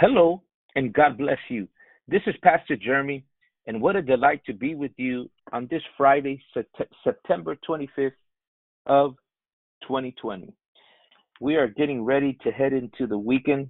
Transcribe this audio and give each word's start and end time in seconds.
Hello, 0.00 0.42
and 0.76 0.94
God 0.94 1.18
bless 1.18 1.36
you. 1.50 1.68
This 2.08 2.22
is 2.26 2.34
Pastor 2.42 2.74
Jeremy, 2.74 3.22
and 3.66 3.82
what 3.82 3.96
a 3.96 4.00
delight 4.00 4.40
to 4.46 4.54
be 4.54 4.74
with 4.74 4.92
you 4.96 5.28
on 5.52 5.68
this 5.70 5.82
Friday, 5.98 6.42
September 7.04 7.54
25th 7.68 8.12
of 8.86 9.14
2020. 9.82 10.54
We 11.42 11.56
are 11.56 11.68
getting 11.68 12.02
ready 12.02 12.38
to 12.42 12.50
head 12.50 12.72
into 12.72 13.06
the 13.06 13.18
weekend, 13.18 13.68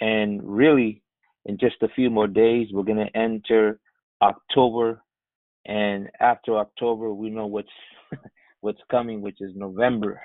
and 0.00 0.40
really, 0.44 1.02
in 1.46 1.58
just 1.58 1.82
a 1.82 1.88
few 1.88 2.08
more 2.08 2.28
days, 2.28 2.68
we're 2.72 2.84
going 2.84 3.04
to 3.04 3.16
enter 3.16 3.80
October, 4.22 5.02
and 5.66 6.08
after 6.20 6.56
October, 6.56 7.12
we 7.12 7.30
know 7.30 7.48
what's 7.48 7.68
what's 8.60 8.82
coming, 8.92 9.22
which 9.22 9.40
is 9.40 9.56
November, 9.56 10.22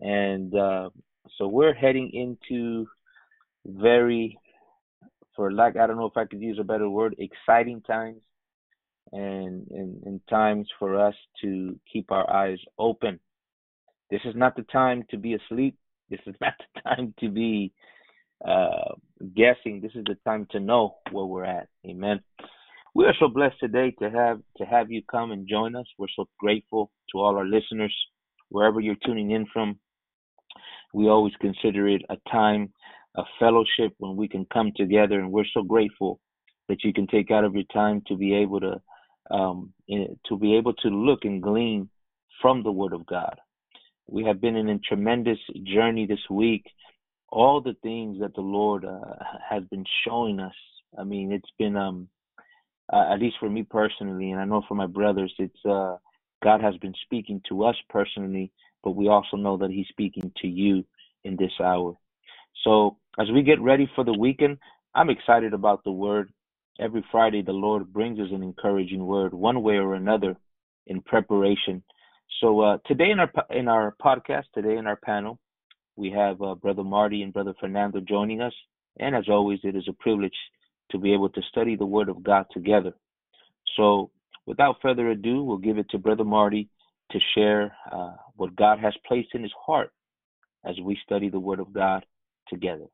and 0.00 0.54
uh, 0.54 0.88
so 1.36 1.48
we're 1.48 1.74
heading 1.74 2.10
into 2.12 2.86
very 3.66 4.38
for 5.36 5.52
lack 5.52 5.76
I 5.76 5.86
don't 5.86 5.96
know 5.96 6.06
if 6.06 6.16
I 6.16 6.24
could 6.24 6.40
use 6.40 6.58
a 6.60 6.64
better 6.64 6.88
word, 6.88 7.16
exciting 7.18 7.82
times 7.82 8.22
and, 9.12 9.66
and, 9.70 10.02
and 10.04 10.20
times 10.28 10.68
for 10.78 10.98
us 10.98 11.14
to 11.42 11.78
keep 11.92 12.10
our 12.10 12.30
eyes 12.30 12.58
open. 12.78 13.20
This 14.10 14.20
is 14.24 14.34
not 14.36 14.56
the 14.56 14.62
time 14.64 15.04
to 15.10 15.16
be 15.16 15.34
asleep. 15.34 15.76
This 16.10 16.20
is 16.26 16.34
not 16.40 16.54
the 16.58 16.80
time 16.82 17.14
to 17.20 17.28
be 17.28 17.72
uh, 18.46 18.94
guessing. 19.36 19.80
This 19.80 19.92
is 19.94 20.04
the 20.06 20.16
time 20.24 20.46
to 20.50 20.60
know 20.60 20.96
where 21.10 21.24
we're 21.24 21.44
at. 21.44 21.68
Amen. 21.86 22.20
We 22.94 23.06
are 23.06 23.14
so 23.18 23.28
blessed 23.28 23.58
today 23.58 23.94
to 24.00 24.10
have 24.10 24.40
to 24.58 24.64
have 24.64 24.90
you 24.90 25.02
come 25.10 25.32
and 25.32 25.48
join 25.48 25.74
us. 25.76 25.86
We're 25.96 26.08
so 26.14 26.26
grateful 26.38 26.90
to 27.12 27.20
all 27.20 27.36
our 27.36 27.46
listeners, 27.46 27.94
wherever 28.50 28.80
you're 28.80 28.96
tuning 29.04 29.30
in 29.30 29.46
from. 29.52 29.78
We 30.92 31.08
always 31.08 31.32
consider 31.40 31.88
it 31.88 32.02
a 32.10 32.16
time 32.30 32.74
a 33.16 33.22
fellowship 33.38 33.92
when 33.98 34.16
we 34.16 34.28
can 34.28 34.46
come 34.52 34.72
together, 34.76 35.20
and 35.20 35.32
we're 35.32 35.44
so 35.54 35.62
grateful 35.62 36.20
that 36.68 36.84
you 36.84 36.92
can 36.92 37.06
take 37.06 37.30
out 37.30 37.44
of 37.44 37.54
your 37.54 37.64
time 37.72 38.02
to 38.08 38.16
be 38.16 38.34
able 38.34 38.60
to 38.60 38.80
um, 39.30 39.72
to 40.26 40.36
be 40.38 40.56
able 40.56 40.74
to 40.74 40.88
look 40.88 41.20
and 41.24 41.42
glean 41.42 41.88
from 42.40 42.62
the 42.62 42.72
Word 42.72 42.92
of 42.92 43.06
God. 43.06 43.38
We 44.08 44.24
have 44.24 44.40
been 44.40 44.56
in 44.56 44.68
a 44.68 44.78
tremendous 44.78 45.38
journey 45.64 46.06
this 46.06 46.20
week. 46.30 46.64
All 47.30 47.60
the 47.62 47.76
things 47.82 48.20
that 48.20 48.34
the 48.34 48.42
Lord 48.42 48.84
uh, 48.84 49.00
has 49.48 49.64
been 49.70 49.84
showing 50.06 50.40
us. 50.40 50.54
I 50.98 51.04
mean, 51.04 51.32
it's 51.32 51.50
been 51.58 51.76
um, 51.76 52.08
uh, 52.92 53.12
at 53.12 53.20
least 53.20 53.36
for 53.40 53.50
me 53.50 53.62
personally, 53.62 54.30
and 54.32 54.40
I 54.40 54.44
know 54.44 54.62
for 54.68 54.74
my 54.74 54.86
brothers, 54.86 55.32
it's 55.38 55.64
uh, 55.64 55.96
God 56.42 56.60
has 56.60 56.76
been 56.78 56.94
speaking 57.04 57.40
to 57.48 57.64
us 57.64 57.76
personally, 57.88 58.52
but 58.84 58.92
we 58.92 59.08
also 59.08 59.36
know 59.36 59.56
that 59.58 59.70
He's 59.70 59.88
speaking 59.88 60.32
to 60.42 60.48
you 60.48 60.84
in 61.24 61.36
this 61.36 61.52
hour. 61.60 61.94
So 62.64 62.98
as 63.18 63.30
we 63.30 63.42
get 63.42 63.60
ready 63.60 63.90
for 63.94 64.04
the 64.04 64.16
weekend, 64.16 64.58
I'm 64.94 65.10
excited 65.10 65.52
about 65.52 65.84
the 65.84 65.92
word. 65.92 66.32
Every 66.80 67.04
Friday, 67.12 67.42
the 67.42 67.52
Lord 67.52 67.92
brings 67.92 68.18
us 68.18 68.28
an 68.32 68.42
encouraging 68.42 69.04
word, 69.04 69.34
one 69.34 69.62
way 69.62 69.74
or 69.74 69.94
another, 69.94 70.36
in 70.86 71.02
preparation. 71.02 71.82
So 72.40 72.60
uh, 72.60 72.78
today 72.86 73.10
in 73.10 73.20
our 73.20 73.30
in 73.50 73.68
our 73.68 73.94
podcast, 74.02 74.44
today 74.54 74.76
in 74.76 74.86
our 74.86 74.96
panel, 74.96 75.38
we 75.96 76.10
have 76.10 76.40
uh, 76.40 76.54
Brother 76.54 76.82
Marty 76.82 77.22
and 77.22 77.32
Brother 77.32 77.54
Fernando 77.60 78.00
joining 78.00 78.40
us. 78.40 78.54
And 78.98 79.14
as 79.14 79.28
always, 79.28 79.60
it 79.62 79.76
is 79.76 79.86
a 79.88 79.92
privilege 79.92 80.32
to 80.90 80.98
be 80.98 81.12
able 81.12 81.28
to 81.30 81.42
study 81.50 81.76
the 81.76 81.86
Word 81.86 82.08
of 82.08 82.22
God 82.22 82.46
together. 82.52 82.92
So, 83.76 84.10
without 84.46 84.76
further 84.82 85.10
ado, 85.10 85.42
we'll 85.42 85.58
give 85.58 85.78
it 85.78 85.88
to 85.90 85.98
Brother 85.98 86.24
Marty 86.24 86.68
to 87.10 87.18
share 87.34 87.74
uh, 87.90 88.14
what 88.36 88.56
God 88.56 88.78
has 88.80 88.94
placed 89.06 89.34
in 89.34 89.42
his 89.42 89.52
heart 89.66 89.92
as 90.64 90.76
we 90.82 90.98
study 91.04 91.28
the 91.28 91.40
Word 91.40 91.60
of 91.60 91.72
God 91.72 92.04
together. 92.48 92.86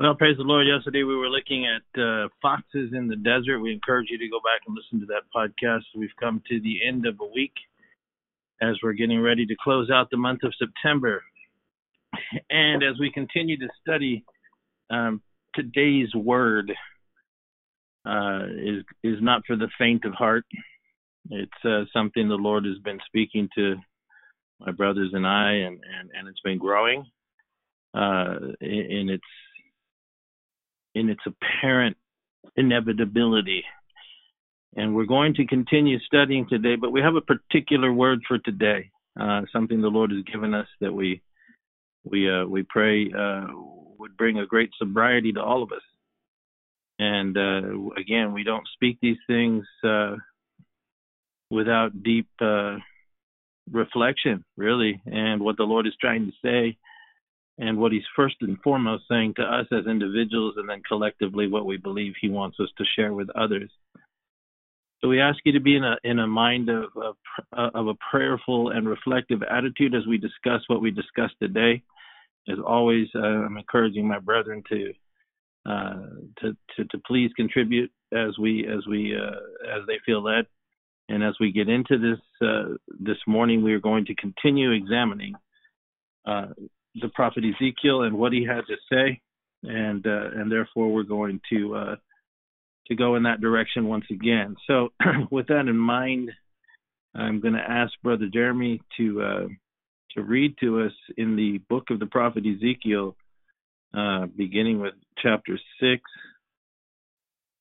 Well, 0.00 0.14
praise 0.14 0.38
the 0.38 0.44
Lord. 0.44 0.66
Yesterday 0.66 1.02
we 1.02 1.14
were 1.14 1.28
looking 1.28 1.66
at 1.66 2.00
uh, 2.00 2.28
foxes 2.40 2.94
in 2.94 3.06
the 3.06 3.16
desert. 3.16 3.60
We 3.60 3.70
encourage 3.70 4.08
you 4.08 4.16
to 4.16 4.28
go 4.30 4.38
back 4.38 4.62
and 4.66 4.74
listen 4.74 4.98
to 5.00 5.12
that 5.12 5.24
podcast. 5.36 5.82
We've 5.94 6.08
come 6.18 6.42
to 6.48 6.58
the 6.58 6.78
end 6.88 7.04
of 7.04 7.16
a 7.20 7.26
week 7.26 7.52
as 8.62 8.76
we're 8.82 8.94
getting 8.94 9.20
ready 9.20 9.44
to 9.44 9.54
close 9.62 9.90
out 9.90 10.08
the 10.10 10.16
month 10.16 10.42
of 10.42 10.54
September. 10.58 11.22
And 12.48 12.82
as 12.82 12.98
we 12.98 13.12
continue 13.12 13.58
to 13.58 13.68
study 13.82 14.24
um, 14.88 15.20
today's 15.54 16.14
word, 16.14 16.72
uh, 18.06 18.46
is 18.56 18.82
is 19.04 19.18
not 19.20 19.42
for 19.46 19.56
the 19.56 19.68
faint 19.78 20.06
of 20.06 20.14
heart. 20.14 20.46
It's 21.28 21.52
uh, 21.62 21.82
something 21.92 22.26
the 22.26 22.36
Lord 22.36 22.64
has 22.64 22.78
been 22.82 23.00
speaking 23.04 23.50
to 23.54 23.76
my 24.60 24.72
brothers 24.72 25.10
and 25.12 25.26
I, 25.26 25.52
and 25.52 25.78
and, 26.00 26.10
and 26.18 26.26
it's 26.26 26.40
been 26.40 26.58
growing 26.58 27.04
uh, 27.92 28.36
in 28.62 29.10
its 29.10 29.24
in 31.00 31.08
its 31.08 31.22
apparent 31.26 31.96
inevitability. 32.56 33.64
And 34.76 34.94
we're 34.94 35.06
going 35.06 35.34
to 35.34 35.46
continue 35.46 35.98
studying 36.00 36.46
today, 36.48 36.76
but 36.76 36.92
we 36.92 37.00
have 37.00 37.16
a 37.16 37.20
particular 37.20 37.92
word 37.92 38.20
for 38.28 38.38
today, 38.38 38.90
uh, 39.18 39.42
something 39.52 39.80
the 39.80 39.88
Lord 39.88 40.12
has 40.12 40.22
given 40.32 40.54
us 40.54 40.68
that 40.80 40.92
we 40.92 41.22
we 42.04 42.30
uh, 42.30 42.44
we 42.46 42.62
pray 42.62 43.10
uh, 43.12 43.46
would 43.98 44.16
bring 44.16 44.38
a 44.38 44.46
great 44.46 44.70
sobriety 44.78 45.32
to 45.32 45.42
all 45.42 45.62
of 45.62 45.72
us. 45.72 45.82
And 46.98 47.36
uh, 47.36 47.90
again, 47.98 48.32
we 48.32 48.44
don't 48.44 48.66
speak 48.74 48.98
these 49.02 49.18
things 49.26 49.64
uh, 49.82 50.16
without 51.50 52.02
deep 52.02 52.28
uh, 52.40 52.76
reflection, 53.72 54.44
really, 54.56 55.02
and 55.06 55.42
what 55.42 55.56
the 55.56 55.64
Lord 55.64 55.86
is 55.86 55.94
trying 56.00 56.26
to 56.26 56.32
say 56.44 56.78
and 57.60 57.78
what 57.78 57.92
he's 57.92 58.02
first 58.16 58.36
and 58.40 58.58
foremost 58.62 59.04
saying 59.08 59.34
to 59.36 59.42
us 59.42 59.66
as 59.70 59.86
individuals 59.86 60.54
and 60.56 60.68
then 60.68 60.82
collectively 60.88 61.46
what 61.46 61.66
we 61.66 61.76
believe 61.76 62.14
he 62.20 62.30
wants 62.30 62.58
us 62.58 62.70
to 62.78 62.84
share 62.96 63.12
with 63.12 63.28
others. 63.36 63.70
So 65.00 65.08
we 65.08 65.20
ask 65.20 65.38
you 65.44 65.52
to 65.52 65.60
be 65.60 65.76
in 65.76 65.84
a 65.84 65.96
in 66.04 66.18
a 66.18 66.26
mind 66.26 66.68
of 66.68 66.84
of, 66.96 67.16
of 67.52 67.86
a 67.86 67.94
prayerful 68.10 68.70
and 68.70 68.88
reflective 68.88 69.42
attitude 69.42 69.94
as 69.94 70.06
we 70.06 70.18
discuss 70.18 70.62
what 70.66 70.82
we 70.82 70.90
discussed 70.90 71.36
today. 71.40 71.82
As 72.48 72.58
always, 72.66 73.08
uh, 73.14 73.20
I'm 73.20 73.58
encouraging 73.58 74.08
my 74.08 74.18
brethren 74.18 74.62
to, 74.70 74.92
uh, 75.66 76.06
to 76.40 76.56
to 76.76 76.84
to 76.84 76.98
please 77.06 77.30
contribute 77.36 77.90
as 78.12 78.36
we 78.38 78.66
as 78.66 78.86
we 78.86 79.14
uh, 79.16 79.76
as 79.76 79.86
they 79.86 79.98
feel 80.04 80.22
led. 80.22 80.46
And 81.08 81.24
as 81.24 81.34
we 81.40 81.50
get 81.50 81.68
into 81.68 81.98
this 81.98 82.46
uh, 82.46 82.74
this 82.98 83.18
morning, 83.26 83.62
we 83.62 83.72
are 83.74 83.80
going 83.80 84.06
to 84.06 84.14
continue 84.14 84.72
examining 84.72 85.34
uh, 86.26 86.48
the 87.00 87.08
prophet 87.08 87.44
Ezekiel 87.44 88.02
and 88.02 88.16
what 88.16 88.32
he 88.32 88.44
had 88.44 88.62
to 88.66 88.76
say, 88.90 89.20
and 89.62 90.06
uh, 90.06 90.30
and 90.34 90.50
therefore 90.50 90.92
we're 90.92 91.02
going 91.02 91.40
to 91.50 91.74
uh, 91.74 91.96
to 92.86 92.94
go 92.94 93.16
in 93.16 93.22
that 93.24 93.40
direction 93.40 93.86
once 93.86 94.06
again. 94.10 94.56
So, 94.66 94.90
with 95.30 95.48
that 95.48 95.68
in 95.68 95.76
mind, 95.76 96.30
I'm 97.14 97.40
going 97.40 97.54
to 97.54 97.60
ask 97.60 97.92
Brother 98.02 98.28
Jeremy 98.32 98.80
to 98.96 99.22
uh, 99.22 99.48
to 100.12 100.22
read 100.22 100.56
to 100.60 100.82
us 100.82 100.92
in 101.16 101.36
the 101.36 101.58
book 101.68 101.84
of 101.90 102.00
the 102.00 102.06
prophet 102.06 102.44
Ezekiel, 102.46 103.16
uh, 103.96 104.26
beginning 104.26 104.80
with 104.80 104.94
chapter 105.22 105.58
six. 105.80 106.02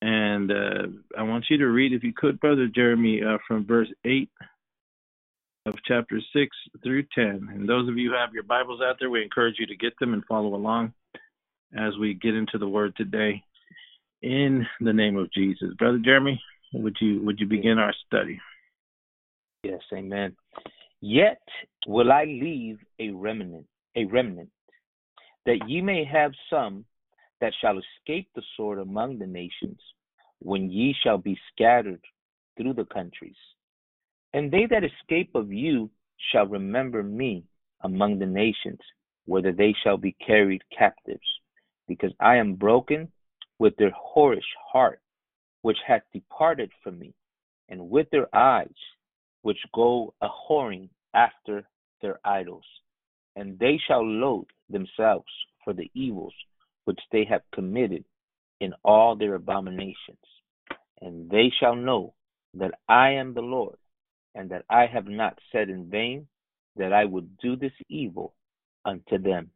And 0.01 0.51
uh, 0.51 0.87
I 1.17 1.23
want 1.23 1.45
you 1.49 1.57
to 1.57 1.67
read, 1.67 1.91
if 1.91 2.03
you 2.03 2.13
could, 2.15 2.39
Brother 2.39 2.67
Jeremy, 2.73 3.21
uh, 3.21 3.37
from 3.45 3.65
verse 3.65 3.89
8 4.05 4.29
of 5.69 5.75
chapter 5.85 6.19
6 6.33 6.57
through 6.83 7.03
10. 7.13 7.49
And 7.53 7.69
those 7.69 7.87
of 7.87 7.97
you 7.97 8.09
who 8.09 8.17
have 8.17 8.33
your 8.33 8.43
Bibles 8.43 8.81
out 8.83 8.95
there, 8.99 9.09
we 9.09 9.21
encourage 9.21 9.55
you 9.59 9.67
to 9.67 9.75
get 9.75 9.93
them 9.99 10.13
and 10.13 10.25
follow 10.25 10.55
along 10.55 10.93
as 11.77 11.95
we 11.99 12.15
get 12.15 12.33
into 12.33 12.57
the 12.57 12.67
word 12.67 12.95
today 12.97 13.43
in 14.23 14.65
the 14.81 14.91
name 14.91 15.15
of 15.15 15.31
Jesus. 15.31 15.73
Brother 15.77 15.99
Jeremy, 16.03 16.41
would 16.73 16.97
you 16.99 17.21
would 17.23 17.39
you 17.39 17.45
begin 17.45 17.77
our 17.77 17.93
study? 18.07 18.39
Yes, 19.63 19.81
amen. 19.93 20.35
Yet 21.01 21.41
will 21.85 22.11
I 22.11 22.23
leave 22.25 22.79
a 22.99 23.11
remnant, 23.11 23.67
a 23.95 24.05
remnant, 24.05 24.49
that 25.45 25.59
ye 25.67 25.81
may 25.81 26.03
have 26.03 26.31
some 26.49 26.83
that 27.41 27.53
shall 27.61 27.79
escape 27.79 28.27
the 28.35 28.41
sword 28.57 28.79
among 28.79 29.19
the 29.19 29.27
nations, 29.27 29.79
when 30.39 30.71
ye 30.71 30.95
shall 31.03 31.17
be 31.17 31.37
scattered 31.53 32.01
through 32.57 32.73
the 32.73 32.85
countries. 32.85 33.37
And 34.33 34.51
they 34.51 34.67
that 34.67 34.83
escape 34.83 35.33
of 35.33 35.51
you 35.51 35.89
shall 36.31 36.45
remember 36.45 37.01
me 37.01 37.45
among 37.81 38.19
the 38.19 38.25
nations, 38.25 38.79
whether 39.25 39.51
they 39.51 39.73
shall 39.83 39.97
be 39.97 40.15
carried 40.25 40.61
captives, 40.77 41.19
because 41.87 42.11
I 42.19 42.35
am 42.37 42.55
broken 42.55 43.11
with 43.57 43.75
their 43.77 43.91
whorish 43.91 44.41
heart, 44.71 45.01
which 45.61 45.77
hath 45.85 46.03
departed 46.13 46.71
from 46.83 46.99
me, 46.99 47.13
and 47.69 47.89
with 47.89 48.09
their 48.11 48.33
eyes, 48.35 48.67
which 49.41 49.57
go 49.73 50.13
a 50.21 50.27
whoring 50.27 50.89
after 51.13 51.67
their 52.01 52.19
idols. 52.23 52.65
And 53.35 53.57
they 53.57 53.79
shall 53.87 54.05
loathe 54.05 54.47
themselves 54.69 55.31
for 55.63 55.73
the 55.73 55.89
evils 55.93 56.33
which 56.85 56.99
they 57.11 57.25
have 57.25 57.41
committed 57.53 58.05
in 58.59 58.73
all 58.83 59.15
their 59.15 59.35
abominations. 59.35 60.17
And 61.01 61.29
they 61.29 61.51
shall 61.59 61.75
know 61.75 62.13
that 62.53 62.73
I 62.87 63.11
am 63.11 63.33
the 63.33 63.41
Lord 63.41 63.77
and 64.35 64.49
that 64.51 64.65
I 64.69 64.85
have 64.85 65.07
not 65.07 65.37
said 65.51 65.69
in 65.69 65.89
vain 65.89 66.27
that 66.75 66.93
I 66.93 67.05
would 67.05 67.37
do 67.37 67.55
this 67.55 67.73
evil 67.89 68.33
unto 68.85 69.17
them. 69.17 69.51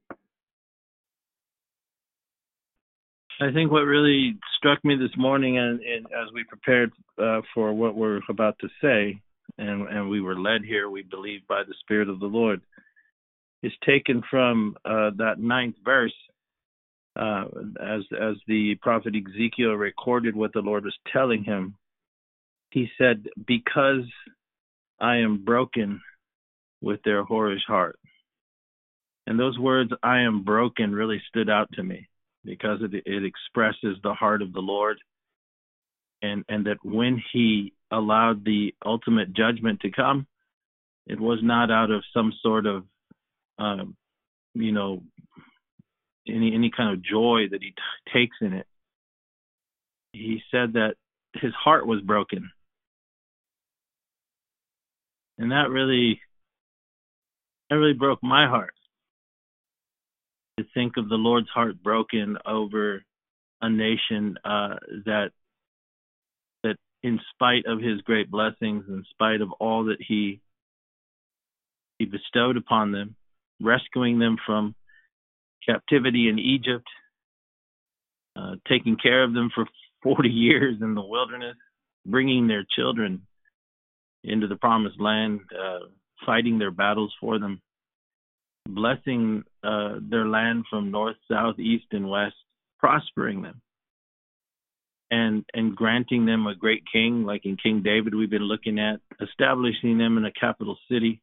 I 3.42 3.52
think 3.52 3.72
what 3.72 3.82
really 3.82 4.38
struck 4.58 4.84
me 4.86 4.96
this 4.96 5.16
morning, 5.18 5.58
and, 5.58 5.80
and 5.82 6.06
as 6.06 6.32
we 6.34 6.44
prepared 6.44 6.92
uh, 7.22 7.42
for 7.54 7.74
what 7.74 7.96
we're 7.96 8.22
about 8.30 8.58
to 8.60 8.68
say, 8.82 9.20
and, 9.58 9.88
and 9.88 10.10
we 10.10 10.22
were 10.22 10.40
led 10.40 10.64
here, 10.64 10.90
we 10.90 11.04
believe, 11.04 11.42
by 11.48 11.64
the 11.68 11.74
Spirit 11.82 12.10
of 12.10 12.20
the 12.20 12.28
Lord, 12.28 12.62
is 13.62 13.72
taken 13.86 14.22
from 14.30 14.76
uh, 14.86 15.12
that 15.18 15.40
ninth 15.40 15.76
verse, 15.84 16.14
uh, 17.16 17.46
as 17.82 18.02
as 18.20 18.36
the 18.48 18.76
prophet 18.82 19.14
Ezekiel 19.16 19.74
recorded 19.74 20.36
what 20.36 20.54
the 20.54 20.60
Lord 20.60 20.84
was 20.84 20.96
telling 21.12 21.44
him. 21.44 21.76
He 22.72 22.90
said, 22.98 23.28
"Because 23.46 24.06
I 25.04 25.18
am 25.18 25.44
broken 25.44 26.02
with 26.82 27.02
their 27.04 27.24
whorish 27.24 27.66
heart." 27.68 28.00
And 29.28 29.40
those 29.40 29.60
words, 29.60 29.92
"I 30.02 30.20
am 30.22 30.44
broken," 30.44 30.96
really 30.96 31.22
stood 31.28 31.50
out 31.50 31.70
to 31.74 31.84
me 31.84 32.08
because 32.44 32.82
it, 32.82 32.94
it 33.06 33.24
expresses 33.24 33.98
the 34.02 34.14
heart 34.14 34.42
of 34.42 34.54
the 34.54 34.62
Lord, 34.62 34.98
and 36.22 36.44
and 36.50 36.66
that 36.66 36.84
when 36.84 37.22
He 37.32 37.74
allowed 37.92 38.44
the 38.44 38.74
ultimate 38.84 39.34
judgment 39.34 39.82
to 39.82 39.92
come, 39.92 40.26
it 41.06 41.20
was 41.20 41.40
not 41.44 41.70
out 41.70 41.92
of 41.92 42.04
some 42.14 42.34
sort 42.42 42.66
of, 42.66 42.86
um, 43.60 43.96
you 44.54 44.72
know, 44.72 45.04
any 46.28 46.54
any 46.54 46.72
kind 46.76 46.94
of 46.94 47.04
joy 47.04 47.48
that 47.52 47.62
He 47.62 47.72
t- 47.72 48.12
takes 48.14 48.38
in 48.42 48.54
it. 48.54 48.68
He 50.14 50.42
said 50.50 50.74
that 50.74 50.96
His 51.34 51.54
heart 51.54 51.86
was 51.86 52.02
broken, 52.02 52.52
and 55.38 55.52
that 55.52 55.70
really, 55.70 56.20
that 57.70 57.76
really 57.78 57.94
broke 57.94 58.20
my 58.22 58.48
heart 58.48 58.74
to 60.58 60.66
think 60.74 60.98
of 60.98 61.10
the 61.10 61.16
Lord's 61.16 61.50
heart 61.50 61.82
broken 61.82 62.38
over 62.46 63.04
a 63.62 63.70
nation 63.70 64.38
uh, 64.44 64.76
that 65.06 65.32
that 66.64 66.76
in 67.02 67.20
spite 67.34 67.66
of 67.66 67.80
his 67.80 68.02
great 68.02 68.30
blessings, 68.30 68.86
in 68.88 69.04
spite 69.10 69.42
of 69.42 69.52
all 69.60 69.86
that 69.86 69.98
he 70.06 70.42
he 71.98 72.06
bestowed 72.06 72.58
upon 72.58 72.92
them, 72.92 73.16
rescuing 73.62 74.20
them 74.20 74.38
from 74.46 74.76
captivity 75.68 76.28
in 76.28 76.40
Egypt, 76.40 76.88
uh, 78.36 78.56
taking 78.68 78.98
care 79.02 79.24
of 79.24 79.34
them 79.34 79.50
for 79.54 79.66
40 80.04 80.30
years 80.30 80.78
in 80.82 80.96
the 80.96 81.04
wilderness, 81.04 81.56
bringing 82.06 82.48
their 82.48 82.66
children 82.76 83.26
into 84.24 84.48
the 84.48 84.56
promised 84.56 85.00
land, 85.00 85.42
uh, 85.54 85.86
fighting 86.26 86.60
their 86.60 86.72
battles 86.72 87.14
for 87.20 87.40
them, 87.40 87.62
blessing 88.68 89.44
uh, 89.64 89.96
their 90.02 90.26
land 90.26 90.66
from 90.70 90.92
north, 90.92 91.18
south, 91.30 91.60
east, 91.60 91.86
and 91.92 92.10
west, 92.10 92.36
prospering 92.80 93.42
them, 93.42 93.62
and 95.12 95.46
and 95.54 95.76
granting 95.76 96.26
them 96.26 96.48
a 96.48 96.56
great 96.56 96.84
king, 96.92 97.24
like 97.24 97.46
in 97.46 97.58
King 97.58 97.82
David 97.84 98.16
we've 98.16 98.30
been 98.30 98.44
looking 98.44 98.80
at, 98.80 99.00
establishing 99.22 99.98
them 99.98 100.18
in 100.18 100.26
a 100.26 100.32
capital 100.32 100.78
city, 100.90 101.22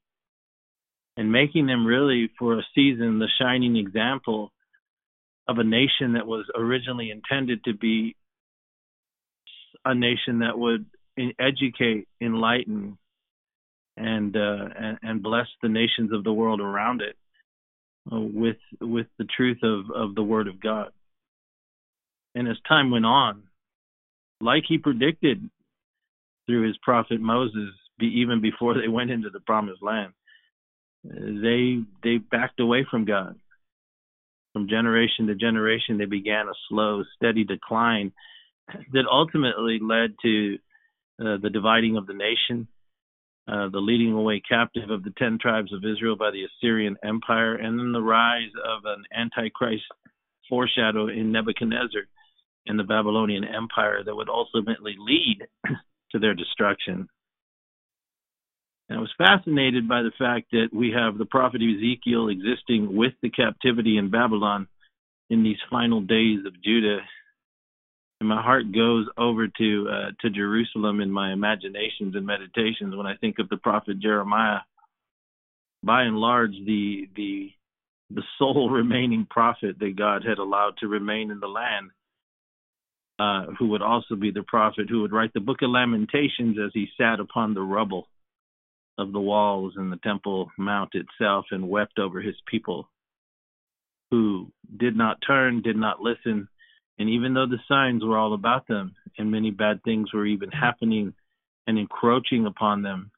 and 1.17 1.33
making 1.33 1.67
them 1.67 1.87
really 1.87 2.31
for 2.39 2.59
a 2.59 2.67
season 2.75 3.19
the 3.19 3.29
shining 3.41 3.77
example 3.77 4.53
of 5.49 5.59
a 5.59 5.65
nation 5.65 6.13
that 6.13 6.27
was 6.27 6.47
originally 6.57 7.11
intended 7.11 7.65
to 7.65 7.75
be 7.75 8.15
a 9.85 9.95
nation 9.95 10.41
that 10.41 10.59
would 10.59 10.87
educate, 11.39 12.09
enlighten, 12.21 12.99
and, 13.97 14.37
uh, 14.37 14.69
and 14.79 14.99
and 15.03 15.23
bless 15.23 15.47
the 15.63 15.69
nations 15.69 16.13
of 16.13 16.25
the 16.25 16.33
world 16.33 16.61
around 16.61 17.03
it 17.03 17.17
uh, 18.11 18.19
with 18.19 18.57
with 18.81 19.07
the 19.19 19.27
truth 19.37 19.59
of 19.63 19.91
of 19.91 20.15
the 20.15 20.23
Word 20.23 20.49
of 20.49 20.61
God. 20.61 20.91
And 22.35 22.49
as 22.49 22.57
time 22.69 22.91
went 22.91 23.07
on, 23.07 23.43
like 24.41 24.65
He 24.69 24.79
predicted 24.79 25.49
through 26.47 26.67
His 26.67 26.79
prophet 26.83 27.21
Moses, 27.21 27.71
be, 27.99 28.07
even 28.21 28.41
before 28.41 28.75
they 28.75 28.89
went 28.89 29.11
into 29.11 29.31
the 29.31 29.41
Promised 29.41 29.83
Land, 29.83 30.13
they 31.05 31.81
they 32.03 32.19
backed 32.19 32.61
away 32.61 32.87
from 32.91 33.05
God. 33.05 33.39
From 34.53 34.69
generation 34.69 35.29
to 35.29 35.37
generation, 35.37 35.99
they 35.99 36.07
began 36.07 36.49
a 36.49 36.53
slow, 36.69 37.05
steady 37.17 37.45
decline 37.45 38.13
that 38.93 39.05
ultimately 39.11 39.79
led 39.81 40.15
to 40.23 40.59
uh, 41.21 41.37
the 41.43 41.51
dividing 41.51 41.97
of 41.97 42.07
the 42.07 42.15
nation 42.15 42.69
uh, 43.51 43.69
the 43.69 43.79
leading 43.79 44.13
away 44.13 44.41
captive 44.49 44.91
of 44.91 45.03
the 45.03 45.13
ten 45.19 45.39
tribes 45.41 45.73
of 45.73 45.85
Israel 45.85 46.15
by 46.15 46.31
the 46.31 46.45
Assyrian 46.45 46.97
Empire, 47.03 47.57
and 47.57 47.79
then 47.79 47.93
the 47.93 48.03
rise 48.03 48.53
of 48.65 48.85
an 48.85 49.03
antichrist 49.17 49.83
foreshadow 50.49 51.09
in 51.09 51.33
Nebuchadnezzar 51.33 52.03
and 52.67 52.79
the 52.79 52.85
Babylonian 52.85 53.45
Empire 53.45 54.05
that 54.05 54.15
would 54.15 54.29
ultimately 54.29 54.95
lead 54.99 55.49
to 56.13 56.19
their 56.19 56.35
destruction. 56.35 57.09
And 58.89 58.99
I 58.99 59.01
was 59.01 59.13
fascinated 59.19 59.89
by 59.89 60.03
the 60.03 60.13
fact 60.19 60.51
that 60.53 60.69
we 60.73 60.93
have 60.93 61.19
the 61.19 61.25
prophet 61.25 61.61
Ezekiel 61.63 62.29
existing 62.29 62.95
with 62.95 63.15
the 63.23 63.31
captivity 63.31 63.97
in 63.97 64.11
Babylon 64.11 64.69
in 65.29 65.43
these 65.43 65.59
final 65.71 66.01
days 66.01 66.41
of 66.47 66.63
Judah 66.63 66.99
and 68.21 68.29
my 68.29 68.43
heart 68.43 68.71
goes 68.73 69.07
over 69.17 69.49
to 69.49 69.89
uh, 69.91 70.11
to 70.21 70.31
Jerusalem 70.31 71.01
in 71.01 71.11
my 71.11 71.33
imaginations 71.33 72.15
and 72.15 72.27
meditations 72.27 72.95
when 72.95 73.07
I 73.07 73.17
think 73.17 73.39
of 73.39 73.49
the 73.49 73.57
prophet 73.57 73.99
Jeremiah. 73.99 74.61
By 75.83 76.03
and 76.03 76.17
large, 76.17 76.53
the 76.67 77.09
the 77.17 77.51
the 78.11 78.23
sole 78.39 78.69
remaining 78.71 79.27
prophet 79.29 79.77
that 79.81 79.97
God 79.97 80.23
had 80.27 80.39
allowed 80.39 80.75
to 80.79 80.89
remain 80.89 81.31
in 81.31 81.41
the 81.41 81.49
land, 81.49 81.91
uh, 83.19 83.53
who 83.59 83.69
would 83.69 83.83
also 83.83 84.17
be 84.17 84.31
the 84.31 84.43
prophet 84.43 84.89
who 84.91 85.01
would 85.01 85.13
write 85.13 85.33
the 85.33 85.41
book 85.41 85.63
of 85.63 85.71
Lamentations 85.71 86.59
as 86.63 86.73
he 86.75 86.89
sat 86.99 87.21
upon 87.21 87.55
the 87.55 87.63
rubble 87.63 88.07
of 88.99 89.13
the 89.13 89.21
walls 89.21 89.75
and 89.77 89.91
the 89.91 89.97
Temple 89.97 90.51
Mount 90.59 90.91
itself 90.95 91.47
and 91.51 91.71
wept 91.71 91.99
over 91.99 92.21
his 92.21 92.37
people, 92.47 92.87
who 94.11 94.53
did 94.77 94.95
not 94.95 95.23
turn, 95.27 95.63
did 95.63 95.77
not 95.77 96.03
listen, 96.03 96.49
and 97.01 97.09
even 97.09 97.33
though 97.33 97.47
the 97.47 97.59
signs 97.67 98.05
were 98.05 98.19
all 98.19 98.35
about 98.35 98.69
them, 98.69 98.95
and 99.17 99.31
many 99.31 99.51
bad 99.51 99.83
things 99.83 100.13
were 100.13 100.27
even 100.27 100.51
happening 100.51 101.15
and 101.67 101.79
encroaching 101.79 102.45
upon 102.45 102.83
them, 102.83 103.11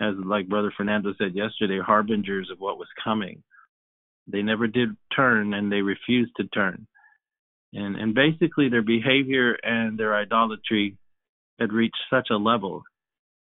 as 0.00 0.14
like 0.16 0.48
Brother 0.48 0.72
Fernando 0.74 1.12
said 1.18 1.34
yesterday, 1.34 1.78
harbingers 1.78 2.48
of 2.50 2.58
what 2.58 2.78
was 2.78 2.88
coming, 3.04 3.42
they 4.26 4.40
never 4.40 4.66
did 4.66 4.96
turn 5.14 5.52
and 5.52 5.70
they 5.70 5.82
refused 5.82 6.32
to 6.38 6.44
turn. 6.44 6.86
And 7.74 7.96
and 7.96 8.14
basically 8.14 8.70
their 8.70 8.82
behavior 8.82 9.58
and 9.62 9.98
their 9.98 10.16
idolatry 10.16 10.96
had 11.60 11.74
reached 11.74 12.00
such 12.08 12.28
a 12.30 12.36
level 12.36 12.82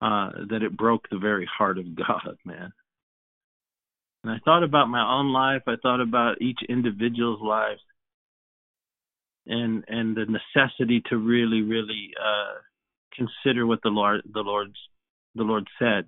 uh, 0.01 0.31
that 0.50 0.63
it 0.63 0.75
broke 0.75 1.08
the 1.10 1.17
very 1.17 1.48
heart 1.58 1.77
of 1.77 1.96
God, 1.96 2.36
man. 2.43 2.74
And 4.25 4.34
I 4.34 4.39
thought 4.43 4.63
about 4.63 4.89
my 4.89 5.17
own 5.17 5.31
life. 5.31 5.62
I 5.65 5.75
thought 5.81 6.01
about 6.01 6.41
each 6.41 6.60
individual's 6.67 7.41
lives 7.41 7.79
and 9.48 9.84
and 9.88 10.15
the 10.15 10.25
necessity 10.25 11.01
to 11.10 11.17
really 11.17 11.62
really 11.62 12.12
uh 12.19 12.58
consider 13.15 13.65
what 13.65 13.79
the 13.84 13.89
lord 13.89 14.22
the 14.31 14.41
lord's 14.41 14.77
the 15.36 15.43
lord 15.43 15.67
said 15.77 16.05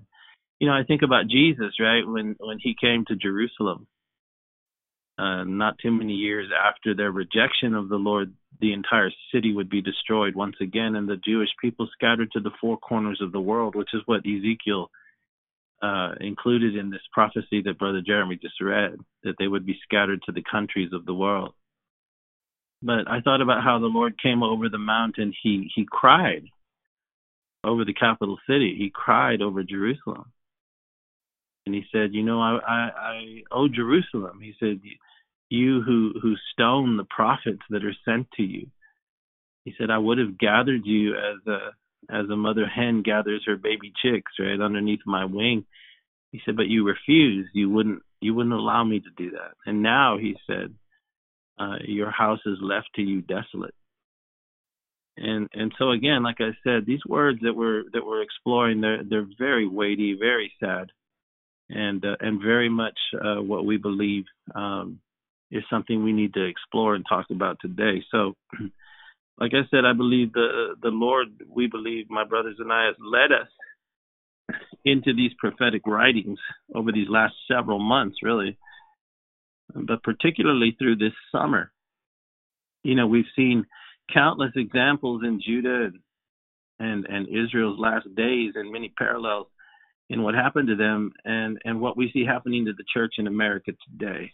you 0.59 0.67
know 0.67 0.73
i 0.73 0.83
think 0.83 1.01
about 1.01 1.27
jesus 1.27 1.73
right 1.79 2.07
when 2.07 2.35
when 2.39 2.57
he 2.59 2.75
came 2.79 3.03
to 3.05 3.15
jerusalem 3.15 3.87
uh 5.17 5.43
not 5.43 5.77
too 5.81 5.91
many 5.91 6.13
years 6.13 6.49
after 6.67 6.95
their 6.95 7.11
rejection 7.11 7.73
of 7.73 7.89
the 7.89 7.95
lord 7.95 8.33
the 8.59 8.73
entire 8.73 9.11
city 9.33 9.53
would 9.53 9.69
be 9.69 9.81
destroyed 9.81 10.35
once 10.35 10.55
again 10.61 10.95
and 10.95 11.07
the 11.09 11.17
jewish 11.17 11.49
people 11.59 11.87
scattered 11.93 12.31
to 12.31 12.39
the 12.39 12.51
four 12.59 12.77
corners 12.77 13.19
of 13.21 13.31
the 13.31 13.41
world 13.41 13.75
which 13.75 13.93
is 13.93 14.01
what 14.05 14.21
ezekiel 14.25 14.89
uh, 15.81 16.13
included 16.19 16.75
in 16.75 16.89
this 16.89 17.01
prophecy 17.11 17.61
that 17.63 17.79
Brother 17.79 18.01
Jeremy 18.05 18.37
just 18.41 18.61
read, 18.61 18.97
that 19.23 19.35
they 19.39 19.47
would 19.47 19.65
be 19.65 19.79
scattered 19.83 20.21
to 20.25 20.31
the 20.31 20.43
countries 20.49 20.91
of 20.93 21.05
the 21.05 21.13
world. 21.13 21.53
But 22.81 23.07
I 23.07 23.21
thought 23.21 23.41
about 23.41 23.63
how 23.63 23.79
the 23.79 23.87
Lord 23.87 24.21
came 24.21 24.41
over 24.41 24.67
the 24.67 24.79
mountain. 24.79 25.33
He 25.43 25.71
he 25.75 25.85
cried 25.89 26.45
over 27.63 27.85
the 27.85 27.93
capital 27.93 28.37
city. 28.47 28.75
He 28.77 28.89
cried 28.89 29.41
over 29.41 29.63
Jerusalem. 29.63 30.31
And 31.65 31.75
he 31.75 31.85
said, 31.91 32.13
"You 32.13 32.23
know, 32.23 32.41
I 32.41 32.59
I, 32.67 32.91
I 32.97 33.43
O 33.51 33.67
Jerusalem." 33.67 34.39
He 34.41 34.55
said, 34.59 34.81
"You 35.49 35.81
who 35.81 36.13
who 36.21 36.35
stone 36.53 36.97
the 36.97 37.03
prophets 37.03 37.61
that 37.69 37.85
are 37.85 37.95
sent 38.03 38.31
to 38.37 38.43
you." 38.43 38.67
He 39.63 39.75
said, 39.77 39.91
"I 39.91 39.99
would 39.99 40.17
have 40.17 40.39
gathered 40.39 40.85
you 40.85 41.15
as 41.15 41.45
a 41.47 41.71
as 42.09 42.27
a 42.29 42.35
mother 42.35 42.65
hen 42.65 43.03
gathers 43.03 43.43
her 43.45 43.57
baby 43.57 43.93
chicks 44.01 44.33
right 44.39 44.59
underneath 44.59 45.01
my 45.05 45.25
wing." 45.25 45.65
He 46.31 46.41
said, 46.45 46.55
"But 46.55 46.67
you 46.67 46.83
refused. 46.83 47.51
You 47.53 47.69
wouldn't 47.69 48.01
you 48.21 48.33
wouldn't 48.33 48.55
allow 48.55 48.83
me 48.83 49.01
to 49.01 49.09
do 49.15 49.31
that." 49.31 49.51
And 49.67 49.83
now 49.83 50.17
he 50.17 50.35
said, 50.47 50.73
uh, 51.61 51.75
your 51.85 52.11
house 52.11 52.39
is 52.45 52.57
left 52.61 52.89
to 52.95 53.01
you 53.01 53.21
desolate. 53.21 53.75
And 55.17 55.49
and 55.53 55.71
so 55.77 55.91
again, 55.91 56.23
like 56.23 56.37
I 56.39 56.51
said, 56.63 56.85
these 56.85 57.05
words 57.07 57.39
that 57.43 57.53
we're 57.53 57.83
that 57.93 58.05
we're 58.05 58.23
exploring, 58.23 58.81
they're 58.81 59.03
they're 59.07 59.27
very 59.37 59.67
weighty, 59.67 60.17
very 60.19 60.51
sad, 60.59 60.91
and 61.69 62.03
uh, 62.03 62.15
and 62.19 62.41
very 62.41 62.69
much 62.69 62.97
uh, 63.13 63.41
what 63.41 63.65
we 63.65 63.77
believe 63.77 64.23
um, 64.55 64.99
is 65.51 65.63
something 65.69 66.03
we 66.03 66.13
need 66.13 66.33
to 66.33 66.45
explore 66.45 66.95
and 66.95 67.05
talk 67.07 67.25
about 67.29 67.57
today. 67.59 68.03
So, 68.09 68.35
like 69.39 69.51
I 69.53 69.67
said, 69.69 69.85
I 69.85 69.93
believe 69.93 70.33
the 70.33 70.75
the 70.81 70.89
Lord, 70.89 71.27
we 71.47 71.67
believe, 71.67 72.09
my 72.09 72.23
brothers 72.23 72.55
and 72.59 72.71
I, 72.71 72.85
has 72.85 72.95
led 72.99 73.31
us 73.33 73.49
into 74.85 75.13
these 75.13 75.31
prophetic 75.37 75.81
writings 75.85 76.39
over 76.73 76.91
these 76.91 77.09
last 77.09 77.35
several 77.47 77.79
months, 77.79 78.17
really, 78.23 78.57
but 79.75 80.03
particularly 80.03 80.75
through 80.77 80.97
this 80.97 81.13
summer. 81.31 81.71
You 82.83 82.95
know, 82.95 83.07
we've 83.07 83.25
seen 83.35 83.65
countless 84.13 84.51
examples 84.55 85.21
in 85.23 85.41
Judah 85.45 85.91
and 86.79 87.05
and 87.05 87.27
Israel's 87.27 87.79
last 87.79 88.13
days, 88.15 88.53
and 88.55 88.71
many 88.71 88.89
parallels 88.97 89.47
in 90.09 90.23
what 90.23 90.33
happened 90.33 90.67
to 90.69 90.75
them, 90.75 91.13
and 91.23 91.59
and 91.63 91.79
what 91.79 91.97
we 91.97 92.11
see 92.11 92.25
happening 92.25 92.65
to 92.65 92.73
the 92.73 92.85
church 92.93 93.15
in 93.17 93.27
America 93.27 93.71
today. 93.87 94.31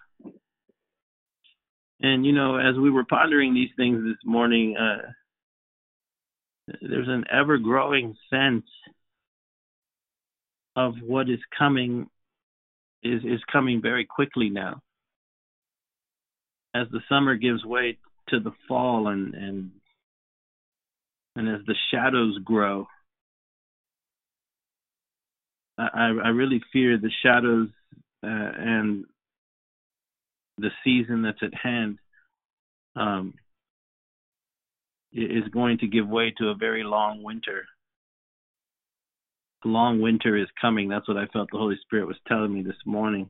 And 2.00 2.26
you 2.26 2.32
know, 2.32 2.58
as 2.58 2.76
we 2.76 2.90
were 2.90 3.06
pondering 3.06 3.54
these 3.54 3.72
things 3.76 4.04
this 4.04 4.24
morning, 4.24 4.78
uh, 4.78 5.12
there's 6.82 7.08
an 7.08 7.26
ever 7.32 7.58
growing 7.58 8.16
sense 8.30 8.66
of 10.76 10.94
what 11.04 11.30
is 11.30 11.40
coming 11.58 12.08
is 13.04 13.24
is 13.24 13.42
coming 13.52 13.82
very 13.82 14.06
quickly 14.06 14.50
now. 14.50 14.82
As 16.82 16.88
the 16.92 17.02
summer 17.10 17.36
gives 17.36 17.66
way 17.66 17.98
to 18.30 18.40
the 18.40 18.52
fall 18.68 19.08
and 19.08 19.34
and 19.34 19.72
and 21.36 21.50
as 21.50 21.66
the 21.66 21.76
shadows 21.92 22.38
grow, 22.44 22.88
I 25.78 26.12
I 26.24 26.30
really 26.30 26.62
fear 26.72 26.98
the 26.98 27.12
shadows 27.24 27.70
uh, 28.24 28.28
and 28.28 29.06
the 30.58 30.70
season 30.84 31.22
that's 31.22 31.42
at 31.42 31.54
hand 31.54 32.00
um, 32.96 33.36
is 35.14 35.48
going 35.52 35.78
to 35.80 35.88
give 35.88 36.08
way 36.08 36.34
to 36.38 36.50
a 36.50 36.56
very 36.56 36.84
long 36.84 37.24
winter. 37.24 37.66
A 39.66 39.68
long 39.68 40.02
winter 40.02 40.36
is 40.36 40.48
coming. 40.60 40.90
That's 40.90 41.08
what 41.08 41.18
I 41.18 41.28
felt 41.28 41.50
the 41.52 41.58
Holy 41.58 41.78
Spirit 41.82 42.08
was 42.08 42.18
telling 42.28 42.54
me 42.54 42.62
this 42.64 42.76
morning. 42.86 43.30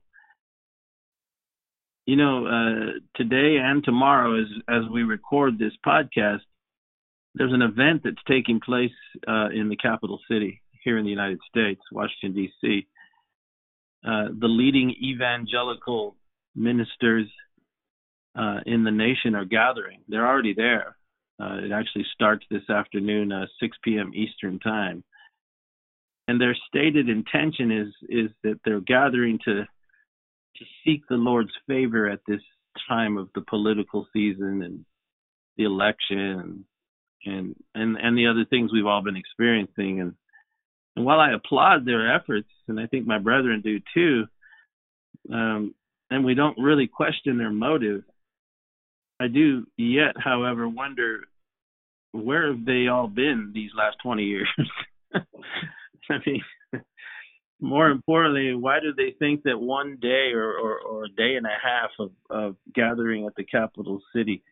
You 2.08 2.16
know, 2.16 2.48
uh, 2.48 3.00
today 3.16 3.58
and 3.62 3.84
tomorrow, 3.84 4.40
as 4.40 4.48
as 4.70 4.84
we 4.90 5.04
record 5.04 5.60
this 5.60 5.74
podcast, 5.86 6.40
there's 7.36 7.52
an 7.52 7.62
event 7.62 8.02
that's 8.06 8.16
taking 8.26 8.62
place 8.62 8.92
uh, 9.28 9.50
in 9.54 9.68
the 9.68 9.76
capital 9.76 10.18
city 10.32 10.62
here 10.86 10.98
in 10.98 11.04
the 11.04 11.12
United 11.12 11.40
States, 11.50 11.82
Washington 11.92 12.34
D.C. 12.34 12.88
Uh, 14.08 14.30
the 14.40 14.48
leading 14.48 14.92
evangelical 15.04 16.16
ministers 16.56 17.28
uh, 18.40 18.62
in 18.66 18.86
the 18.86 18.92
nation 18.92 19.36
are 19.36 19.44
gathering. 19.44 20.00
They're 20.08 20.26
already 20.26 20.54
there. 20.54 20.96
Uh, 21.42 21.58
it 21.58 21.74
actually 21.74 22.06
starts 22.14 22.46
this 22.50 22.70
afternoon, 22.70 23.34
uh, 23.34 23.48
6 23.60 23.78
p.m. 23.84 24.14
Eastern 24.16 24.60
time. 24.60 25.04
And 26.30 26.40
their 26.40 26.56
stated 26.70 27.10
intention 27.10 27.70
is 27.70 27.94
is 28.08 28.32
that 28.44 28.62
they're 28.64 28.80
gathering 28.80 29.40
to 29.44 29.66
to 30.60 30.66
seek 30.84 31.02
the 31.08 31.16
Lord's 31.16 31.54
favor 31.68 32.10
at 32.10 32.20
this 32.28 32.42
time 32.88 33.18
of 33.18 33.30
the 33.34 33.42
political 33.42 34.08
season 34.14 34.62
and 34.64 34.86
the 35.58 35.64
election 35.64 36.66
and 37.26 37.56
and 37.74 37.98
and 37.98 38.18
the 38.18 38.28
other 38.28 38.46
things 38.50 38.72
we've 38.72 38.86
all 38.86 39.02
been 39.02 39.18
experiencing 39.18 40.00
and 40.02 40.14
and 40.96 41.06
while 41.06 41.20
I 41.20 41.34
applaud 41.34 41.86
their 41.86 42.14
efforts 42.16 42.50
and 42.68 42.80
I 42.80 42.88
think 42.88 43.08
my 43.08 43.18
brethren 43.18 43.62
do 43.62 43.80
too 43.94 44.26
um, 45.32 45.74
and 46.10 46.24
we 46.24 46.36
don't 46.36 46.58
really 46.58 46.88
question 46.88 47.38
their 47.38 47.52
motive. 47.52 48.04
I 49.20 49.28
do 49.28 49.66
yet, 49.78 50.14
however, 50.18 50.68
wonder 50.68 51.22
where 52.12 52.54
have 52.54 52.66
they 52.66 52.88
all 52.88 53.08
been 53.08 53.52
these 53.54 53.72
last 53.78 53.98
20 54.04 54.24
years? 54.24 54.48
I 55.14 56.20
mean, 56.26 56.42
more 57.60 57.90
importantly, 57.90 58.54
why 58.54 58.80
do 58.80 58.94
they 58.94 59.16
think 59.18 59.44
that 59.44 59.60
one 59.60 59.98
day 60.02 60.32
or, 60.34 60.52
or, 60.52 60.80
or 60.80 61.06
a 61.06 61.10
day 61.10 61.36
and 61.36 61.46
a 61.46 61.58
half 61.62 61.90
of, 62.00 62.12
of 62.30 62.56
gathering 62.74 63.26
at 63.26 63.36
the 63.36 63.44
capital 63.44 64.00
city, 64.16 64.44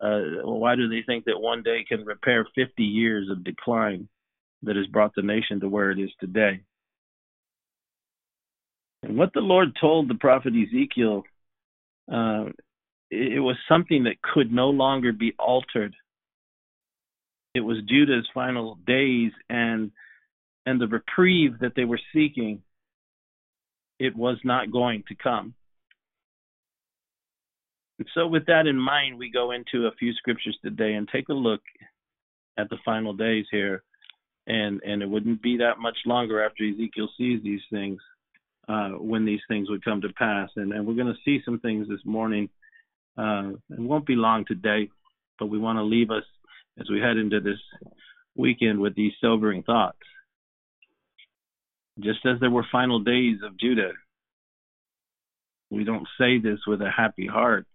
uh, 0.00 0.20
why 0.42 0.76
do 0.76 0.88
they 0.88 1.02
think 1.06 1.24
that 1.24 1.40
one 1.40 1.62
day 1.62 1.84
can 1.88 2.04
repair 2.04 2.46
50 2.54 2.82
years 2.82 3.28
of 3.30 3.44
decline 3.44 4.08
that 4.62 4.76
has 4.76 4.86
brought 4.86 5.14
the 5.14 5.22
nation 5.22 5.60
to 5.60 5.68
where 5.68 5.90
it 5.90 5.98
is 5.98 6.10
today? 6.20 6.60
And 9.02 9.18
what 9.18 9.32
the 9.34 9.40
Lord 9.40 9.76
told 9.80 10.08
the 10.08 10.14
prophet 10.14 10.52
Ezekiel, 10.54 11.24
uh, 12.10 12.46
it, 13.10 13.34
it 13.34 13.40
was 13.40 13.56
something 13.68 14.04
that 14.04 14.22
could 14.22 14.52
no 14.52 14.70
longer 14.70 15.12
be 15.12 15.34
altered. 15.38 15.94
It 17.54 17.60
was 17.60 17.78
Judah's 17.88 18.28
final 18.34 18.78
days 18.86 19.32
and 19.48 19.90
and 20.66 20.80
the 20.80 20.86
reprieve 20.86 21.58
that 21.60 21.72
they 21.76 21.84
were 21.84 22.00
seeking. 22.12 22.62
It 23.98 24.16
was 24.16 24.38
not 24.44 24.72
going 24.72 25.04
to 25.08 25.14
come. 25.14 25.54
And 27.98 28.08
so, 28.14 28.26
with 28.26 28.46
that 28.46 28.66
in 28.66 28.76
mind, 28.76 29.18
we 29.18 29.30
go 29.30 29.52
into 29.52 29.86
a 29.86 29.94
few 29.98 30.12
scriptures 30.14 30.58
today 30.62 30.94
and 30.94 31.08
take 31.08 31.28
a 31.28 31.34
look 31.34 31.60
at 32.58 32.68
the 32.70 32.78
final 32.84 33.12
days 33.12 33.46
here. 33.50 33.82
And 34.46 34.80
and 34.84 35.02
it 35.02 35.08
wouldn't 35.08 35.42
be 35.42 35.58
that 35.58 35.78
much 35.78 35.96
longer 36.04 36.44
after 36.44 36.64
Ezekiel 36.64 37.08
sees 37.16 37.42
these 37.42 37.62
things 37.70 37.98
uh, 38.68 38.90
when 38.90 39.24
these 39.24 39.40
things 39.48 39.70
would 39.70 39.84
come 39.84 40.00
to 40.00 40.12
pass. 40.12 40.50
And, 40.56 40.72
and 40.72 40.86
we're 40.86 40.94
going 40.94 41.14
to 41.14 41.20
see 41.24 41.40
some 41.44 41.60
things 41.60 41.88
this 41.88 42.04
morning. 42.04 42.48
Uh, 43.16 43.50
it 43.70 43.80
won't 43.80 44.06
be 44.06 44.16
long 44.16 44.44
today, 44.44 44.90
but 45.38 45.46
we 45.46 45.58
want 45.58 45.78
to 45.78 45.82
leave 45.82 46.10
us 46.10 46.24
as 46.80 46.90
we 46.90 47.00
head 47.00 47.16
into 47.16 47.40
this 47.40 47.60
weekend 48.36 48.80
with 48.80 48.94
these 48.96 49.12
sobering 49.20 49.62
thoughts. 49.62 49.98
Just 52.00 52.26
as 52.26 52.40
there 52.40 52.50
were 52.50 52.66
final 52.72 53.00
days 53.00 53.38
of 53.44 53.58
Judah, 53.58 53.92
we 55.70 55.84
don't 55.84 56.06
say 56.18 56.38
this 56.38 56.58
with 56.66 56.80
a 56.82 56.90
happy 56.90 57.26
heart. 57.26 57.66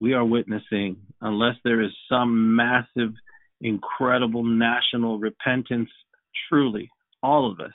We 0.00 0.12
are 0.12 0.24
witnessing, 0.24 0.98
unless 1.20 1.56
there 1.64 1.80
is 1.80 1.90
some 2.08 2.56
massive, 2.56 3.12
incredible 3.60 4.44
national 4.44 5.18
repentance, 5.18 5.90
truly, 6.48 6.90
all 7.22 7.50
of 7.50 7.60
us, 7.60 7.72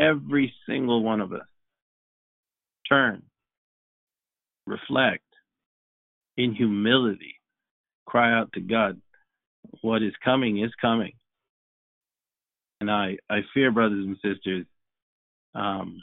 every 0.00 0.52
single 0.68 1.02
one 1.02 1.20
of 1.20 1.32
us, 1.32 1.46
turn, 2.88 3.22
reflect, 4.66 5.24
in 6.36 6.54
humility, 6.54 7.40
cry 8.06 8.38
out 8.38 8.52
to 8.52 8.60
God. 8.60 9.00
What 9.82 10.02
is 10.02 10.12
coming 10.24 10.62
is 10.62 10.70
coming. 10.80 11.12
And 12.80 12.90
I, 12.90 13.16
I 13.30 13.40
fear, 13.54 13.72
brothers 13.72 14.06
and 14.06 14.16
sisters, 14.16 14.66
um, 15.56 16.02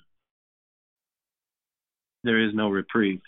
there 2.23 2.39
is 2.39 2.53
no 2.53 2.69
reprieve. 2.69 3.21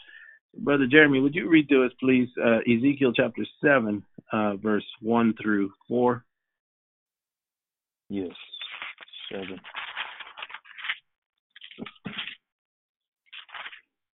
Brother 0.57 0.87
Jeremy, 0.89 1.19
would 1.19 1.35
you 1.35 1.49
read 1.49 1.69
to 1.69 1.83
us, 1.83 1.91
please, 1.99 2.29
uh, 2.43 2.59
Ezekiel 2.59 3.11
chapter 3.13 3.45
7, 3.61 4.03
uh, 4.31 4.55
verse 4.55 4.85
1 5.01 5.33
through 5.41 5.71
4? 5.87 6.23
Yes, 8.09 8.31
7. 9.31 9.59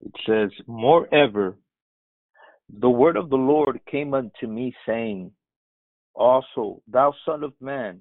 It 0.00 0.12
says, 0.26 0.50
Moreover, 0.66 1.56
the 2.78 2.88
word 2.88 3.16
of 3.16 3.30
the 3.30 3.36
Lord 3.36 3.80
came 3.90 4.14
unto 4.14 4.46
me, 4.46 4.74
saying, 4.86 5.32
Also, 6.14 6.82
thou 6.86 7.12
son 7.26 7.42
of 7.42 7.52
man, 7.60 8.00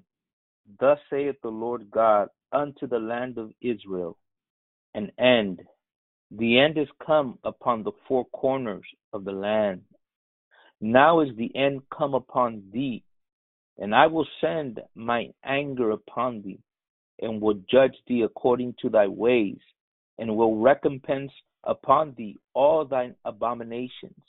thus 0.78 0.98
saith 1.10 1.36
the 1.42 1.48
Lord 1.48 1.90
God 1.90 2.28
unto 2.52 2.86
the 2.86 2.98
land 2.98 3.38
of 3.38 3.52
Israel, 3.60 4.16
an 4.94 5.10
end. 5.18 5.60
The 6.30 6.58
end 6.58 6.76
is 6.78 6.88
come 7.04 7.38
upon 7.44 7.82
the 7.82 7.92
four 8.06 8.24
corners 8.26 8.84
of 9.12 9.24
the 9.24 9.32
land. 9.32 9.82
Now 10.80 11.20
is 11.20 11.34
the 11.36 11.54
end 11.56 11.82
come 11.96 12.14
upon 12.14 12.62
thee, 12.72 13.02
and 13.78 13.94
I 13.94 14.06
will 14.06 14.26
send 14.40 14.80
my 14.94 15.30
anger 15.44 15.90
upon 15.90 16.42
thee, 16.42 16.60
and 17.20 17.40
will 17.40 17.60
judge 17.70 17.96
thee 18.06 18.22
according 18.22 18.74
to 18.80 18.88
thy 18.88 19.06
ways, 19.08 19.58
and 20.18 20.36
will 20.36 20.56
recompense 20.56 21.32
upon 21.64 22.14
thee 22.16 22.36
all 22.54 22.84
thine 22.84 23.14
abominations, 23.24 24.22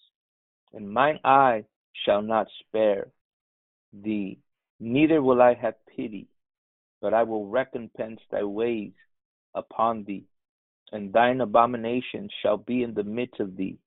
and 0.74 0.90
mine 0.90 1.20
eye 1.24 1.64
shall 2.06 2.22
not 2.22 2.48
spare 2.60 3.08
thee, 3.94 4.40
neither 4.80 5.22
will 5.22 5.42
I 5.42 5.54
have 5.54 5.76
pity, 5.96 6.28
but 7.02 7.14
I 7.14 7.24
will 7.24 7.48
recompense 7.48 8.20
thy 8.32 8.44
ways 8.44 8.92
upon 9.54 10.04
thee, 10.06 10.26
and 10.92 11.14
thine 11.14 11.42
abominations 11.42 12.32
shall 12.42 12.58
be 12.58 12.84
in 12.84 12.94
the 12.94 13.04
midst 13.04 13.40
of 13.40 13.56
thee, 13.56 13.78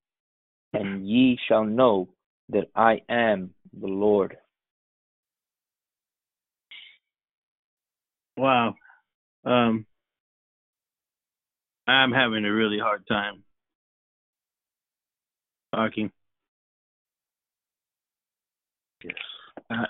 and 0.72 1.06
ye 1.06 1.38
shall 1.48 1.64
know 1.64 2.08
that 2.48 2.68
I 2.74 3.02
am 3.08 3.50
the 3.78 3.86
Lord. 3.86 4.36
Wow. 8.36 8.74
Um, 9.44 9.86
I'm 11.86 12.12
having 12.12 12.44
a 12.44 12.52
really 12.52 12.78
hard 12.78 13.06
time 13.06 13.42
talking. 15.74 16.10
Yes. 19.02 19.14
I, 19.70 19.86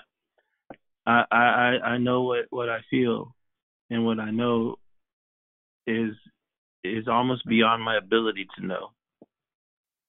I 1.05 1.23
I 1.31 1.79
I 1.83 1.97
know 1.97 2.21
what 2.21 2.45
what 2.49 2.69
I 2.69 2.79
feel, 2.89 3.35
and 3.89 4.05
what 4.05 4.19
I 4.19 4.31
know 4.31 4.77
is 5.85 6.13
is 6.83 7.07
almost 7.07 7.45
beyond 7.45 7.83
my 7.83 7.97
ability 7.97 8.47
to 8.57 8.65
know, 8.65 8.91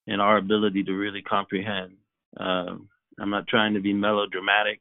and 0.06 0.20
our 0.20 0.36
ability 0.36 0.84
to 0.84 0.92
really 0.92 1.22
comprehend. 1.22 1.94
Um, 2.38 2.88
I'm 3.18 3.30
not 3.30 3.46
trying 3.46 3.74
to 3.74 3.80
be 3.80 3.92
melodramatic. 3.92 4.80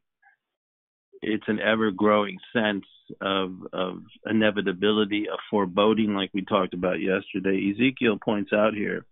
It's 1.21 1.47
an 1.47 1.59
ever 1.59 1.91
growing 1.91 2.37
sense 2.51 2.85
of 3.21 3.53
of 3.71 3.99
inevitability, 4.25 5.29
of 5.29 5.39
foreboding, 5.49 6.13
like 6.15 6.31
we 6.33 6.43
talked 6.43 6.73
about 6.73 6.99
yesterday. 6.99 7.71
Ezekiel 7.73 8.17
points 8.23 8.53
out 8.53 8.73
here 8.73 9.05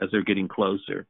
as 0.00 0.10
they're 0.10 0.22
getting 0.22 0.48
closer. 0.48 1.06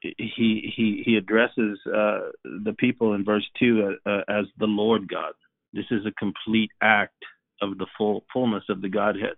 He 0.00 0.72
he 0.76 1.02
he 1.04 1.16
addresses 1.16 1.78
uh, 1.86 2.30
the 2.44 2.74
people 2.78 3.14
in 3.14 3.24
verse 3.24 3.46
two 3.58 3.96
uh, 4.06 4.10
uh, 4.10 4.22
as 4.28 4.46
the 4.58 4.66
Lord 4.66 5.08
God. 5.08 5.32
This 5.72 5.86
is 5.90 6.06
a 6.06 6.12
complete 6.12 6.70
act 6.82 7.22
of 7.60 7.78
the 7.78 7.86
full 7.96 8.24
fullness 8.32 8.64
of 8.68 8.80
the 8.80 8.88
Godhead. 8.88 9.36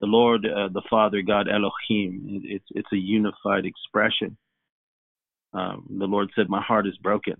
The 0.00 0.06
Lord, 0.06 0.44
uh, 0.44 0.68
the 0.68 0.82
Father, 0.90 1.22
God 1.22 1.48
Elohim. 1.48 2.42
It's 2.44 2.66
it's 2.70 2.92
a 2.92 2.96
unified 2.96 3.64
expression. 3.64 4.36
Um, 5.52 5.86
the 5.98 6.06
Lord 6.06 6.30
said, 6.34 6.48
"My 6.48 6.62
heart 6.62 6.86
is 6.86 6.96
broken." 6.98 7.36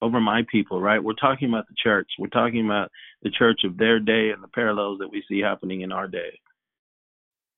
over 0.00 0.20
my 0.20 0.42
people, 0.50 0.80
right? 0.80 1.02
We're 1.02 1.14
talking 1.14 1.48
about 1.48 1.66
the 1.68 1.74
church. 1.82 2.08
We're 2.18 2.28
talking 2.28 2.64
about 2.64 2.90
the 3.22 3.30
church 3.30 3.60
of 3.64 3.76
their 3.76 3.98
day 3.98 4.30
and 4.30 4.42
the 4.42 4.48
parallels 4.48 5.00
that 5.00 5.10
we 5.10 5.24
see 5.28 5.40
happening 5.40 5.80
in 5.80 5.92
our 5.92 6.06
day. 6.06 6.38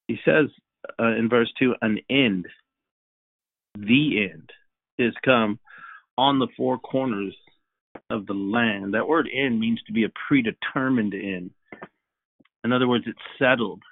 He 0.09 0.17
says 0.25 0.47
uh, 0.99 1.17
in 1.17 1.29
verse 1.29 1.53
2 1.59 1.75
an 1.83 1.99
end, 2.09 2.47
the 3.87 4.29
end, 4.33 4.51
is 4.99 5.15
come 5.25 5.59
on 6.19 6.39
the 6.39 6.49
four 6.57 6.79
corners 6.79 7.35
of 8.11 8.27
the 8.27 8.35
land. 8.35 8.95
That 8.95 9.09
word 9.09 9.29
end 9.33 9.59
means 9.59 9.81
to 9.87 9.93
be 9.93 10.05
a 10.05 10.13
predetermined 10.29 11.15
end. 11.15 11.51
In 12.65 12.73
other 12.73 12.89
words, 12.89 13.05
it's 13.07 13.19
settled. 13.39 13.83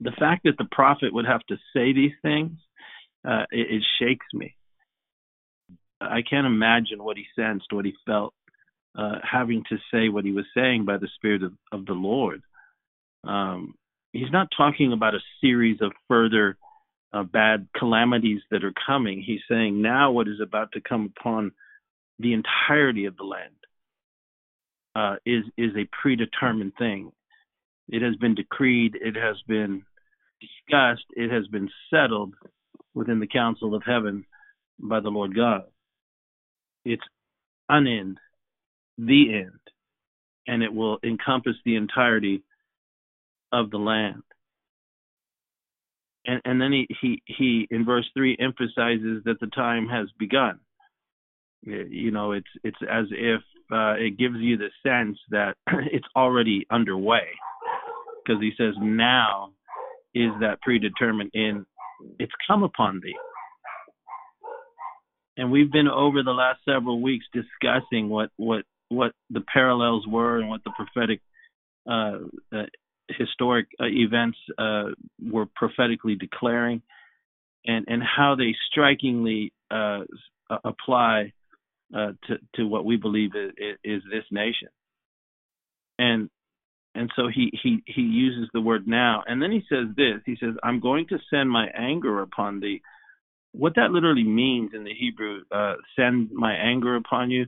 The 0.00 0.12
fact 0.18 0.42
that 0.44 0.58
the 0.58 0.68
prophet 0.70 1.14
would 1.14 1.26
have 1.26 1.40
to 1.48 1.56
say 1.74 1.92
these 1.92 2.12
things, 2.22 2.52
uh, 3.26 3.44
it, 3.50 3.76
it 3.76 3.82
shakes 3.98 4.26
me. 4.34 4.54
I 6.00 6.20
can't 6.28 6.46
imagine 6.46 7.02
what 7.02 7.16
he 7.16 7.24
sensed, 7.34 7.72
what 7.72 7.86
he 7.86 7.94
felt, 8.04 8.34
uh, 8.96 9.16
having 9.22 9.62
to 9.70 9.76
say 9.92 10.08
what 10.08 10.24
he 10.24 10.32
was 10.32 10.44
saying 10.54 10.84
by 10.84 10.98
the 10.98 11.08
Spirit 11.14 11.42
of, 11.42 11.52
of 11.72 11.86
the 11.86 11.94
Lord. 11.94 12.42
Um, 13.26 13.74
he's 14.12 14.30
not 14.30 14.48
talking 14.54 14.92
about 14.92 15.14
a 15.14 15.20
series 15.40 15.78
of 15.80 15.92
further 16.08 16.58
uh, 17.14 17.22
bad 17.22 17.68
calamities 17.76 18.40
that 18.50 18.64
are 18.64 18.74
coming. 18.86 19.22
He's 19.22 19.40
saying 19.48 19.80
now 19.80 20.10
what 20.10 20.28
is 20.28 20.40
about 20.42 20.72
to 20.72 20.80
come 20.80 21.12
upon 21.16 21.52
the 22.18 22.34
entirety 22.34 23.06
of 23.06 23.16
the 23.16 23.24
land 23.24 23.54
uh, 24.94 25.16
is 25.24 25.44
is 25.56 25.70
a 25.76 25.88
predetermined 26.02 26.72
thing. 26.76 27.12
It 27.88 28.02
has 28.02 28.16
been 28.16 28.34
decreed. 28.34 28.96
It 29.00 29.14
has 29.14 29.36
been 29.46 29.84
discussed. 30.40 31.04
It 31.10 31.30
has 31.30 31.46
been 31.48 31.70
settled 31.90 32.34
within 32.94 33.20
the 33.20 33.26
council 33.26 33.74
of 33.74 33.82
heaven 33.86 34.24
by 34.78 35.00
the 35.00 35.10
Lord 35.10 35.36
God. 35.36 35.64
It's 36.84 37.02
an 37.68 37.86
end, 37.86 38.18
the 38.98 39.34
end, 39.34 39.60
and 40.46 40.62
it 40.62 40.72
will 40.72 40.98
encompass 41.04 41.56
the 41.64 41.76
entirety 41.76 42.42
of 43.52 43.70
the 43.70 43.78
land. 43.78 44.22
And, 46.26 46.40
and 46.44 46.60
then 46.60 46.72
he, 46.72 46.88
he, 47.00 47.22
he, 47.26 47.68
in 47.70 47.84
verse 47.84 48.08
3, 48.14 48.36
emphasizes 48.40 49.22
that 49.24 49.40
the 49.40 49.48
time 49.54 49.88
has 49.88 50.08
begun. 50.18 50.58
You 51.62 52.10
know, 52.10 52.32
it's, 52.32 52.48
it's 52.62 52.78
as 52.90 53.06
if 53.10 53.40
uh, 53.72 53.94
it 53.94 54.18
gives 54.18 54.36
you 54.38 54.56
the 54.56 54.70
sense 54.82 55.18
that 55.30 55.56
it's 55.92 56.06
already 56.16 56.66
underway. 56.70 57.26
Because 58.24 58.40
he 58.40 58.52
says, 58.56 58.74
now 58.80 59.50
is 60.14 60.30
that 60.40 60.60
predetermined 60.62 61.30
in, 61.34 61.66
it's 62.18 62.32
come 62.48 62.62
upon 62.62 63.00
thee 63.02 63.16
and 65.36 65.50
we've 65.50 65.72
been 65.72 65.88
over 65.88 66.22
the 66.22 66.30
last 66.30 66.60
several 66.64 67.00
weeks 67.00 67.26
discussing 67.32 68.08
what 68.08 68.30
what 68.36 68.64
what 68.88 69.12
the 69.30 69.42
parallels 69.52 70.06
were 70.06 70.38
and 70.38 70.48
what 70.48 70.62
the 70.64 70.72
prophetic 70.76 71.20
uh, 71.88 72.18
uh, 72.56 72.66
historic 73.08 73.66
uh, 73.80 73.86
events 73.86 74.38
uh, 74.58 74.84
were 75.22 75.46
prophetically 75.54 76.14
declaring, 76.14 76.82
and 77.66 77.84
and 77.88 78.02
how 78.02 78.34
they 78.34 78.54
strikingly 78.70 79.52
uh, 79.70 80.00
apply 80.64 81.32
uh, 81.94 82.12
to 82.26 82.38
to 82.56 82.66
what 82.66 82.84
we 82.84 82.96
believe 82.96 83.30
is, 83.34 83.52
is 83.84 84.02
this 84.10 84.24
nation. 84.30 84.68
And 85.98 86.30
and 86.94 87.10
so 87.16 87.28
he 87.32 87.50
he 87.62 87.82
he 87.86 88.02
uses 88.02 88.48
the 88.52 88.60
word 88.60 88.86
now, 88.86 89.22
and 89.26 89.42
then 89.42 89.52
he 89.52 89.62
says 89.68 89.88
this. 89.96 90.20
He 90.26 90.36
says, 90.40 90.54
"I'm 90.62 90.80
going 90.80 91.06
to 91.08 91.18
send 91.30 91.50
my 91.50 91.66
anger 91.76 92.22
upon 92.22 92.60
thee." 92.60 92.82
what 93.54 93.76
that 93.76 93.92
literally 93.92 94.24
means 94.24 94.72
in 94.74 94.84
the 94.84 94.92
Hebrew, 94.92 95.42
uh, 95.52 95.74
send 95.96 96.30
my 96.32 96.52
anger 96.52 96.96
upon 96.96 97.30
you, 97.30 97.46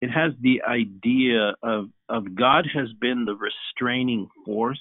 it 0.00 0.08
has 0.08 0.32
the 0.40 0.62
idea 0.62 1.54
of, 1.62 1.88
of 2.08 2.36
God 2.36 2.66
has 2.72 2.88
been 3.00 3.24
the 3.24 3.34
restraining 3.36 4.28
force. 4.44 4.80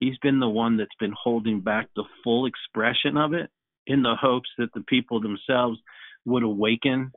He's 0.00 0.18
been 0.18 0.40
the 0.40 0.48
one 0.48 0.76
that's 0.76 0.90
been 1.00 1.14
holding 1.18 1.60
back 1.60 1.88
the 1.96 2.04
full 2.22 2.46
expression 2.46 3.16
of 3.16 3.32
it 3.32 3.50
in 3.86 4.02
the 4.02 4.14
hopes 4.20 4.48
that 4.58 4.72
the 4.74 4.82
people 4.82 5.20
themselves 5.20 5.78
would 6.24 6.42
awaken 6.42 7.12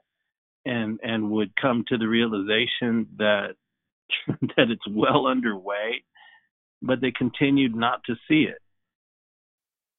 and 0.65 0.99
and 1.03 1.31
would 1.31 1.55
come 1.55 1.83
to 1.87 1.97
the 1.97 2.07
realization 2.07 3.07
that 3.17 3.55
that 4.27 4.69
it's 4.69 4.87
well 4.89 5.27
underway, 5.27 6.03
but 6.81 7.01
they 7.01 7.11
continued 7.11 7.75
not 7.75 8.01
to 8.05 8.15
see 8.27 8.43
it. 8.43 8.59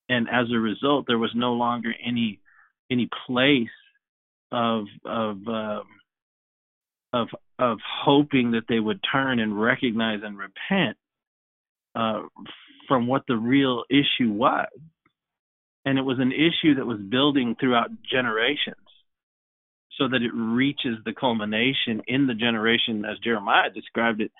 And 0.08 0.28
as 0.28 0.46
a 0.52 0.58
result, 0.58 1.04
there 1.06 1.18
was 1.18 1.32
no 1.34 1.52
longer 1.52 1.92
any 2.04 2.40
any 2.90 3.08
place 3.26 3.68
of 4.52 4.84
of 5.04 5.36
um, 5.46 5.84
of 7.12 7.28
of 7.58 7.78
hoping 8.04 8.52
that 8.52 8.64
they 8.68 8.80
would 8.80 9.00
turn 9.12 9.38
and 9.38 9.60
recognize 9.60 10.20
and 10.22 10.38
repent 10.38 10.96
uh, 11.94 12.22
from 12.90 13.06
what 13.06 13.22
the 13.28 13.36
real 13.36 13.84
issue 13.88 14.32
was, 14.32 14.66
and 15.84 15.96
it 15.96 16.02
was 16.02 16.18
an 16.18 16.32
issue 16.32 16.74
that 16.74 16.84
was 16.84 16.98
building 16.98 17.54
throughout 17.60 17.90
generations, 18.02 18.74
so 19.96 20.08
that 20.08 20.22
it 20.22 20.34
reaches 20.34 20.96
the 21.04 21.12
culmination 21.12 22.02
in 22.08 22.26
the 22.26 22.34
generation, 22.34 23.04
as 23.04 23.16
Jeremiah 23.20 23.70
described 23.70 24.20
it, 24.20 24.32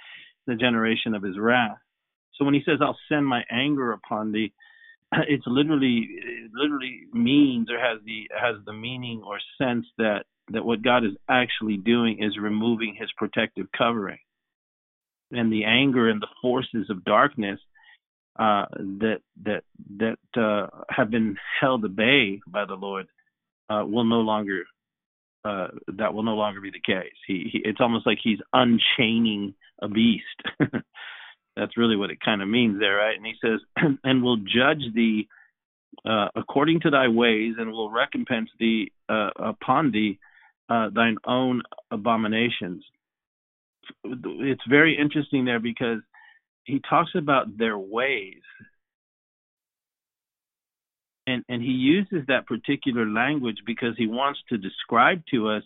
the 0.49 0.57
generation 0.57 1.15
of 1.15 1.23
his 1.23 1.39
wrath. 1.39 1.79
So 2.35 2.45
when 2.45 2.55
he 2.55 2.63
says, 2.67 2.81
"I'll 2.83 2.99
send 3.09 3.25
my 3.25 3.45
anger 3.53 3.93
upon 3.93 4.33
thee," 4.33 4.53
it's 5.13 5.47
literally 5.47 6.09
it 6.11 6.51
literally 6.53 7.03
means 7.13 7.71
or 7.71 7.79
has 7.79 8.01
the 8.05 8.29
has 8.37 8.57
the 8.67 8.73
meaning 8.73 9.23
or 9.25 9.39
sense 9.59 9.87
that 9.99 10.25
that 10.49 10.65
what 10.65 10.83
God 10.83 11.05
is 11.05 11.13
actually 11.29 11.77
doing 11.77 12.21
is 12.21 12.37
removing 12.37 12.97
his 12.99 13.13
protective 13.17 13.67
covering 13.79 14.19
and 15.31 15.53
the 15.53 15.67
anger 15.67 16.09
and 16.09 16.21
the 16.21 16.35
forces 16.43 16.91
of 16.91 17.05
darkness 17.05 17.61
uh, 18.41 18.65
that 18.73 19.19
that 19.45 19.65
that 19.99 20.19
uh, 20.35 20.67
have 20.89 21.11
been 21.11 21.37
held 21.61 21.85
at 21.85 21.95
bay 21.95 22.41
by 22.47 22.65
the 22.65 22.75
Lord 22.75 23.07
uh, 23.69 23.85
will 23.87 24.05
no 24.05 24.21
longer 24.21 24.63
uh, 25.45 25.69
that 25.99 26.15
will 26.15 26.23
no 26.23 26.35
longer 26.35 26.61
be 26.63 26.71
the 26.71 26.81
case. 26.81 27.13
He, 27.27 27.51
he 27.53 27.61
it's 27.63 27.81
almost 27.81 28.07
like 28.07 28.19
he's 28.23 28.39
unchaining 28.53 29.55
a 29.83 29.89
beast 29.89 30.25
That's 31.57 31.77
really 31.77 31.97
what 31.97 32.11
it 32.11 32.21
kind 32.25 32.41
of 32.41 32.49
means 32.49 32.79
there, 32.79 32.97
right? 32.97 33.17
And 33.17 33.27
he 33.27 33.35
says, 33.43 33.61
and 34.05 34.23
will 34.23 34.37
judge 34.37 34.83
thee 34.95 35.29
uh, 36.09 36.29
according 36.35 36.81
to 36.81 36.91
thy 36.91 37.09
ways, 37.09 37.55
and 37.59 37.71
will 37.73 37.91
recompense 37.91 38.49
thee 38.59 38.93
uh, 39.09 39.31
upon 39.37 39.91
thee 39.91 40.19
thine 40.69 41.17
own 41.27 41.63
abominations. 41.91 42.85
It's 44.05 44.63
very 44.69 44.97
interesting 44.97 45.45
there 45.45 45.59
because 45.59 45.99
he 46.65 46.81
talks 46.89 47.11
about 47.17 47.59
their 47.59 47.79
ways. 47.79 48.43
And, 51.27 51.45
and 51.49 51.63
he 51.63 51.69
uses 51.69 52.27
that 52.27 52.47
particular 52.47 53.07
language 53.07 53.59
because 53.67 53.95
he 53.97 54.07
wants 54.07 54.41
to 54.49 54.59
describe 54.59 55.23
to 55.33 55.51
us 55.51 55.63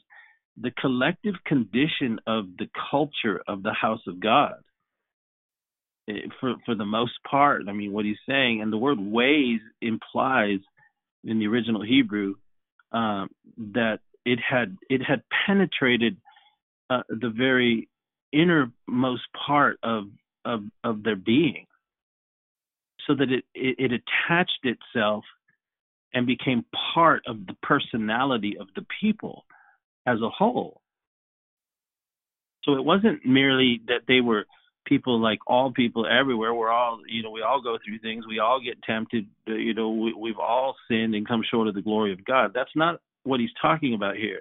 the 0.60 0.70
collective 0.70 1.34
condition 1.46 2.20
of 2.26 2.46
the 2.58 2.68
culture 2.90 3.42
of 3.48 3.62
the 3.62 3.72
house 3.72 4.02
of 4.06 4.20
God 4.20 4.54
for 6.40 6.54
for 6.64 6.74
the 6.74 6.84
most 6.84 7.12
part. 7.28 7.62
I 7.68 7.72
mean, 7.72 7.92
what 7.92 8.04
he's 8.04 8.16
saying, 8.28 8.60
and 8.60 8.72
the 8.72 8.78
word 8.78 8.98
ways 9.00 9.60
implies 9.80 10.58
in 11.24 11.38
the 11.38 11.46
original 11.46 11.82
Hebrew 11.82 12.34
um, 12.92 13.30
that 13.72 14.00
it 14.24 14.38
had 14.38 14.76
it 14.90 15.02
had 15.02 15.22
penetrated 15.46 16.16
uh, 16.90 17.02
the 17.08 17.32
very 17.34 17.88
innermost 18.32 19.22
part 19.46 19.78
of 19.82 20.04
of 20.44 20.62
of 20.82 21.02
their 21.02 21.16
being, 21.16 21.66
so 23.06 23.14
that 23.14 23.30
it 23.30 23.44
it, 23.54 23.76
it 23.78 24.02
attached 24.02 24.64
itself 24.64 25.24
and 26.12 26.26
became 26.26 26.64
part 26.94 27.22
of 27.26 27.46
the 27.46 27.54
personality 27.62 28.56
of 28.58 28.68
the 28.76 28.86
people 29.00 29.44
as 30.06 30.20
a 30.20 30.28
whole. 30.28 30.80
So 32.64 32.74
it 32.74 32.84
wasn't 32.84 33.26
merely 33.26 33.82
that 33.88 34.02
they 34.08 34.20
were 34.20 34.46
people 34.86 35.20
like 35.20 35.38
all 35.46 35.72
people 35.72 36.06
everywhere. 36.06 36.54
We're 36.54 36.70
all, 36.70 37.00
you 37.08 37.22
know, 37.22 37.30
we 37.30 37.42
all 37.42 37.60
go 37.60 37.78
through 37.84 37.98
things. 37.98 38.26
We 38.26 38.38
all 38.38 38.60
get 38.60 38.82
tempted. 38.82 39.26
You 39.46 39.74
know, 39.74 39.90
we, 39.90 40.14
we've 40.14 40.38
all 40.38 40.76
sinned 40.88 41.14
and 41.14 41.26
come 41.26 41.42
short 41.50 41.68
of 41.68 41.74
the 41.74 41.82
glory 41.82 42.12
of 42.12 42.24
God. 42.24 42.52
That's 42.54 42.74
not 42.74 43.00
what 43.24 43.40
he's 43.40 43.50
talking 43.60 43.94
about 43.94 44.16
here. 44.16 44.40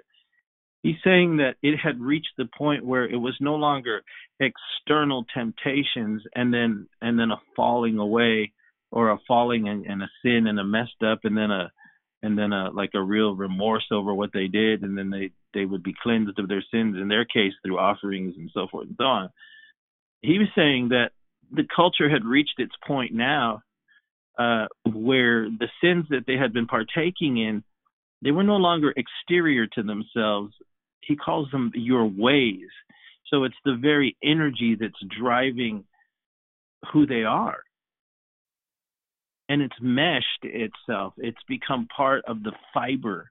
He's 0.84 1.02
saying 1.02 1.38
that 1.38 1.56
it 1.62 1.76
had 1.82 1.98
reached 1.98 2.32
the 2.38 2.48
point 2.56 2.86
where 2.86 3.04
it 3.04 3.16
was 3.16 3.36
no 3.40 3.56
longer 3.56 4.02
external 4.38 5.24
temptations 5.34 6.22
and 6.36 6.54
then 6.54 6.86
and 7.00 7.18
then 7.18 7.32
a 7.32 7.40
falling 7.56 7.98
away 7.98 8.52
or 8.92 9.10
a 9.10 9.18
falling 9.26 9.68
and, 9.68 9.84
and 9.86 10.02
a 10.02 10.10
sin 10.22 10.46
and 10.46 10.60
a 10.60 10.64
messed 10.64 11.02
up 11.04 11.20
and 11.24 11.36
then 11.36 11.50
a 11.50 11.72
and 12.22 12.38
then 12.38 12.52
a 12.52 12.70
like 12.70 12.90
a 12.94 13.02
real 13.02 13.34
remorse 13.34 13.86
over 13.90 14.14
what 14.14 14.30
they 14.32 14.46
did 14.46 14.82
and 14.82 14.96
then 14.96 15.10
they 15.10 15.30
they 15.54 15.64
would 15.64 15.82
be 15.82 15.94
cleansed 16.02 16.38
of 16.38 16.48
their 16.48 16.64
sins 16.70 16.96
in 17.00 17.08
their 17.08 17.24
case 17.24 17.54
through 17.64 17.78
offerings 17.78 18.34
and 18.36 18.50
so 18.54 18.66
forth 18.70 18.86
and 18.86 18.96
so 18.98 19.04
on 19.04 19.30
he 20.20 20.38
was 20.38 20.48
saying 20.54 20.90
that 20.90 21.10
the 21.50 21.66
culture 21.74 22.10
had 22.10 22.24
reached 22.24 22.58
its 22.58 22.74
point 22.86 23.12
now 23.12 23.62
uh, 24.38 24.66
where 24.92 25.48
the 25.48 25.68
sins 25.82 26.06
that 26.10 26.24
they 26.26 26.36
had 26.36 26.52
been 26.52 26.66
partaking 26.66 27.38
in, 27.38 27.62
they 28.22 28.30
were 28.30 28.42
no 28.42 28.56
longer 28.56 28.92
exterior 28.96 29.66
to 29.66 29.82
themselves. 29.82 30.54
He 31.06 31.16
calls 31.16 31.50
them 31.50 31.72
your 31.74 32.06
ways. 32.06 32.68
So 33.28 33.44
it's 33.44 33.56
the 33.64 33.76
very 33.80 34.16
energy 34.22 34.76
that's 34.78 34.94
driving 35.18 35.84
who 36.92 37.06
they 37.06 37.24
are. 37.24 37.58
And 39.48 39.62
it's 39.62 39.74
meshed 39.80 40.42
itself. 40.42 41.14
It's 41.18 41.42
become 41.48 41.86
part 41.94 42.24
of 42.26 42.42
the 42.42 42.52
fiber, 42.72 43.30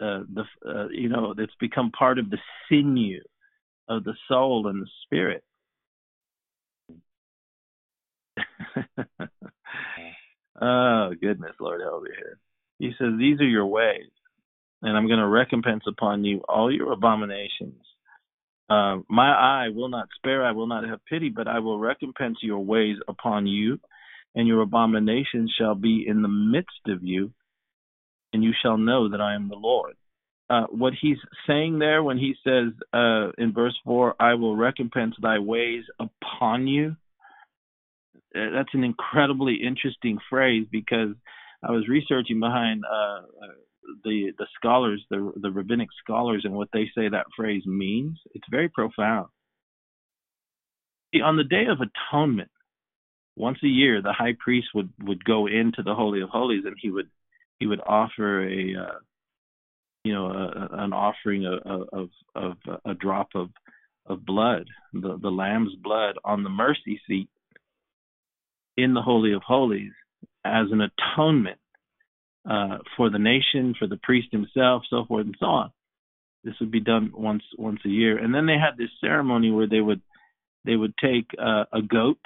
uh, 0.00 0.20
the 0.32 0.44
uh, 0.66 0.88
you 0.90 1.08
know, 1.08 1.34
it's 1.36 1.54
become 1.60 1.90
part 1.92 2.18
of 2.18 2.30
the 2.30 2.38
sinew 2.68 3.20
of 3.88 4.04
the 4.04 4.14
soul 4.28 4.68
and 4.68 4.82
the 4.82 4.88
spirit. 5.04 5.44
oh 10.60 11.14
goodness, 11.20 11.54
Lord 11.60 11.80
help 11.80 12.02
me 12.02 12.10
here. 12.16 12.38
He 12.78 12.92
says, 12.98 13.14
These 13.18 13.40
are 13.40 13.48
your 13.48 13.66
ways, 13.66 14.10
and 14.82 14.96
I'm 14.96 15.06
going 15.06 15.18
to 15.18 15.26
recompense 15.26 15.84
upon 15.86 16.24
you 16.24 16.42
all 16.48 16.72
your 16.72 16.92
abominations. 16.92 17.82
Uh, 18.70 18.98
my 19.08 19.30
eye 19.30 19.68
will 19.74 19.88
not 19.88 20.08
spare, 20.16 20.44
I 20.44 20.52
will 20.52 20.66
not 20.66 20.86
have 20.86 21.04
pity, 21.06 21.30
but 21.30 21.48
I 21.48 21.58
will 21.60 21.78
recompense 21.78 22.38
your 22.42 22.58
ways 22.58 22.96
upon 23.08 23.46
you, 23.46 23.80
and 24.34 24.46
your 24.46 24.60
abominations 24.60 25.54
shall 25.58 25.74
be 25.74 26.04
in 26.06 26.22
the 26.22 26.28
midst 26.28 26.86
of 26.86 27.02
you, 27.02 27.32
and 28.32 28.44
you 28.44 28.52
shall 28.62 28.76
know 28.76 29.08
that 29.08 29.20
I 29.20 29.34
am 29.34 29.48
the 29.48 29.56
Lord. 29.56 29.94
Uh, 30.50 30.64
what 30.70 30.92
he's 31.00 31.18
saying 31.46 31.78
there 31.78 32.02
when 32.02 32.18
he 32.18 32.34
says 32.44 32.72
uh, 32.92 33.30
in 33.38 33.52
verse 33.54 33.76
4, 33.84 34.14
I 34.20 34.34
will 34.34 34.56
recompense 34.56 35.14
thy 35.20 35.38
ways 35.38 35.84
upon 35.98 36.66
you, 36.66 36.96
uh, 38.34 38.50
that's 38.54 38.74
an 38.74 38.84
incredibly 38.84 39.56
interesting 39.66 40.18
phrase 40.28 40.66
because 40.70 41.14
I 41.62 41.70
was 41.70 41.88
researching 41.88 42.40
behind 42.40 42.84
uh, 42.84 43.20
uh, 43.20 43.54
the 44.04 44.32
the 44.38 44.46
scholars, 44.56 45.04
the 45.10 45.32
the 45.36 45.50
rabbinic 45.50 45.88
scholars, 46.02 46.42
and 46.44 46.54
what 46.54 46.68
they 46.72 46.90
say 46.94 47.08
that 47.08 47.26
phrase 47.36 47.64
means. 47.66 48.18
It's 48.34 48.46
very 48.50 48.68
profound. 48.68 49.28
See, 51.14 51.22
on 51.22 51.36
the 51.36 51.44
Day 51.44 51.64
of 51.70 51.78
Atonement, 51.80 52.50
once 53.36 53.58
a 53.62 53.68
year, 53.68 54.02
the 54.02 54.12
high 54.12 54.34
priest 54.38 54.68
would 54.74 54.92
would 55.00 55.24
go 55.24 55.46
into 55.46 55.82
the 55.82 55.94
Holy 55.94 56.20
of 56.20 56.28
Holies 56.28 56.64
and 56.64 56.76
he 56.80 56.90
would 56.90 57.08
he 57.58 57.66
would 57.66 57.80
offer 57.80 58.42
a 58.42 58.74
uh, 58.76 58.98
you 60.04 60.12
know 60.12 60.26
a, 60.26 60.68
an 60.72 60.92
offering 60.92 61.46
of, 61.46 61.88
of 61.92 62.10
of 62.34 62.80
a 62.84 62.94
drop 62.94 63.28
of 63.34 63.50
of 64.06 64.24
blood, 64.24 64.66
the 64.92 65.18
the 65.20 65.30
lamb's 65.30 65.74
blood 65.82 66.16
on 66.24 66.42
the 66.42 66.50
mercy 66.50 67.00
seat 67.06 67.28
in 68.76 68.94
the 68.94 69.02
Holy 69.02 69.32
of 69.32 69.42
Holies 69.42 69.92
as 70.44 70.66
an 70.70 70.80
atonement 70.80 71.58
uh, 72.48 72.78
for 72.96 73.10
the 73.10 73.18
nation, 73.18 73.74
for 73.78 73.86
the 73.86 73.98
priest 74.02 74.28
himself, 74.32 74.82
so 74.88 75.04
forth 75.06 75.26
and 75.26 75.36
so 75.38 75.46
on. 75.46 75.70
This 76.44 76.54
would 76.60 76.70
be 76.70 76.80
done 76.80 77.12
once 77.14 77.42
once 77.58 77.80
a 77.84 77.88
year, 77.88 78.16
and 78.16 78.34
then 78.34 78.46
they 78.46 78.54
had 78.54 78.76
this 78.78 78.90
ceremony 79.00 79.50
where 79.50 79.68
they 79.68 79.80
would 79.80 80.00
they 80.64 80.76
would 80.76 80.94
take 80.96 81.26
uh, 81.38 81.64
a 81.72 81.82
goat. 81.82 82.20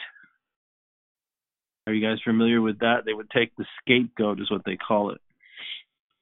Are 1.87 1.93
you 1.93 2.07
guys 2.07 2.19
familiar 2.25 2.61
with 2.61 2.81
that? 2.81 3.05
They 3.05 3.13
would 3.13 3.31
take 3.31 3.57
the 3.57 3.65
scapegoat, 3.81 4.41
is 4.41 4.51
what 4.51 4.63
they 4.65 4.77
call 4.77 5.11
it, 5.11 5.21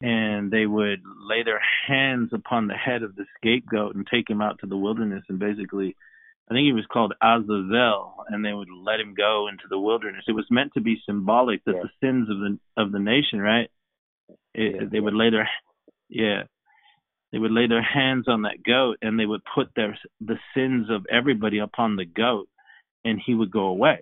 and 0.01 0.51
they 0.51 0.65
would 0.65 1.03
lay 1.05 1.43
their 1.43 1.61
hands 1.87 2.31
upon 2.33 2.69
the 2.69 2.75
head 2.75 3.03
of 3.03 3.17
the 3.17 3.27
scapegoat 3.37 3.97
and 3.97 4.07
take 4.07 4.31
him 4.31 4.41
out 4.41 4.61
to 4.61 4.67
the 4.67 4.77
wilderness 4.77 5.25
and 5.29 5.39
basically 5.39 5.95
I 6.51 6.55
think 6.55 6.65
he 6.65 6.73
was 6.73 6.87
called 6.93 7.15
Azazel, 7.23 8.25
and 8.29 8.45
they 8.45 8.53
would 8.53 8.71
let 8.71 8.99
him 8.99 9.15
go 9.15 9.47
into 9.47 9.69
the 9.71 9.79
wilderness. 9.79 10.25
It 10.27 10.33
was 10.33 10.47
meant 10.51 10.75
to 10.75 10.81
be 10.81 11.01
symbolic 11.07 11.65
that 11.65 11.77
yeah. 11.77 11.83
the 11.83 11.91
sins 12.05 12.29
of 12.29 12.39
the 12.39 12.59
of 12.77 12.91
the 12.91 12.99
nation, 12.99 13.41
right? 13.41 13.71
It, 14.55 14.75
yeah, 14.75 14.88
they 14.90 15.01
would 15.01 15.14
lay 15.14 15.31
their, 15.31 15.49
yeah, 16.09 16.43
they 17.33 17.38
would 17.38 17.53
lay 17.53 17.66
their 17.66 17.83
hands 17.83 18.27
on 18.29 18.43
that 18.43 18.62
goat, 18.64 18.99
and 19.03 19.19
they 19.19 19.27
would 19.27 19.43
put 19.55 19.69
their 19.77 19.97
the 20.21 20.38
sins 20.55 20.88
of 20.90 21.07
everybody 21.11 21.59
upon 21.59 21.97
the 21.97 22.05
goat, 22.05 22.49
and 23.05 23.21
he 23.25 23.35
would 23.35 23.51
go 23.51 23.66
away. 23.66 24.01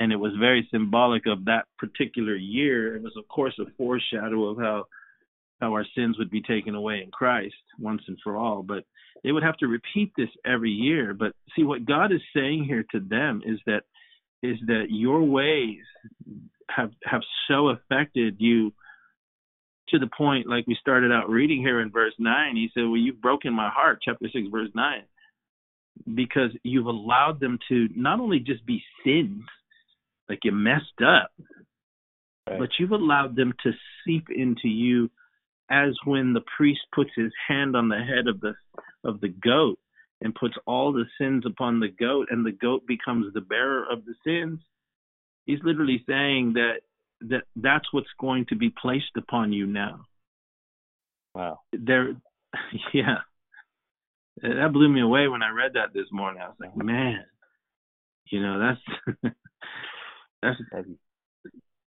And 0.00 0.12
it 0.12 0.16
was 0.16 0.32
very 0.38 0.68
symbolic 0.70 1.26
of 1.26 1.46
that 1.46 1.64
particular 1.76 2.36
year. 2.36 2.94
It 2.94 3.02
was, 3.02 3.14
of 3.16 3.26
course, 3.26 3.58
a 3.58 3.70
foreshadow 3.76 4.44
of 4.44 4.58
how 4.58 4.84
how 5.60 5.72
our 5.72 5.84
sins 5.96 6.16
would 6.18 6.30
be 6.30 6.42
taken 6.42 6.76
away 6.76 7.02
in 7.02 7.10
Christ 7.10 7.56
once 7.80 8.02
and 8.06 8.16
for 8.22 8.36
all. 8.36 8.62
But 8.62 8.84
they 9.24 9.32
would 9.32 9.42
have 9.42 9.56
to 9.56 9.66
repeat 9.66 10.12
this 10.16 10.28
every 10.46 10.70
year. 10.70 11.14
But 11.14 11.32
see, 11.56 11.64
what 11.64 11.84
God 11.84 12.12
is 12.12 12.20
saying 12.34 12.64
here 12.64 12.84
to 12.92 13.00
them 13.00 13.42
is 13.44 13.58
that 13.66 13.82
is 14.42 14.56
that 14.66 14.86
your 14.90 15.22
ways 15.22 15.82
have 16.70 16.92
have 17.04 17.22
so 17.48 17.68
affected 17.68 18.36
you 18.38 18.72
to 19.90 19.98
the 19.98 20.08
point, 20.16 20.48
like 20.48 20.66
we 20.66 20.76
started 20.80 21.12
out 21.12 21.28
reading 21.28 21.60
here 21.60 21.80
in 21.80 21.90
verse 21.90 22.14
nine. 22.18 22.56
He 22.56 22.70
said, 22.74 22.82
"Well, 22.82 22.96
you've 22.96 23.20
broken 23.20 23.52
my 23.52 23.68
heart," 23.68 24.00
chapter 24.02 24.28
six, 24.32 24.48
verse 24.50 24.70
nine, 24.74 25.04
because 26.14 26.50
you've 26.62 26.86
allowed 26.86 27.40
them 27.40 27.58
to 27.68 27.88
not 27.94 28.20
only 28.20 28.40
just 28.40 28.64
be 28.66 28.82
sins, 29.04 29.44
like 30.28 30.40
you 30.44 30.52
messed 30.52 31.00
up, 31.02 31.30
right. 32.48 32.58
but 32.58 32.70
you've 32.78 32.92
allowed 32.92 33.36
them 33.36 33.52
to 33.62 33.72
seep 34.04 34.26
into 34.30 34.68
you 34.68 35.10
as 35.70 35.94
when 36.04 36.32
the 36.32 36.44
priest 36.56 36.80
puts 36.94 37.10
his 37.14 37.32
hand 37.46 37.76
on 37.76 37.88
the 37.88 37.98
head 37.98 38.26
of 38.26 38.40
the 38.40 38.54
of 39.04 39.20
the 39.20 39.28
goat 39.28 39.78
and 40.20 40.34
puts 40.34 40.54
all 40.66 40.92
the 40.92 41.04
sins 41.18 41.44
upon 41.46 41.80
the 41.80 41.88
goat 41.88 42.28
and 42.30 42.44
the 42.44 42.52
goat 42.52 42.86
becomes 42.86 43.32
the 43.32 43.40
bearer 43.40 43.84
of 43.90 44.04
the 44.04 44.14
sins 44.24 44.60
he's 45.44 45.58
literally 45.62 46.02
saying 46.06 46.54
that 46.54 46.80
that 47.22 47.42
that's 47.56 47.92
what's 47.92 48.08
going 48.20 48.46
to 48.46 48.56
be 48.56 48.70
placed 48.70 49.16
upon 49.16 49.52
you 49.52 49.66
now. 49.66 50.04
Wow. 51.34 51.60
There 51.72 52.14
yeah. 52.94 53.18
That 54.42 54.72
blew 54.72 54.88
me 54.88 55.00
away 55.00 55.26
when 55.26 55.42
i 55.42 55.50
read 55.50 55.72
that 55.74 55.92
this 55.92 56.06
morning. 56.12 56.40
I 56.40 56.46
was 56.46 56.56
like 56.60 56.76
man 56.76 57.24
you 58.30 58.42
know 58.42 58.58
that's 58.58 59.34
that's 60.42 60.58
heavy. 60.72 60.98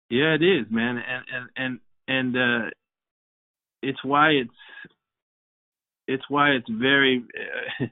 Yeah 0.09 0.35
it 0.35 0.43
is 0.43 0.65
man. 0.69 0.97
And 0.97 1.25
and 1.33 1.49
and 1.57 1.79
and 2.07 2.37
uh 2.37 2.69
it's 3.81 4.03
why 4.03 4.31
it's 4.31 4.51
it's 6.07 6.23
why 6.29 6.51
it's 6.51 6.69
very 6.69 7.23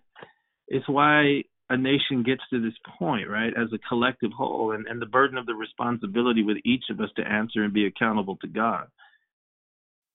it's 0.67 0.87
why 0.87 1.43
a 1.69 1.77
nation 1.77 2.23
gets 2.23 2.41
to 2.51 2.61
this 2.61 2.77
point, 2.99 3.29
right, 3.29 3.53
as 3.57 3.73
a 3.73 3.87
collective 3.89 4.31
whole, 4.31 4.71
and, 4.71 4.85
and 4.87 5.01
the 5.01 5.07
burden 5.07 5.37
of 5.37 5.45
the 5.45 5.55
responsibility 5.55 6.43
with 6.43 6.57
each 6.63 6.85
of 6.91 6.99
us 6.99 7.09
to 7.15 7.27
answer 7.27 7.63
and 7.63 7.73
be 7.73 7.87
accountable 7.87 8.37
to 8.37 8.47
God. 8.47 8.87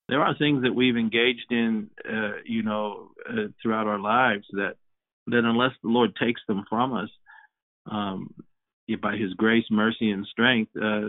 There 0.08 0.20
are 0.20 0.36
things 0.36 0.62
that 0.62 0.74
we've 0.74 0.96
engaged 0.96 1.50
in, 1.50 1.90
uh, 2.08 2.38
you 2.44 2.62
know, 2.62 3.10
uh, 3.28 3.48
throughout 3.62 3.86
our 3.86 3.98
lives 3.98 4.44
that 4.52 4.74
that 5.26 5.44
unless 5.44 5.72
the 5.82 5.90
Lord 5.90 6.16
takes 6.16 6.40
them 6.48 6.64
from 6.68 6.92
us, 6.92 7.10
um, 7.90 8.34
by 9.00 9.16
His 9.16 9.32
grace, 9.34 9.66
mercy, 9.70 10.10
and 10.10 10.26
strength, 10.26 10.72
uh, 10.76 11.02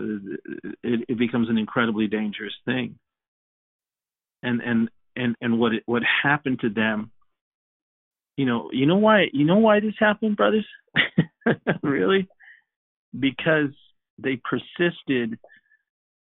it, 0.84 1.04
it 1.08 1.18
becomes 1.18 1.48
an 1.48 1.58
incredibly 1.58 2.06
dangerous 2.06 2.52
thing 2.64 2.96
and 4.42 4.60
and 4.60 4.90
and 5.16 5.36
and 5.40 5.58
what 5.58 5.72
it, 5.74 5.82
what 5.86 6.02
happened 6.22 6.60
to 6.60 6.68
them 6.68 7.10
you 8.36 8.46
know 8.46 8.70
you 8.72 8.86
know 8.86 8.96
why 8.96 9.26
you 9.32 9.44
know 9.44 9.58
why 9.58 9.80
this 9.80 9.94
happened 9.98 10.36
brothers? 10.36 10.66
Really? 11.82 12.28
Because 13.18 13.74
they 14.16 14.36
persisted 14.36 15.38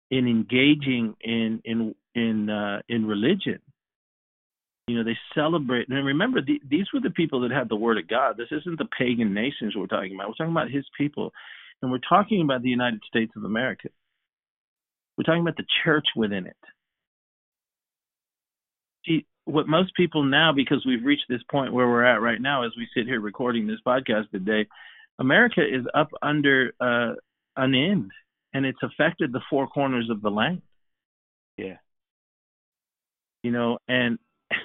in 0.09 0.27
engaging 0.27 1.15
in 1.21 1.61
in 1.63 1.95
in 2.15 2.49
uh 2.49 2.81
in 2.89 3.05
religion. 3.05 3.59
You 4.87 4.97
know 4.97 5.03
they 5.03 5.17
celebrate 5.35 5.87
and 5.87 6.05
remember 6.05 6.41
the, 6.41 6.59
these 6.67 6.87
were 6.93 6.99
the 6.99 7.11
people 7.11 7.41
that 7.41 7.51
had 7.51 7.69
the 7.69 7.75
word 7.75 7.97
of 7.97 8.07
god. 8.07 8.35
This 8.37 8.51
isn't 8.51 8.79
the 8.79 8.87
pagan 8.97 9.33
nations 9.33 9.75
we're 9.75 9.87
talking 9.87 10.15
about. 10.15 10.29
We're 10.29 10.45
talking 10.45 10.51
about 10.51 10.71
his 10.71 10.85
people 10.97 11.31
and 11.81 11.91
we're 11.91 11.99
talking 11.99 12.41
about 12.41 12.63
the 12.63 12.69
united 12.69 13.01
states 13.07 13.31
of 13.35 13.43
america. 13.43 13.89
We're 15.17 15.25
talking 15.25 15.41
about 15.41 15.57
the 15.57 15.67
church 15.83 16.07
within 16.15 16.47
it 16.47 16.57
See, 19.05 19.25
what 19.45 19.67
most 19.67 19.93
people 19.95 20.23
now, 20.23 20.53
because 20.53 20.85
we've 20.85 21.03
reached 21.03 21.25
this 21.27 21.43
point 21.51 21.73
where 21.73 21.87
we're 21.87 22.05
at 22.05 22.21
right 22.21 22.41
now, 22.41 22.63
as 22.63 22.71
we 22.77 22.87
sit 22.95 23.05
here 23.07 23.19
recording 23.19 23.67
this 23.67 23.79
podcast 23.85 24.29
today, 24.31 24.67
America 25.19 25.61
is 25.61 25.85
up 25.93 26.09
under 26.21 26.73
uh, 26.79 27.13
an 27.57 27.75
end, 27.75 28.11
and 28.53 28.65
it's 28.65 28.81
affected 28.81 29.31
the 29.31 29.41
four 29.49 29.67
corners 29.67 30.09
of 30.09 30.21
the 30.21 30.29
land. 30.29 30.61
Yeah. 31.57 31.77
You 33.43 33.51
know, 33.51 33.77
and 33.87 34.17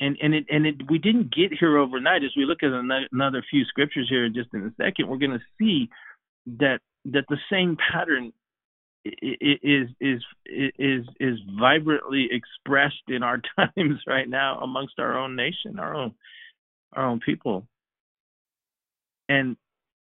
and 0.00 0.16
and 0.20 0.34
it 0.34 0.46
and 0.50 0.66
it 0.66 0.90
we 0.90 0.98
didn't 0.98 1.32
get 1.34 1.52
here 1.58 1.78
overnight. 1.78 2.24
As 2.24 2.32
we 2.36 2.44
look 2.44 2.62
at 2.62 2.70
another 2.72 3.44
few 3.48 3.64
scriptures 3.64 4.08
here, 4.10 4.28
just 4.28 4.52
in 4.52 4.62
a 4.62 4.74
second, 4.82 5.08
we're 5.08 5.18
going 5.18 5.38
to 5.38 5.44
see 5.58 5.88
that 6.58 6.80
that 7.06 7.24
the 7.28 7.38
same 7.50 7.76
pattern 7.92 8.32
is 9.04 9.88
is 10.00 10.22
is 10.46 11.04
is 11.20 11.38
vibrantly 11.58 12.28
expressed 12.30 13.02
in 13.08 13.22
our 13.22 13.40
times 13.56 14.00
right 14.06 14.28
now 14.28 14.60
amongst 14.60 14.98
our 14.98 15.18
own 15.18 15.36
nation, 15.36 15.78
our 15.78 15.94
own 15.94 16.14
our 16.92 17.06
own 17.06 17.20
people. 17.20 17.66
And 19.28 19.56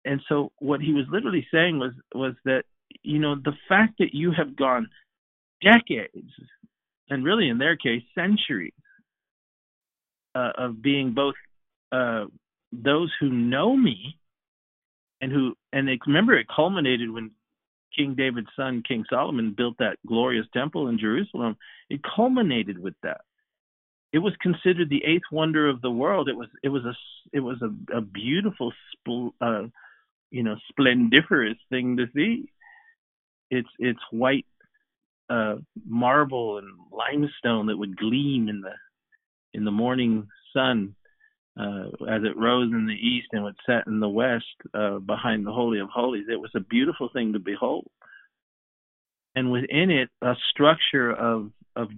and 0.05 0.21
so 0.29 0.53
what 0.59 0.81
he 0.81 0.93
was 0.93 1.07
literally 1.11 1.47
saying 1.53 1.79
was 1.79 1.93
was 2.15 2.35
that 2.45 2.65
you 3.03 3.19
know 3.19 3.37
the 3.37 3.55
fact 3.69 3.95
that 3.99 4.15
you 4.15 4.33
have 4.33 4.57
gone 4.57 4.89
decades 5.63 6.33
and 7.09 7.25
really 7.25 7.49
in 7.49 7.59
their 7.59 7.77
case 7.77 8.03
centuries 8.15 8.73
uh, 10.35 10.53
of 10.57 10.83
being 10.83 11.13
both 11.13 11.35
uh, 11.93 12.25
those 12.73 13.13
who 13.21 13.29
know 13.31 13.77
me 13.77 14.17
and 15.21 15.33
who 15.33 15.55
and 15.73 15.87
they, 15.87 15.99
remember 16.07 16.35
it 16.35 16.47
culminated 16.55 17.11
when 17.11 17.31
King 17.97 18.15
David's 18.17 18.49
son 18.57 18.83
King 18.87 19.05
Solomon 19.09 19.55
built 19.57 19.77
that 19.79 19.99
glorious 20.07 20.47
temple 20.53 20.89
in 20.89 20.99
Jerusalem. 20.99 21.57
It 21.89 22.01
culminated 22.03 22.79
with 22.79 22.95
that. 23.03 23.23
It 24.13 24.19
was 24.19 24.33
considered 24.41 24.91
the 24.91 25.05
eighth 25.05 25.31
wonder 25.31 25.69
of 25.69 25.81
the 25.81 25.91
world. 25.91 26.29
It 26.29 26.37
was 26.37 26.49
it 26.63 26.69
was 26.69 26.85
a 26.85 26.95
it 27.33 27.41
was 27.41 27.63
a, 27.63 27.97
a 27.97 28.01
beautiful 28.01 28.73
spl, 29.07 29.31
uh, 29.41 29.69
you 30.31 30.43
know 30.43 30.57
splendiferous 30.69 31.59
thing 31.69 31.97
to 31.99 32.07
see. 32.15 32.51
It's 33.51 33.69
it's 33.79 34.01
white 34.11 34.47
uh, 35.29 35.57
marble 35.87 36.59
and 36.59 36.69
limestone 36.91 37.67
that 37.67 37.77
would 37.77 37.97
gleam 37.97 38.49
in 38.49 38.63
the 38.63 38.75
in 39.55 39.65
the 39.65 39.71
morning 39.71 40.29
sun 40.53 40.97
uh, 41.59 41.89
as 42.09 42.23
it 42.25 42.37
rose 42.37 42.71
in 42.73 42.87
the 42.87 42.95
east 42.95 43.29
and 43.33 43.45
would 43.45 43.57
set 43.67 43.87
in 43.87 44.01
the 44.01 44.09
west 44.09 44.45
uh, 44.75 44.99
behind 44.99 45.47
the 45.47 45.53
Holy 45.53 45.81
of 45.81 45.89
Holies. 45.89 46.27
It 46.31 46.41
was 46.41 46.53
a 46.55 46.61
beautiful 46.61 47.09
thing 47.13 47.33
to 47.33 47.39
behold. 47.39 47.87
And 49.35 49.51
within 49.51 49.91
it, 49.91 50.09
a 50.23 50.35
structure 50.51 51.13
of 51.13 51.51
of 51.77 51.89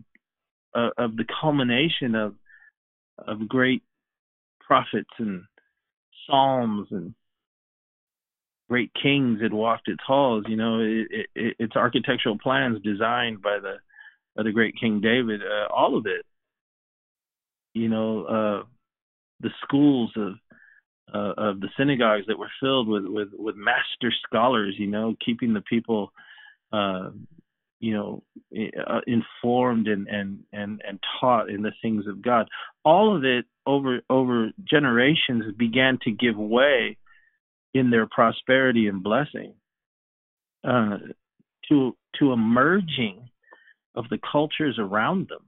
uh, 0.75 0.91
of 0.99 1.17
the 1.17 1.25
culmination 1.41 2.15
of 2.15 2.35
of 3.19 3.49
great 3.49 3.83
prophets 4.61 5.11
and 5.19 5.45
psalms 6.27 6.89
and 6.91 7.15
great 8.69 8.91
kings 9.01 9.41
had 9.41 9.53
walked 9.53 9.89
its 9.89 10.03
halls. 10.07 10.45
You 10.47 10.57
know, 10.57 10.81
it, 10.81 11.27
it, 11.35 11.57
its 11.59 11.77
architectural 11.77 12.39
plans 12.39 12.83
designed 12.83 13.43
by 13.43 13.59
the 13.61 13.77
by 14.37 14.43
the 14.43 14.53
great 14.53 14.75
King 14.79 15.01
David. 15.01 15.41
Uh, 15.43 15.73
all 15.73 15.97
of 15.97 16.07
it 16.07 16.25
you 17.75 17.89
know, 17.89 18.25
uh, 18.25 18.63
the 19.43 19.51
schools 19.63 20.13
of 20.17 20.35
uh, 21.15 21.35
of 21.37 21.61
the 21.61 21.69
synagogues 21.77 22.27
that 22.27 22.39
were 22.39 22.51
filled 22.61 22.89
with 22.89 23.05
with 23.05 23.29
with 23.33 23.57
master 23.57 24.13
scholars, 24.27 24.75
you 24.79 24.87
know, 24.87 25.15
keeping 25.25 25.53
the 25.53 25.61
people, 25.61 26.13
uh, 26.73 27.11
you 27.81 27.93
know, 27.93 28.23
uh, 28.87 29.01
informed 29.07 29.89
and 29.89 30.09
and 30.09 30.41
and 30.53 30.81
and 30.87 30.99
taught 31.21 31.51
in 31.51 31.63
the 31.63 31.73
things 31.83 32.07
of 32.07 32.23
God. 32.23 32.49
All 32.85 33.17
of 33.17 33.25
it 33.25 33.45
over 33.67 34.01
over 34.09 34.51
generations 34.69 35.45
began 35.57 35.99
to 36.03 36.11
give 36.11 36.37
way 36.37 36.97
in 37.75 37.91
their 37.91 38.07
prosperity 38.07 38.87
and 38.87 39.03
blessing 39.03 39.55
uh, 40.65 40.99
to 41.69 41.97
to 42.19 42.33
a 42.33 42.37
merging 42.37 43.29
of 43.95 44.09
the 44.09 44.19
cultures 44.31 44.77
around 44.79 45.29
them 45.29 45.43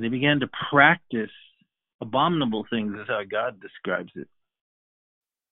they 0.00 0.08
began 0.08 0.40
to 0.40 0.48
practice 0.70 1.30
abominable 2.00 2.66
things, 2.70 2.94
is 2.94 3.08
how 3.08 3.22
God 3.30 3.60
describes 3.60 4.12
it. 4.14 4.28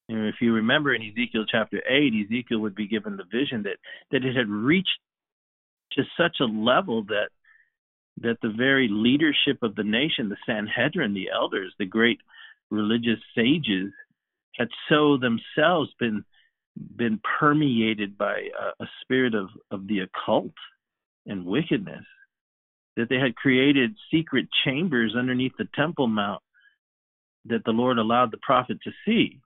And 0.09 0.27
if 0.27 0.37
you 0.41 0.55
remember 0.55 0.95
in 0.95 1.03
Ezekiel 1.03 1.45
chapter 1.51 1.83
8, 1.87 2.13
Ezekiel 2.25 2.61
would 2.61 2.75
be 2.75 2.89
given 2.89 3.17
the 3.17 3.25
vision 3.25 3.65
that, 3.65 3.77
that 4.11 4.25
it 4.25 4.35
had 4.35 4.49
reached 4.49 4.89
to 5.93 6.03
such 6.17 6.37
a 6.41 6.45
level 6.45 7.05
that 7.05 7.29
that 8.21 8.39
the 8.43 8.53
very 8.57 8.89
leadership 8.91 9.63
of 9.63 9.77
the 9.77 9.85
nation, 9.85 10.29
the 10.29 10.37
Sanhedrin, 10.45 11.15
the 11.15 11.31
elders, 11.33 11.73
the 11.79 11.87
great 11.87 12.19
religious 12.69 13.21
sages, 13.33 13.93
had 14.57 14.69
so 14.89 15.17
themselves 15.17 15.91
been 16.01 16.25
been 16.97 17.21
permeated 17.39 18.19
by 18.19 18.49
a, 18.61 18.83
a 18.83 18.89
spirit 19.03 19.35
of, 19.35 19.49
of 19.71 19.87
the 19.87 20.01
occult 20.01 20.53
and 21.27 21.45
wickedness 21.45 22.05
that 22.99 23.09
they 23.09 23.19
had 23.19 23.37
created 23.37 23.95
secret 24.11 24.49
chambers 24.65 25.15
underneath 25.17 25.53
the 25.57 25.69
Temple 25.77 26.09
Mount 26.09 26.43
that 27.45 27.65
the 27.65 27.71
Lord 27.71 27.97
allowed 27.97 28.33
the 28.33 28.39
prophet 28.43 28.79
to 28.83 28.91
see, 29.07 29.41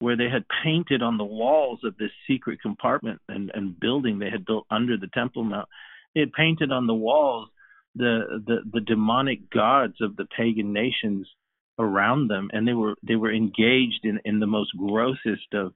where 0.00 0.16
they 0.16 0.28
had 0.28 0.44
painted 0.64 1.00
on 1.00 1.16
the 1.16 1.24
walls 1.24 1.78
of 1.84 1.96
this 1.96 2.10
secret 2.26 2.60
compartment 2.60 3.20
and, 3.28 3.52
and 3.54 3.78
building 3.78 4.18
they 4.18 4.30
had 4.30 4.44
built 4.44 4.66
under 4.68 4.96
the 4.96 5.06
Temple 5.14 5.44
Mount. 5.44 5.68
They 6.12 6.20
had 6.20 6.32
painted 6.32 6.72
on 6.72 6.88
the 6.88 6.94
walls 6.94 7.48
the, 7.94 8.42
the, 8.44 8.56
the 8.70 8.80
demonic 8.80 9.48
gods 9.48 10.00
of 10.00 10.16
the 10.16 10.26
pagan 10.36 10.72
nations 10.72 11.28
around 11.78 12.26
them, 12.28 12.50
and 12.52 12.66
they 12.66 12.74
were 12.74 12.96
they 13.06 13.16
were 13.16 13.32
engaged 13.32 14.00
in, 14.02 14.18
in 14.24 14.40
the 14.40 14.46
most 14.46 14.72
grossest 14.76 15.54
of 15.54 15.72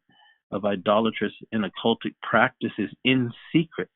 of 0.51 0.65
idolatrous 0.65 1.33
and 1.53 1.65
occultic 1.65 2.15
practices 2.21 2.91
in 3.05 3.31
secret 3.53 3.91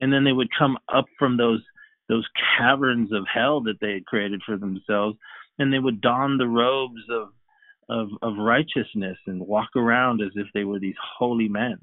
and 0.00 0.12
then 0.12 0.24
they 0.24 0.32
would 0.32 0.48
come 0.56 0.78
up 0.92 1.06
from 1.18 1.36
those 1.36 1.62
those 2.08 2.26
caverns 2.58 3.12
of 3.12 3.24
hell 3.32 3.60
that 3.60 3.78
they 3.80 3.92
had 3.92 4.06
created 4.06 4.42
for 4.44 4.56
themselves 4.56 5.16
and 5.58 5.72
they 5.72 5.78
would 5.78 6.00
don 6.00 6.38
the 6.38 6.48
robes 6.48 7.02
of 7.10 7.28
of, 7.88 8.08
of 8.22 8.38
righteousness 8.38 9.18
and 9.26 9.40
walk 9.40 9.70
around 9.76 10.20
as 10.20 10.30
if 10.36 10.46
they 10.54 10.62
were 10.62 10.78
these 10.78 10.94
holy 11.18 11.48
men. 11.48 11.76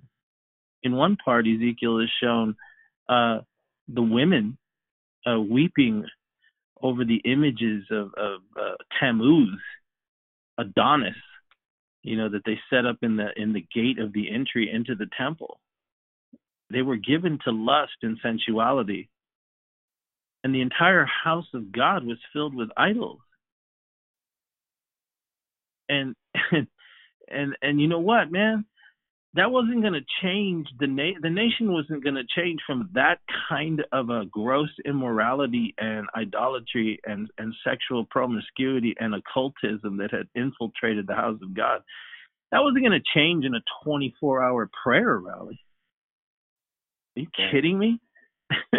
In 0.81 0.95
one 0.95 1.17
part 1.23 1.45
ezekiel 1.47 1.99
is 1.99 2.09
shown 2.21 2.55
uh, 3.09 3.39
the 3.89 4.01
women 4.01 4.57
uh, 5.29 5.39
weeping 5.39 6.05
over 6.81 7.03
the 7.03 7.21
images 7.25 7.83
of, 7.91 8.11
of 8.17 8.41
uh, 8.59 8.75
tammuz 8.99 9.59
adonis 10.57 11.15
you 12.03 12.17
know 12.17 12.29
that 12.29 12.41
they 12.45 12.57
set 12.69 12.85
up 12.85 12.97
in 13.01 13.17
the 13.17 13.27
in 13.35 13.53
the 13.53 13.65
gate 13.73 13.99
of 13.99 14.13
the 14.13 14.31
entry 14.31 14.69
into 14.71 14.95
the 14.95 15.07
temple 15.17 15.59
they 16.69 16.81
were 16.81 16.97
given 16.97 17.39
to 17.45 17.51
lust 17.51 17.97
and 18.01 18.17
sensuality. 18.21 19.09
And 20.43 20.53
the 20.53 20.61
entire 20.61 21.05
house 21.05 21.47
of 21.53 21.71
God 21.71 22.05
was 22.05 22.17
filled 22.33 22.55
with 22.55 22.69
idols. 22.77 23.19
And 25.89 26.15
and 26.51 26.67
and, 27.29 27.55
and 27.61 27.81
you 27.81 27.87
know 27.87 27.99
what, 27.99 28.31
man? 28.31 28.65
That 29.33 29.51
wasn't 29.51 29.81
going 29.81 29.93
to 29.93 30.05
change 30.23 30.67
the 30.79 30.87
na- 30.87 31.19
the 31.21 31.29
nation 31.29 31.71
wasn't 31.71 32.03
going 32.03 32.15
to 32.15 32.23
change 32.35 32.59
from 32.65 32.89
that 32.93 33.19
kind 33.49 33.83
of 33.91 34.09
a 34.09 34.25
gross 34.25 34.69
immorality 34.85 35.75
and 35.77 36.07
idolatry 36.15 36.99
and 37.05 37.29
and 37.37 37.53
sexual 37.65 38.05
promiscuity 38.05 38.95
and 38.99 39.13
occultism 39.13 39.97
that 39.97 40.11
had 40.11 40.27
infiltrated 40.33 41.07
the 41.07 41.15
house 41.15 41.39
of 41.41 41.53
God. 41.53 41.81
That 42.51 42.61
wasn't 42.61 42.85
going 42.85 42.99
to 42.99 43.19
change 43.19 43.43
in 43.43 43.53
a 43.53 43.63
24 43.83 44.43
hour 44.43 44.69
prayer 44.83 45.17
rally. 45.17 45.59
Are 47.17 47.19
you 47.19 47.27
kidding 47.51 47.79
me? 47.79 47.99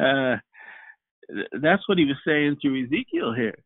uh, 0.00 0.36
that's 1.60 1.86
what 1.86 1.98
he 1.98 2.06
was 2.06 2.16
saying 2.26 2.56
to 2.62 2.84
Ezekiel 2.84 3.34
here. 3.34 3.58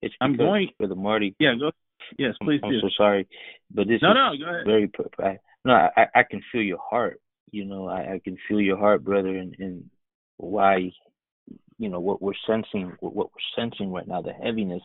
It's 0.00 0.14
I'm 0.20 0.36
going 0.36 0.70
for 0.78 0.86
the 0.86 0.94
Marty. 0.94 1.34
Yeah, 1.38 1.54
go. 1.58 1.72
Yes, 2.18 2.34
please. 2.42 2.60
I'm, 2.64 2.70
I'm 2.70 2.80
so 2.80 2.88
sorry, 2.96 3.28
but 3.70 3.86
this 3.86 4.00
no, 4.00 4.10
is 4.10 4.14
no, 4.14 4.32
go 4.38 4.50
ahead. 4.50 4.66
very. 4.66 4.90
I, 5.18 5.38
no, 5.64 5.72
I, 5.74 6.06
I 6.14 6.22
can 6.22 6.40
feel 6.50 6.62
your 6.62 6.78
heart. 6.78 7.20
You 7.50 7.66
know, 7.66 7.86
I, 7.86 8.14
I 8.14 8.20
can 8.22 8.38
feel 8.48 8.60
your 8.60 8.78
heart, 8.78 9.04
brother, 9.04 9.36
and, 9.36 9.54
and 9.58 9.84
why, 10.38 10.90
you 11.78 11.88
know, 11.90 12.00
what 12.00 12.22
we're 12.22 12.32
sensing, 12.46 12.92
what 13.00 13.14
we're 13.14 13.62
sensing 13.62 13.92
right 13.92 14.08
now, 14.08 14.22
the 14.22 14.32
heaviness. 14.32 14.82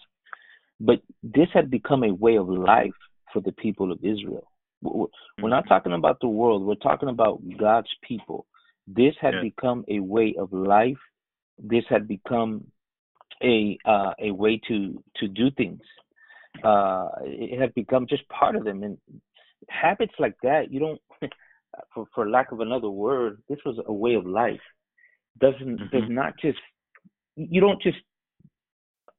But 0.80 1.02
this 1.24 1.48
had 1.54 1.72
become 1.72 2.04
a 2.04 2.14
way 2.14 2.38
of 2.38 2.50
life 2.50 2.92
for 3.32 3.42
the 3.42 3.52
people 3.54 3.92
of 3.92 4.00
Israel. 4.04 4.51
We're 4.82 5.50
not 5.50 5.68
talking 5.68 5.94
about 5.94 6.20
the 6.22 6.28
world. 6.28 6.64
We're 6.64 6.76
talking 6.76 7.10
about 7.10 7.42
God's 7.60 7.90
people. 8.04 8.46
This 8.88 9.14
had 9.22 9.36
yeah. 9.36 9.42
become 9.42 9.86
a 9.88 10.00
way 10.00 10.36
of 10.38 10.52
life. 10.52 10.98
This 11.60 11.84
had 11.90 12.08
become 12.08 12.66
a 13.44 13.78
uh, 13.86 14.14
a 14.20 14.32
way 14.32 14.60
to 14.68 15.04
to 15.18 15.28
do 15.28 15.52
things. 15.52 15.82
Uh, 16.64 17.10
it 17.22 17.60
had 17.60 17.74
become 17.76 18.08
just 18.08 18.28
part 18.30 18.56
of 18.56 18.64
them. 18.64 18.84
And 18.84 18.98
habits 19.70 20.14
like 20.20 20.36
that, 20.44 20.72
you 20.72 20.80
don't, 20.80 21.02
for 21.94 22.06
for 22.14 22.30
lack 22.30 22.52
of 22.52 22.60
another 22.60 22.90
word, 22.90 23.42
this 23.48 23.60
was 23.66 23.78
a 23.86 23.94
way 23.94 24.16
of 24.16 24.26
life. 24.26 24.60
doesn't 25.40 25.80
Mhm. 25.80 25.92
does 25.92 26.10
not 26.10 26.34
just 26.38 26.60
you 27.36 27.62
don't 27.62 27.82
just 27.82 27.98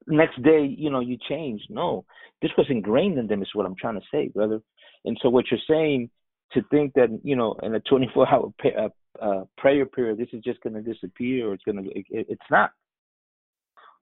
next 0.07 0.41
day 0.43 0.65
you 0.65 0.91
know 0.91 1.01
you 1.01 1.17
change 1.29 1.63
no 1.69 2.05
this 2.43 2.51
was 2.59 2.67
ingrained 2.69 3.19
in 3.19 3.27
them 3.27 3.43
is 3.43 3.55
what 3.55 3.67
i'm 3.67 3.77
trying 3.77 3.99
to 3.99 4.07
say 4.11 4.29
brother 4.29 4.61
and 5.05 5.19
so 5.23 5.29
what 5.29 5.47
you're 5.51 5.61
saying 5.69 6.11
to 6.53 6.63
think 6.71 6.93
that 6.95 7.09
you 7.23 7.37
know 7.37 7.55
in 7.63 7.75
a 7.75 7.81
24 7.81 8.29
hour 8.29 8.53
pa- 8.61 8.69
uh, 8.69 9.25
uh, 9.25 9.45
prayer 9.57 9.87
period 9.87 10.19
this 10.19 10.29
is 10.33 10.43
just 10.43 10.61
going 10.63 10.75
to 10.75 10.83
disappear 10.83 11.49
or 11.49 11.55
it's 11.55 11.65
going 11.65 11.83
to 11.83 11.91
it, 11.91 12.07
it's 12.11 12.51
not. 12.51 12.71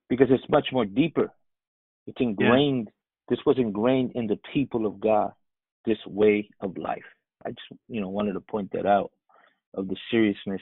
Because 0.08 0.26
it's 0.30 0.48
much 0.50 0.68
more 0.72 0.84
deeper. 0.84 1.32
It's 2.06 2.20
ingrained 2.20 2.88
this 3.28 3.38
was 3.46 3.56
ingrained 3.58 4.12
in 4.16 4.26
the 4.26 4.38
people 4.52 4.86
of 4.86 4.98
god 5.00 5.32
this 5.86 5.98
way 6.06 6.48
of 6.60 6.76
life. 6.76 7.04
I 7.44 7.50
just 7.50 7.80
you 7.88 8.00
know 8.00 8.08
wanted 8.08 8.32
to 8.34 8.40
point 8.40 8.70
that 8.72 8.86
out 8.86 9.12
of 9.74 9.88
the 9.88 9.96
seriousness 10.10 10.60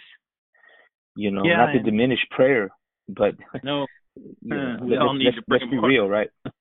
you 1.17 1.31
know 1.31 1.43
Yeah, 1.43 1.57
not 1.57 1.73
to 1.73 1.81
diminish 1.83 2.21
prayer 2.31 2.69
but 3.09 3.35
No, 3.63 3.87
you 4.17 4.55
know, 4.55 4.75
Uh, 4.75 4.85
we 4.85 4.91
let- 4.91 5.01
all 5.01 5.15
let's, 5.15 5.19
need 5.19 5.25
let's, 5.27 5.37
to 5.37 5.43
bring 5.49 5.61
let's 5.63 5.71
be 5.71 5.79
real 5.79 6.09
right? 6.09 6.31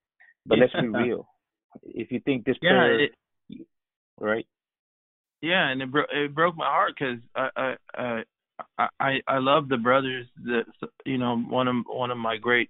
But 0.46 0.60
let's 0.60 0.74
be 0.74 0.88
real. 0.88 1.28
If 1.84 2.12
you 2.12 2.22
think 2.22 2.46
this 2.46 2.56
yeah, 2.62 2.70
prayer 2.72 3.00
it, 3.02 3.12
right 4.20 4.48
yeah, 5.42 5.70
and 5.70 5.82
it, 5.82 5.92
bro- 5.92 6.04
it 6.12 6.34
broke 6.34 6.56
my 6.56 6.66
heart 6.66 6.94
because 6.98 7.20
I, 7.36 7.76
I, 7.96 8.24
I, 9.00 9.20
I, 9.28 9.38
love 9.38 9.70
the 9.70 9.78
brothers. 9.78 10.26
That 10.46 10.64
you 11.06 11.18
know, 11.18 11.38
one 11.38 11.68
of 11.68 11.76
one 11.88 12.12
of 12.12 12.18
my 12.18 12.38
great. 12.38 12.70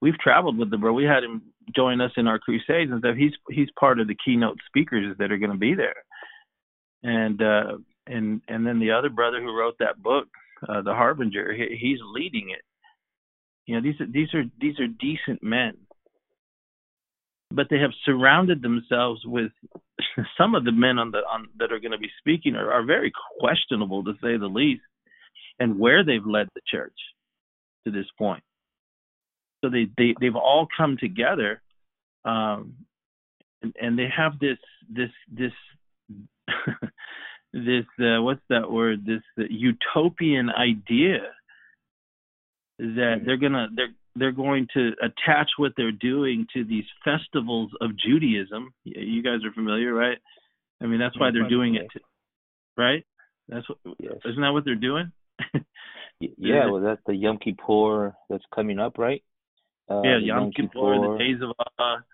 We've 0.00 0.18
traveled 0.18 0.58
with 0.58 0.70
the 0.70 0.78
bro. 0.78 0.92
We 0.92 1.04
had 1.04 1.22
him 1.22 1.42
join 1.74 2.00
us 2.00 2.10
in 2.16 2.26
our 2.26 2.40
crusades 2.40 2.90
and 2.90 2.98
stuff. 2.98 3.16
He's 3.16 3.32
he's 3.50 3.68
part 3.78 4.00
of 4.00 4.08
the 4.08 4.16
keynote 4.24 4.58
speakers 4.66 5.16
that 5.18 5.30
are 5.30 5.38
going 5.38 5.52
to 5.52 5.58
be 5.58 5.74
there, 5.74 5.94
and 7.04 7.40
uh, 7.40 7.78
and 8.08 8.40
and 8.48 8.66
then 8.66 8.80
the 8.80 8.90
other 8.90 9.10
brother 9.10 9.40
who 9.40 9.56
wrote 9.56 9.76
that 9.78 10.02
book, 10.02 10.26
uh, 10.68 10.82
the 10.82 10.94
Harbinger, 10.94 11.52
he, 11.54 11.76
he's 11.80 11.98
leading 12.12 12.50
it. 12.50 12.62
You 13.66 13.76
know, 13.76 13.82
these 13.82 14.00
are 14.00 14.06
these 14.06 14.34
are 14.34 14.42
these 14.60 14.80
are 14.80 14.88
decent 14.88 15.40
men, 15.40 15.74
but 17.54 17.68
they 17.70 17.78
have 17.78 17.92
surrounded 18.04 18.62
themselves 18.62 19.22
with 19.24 19.52
some 20.38 20.54
of 20.54 20.64
the 20.64 20.72
men 20.72 20.98
on 20.98 21.10
the 21.10 21.18
on 21.18 21.48
that 21.58 21.72
are 21.72 21.80
going 21.80 21.92
to 21.92 21.98
be 21.98 22.10
speaking 22.18 22.54
are, 22.56 22.72
are 22.72 22.84
very 22.84 23.12
questionable 23.40 24.04
to 24.04 24.14
say 24.22 24.36
the 24.36 24.46
least, 24.46 24.82
and 25.58 25.78
where 25.78 26.04
they've 26.04 26.26
led 26.26 26.48
the 26.54 26.60
church 26.66 26.96
to 27.86 27.92
this 27.92 28.06
point. 28.18 28.42
So 29.64 29.70
they 29.70 29.88
they 29.96 30.14
they've 30.20 30.36
all 30.36 30.66
come 30.76 30.96
together, 30.98 31.62
um, 32.24 32.74
and, 33.62 33.74
and 33.80 33.98
they 33.98 34.08
have 34.14 34.38
this 34.40 34.58
this 34.90 35.10
this 35.30 35.52
this 37.52 37.84
uh, 38.00 38.22
what's 38.22 38.42
that 38.48 38.70
word 38.70 39.06
this 39.06 39.22
uh, 39.38 39.44
utopian 39.50 40.50
idea 40.50 41.20
that 42.78 43.18
Mhm. 43.20 43.24
they're 43.24 43.36
gonna 43.36 43.68
they're 43.74 43.94
they're 44.16 44.32
going 44.32 44.68
to 44.74 44.92
attach 45.02 45.50
what 45.56 45.72
they're 45.76 45.92
doing 45.92 46.46
to 46.54 46.64
these 46.64 46.84
festivals 47.04 47.70
of 47.80 47.90
Judaism. 47.96 48.72
You 48.84 49.22
guys 49.22 49.44
are 49.44 49.52
familiar, 49.52 49.92
right? 49.92 50.18
I 50.82 50.86
mean, 50.86 51.00
that's 51.00 51.18
why 51.18 51.30
they're 51.30 51.48
doing 51.48 51.76
it, 51.76 51.88
right? 52.76 53.04
That's 53.48 53.68
what 53.68 53.78
yes 53.98 54.14
isn't 54.24 54.40
that 54.40 54.52
what 54.52 54.64
they're 54.64 54.74
doing? 54.74 55.12
Yeah 56.20 56.70
well 56.70 56.80
that's 56.80 57.00
the 57.04 57.16
yom 57.16 57.38
kippur 57.38 58.14
that's 58.30 58.44
coming 58.54 58.78
up 58.78 58.96
right 58.96 59.24
uh 59.90 60.02
yeah, 60.02 60.18
the 60.18 60.26
Yom 60.26 60.52
Kippur, 60.52 60.98
the 61.00 61.16
days 61.18 61.42
of 61.42 61.50
Allah, 61.58 62.04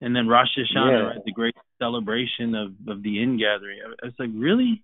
and 0.00 0.14
then 0.14 0.26
Rosh 0.26 0.48
Hashanah, 0.58 0.90
Yeah. 0.90 1.06
right? 1.06 1.24
The 1.24 1.32
great 1.32 1.54
celebration 1.78 2.54
of 2.54 2.72
of 2.88 3.02
the 3.02 3.22
ingathering. 3.22 3.78
It's 4.02 4.18
like 4.18 4.30
really, 4.34 4.82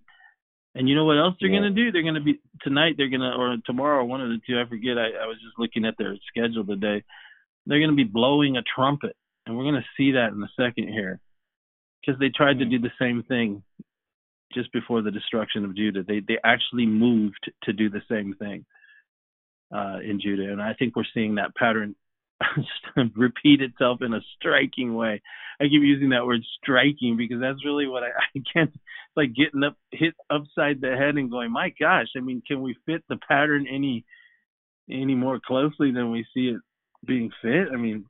and 0.75 0.87
you 0.87 0.95
know 0.95 1.05
what 1.05 1.17
else 1.17 1.35
they're 1.39 1.49
Yeah. 1.49 1.59
gonna 1.59 1.71
do? 1.71 1.91
They're 1.91 2.03
gonna 2.03 2.21
be 2.21 2.39
tonight. 2.61 2.95
They're 2.97 3.09
gonna 3.09 3.35
or 3.37 3.57
tomorrow, 3.65 4.05
one 4.05 4.21
of 4.21 4.29
the 4.29 4.39
two. 4.45 4.59
I 4.59 4.65
forget. 4.65 4.97
I, 4.97 5.11
I 5.11 5.25
was 5.27 5.37
just 5.41 5.59
looking 5.59 5.85
at 5.85 5.97
their 5.97 6.15
schedule 6.27 6.65
today. 6.65 7.03
They're 7.65 7.79
gonna 7.79 7.93
be 7.93 8.03
blowing 8.03 8.57
a 8.57 8.63
trumpet, 8.63 9.15
and 9.45 9.57
we're 9.57 9.65
gonna 9.65 9.85
see 9.97 10.11
that 10.13 10.33
in 10.33 10.41
a 10.41 10.49
second 10.55 10.87
here, 10.87 11.19
because 12.01 12.19
they 12.19 12.29
tried 12.29 12.59
to 12.59 12.65
Hmm. 12.65 12.71
do 12.71 12.79
the 12.79 12.93
same 12.99 13.23
thing 13.23 13.63
just 14.53 14.71
before 14.73 15.01
the 15.01 15.11
destruction 15.11 15.63
of 15.65 15.75
Judah. 15.75 16.03
They 16.03 16.19
they 16.19 16.37
actually 16.43 16.85
moved 16.85 17.51
to 17.63 17.73
do 17.73 17.89
the 17.89 18.01
same 18.09 18.33
thing 18.35 18.65
uh, 19.71 19.99
in 20.03 20.19
Judah, 20.19 20.51
and 20.51 20.61
I 20.61 20.73
think 20.73 20.95
we're 20.95 21.05
seeing 21.13 21.35
that 21.35 21.55
pattern 21.55 21.95
repeat 23.15 23.61
itself 23.61 24.01
in 24.01 24.13
a 24.13 24.21
striking 24.37 24.95
way. 24.95 25.21
I 25.59 25.65
keep 25.65 25.83
using 25.83 26.09
that 26.09 26.25
word 26.25 26.41
striking 26.61 27.17
because 27.17 27.39
that's 27.39 27.65
really 27.65 27.87
what 27.87 28.03
I, 28.03 28.07
I 28.35 28.41
can't 28.53 28.71
it's 28.73 28.83
like 29.15 29.35
getting 29.35 29.63
up 29.63 29.75
hit 29.91 30.15
upside 30.29 30.81
the 30.81 30.95
head 30.97 31.15
and 31.15 31.29
going, 31.29 31.51
my 31.51 31.73
gosh, 31.79 32.07
I 32.17 32.21
mean, 32.21 32.41
can 32.45 32.61
we 32.61 32.75
fit 32.85 33.03
the 33.09 33.17
pattern 33.27 33.67
any 33.71 34.05
any 34.89 35.15
more 35.15 35.39
closely 35.45 35.91
than 35.91 36.11
we 36.11 36.25
see 36.33 36.47
it 36.47 36.61
being 37.05 37.31
fit? 37.41 37.67
I 37.73 37.77
mean, 37.77 38.05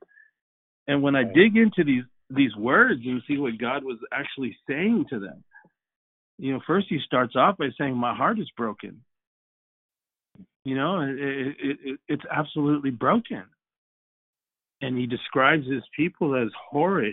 and 0.86 1.02
when 1.02 1.16
I 1.16 1.24
dig 1.24 1.56
into 1.56 1.84
these 1.84 2.04
these 2.30 2.54
words 2.56 3.02
and 3.04 3.22
see 3.28 3.36
what 3.36 3.58
God 3.58 3.84
was 3.84 3.98
actually 4.12 4.56
saying 4.68 5.06
to 5.10 5.18
them, 5.18 5.44
you 6.38 6.52
know, 6.52 6.60
first 6.66 6.86
he 6.88 6.98
starts 7.04 7.36
off 7.36 7.58
by 7.58 7.68
saying, 7.78 7.96
"My 7.96 8.14
heart 8.14 8.38
is 8.38 8.50
broken." 8.56 9.02
You 10.64 10.76
know, 10.76 11.00
it, 11.00 11.16
it, 11.18 11.78
it, 11.82 12.00
it's 12.08 12.22
absolutely 12.30 12.90
broken. 12.90 13.42
And 14.82 14.98
he 14.98 15.06
describes 15.06 15.66
his 15.66 15.84
people 15.96 16.34
as 16.34 16.48
whorish 16.72 17.12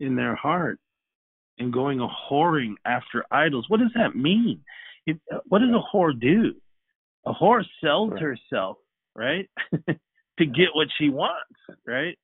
in 0.00 0.16
their 0.16 0.34
heart 0.34 0.80
and 1.58 1.72
going 1.72 2.00
a 2.00 2.08
whoring 2.08 2.74
after 2.84 3.24
idols. 3.30 3.66
What 3.68 3.80
does 3.80 3.92
that 3.94 4.16
mean? 4.16 4.62
It, 5.06 5.18
what 5.46 5.60
does 5.60 5.70
a 5.70 5.96
whore 5.96 6.18
do? 6.18 6.54
A 7.26 7.32
whore 7.32 7.64
sells 7.82 8.12
herself, 8.18 8.78
right, 9.14 9.48
to 9.72 10.46
get 10.46 10.68
what 10.74 10.88
she 10.98 11.08
wants, 11.08 11.54
right? 11.86 12.18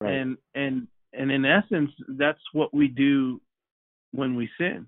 right 0.00 0.14
And 0.14 0.36
and 0.54 0.88
and 1.12 1.30
in 1.30 1.44
essence, 1.44 1.90
that's 2.08 2.40
what 2.52 2.72
we 2.72 2.88
do 2.88 3.40
when 4.12 4.34
we 4.34 4.48
sin. 4.58 4.86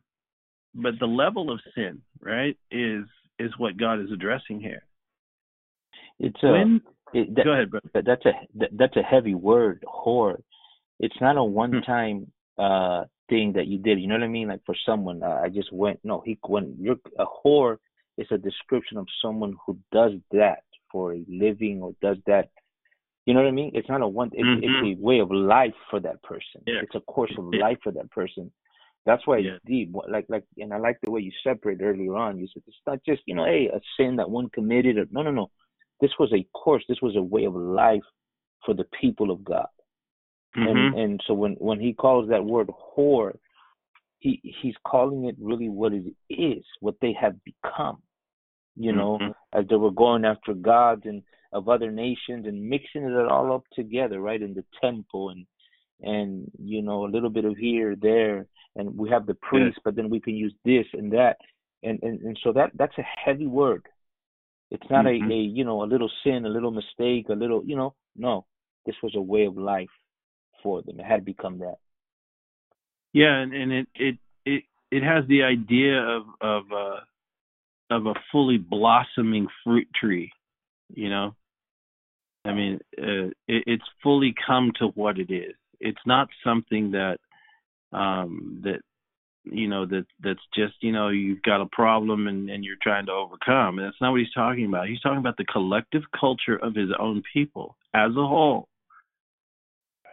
But 0.74 0.98
the 0.98 1.06
level 1.06 1.50
of 1.50 1.60
sin, 1.74 2.02
right, 2.20 2.56
is 2.70 3.04
is 3.38 3.52
what 3.58 3.76
God 3.76 4.00
is 4.00 4.10
addressing 4.12 4.60
here. 4.60 4.84
it's 6.18 6.42
a 6.42 6.50
when 6.50 6.80
it, 7.14 7.34
that, 7.34 7.44
go 7.44 7.52
ahead, 7.52 7.70
brother. 7.70 7.90
that 7.94 8.04
that's 8.04 8.24
a 8.26 8.32
that, 8.56 8.70
that's 8.72 8.96
a 8.96 9.02
heavy 9.02 9.34
word 9.34 9.84
whore 9.86 10.36
it's 11.00 11.16
not 11.20 11.36
a 11.36 11.44
one 11.44 11.82
time 11.82 12.30
uh 12.58 13.04
thing 13.28 13.52
that 13.54 13.66
you 13.66 13.78
did 13.78 13.98
you 14.00 14.06
know 14.06 14.14
what 14.14 14.22
i 14.22 14.28
mean 14.28 14.48
like 14.48 14.60
for 14.66 14.76
someone 14.86 15.22
uh, 15.22 15.40
i 15.42 15.48
just 15.48 15.72
went 15.72 15.98
no 16.04 16.22
he 16.24 16.38
when 16.46 16.76
you're 16.78 16.96
a 17.18 17.24
whore 17.24 17.78
is 18.18 18.26
a 18.30 18.38
description 18.38 18.96
of 18.98 19.06
someone 19.22 19.54
who 19.66 19.76
does 19.92 20.12
that 20.30 20.62
for 20.92 21.14
a 21.14 21.24
living 21.28 21.80
or 21.82 21.92
does 22.02 22.16
that 22.26 22.48
you 23.26 23.32
know 23.34 23.40
what 23.40 23.48
i 23.48 23.52
mean 23.52 23.70
it's 23.74 23.88
not 23.88 24.02
a 24.02 24.06
one 24.06 24.30
it's, 24.34 24.46
Mhm. 24.46 24.62
it's 24.62 24.98
a 24.98 25.02
way 25.02 25.18
of 25.20 25.30
life 25.32 25.74
for 25.90 26.00
that 26.00 26.22
person 26.22 26.60
Yeah. 26.66 26.80
it's 26.82 26.94
a 26.94 27.00
course 27.00 27.32
of 27.38 27.44
Yeah. 27.52 27.60
life 27.62 27.78
for 27.82 27.92
that 27.92 28.10
person 28.10 28.52
that's 29.06 29.26
why 29.26 29.38
Yeah. 29.38 29.52
it's 29.52 29.64
deep 29.64 29.92
like 30.08 30.26
like 30.28 30.44
and 30.58 30.72
i 30.72 30.78
like 30.78 30.98
the 31.02 31.10
way 31.10 31.22
you 31.22 31.32
separate 31.42 31.80
earlier 31.82 32.14
on 32.16 32.38
you 32.38 32.46
said 32.52 32.62
it's 32.66 32.76
not 32.86 33.00
just 33.04 33.22
you 33.26 33.34
know 33.34 33.44
hey 33.46 33.68
a 33.68 33.80
sin 33.96 34.16
that 34.16 34.30
one 34.30 34.48
committed 34.50 34.98
or 34.98 35.06
no 35.10 35.22
no 35.22 35.30
no 35.30 35.50
this 36.00 36.12
was 36.18 36.32
a 36.32 36.46
course 36.52 36.84
this 36.88 37.02
was 37.02 37.16
a 37.16 37.22
way 37.22 37.44
of 37.44 37.54
life 37.54 38.02
for 38.64 38.74
the 38.74 38.84
people 39.00 39.30
of 39.30 39.44
god 39.44 39.68
Mhm. 40.56 40.68
and 40.68 40.94
and 40.98 41.20
so 41.26 41.34
when 41.34 41.54
when 41.54 41.80
he 41.80 41.92
calls 41.92 42.28
that 42.28 42.44
word 42.44 42.68
whore 42.68 43.36
he 44.20 44.40
he's 44.42 44.76
calling 44.84 45.24
it 45.24 45.36
really 45.40 45.68
what 45.68 45.92
it 45.92 46.04
is 46.30 46.64
what 46.80 46.98
they 47.00 47.12
have 47.12 47.36
become 47.44 48.00
you 48.76 48.92
know 48.92 49.18
Mhm. 49.18 49.34
as 49.52 49.66
they 49.68 49.76
were 49.76 49.90
going 49.90 50.24
after 50.24 50.54
gods 50.54 51.06
and 51.06 51.22
of 51.52 51.68
other 51.68 51.90
nations 51.92 52.46
and 52.46 52.68
mixing 52.68 53.04
it 53.04 53.26
all 53.32 53.52
up 53.52 53.64
together 53.72 54.20
right 54.20 54.42
in 54.42 54.54
the 54.54 54.64
temple 54.80 55.30
and 55.30 55.46
and 56.02 56.50
you 56.58 56.82
know 56.82 57.04
a 57.06 57.12
little 57.14 57.30
bit 57.30 57.44
of 57.44 57.56
here 57.56 57.94
there 57.96 58.46
and 58.76 58.96
we 58.96 59.08
have 59.08 59.26
the 59.26 59.34
priest 59.34 59.78
but 59.84 59.94
then 59.94 60.08
we 60.10 60.20
can 60.20 60.34
use 60.34 60.54
this 60.64 60.86
and 60.94 61.12
that 61.12 61.36
and 61.84 62.02
and, 62.02 62.20
and 62.22 62.38
so 62.42 62.52
that 62.52 62.70
that's 62.74 62.98
a 62.98 63.02
heavy 63.02 63.46
word 63.46 63.86
it's 64.70 64.90
not 64.90 65.04
Mhm. 65.04 65.30
a, 65.30 65.34
a 65.34 65.36
you 65.36 65.64
know 65.64 65.82
a 65.82 65.90
little 65.92 66.10
sin 66.22 66.44
a 66.44 66.48
little 66.48 66.70
mistake 66.70 67.28
a 67.28 67.34
little 67.34 67.62
you 67.64 67.76
know 67.76 67.94
no 68.16 68.46
this 68.86 68.96
was 69.02 69.14
a 69.14 69.20
way 69.20 69.44
of 69.44 69.56
life 69.56 69.90
for 70.62 70.82
them 70.82 70.98
it 71.00 71.06
had 71.06 71.24
become 71.24 71.58
that 71.58 71.76
Yeah, 73.12 73.36
and, 73.36 73.54
and 73.54 73.72
it 73.72 73.88
it 73.94 74.18
it 74.44 74.64
it 74.90 75.02
has 75.02 75.26
the 75.28 75.42
idea 75.44 76.00
of 76.00 76.22
of 76.40 76.64
uh 76.72 77.00
of 77.90 78.06
a 78.06 78.14
fully 78.32 78.58
blossoming 78.58 79.46
fruit 79.62 79.88
tree, 79.94 80.32
you 80.92 81.08
know. 81.10 81.34
I 82.44 82.52
mean, 82.52 82.80
uh, 82.98 83.28
it, 83.48 83.64
it's 83.66 83.84
fully 84.02 84.34
come 84.46 84.72
to 84.78 84.88
what 84.88 85.18
it 85.18 85.30
is. 85.32 85.54
It's 85.80 86.00
not 86.06 86.28
something 86.42 86.90
that 86.92 87.18
um 87.92 88.60
that 88.64 88.80
you 89.44 89.68
know 89.68 89.86
that 89.86 90.06
that's 90.22 90.40
just 90.54 90.74
you 90.80 90.92
know 90.92 91.08
you've 91.08 91.42
got 91.42 91.60
a 91.60 91.66
problem 91.66 92.26
and 92.26 92.50
and 92.50 92.64
you're 92.64 92.76
trying 92.82 93.06
to 93.06 93.12
overcome. 93.12 93.78
and 93.78 93.86
That's 93.86 94.00
not 94.00 94.12
what 94.12 94.20
he's 94.20 94.32
talking 94.32 94.66
about. 94.66 94.88
He's 94.88 95.00
talking 95.00 95.18
about 95.18 95.36
the 95.36 95.44
collective 95.44 96.02
culture 96.18 96.56
of 96.56 96.74
his 96.74 96.90
own 96.98 97.22
people 97.32 97.76
as 97.94 98.10
a 98.10 98.26
whole, 98.26 98.68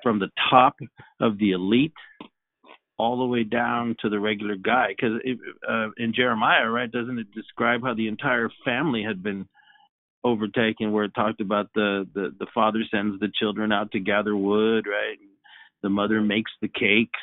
from 0.03 0.19
the 0.19 0.29
top 0.49 0.77
of 1.19 1.37
the 1.37 1.51
elite 1.51 1.93
all 2.97 3.17
the 3.17 3.25
way 3.25 3.43
down 3.43 3.95
to 3.99 4.09
the 4.09 4.19
regular 4.19 4.55
guy. 4.55 4.89
Because 4.89 5.19
uh, 5.67 5.87
in 5.97 6.13
Jeremiah, 6.13 6.69
right, 6.69 6.91
doesn't 6.91 7.17
it 7.17 7.31
describe 7.33 7.81
how 7.83 7.95
the 7.95 8.07
entire 8.07 8.49
family 8.63 9.03
had 9.03 9.23
been 9.23 9.47
overtaken? 10.23 10.91
Where 10.91 11.05
it 11.05 11.15
talked 11.15 11.41
about 11.41 11.69
the 11.73 12.07
the 12.13 12.35
the 12.37 12.47
father 12.53 12.79
sends 12.91 13.19
the 13.19 13.31
children 13.33 13.71
out 13.71 13.91
to 13.91 13.99
gather 13.99 14.35
wood, 14.35 14.85
right? 14.87 15.17
The 15.83 15.89
mother 15.89 16.21
makes 16.21 16.51
the 16.61 16.67
cakes, 16.67 17.19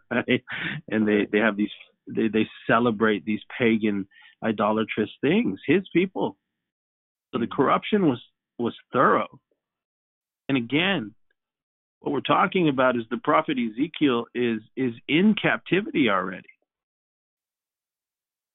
right? 0.10 0.42
And 0.90 1.06
they 1.06 1.26
they 1.30 1.38
have 1.38 1.56
these 1.56 1.70
they 2.06 2.28
they 2.28 2.46
celebrate 2.66 3.24
these 3.24 3.40
pagan 3.58 4.06
idolatrous 4.44 5.10
things. 5.20 5.60
His 5.66 5.82
people. 5.92 6.36
So 7.32 7.40
the 7.40 7.46
corruption 7.46 8.08
was 8.08 8.22
was 8.58 8.74
thorough. 8.92 9.40
And 10.48 10.56
again, 10.56 11.14
what 12.00 12.12
we're 12.12 12.20
talking 12.20 12.68
about 12.68 12.96
is 12.96 13.02
the 13.10 13.18
prophet 13.18 13.58
Ezekiel 13.58 14.26
is 14.34 14.60
is 14.76 14.92
in 15.08 15.34
captivity 15.40 16.08
already. 16.08 16.48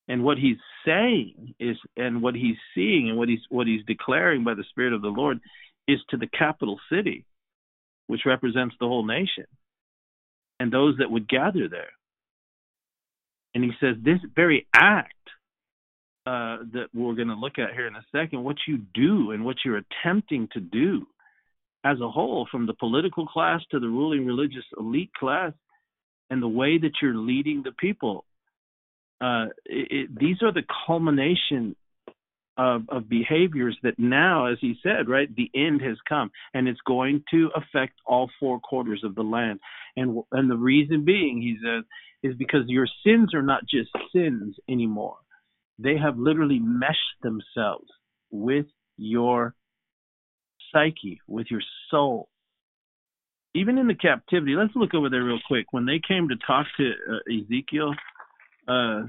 And 0.07 0.23
what 0.23 0.37
he's 0.37 0.57
saying 0.85 1.55
is 1.59 1.77
and 1.97 2.21
what 2.21 2.35
he's 2.35 2.57
seeing 2.75 3.09
and 3.09 3.17
what 3.17 3.29
he's 3.29 3.41
what 3.49 3.67
he's 3.67 3.85
declaring 3.85 4.43
by 4.43 4.53
the 4.53 4.63
Spirit 4.69 4.93
of 4.93 5.01
the 5.01 5.09
Lord 5.09 5.39
is 5.87 5.99
to 6.09 6.17
the 6.17 6.27
capital 6.27 6.79
city, 6.91 7.25
which 8.07 8.21
represents 8.25 8.75
the 8.79 8.87
whole 8.87 9.05
nation, 9.05 9.45
and 10.59 10.71
those 10.71 10.97
that 10.97 11.11
would 11.11 11.27
gather 11.27 11.67
there. 11.69 11.91
And 13.53 13.63
he 13.63 13.71
says 13.79 13.95
this 14.01 14.19
very 14.35 14.67
act 14.73 15.13
uh, 16.25 16.57
that 16.73 16.87
we're 16.93 17.15
going 17.15 17.27
to 17.29 17.35
look 17.35 17.57
at 17.57 17.73
here 17.73 17.87
in 17.87 17.95
a 17.95 18.05
second, 18.11 18.43
what 18.43 18.57
you 18.67 18.79
do 18.93 19.31
and 19.31 19.43
what 19.43 19.57
you're 19.65 19.81
attempting 20.03 20.47
to 20.53 20.59
do 20.59 21.07
as 21.83 21.99
a 21.99 22.09
whole, 22.09 22.47
from 22.51 22.67
the 22.67 22.75
political 22.75 23.25
class 23.25 23.59
to 23.71 23.79
the 23.79 23.87
ruling 23.87 24.25
religious 24.25 24.63
elite 24.77 25.11
class, 25.13 25.51
and 26.29 26.41
the 26.41 26.47
way 26.47 26.77
that 26.77 26.91
you're 27.01 27.15
leading 27.15 27.63
the 27.63 27.71
people. 27.71 28.23
Uh, 29.19 29.45
it, 29.65 29.87
it, 29.91 30.19
these 30.19 30.37
are 30.43 30.53
the 30.53 30.63
culmination 30.85 31.75
of, 32.61 32.83
of 32.89 33.09
behaviors 33.09 33.75
that 33.81 33.97
now, 33.97 34.45
as 34.45 34.59
he 34.61 34.75
said, 34.83 35.09
right, 35.09 35.35
the 35.35 35.49
end 35.55 35.81
has 35.81 35.97
come, 36.07 36.29
and 36.53 36.67
it's 36.67 36.79
going 36.85 37.23
to 37.31 37.49
affect 37.55 37.93
all 38.05 38.29
four 38.39 38.59
quarters 38.59 39.01
of 39.03 39.15
the 39.15 39.23
land. 39.23 39.59
And 39.97 40.21
and 40.31 40.49
the 40.49 40.57
reason 40.57 41.03
being, 41.03 41.41
he 41.41 41.57
says, 41.65 41.83
is 42.21 42.37
because 42.37 42.65
your 42.67 42.87
sins 43.03 43.33
are 43.33 43.41
not 43.41 43.61
just 43.67 43.89
sins 44.13 44.55
anymore; 44.69 45.17
they 45.79 45.97
have 45.97 46.19
literally 46.19 46.59
meshed 46.59 46.99
themselves 47.23 47.87
with 48.29 48.67
your 48.95 49.55
psyche, 50.71 51.19
with 51.27 51.47
your 51.49 51.61
soul. 51.89 52.29
Even 53.55 53.79
in 53.79 53.87
the 53.87 53.95
captivity, 53.95 54.53
let's 54.53 54.75
look 54.75 54.93
over 54.93 55.09
there 55.09 55.23
real 55.23 55.41
quick. 55.47 55.65
When 55.71 55.87
they 55.87 55.99
came 56.07 56.29
to 56.29 56.35
talk 56.45 56.67
to 56.77 56.91
uh, 56.91 57.41
Ezekiel, 57.43 57.95
uh, 58.67 59.01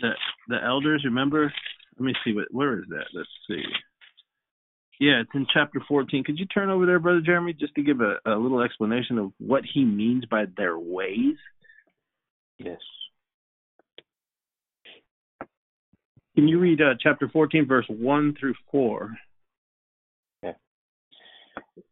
the 0.00 0.10
the 0.46 0.62
elders, 0.64 1.02
remember? 1.04 1.52
Let 2.00 2.06
me 2.06 2.14
see 2.24 2.32
what 2.32 2.46
where 2.50 2.78
is 2.78 2.86
that? 2.88 3.04
Let's 3.12 3.28
see. 3.46 3.62
Yeah, 5.00 5.20
it's 5.20 5.30
in 5.34 5.46
chapter 5.52 5.82
14. 5.86 6.24
Could 6.24 6.38
you 6.38 6.46
turn 6.46 6.70
over 6.70 6.86
there, 6.86 6.98
Brother 6.98 7.20
Jeremy, 7.20 7.52
just 7.52 7.74
to 7.74 7.82
give 7.82 8.00
a, 8.00 8.16
a 8.26 8.36
little 8.36 8.62
explanation 8.62 9.18
of 9.18 9.32
what 9.38 9.64
he 9.70 9.84
means 9.84 10.24
by 10.24 10.44
their 10.56 10.78
ways? 10.78 11.36
Yes. 12.58 12.80
Can 16.34 16.48
you 16.48 16.58
read 16.58 16.80
uh, 16.80 16.94
chapter 17.02 17.28
14, 17.30 17.66
verse 17.66 17.86
1 17.88 18.36
through 18.40 18.54
4? 18.70 19.10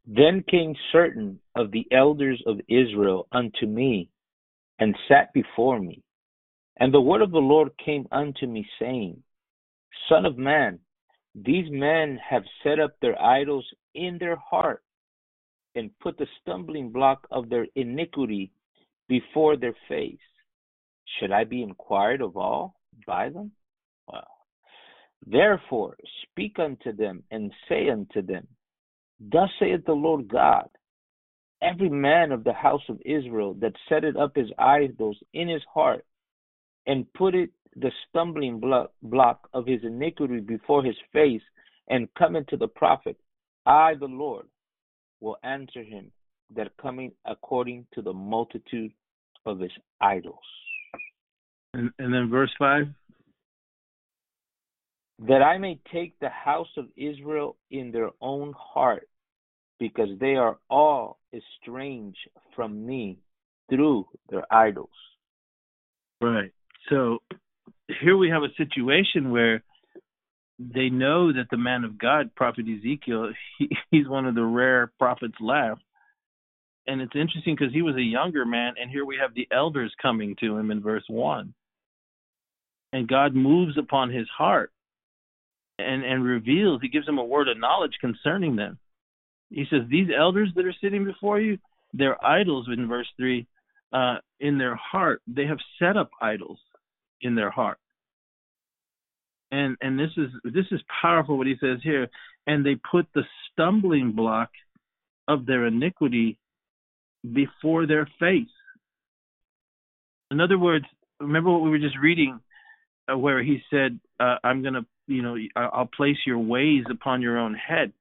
Then 0.06 0.42
came 0.50 0.74
certain 0.90 1.38
of 1.54 1.70
the 1.70 1.86
elders 1.92 2.42
of 2.46 2.60
Israel 2.66 3.26
unto 3.30 3.66
me, 3.66 4.08
and 4.78 4.96
sat 5.06 5.34
before 5.34 5.78
me. 5.78 6.02
And 6.78 6.94
the 6.94 7.00
word 7.00 7.20
of 7.20 7.30
the 7.30 7.38
Lord 7.38 7.72
came 7.84 8.06
unto 8.10 8.46
me, 8.46 8.66
saying, 8.80 9.22
Son 10.08 10.26
of 10.26 10.38
man, 10.38 10.78
these 11.34 11.70
men 11.70 12.18
have 12.28 12.42
set 12.62 12.78
up 12.80 12.98
their 13.00 13.20
idols 13.20 13.66
in 13.94 14.18
their 14.18 14.36
heart, 14.36 14.82
and 15.74 15.96
put 16.00 16.18
the 16.18 16.26
stumbling 16.40 16.90
block 16.90 17.26
of 17.30 17.48
their 17.48 17.66
iniquity 17.74 18.50
before 19.08 19.56
their 19.56 19.76
face. 19.88 20.18
Should 21.18 21.32
I 21.32 21.44
be 21.44 21.62
inquired 21.62 22.20
of 22.20 22.36
all 22.36 22.74
by 23.06 23.28
them? 23.28 23.52
Therefore 25.26 25.96
speak 26.22 26.58
unto 26.58 26.92
them, 26.92 27.24
and 27.30 27.52
say 27.68 27.88
unto 27.90 28.22
them, 28.22 28.46
Thus 29.20 29.50
saith 29.58 29.84
the 29.84 29.92
Lord 29.92 30.28
God 30.28 30.68
Every 31.60 31.88
man 31.88 32.30
of 32.30 32.44
the 32.44 32.52
house 32.52 32.88
of 32.88 33.00
Israel 33.04 33.54
that 33.54 33.72
setteth 33.88 34.16
up 34.16 34.36
his 34.36 34.50
idols 34.58 35.18
in 35.32 35.48
his 35.48 35.62
heart, 35.72 36.06
and 36.88 37.10
putteth 37.12 37.50
the 37.76 37.92
stumbling 38.08 38.60
block 39.02 39.48
of 39.52 39.66
his 39.66 39.84
iniquity 39.84 40.40
before 40.40 40.82
his 40.82 40.96
face, 41.12 41.42
and 41.88 42.12
cometh 42.18 42.46
to 42.48 42.56
the 42.56 42.66
prophet, 42.66 43.16
I, 43.64 43.94
the 43.94 44.06
Lord, 44.06 44.46
will 45.20 45.36
answer 45.44 45.84
him 45.84 46.10
that 46.56 46.76
coming 46.80 47.12
according 47.24 47.86
to 47.94 48.02
the 48.02 48.12
multitude 48.12 48.90
of 49.46 49.60
his 49.60 49.70
idols. 50.00 50.38
And, 51.74 51.90
and 51.98 52.12
then 52.12 52.28
verse 52.28 52.50
5 52.58 52.86
that 55.26 55.42
I 55.42 55.58
may 55.58 55.80
take 55.92 56.18
the 56.20 56.28
house 56.28 56.68
of 56.76 56.86
Israel 56.96 57.56
in 57.72 57.90
their 57.90 58.10
own 58.20 58.54
heart, 58.56 59.08
because 59.80 60.08
they 60.20 60.36
are 60.36 60.58
all 60.70 61.18
estranged 61.32 62.18
from 62.54 62.86
me 62.86 63.18
through 63.68 64.06
their 64.30 64.44
idols. 64.52 64.88
Right. 66.20 66.52
So 66.90 67.18
here 68.00 68.16
we 68.16 68.30
have 68.30 68.42
a 68.42 68.54
situation 68.56 69.30
where 69.30 69.62
they 70.58 70.88
know 70.88 71.32
that 71.32 71.46
the 71.50 71.56
man 71.56 71.84
of 71.84 71.98
God, 71.98 72.34
Prophet 72.34 72.66
Ezekiel, 72.68 73.32
he, 73.58 73.68
he's 73.90 74.08
one 74.08 74.26
of 74.26 74.34
the 74.34 74.44
rare 74.44 74.90
prophets 74.98 75.36
left. 75.40 75.82
And 76.86 77.02
it's 77.02 77.14
interesting 77.14 77.54
because 77.54 77.72
he 77.72 77.82
was 77.82 77.96
a 77.96 78.02
younger 78.02 78.46
man, 78.46 78.74
and 78.80 78.90
here 78.90 79.04
we 79.04 79.18
have 79.20 79.34
the 79.34 79.46
elders 79.52 79.92
coming 80.00 80.36
to 80.40 80.56
him 80.56 80.70
in 80.70 80.82
verse 80.82 81.04
1. 81.06 81.52
And 82.94 83.06
God 83.06 83.34
moves 83.34 83.76
upon 83.76 84.10
his 84.10 84.26
heart 84.36 84.72
and, 85.78 86.02
and 86.02 86.24
reveals, 86.24 86.80
he 86.80 86.88
gives 86.88 87.06
him 87.06 87.18
a 87.18 87.24
word 87.24 87.48
of 87.48 87.58
knowledge 87.58 87.92
concerning 88.00 88.56
them. 88.56 88.78
He 89.50 89.66
says, 89.70 89.82
These 89.90 90.08
elders 90.16 90.50
that 90.56 90.64
are 90.64 90.74
sitting 90.82 91.04
before 91.04 91.38
you, 91.38 91.58
they're 91.92 92.22
idols 92.24 92.66
in 92.74 92.88
verse 92.88 93.08
3. 93.18 93.46
Uh, 93.92 94.16
in 94.40 94.58
their 94.58 94.76
heart, 94.76 95.20
they 95.26 95.46
have 95.46 95.58
set 95.78 95.96
up 95.96 96.10
idols 96.20 96.58
in 97.20 97.34
their 97.34 97.50
heart. 97.50 97.78
And 99.50 99.76
and 99.80 99.98
this 99.98 100.10
is 100.16 100.28
this 100.44 100.66
is 100.70 100.80
powerful 101.02 101.38
what 101.38 101.46
he 101.46 101.56
says 101.60 101.78
here. 101.82 102.08
And 102.46 102.64
they 102.64 102.76
put 102.90 103.06
the 103.14 103.24
stumbling 103.52 104.12
block 104.12 104.50
of 105.26 105.46
their 105.46 105.66
iniquity 105.66 106.38
before 107.34 107.86
their 107.86 108.08
face. 108.18 108.48
In 110.30 110.40
other 110.40 110.58
words, 110.58 110.84
remember 111.20 111.50
what 111.50 111.62
we 111.62 111.70
were 111.70 111.78
just 111.78 111.98
reading, 111.98 112.40
uh, 113.10 113.16
where 113.16 113.42
he 113.42 113.62
said, 113.70 113.98
uh, 114.20 114.36
"I'm 114.44 114.62
to 114.62 114.86
you 115.08 115.22
know, 115.22 115.36
I'll 115.56 115.88
place 115.96 116.18
your 116.26 116.38
ways 116.38 116.84
upon 116.90 117.22
your 117.22 117.38
own 117.38 117.54
head. 117.54 117.92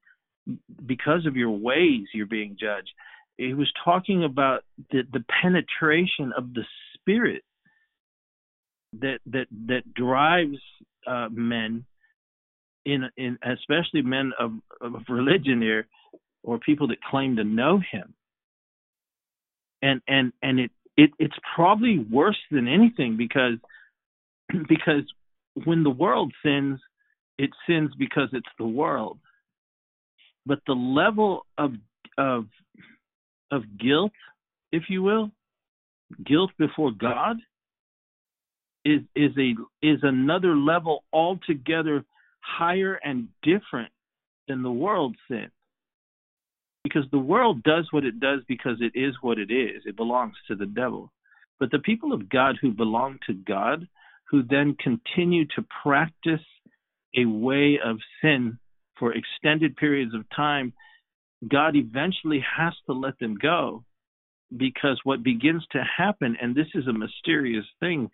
Because 0.86 1.26
of 1.26 1.36
your 1.36 1.50
ways, 1.50 2.06
you're 2.14 2.26
being 2.26 2.56
judged. 2.60 2.90
He 3.36 3.54
was 3.54 3.70
talking 3.84 4.24
about 4.24 4.64
the, 4.90 5.02
the 5.12 5.24
penetration 5.42 6.32
of 6.36 6.54
the 6.54 6.64
spirit 6.94 7.42
that 9.00 9.18
that 9.26 9.46
that 9.66 9.94
drives 9.94 10.58
uh, 11.06 11.28
men 11.30 11.84
in 12.84 13.08
in 13.16 13.38
especially 13.42 14.02
men 14.02 14.32
of, 14.38 14.52
of 14.80 14.94
religion 15.08 15.60
here 15.60 15.86
or 16.42 16.58
people 16.58 16.88
that 16.88 17.02
claim 17.02 17.36
to 17.36 17.44
know 17.44 17.80
him 17.90 18.14
and 19.82 20.00
and 20.08 20.32
and 20.42 20.60
it 20.60 20.70
it 20.96 21.10
it's 21.18 21.36
probably 21.54 21.98
worse 22.10 22.38
than 22.50 22.66
anything 22.66 23.16
because 23.16 23.58
because 24.68 25.04
when 25.64 25.82
the 25.82 25.90
world 25.90 26.32
sins 26.44 26.80
it 27.38 27.50
sins 27.66 27.90
because 27.98 28.28
it's 28.32 28.48
the 28.58 28.66
world. 28.66 29.18
But 30.44 30.58
the 30.66 30.74
level 30.74 31.46
of 31.56 31.72
of 32.18 32.46
of 33.50 33.62
guilt, 33.78 34.12
if 34.72 34.84
you 34.88 35.02
will, 35.02 35.30
guilt 36.26 36.50
before 36.58 36.90
God 36.90 37.36
is 38.88 39.02
is 39.14 39.32
a 39.38 39.54
is 39.82 40.00
another 40.02 40.56
level 40.56 41.04
altogether 41.12 42.04
higher 42.40 42.98
and 43.04 43.28
different 43.42 43.92
than 44.46 44.62
the 44.62 44.72
world 44.72 45.16
sin. 45.28 45.50
Because 46.84 47.04
the 47.10 47.18
world 47.18 47.62
does 47.62 47.86
what 47.90 48.04
it 48.04 48.18
does 48.18 48.40
because 48.48 48.78
it 48.80 48.98
is 48.98 49.14
what 49.20 49.38
it 49.38 49.50
is. 49.50 49.82
It 49.84 49.96
belongs 49.96 50.34
to 50.48 50.54
the 50.54 50.66
devil. 50.66 51.12
But 51.60 51.70
the 51.70 51.80
people 51.80 52.12
of 52.12 52.30
God 52.30 52.56
who 52.60 52.70
belong 52.70 53.18
to 53.26 53.34
God, 53.34 53.86
who 54.30 54.42
then 54.42 54.76
continue 54.82 55.44
to 55.56 55.66
practice 55.82 56.46
a 57.16 57.26
way 57.26 57.78
of 57.84 57.98
sin 58.22 58.58
for 58.98 59.12
extended 59.12 59.76
periods 59.76 60.14
of 60.14 60.24
time, 60.34 60.72
God 61.46 61.76
eventually 61.76 62.42
has 62.56 62.72
to 62.86 62.92
let 62.92 63.18
them 63.18 63.36
go 63.40 63.84
because 64.56 64.98
what 65.04 65.22
begins 65.22 65.64
to 65.72 65.82
happen, 65.96 66.36
and 66.40 66.54
this 66.54 66.68
is 66.74 66.86
a 66.86 66.92
mysterious 66.92 67.66
thing, 67.80 68.10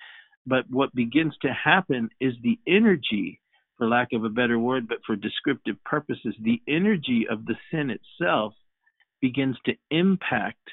but 0.47 0.65
what 0.71 0.95
begins 0.95 1.35
to 1.43 1.49
happen 1.53 2.11
is 2.21 2.35
the 2.43 2.59
energy, 2.67 3.41
for 3.79 3.89
lack 3.89 4.09
of 4.13 4.25
a 4.25 4.29
better 4.29 4.59
word, 4.59 4.89
but 4.89 4.99
for 5.07 5.17
descriptive 5.17 5.77
purposes, 5.85 6.35
the 6.41 6.61
energy 6.69 7.27
of 7.31 7.47
the 7.47 7.57
sin 7.71 7.91
itself 7.91 8.55
begins 9.21 9.57
to 9.65 9.73
impact 9.91 10.69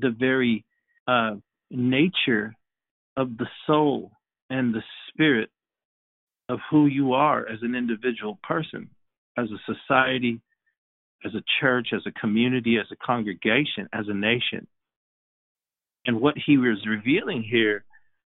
the 0.00 0.10
very 0.10 0.64
uh, 1.06 1.34
nature 1.70 2.54
of 3.16 3.36
the 3.36 3.46
soul 3.66 4.12
and 4.50 4.74
the 4.74 4.82
spirit 5.08 5.50
of 6.48 6.58
who 6.70 6.86
you 6.86 7.12
are 7.12 7.46
as 7.48 7.58
an 7.62 7.74
individual 7.74 8.38
person, 8.42 8.88
as 9.36 9.48
a 9.50 9.74
society, 9.74 10.40
as 11.24 11.34
a 11.34 11.42
church, 11.60 11.88
as 11.92 12.02
a 12.06 12.20
community, 12.20 12.78
as 12.78 12.86
a 12.92 13.04
congregation, 13.04 13.88
as 13.92 14.06
a 14.08 14.14
nation. 14.14 14.66
And 16.06 16.20
what 16.20 16.36
he 16.46 16.56
was 16.56 16.86
revealing 16.86 17.42
here 17.42 17.84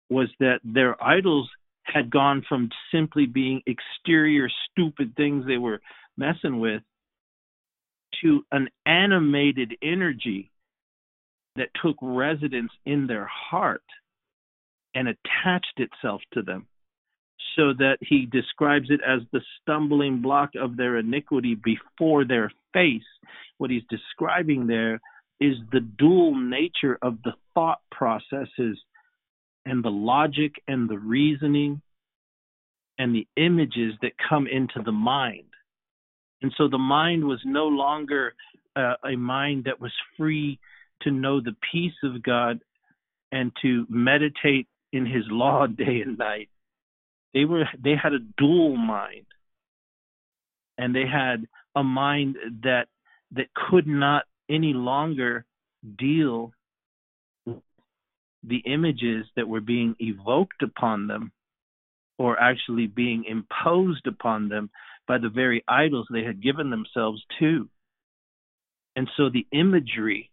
was 0.10 0.30
that 0.40 0.60
their 0.64 1.02
idols 1.04 1.50
had 1.84 2.10
gone 2.10 2.44
from 2.48 2.70
simply 2.92 3.26
being 3.26 3.62
exterior, 3.66 4.50
stupid 4.72 5.16
things 5.16 5.46
they 5.46 5.58
were 5.58 5.82
messing 6.18 6.60
with 6.60 6.82
to 8.22 8.44
an 8.52 8.70
animated 8.86 9.76
energy 9.82 10.52
that 11.56 11.70
took 11.82 11.96
residence 12.02 12.72
in 12.86 13.08
their 13.08 13.26
heart 13.26 13.84
and 14.94 15.08
attached 15.08 15.78
itself 15.78 16.22
to 16.34 16.42
them 16.42 16.68
so 17.56 17.74
that 17.74 17.98
he 18.02 18.26
describes 18.26 18.90
it 18.90 19.00
as 19.08 19.22
the 19.32 19.42
stumbling 19.62 20.22
block 20.22 20.52
of 20.60 20.76
their 20.76 20.98
iniquity 20.98 21.56
before 21.56 22.26
their 22.26 22.52
face. 22.74 23.04
What 23.58 23.70
he's 23.70 23.84
describing 23.90 24.68
there 24.68 25.00
is 25.40 25.56
the 25.72 25.80
dual 25.80 26.36
nature 26.36 26.98
of 27.02 27.18
the 27.24 27.34
thought 27.54 27.80
processes 27.92 28.78
and 29.66 29.84
the 29.84 29.90
logic 29.90 30.54
and 30.68 30.90
the 30.90 30.98
reasoning 30.98 31.82
and 32.98 33.14
the 33.14 33.28
images 33.36 33.94
that 34.02 34.12
come 34.30 34.48
into 34.48 34.82
the 34.84 34.92
mind. 34.92 35.48
And 36.42 36.54
so 36.58 36.68
the 36.68 36.78
mind 36.78 37.26
was 37.26 37.40
no 37.46 37.68
longer 37.68 38.34
uh, 38.76 38.96
a 39.04 39.16
mind 39.16 39.66
that 39.66 39.82
was 39.82 39.92
free 40.18 40.60
to 41.02 41.12
know 41.12 41.42
the 41.42 41.56
peace 41.72 41.94
of 42.04 42.24
God 42.24 42.60
and 43.32 43.52
to 43.62 43.86
meditate 43.90 44.68
in 44.94 45.06
his 45.06 45.24
law 45.30 45.68
day 45.68 46.02
and 46.06 46.18
night. 46.18 46.50
They 47.34 47.46
were 47.46 47.66
they 47.84 47.96
had 48.02 48.14
a 48.14 48.20
dual 48.38 48.78
mind. 48.78 49.26
And 50.78 50.94
they 50.94 51.06
had 51.12 51.48
a 51.76 51.84
mind 51.84 52.36
that 52.64 52.88
that 53.32 53.48
could 53.54 53.88
not 53.88 54.24
any 54.50 54.74
longer 54.74 55.46
deal 55.98 56.52
the 58.48 58.64
images 58.66 59.26
that 59.36 59.48
were 59.48 59.62
being 59.62 59.96
evoked 60.00 60.62
upon 60.62 61.08
them 61.08 61.32
or 62.18 62.40
actually 62.40 62.88
being 62.88 63.26
imposed 63.28 64.08
upon 64.08 64.50
them 64.50 64.70
by 65.08 65.18
the 65.18 65.30
very 65.30 65.64
idols 65.68 66.08
they 66.10 66.24
had 66.24 66.42
given 66.42 66.70
themselves 66.70 67.22
to. 67.40 67.68
And 68.96 69.10
so 69.18 69.30
the 69.30 69.46
imagery 69.52 70.32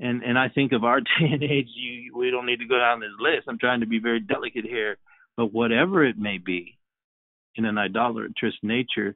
and 0.00 0.22
and 0.22 0.38
I 0.38 0.48
think 0.48 0.72
of 0.72 0.82
our 0.82 1.00
day 1.00 1.28
and 1.30 1.42
age, 1.42 1.68
you 1.74 2.16
we 2.16 2.30
don't 2.30 2.46
need 2.46 2.60
to 2.60 2.66
go 2.66 2.78
down 2.78 3.00
this 3.00 3.10
list. 3.20 3.46
I'm 3.48 3.58
trying 3.58 3.80
to 3.80 3.86
be 3.86 4.00
very 4.00 4.20
delicate 4.20 4.64
here, 4.64 4.96
but 5.36 5.52
whatever 5.52 6.04
it 6.04 6.18
may 6.18 6.38
be, 6.38 6.78
in 7.54 7.64
an 7.64 7.78
idolatrous 7.78 8.54
nature, 8.62 9.14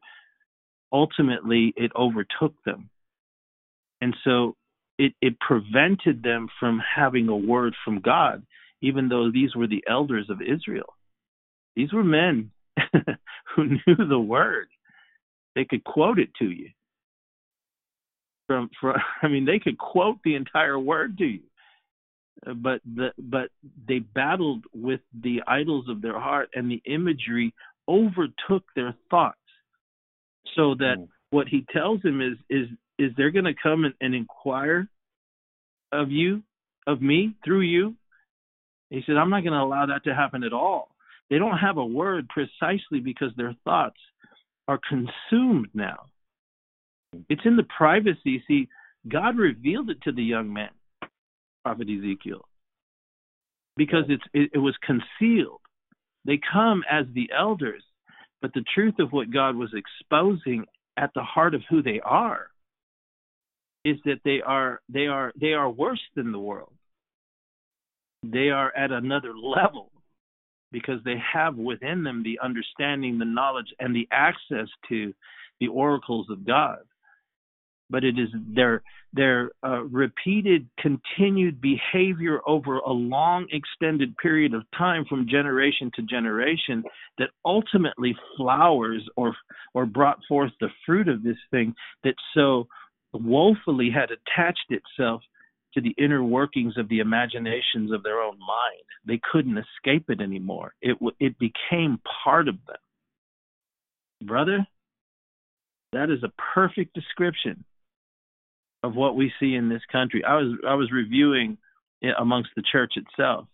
ultimately 0.93 1.73
it 1.77 1.91
overtook 1.97 2.55
them, 2.65 2.91
and 4.01 4.15
so 4.25 4.57
it 4.99 5.15
it 5.21 5.39
prevented 5.41 6.23
them 6.23 6.49
from 6.61 6.81
having 6.97 7.29
a 7.29 7.37
word 7.37 7.75
from 7.85 8.01
God, 8.01 8.45
even 8.81 9.09
though 9.09 9.31
these 9.31 9.55
were 9.55 9.67
the 9.67 9.85
elders 9.89 10.29
of 10.31 10.41
Israel. 10.41 10.95
These 11.77 11.93
were 11.93 12.05
men 12.05 12.51
who 13.57 13.65
knew 13.65 14.09
the 14.09 14.19
word. 14.19 14.69
They 15.55 15.65
could 15.65 15.85
quote 15.85 16.19
it 16.19 16.31
to 16.39 16.47
you 16.47 16.71
from 18.47 18.71
from 18.81 18.97
I 19.23 19.29
mean 19.29 19.45
they 19.45 19.59
could 19.59 19.79
quote 19.79 20.19
the 20.25 20.35
entire 20.35 20.79
word 20.79 21.19
to 21.19 21.25
you 21.25 21.43
uh, 22.47 22.55
but 22.55 22.81
the 22.85 23.11
but 23.19 23.49
they 23.87 24.01
battled 24.01 24.65
with 24.75 25.01
the 25.23 25.43
idols 25.47 25.89
of 25.89 26.03
their 26.03 26.19
heart 26.19 26.51
and 26.55 26.71
the 26.71 26.83
imagery 26.87 27.55
overtook 27.89 28.65
their 28.75 28.95
thoughts 29.11 29.39
so 30.57 30.75
that 30.75 30.97
mm. 30.99 31.09
what 31.31 31.49
he 31.49 31.65
tells 31.73 32.01
them 32.03 32.21
is 32.21 32.37
is 32.51 32.69
is 32.99 33.13
they're 33.17 33.31
going 33.31 33.45
to 33.45 33.55
come 33.61 33.85
and, 33.85 33.95
and 34.01 34.15
inquire 34.15 34.89
of 35.93 36.11
you 36.11 36.43
of 36.87 37.01
me 37.01 37.35
through 37.45 37.63
you 37.63 37.95
he 38.91 39.03
said 39.07 39.17
i'm 39.17 39.31
not 39.31 39.43
going 39.43 39.53
to 39.53 39.63
allow 39.63 39.87
that 39.87 40.05
to 40.05 40.15
happen 40.15 40.43
at 40.43 40.53
all 40.53 40.89
they 41.31 41.39
don't 41.39 41.59
have 41.59 41.79
a 41.79 41.85
word 41.85 42.29
precisely 42.29 43.01
because 43.01 43.31
their 43.37 43.55
thoughts 43.65 43.99
are 44.69 44.81
consumed 44.89 45.69
now 45.75 46.07
it's 47.29 47.43
in 47.45 47.57
the 47.57 47.67
privacy. 47.77 48.43
See, 48.47 48.69
God 49.09 49.37
revealed 49.37 49.91
it 49.91 50.01
to 50.03 50.13
the 50.13 50.23
young 50.23 50.53
man, 50.53 50.71
Prophet 51.65 51.89
Ezekiel, 51.89 52.47
because 53.77 54.05
it's 54.09 54.23
it, 54.33 54.51
it 54.55 54.59
was 54.59 54.77
concealed. 54.83 55.61
They 56.25 56.41
come 56.53 56.83
as 56.91 57.07
the 57.15 57.31
elders, 57.37 57.83
but 58.41 58.53
the 58.55 58.65
truth 58.75 58.95
of 58.99 59.13
what 59.13 59.33
God 59.33 59.57
was 59.57 59.75
exposing 59.75 60.65
at 60.97 61.11
the 61.15 61.23
heart 61.23 61.55
of 61.55 61.63
who 61.69 61.83
they 61.83 62.01
are 62.01 62.49
is 63.85 63.97
that 64.05 64.21
they 64.25 64.41
are 64.41 64.81
they 64.89 65.07
are 65.07 65.33
they 65.41 65.53
are 65.53 65.71
worse 65.71 66.03
than 66.17 66.33
the 66.33 66.39
world. 66.39 66.73
They 68.23 68.51
are 68.51 68.75
at 68.77 68.91
another 68.91 69.35
level 69.37 69.91
because 70.73 71.01
they 71.05 71.17
have 71.33 71.57
within 71.57 72.03
them 72.03 72.23
the 72.23 72.39
understanding, 72.43 73.19
the 73.19 73.25
knowledge, 73.25 73.73
and 73.79 73.95
the 73.95 74.09
access 74.11 74.69
to 74.89 75.13
the 75.61 75.69
oracles 75.69 76.29
of 76.31 76.47
God 76.47 76.79
but 77.91 78.05
it 78.05 78.19
is 78.19 78.29
their 78.55 78.83
their 79.13 79.51
uh, 79.65 79.83
repeated 79.85 80.69
continued 80.81 81.61
behavior 81.61 82.41
over 82.47 82.79
a 82.79 82.91
long 82.91 83.47
extended 83.53 84.17
period 84.17 84.55
of 84.55 84.65
time 84.77 85.05
from 85.09 85.29
generation 85.29 85.91
to 85.95 86.03
generation 86.03 86.83
that 87.19 87.31
ultimately 87.45 88.17
flowers 88.37 89.03
or 89.17 89.35
or 89.75 89.87
brought 89.87 90.19
forth 90.29 90.51
the 90.61 90.69
fruit 90.85 91.09
of 91.09 91.23
this 91.23 91.37
thing 91.51 91.75
that 92.03 92.15
so 92.35 92.67
woefully 93.15 93.91
had 93.91 94.11
attached 94.11 94.71
itself 94.71 95.23
to 95.73 95.81
the 95.81 95.95
inner 95.99 96.23
workings 96.23 96.77
of 96.77 96.89
the 96.89 97.01
imaginations 97.01 97.93
of 97.93 98.03
their 98.03 98.21
own 98.21 98.39
mind 98.39 98.83
they 99.07 99.21
couldn't 99.33 99.59
escape 99.59 100.05
it 100.09 100.21
anymore 100.21 100.75
it 100.81 100.97
it 101.21 101.37
became 101.39 102.01
part 102.25 102.49
of 102.49 102.57
them 102.67 102.77
brother 104.27 104.67
that 105.93 106.11
is 106.11 106.23
a 106.23 106.33
perfect 106.55 106.95
description 106.95 107.65
of 108.85 108.95
what 108.95 109.17
we 109.17 109.33
see 109.41 109.55
in 109.55 109.71
this 109.71 109.83
country. 109.91 110.23
I 110.25 110.35
was 110.35 110.59
I 110.69 110.75
was 110.75 110.93
reviewing 110.93 111.57
amongst 112.19 112.51
the 112.55 112.63
church 112.71 112.95
itself, 112.97 113.47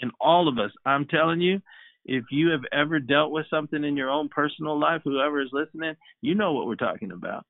and 0.00 0.12
all 0.20 0.48
of 0.48 0.58
us. 0.58 0.70
I'm 0.86 1.06
telling 1.06 1.40
you, 1.40 1.60
if 2.04 2.24
you 2.30 2.50
have 2.50 2.60
ever 2.72 3.00
dealt 3.00 3.32
with 3.32 3.46
something 3.50 3.82
in 3.82 3.96
your 3.96 4.08
own 4.08 4.28
personal 4.28 4.78
life, 4.78 5.00
whoever 5.02 5.42
is 5.42 5.48
listening, 5.52 5.94
you 6.20 6.36
know 6.36 6.52
what 6.52 6.66
we're 6.66 6.76
talking 6.76 7.10
about. 7.10 7.44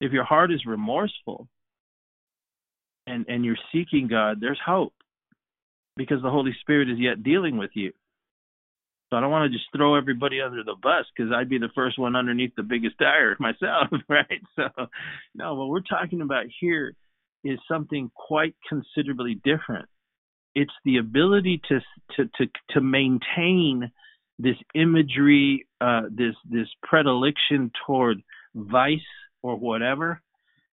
If 0.00 0.12
your 0.12 0.24
heart 0.24 0.52
is 0.52 0.64
remorseful 0.66 1.48
and 3.06 3.26
and 3.28 3.44
you're 3.44 3.56
seeking 3.72 4.08
God, 4.08 4.38
there's 4.40 4.60
hope 4.64 4.94
because 5.96 6.22
the 6.22 6.30
Holy 6.30 6.54
Spirit 6.60 6.88
is 6.88 6.98
yet 6.98 7.22
dealing 7.22 7.58
with 7.58 7.70
you. 7.74 7.92
So 9.10 9.16
I 9.16 9.20
don't 9.20 9.30
want 9.30 9.50
to 9.50 9.56
just 9.56 9.70
throw 9.74 9.94
everybody 9.94 10.40
under 10.40 10.62
the 10.62 10.76
bus 10.80 11.06
because 11.16 11.32
I'd 11.32 11.48
be 11.48 11.58
the 11.58 11.70
first 11.74 11.98
one 11.98 12.14
underneath 12.14 12.54
the 12.56 12.62
biggest 12.62 12.98
tire 12.98 13.36
myself, 13.40 13.88
right? 14.08 14.42
So, 14.56 14.68
no, 15.34 15.54
what 15.54 15.68
we're 15.68 15.80
talking 15.80 16.20
about 16.20 16.44
here 16.60 16.94
is 17.44 17.58
something 17.70 18.10
quite 18.14 18.54
considerably 18.68 19.34
different. 19.34 19.88
It's 20.54 20.72
the 20.84 20.98
ability 20.98 21.62
to 21.68 21.80
to 22.16 22.24
to 22.36 22.50
to 22.70 22.80
maintain 22.80 23.90
this 24.38 24.56
imagery, 24.74 25.66
uh, 25.80 26.02
this 26.10 26.34
this 26.48 26.68
predilection 26.82 27.70
toward 27.86 28.22
vice 28.54 29.00
or 29.42 29.56
whatever 29.56 30.20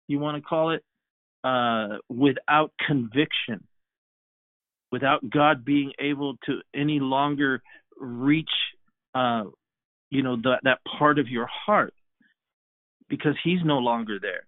you 0.07 0.20
want 0.20 0.38
to 0.38 0.41
call 0.41 0.72
it, 0.72 0.84
uh, 1.43 1.97
without 2.09 2.72
conviction, 2.86 3.66
without 4.91 5.28
God 5.30 5.66
being 5.66 5.91
able 5.99 6.36
to 6.45 6.59
any 6.74 6.99
longer 6.99 7.61
reach 7.99 8.49
uh, 9.13 9.43
you 10.09 10.22
know 10.22 10.36
that 10.43 10.59
that 10.63 10.80
part 10.97 11.20
of 11.20 11.28
your 11.28 11.47
heart 11.47 11.93
because 13.09 13.36
he's 13.43 13.59
no 13.63 13.78
longer 13.78 14.20
there. 14.22 14.45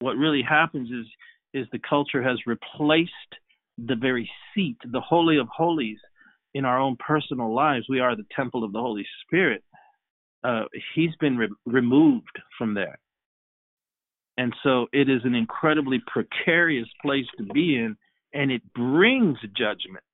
What 0.00 0.16
really 0.16 0.42
happens 0.42 0.90
is 0.90 1.06
is 1.54 1.66
the 1.72 1.80
culture 1.88 2.22
has 2.22 2.38
replaced 2.46 3.12
the 3.78 3.96
very 3.96 4.30
seat 4.54 4.76
the 4.84 5.00
holy 5.00 5.38
of 5.38 5.48
holies 5.48 5.98
in 6.54 6.64
our 6.64 6.78
own 6.78 6.96
personal 6.96 7.54
lives. 7.54 7.86
We 7.88 8.00
are 8.00 8.14
the 8.14 8.26
temple 8.34 8.64
of 8.64 8.72
the 8.72 8.80
holy 8.80 9.06
spirit 9.24 9.64
uh, 10.44 10.64
he's 10.94 11.14
been 11.20 11.36
re- 11.38 11.48
removed 11.66 12.38
from 12.58 12.74
there 12.74 12.96
And 14.38 14.54
so 14.64 14.88
it 14.94 15.10
is 15.10 15.22
an 15.24 15.36
incredibly 15.36 16.02
precarious 16.08 16.88
place 17.02 17.26
to 17.38 17.44
be 17.44 17.76
in, 17.76 17.96
and 18.34 18.52
it 18.52 18.62
brings 18.74 19.38
judgment. 19.56 20.04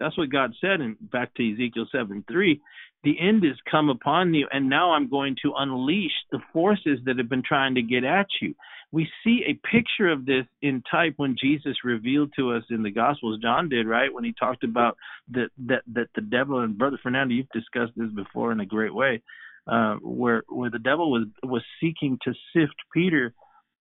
That's 0.00 0.18
what 0.18 0.30
God 0.32 0.54
said 0.60 0.82
in 0.82 0.96
back 1.00 1.34
to 1.36 1.54
Ezekiel 1.54 1.88
7 1.92 2.24
3. 2.30 2.62
The 3.04 3.16
end 3.20 3.44
is 3.46 3.56
come 3.70 3.90
upon 3.90 4.34
you, 4.34 4.48
and 4.52 4.70
now 4.70 4.92
I'm 4.92 5.10
going 5.10 5.36
to 5.44 5.54
unleash 5.58 6.12
the 6.32 6.40
forces 6.52 7.00
that 7.06 7.18
have 7.18 7.30
been 7.30 7.44
trying 7.46 7.76
to 7.76 7.82
get 7.82 8.04
at 8.04 8.28
you. 8.42 8.54
We 8.92 9.08
see 9.24 9.44
a 9.46 9.54
picture 9.68 10.10
of 10.10 10.26
this 10.26 10.46
in 10.62 10.84
type 10.90 11.14
when 11.18 11.36
Jesus 11.40 11.78
revealed 11.84 12.32
to 12.36 12.52
us 12.52 12.64
in 12.70 12.84
the 12.84 12.92
Gospels. 12.92 13.40
John 13.42 13.70
did, 13.70 13.88
right? 13.88 14.12
When 14.14 14.24
he 14.24 14.34
talked 14.38 14.64
about 14.64 14.98
that 15.32 15.50
that 15.68 15.84
that 15.94 16.08
the 16.16 16.22
devil 16.22 16.60
and 16.60 16.78
Brother 16.78 17.00
Fernando, 17.02 17.34
you've 17.34 17.50
discussed 17.54 17.94
this 17.96 18.10
before 18.14 18.52
in 18.52 18.60
a 18.60 18.66
great 18.66 18.94
way, 18.94 19.22
uh, 19.68 19.96
where 19.96 20.42
where 20.48 20.70
the 20.70 20.78
devil 20.78 21.10
was 21.10 21.26
was 21.42 21.62
seeking 21.80 22.18
to 22.24 22.32
sift 22.54 22.74
Peter. 22.92 23.34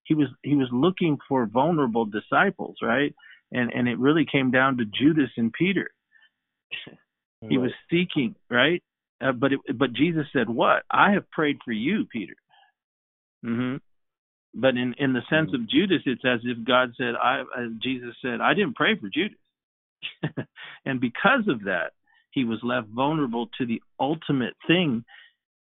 He 0.03 0.13
was 0.13 0.27
he 0.43 0.55
was 0.55 0.69
looking 0.71 1.17
for 1.27 1.45
vulnerable 1.45 2.05
disciples, 2.05 2.77
right? 2.81 3.13
And 3.51 3.71
and 3.73 3.87
it 3.87 3.99
really 3.99 4.25
came 4.29 4.51
down 4.51 4.77
to 4.77 4.85
Judas 4.85 5.31
and 5.37 5.51
Peter 5.53 5.89
he 7.49 7.57
was 7.57 7.71
seeking, 7.89 8.35
right? 8.49 8.83
Uh, 9.21 9.31
but 9.31 9.53
it, 9.53 9.59
but 9.77 9.93
Jesus 9.93 10.25
said, 10.33 10.49
"What? 10.49 10.83
I 10.89 11.11
have 11.11 11.29
prayed 11.31 11.57
for 11.63 11.71
you, 11.71 12.05
Peter." 12.05 12.35
hmm 13.43 13.77
But 14.53 14.75
in 14.75 14.95
in 14.97 15.13
the 15.13 15.21
sense 15.29 15.51
mm-hmm. 15.51 15.63
of 15.63 15.69
Judas, 15.69 16.01
it's 16.05 16.25
as 16.25 16.39
if 16.43 16.65
God 16.65 16.93
said, 16.97 17.15
"I." 17.21 17.41
Uh, 17.41 17.67
Jesus 17.81 18.15
said, 18.21 18.41
"I 18.41 18.53
didn't 18.53 18.75
pray 18.75 18.95
for 18.95 19.09
Judas," 19.09 19.37
and 20.85 20.99
because 20.99 21.47
of 21.47 21.63
that, 21.63 21.93
he 22.31 22.43
was 22.43 22.59
left 22.63 22.87
vulnerable 22.89 23.49
to 23.57 23.65
the 23.65 23.81
ultimate 23.99 24.55
thing 24.67 25.03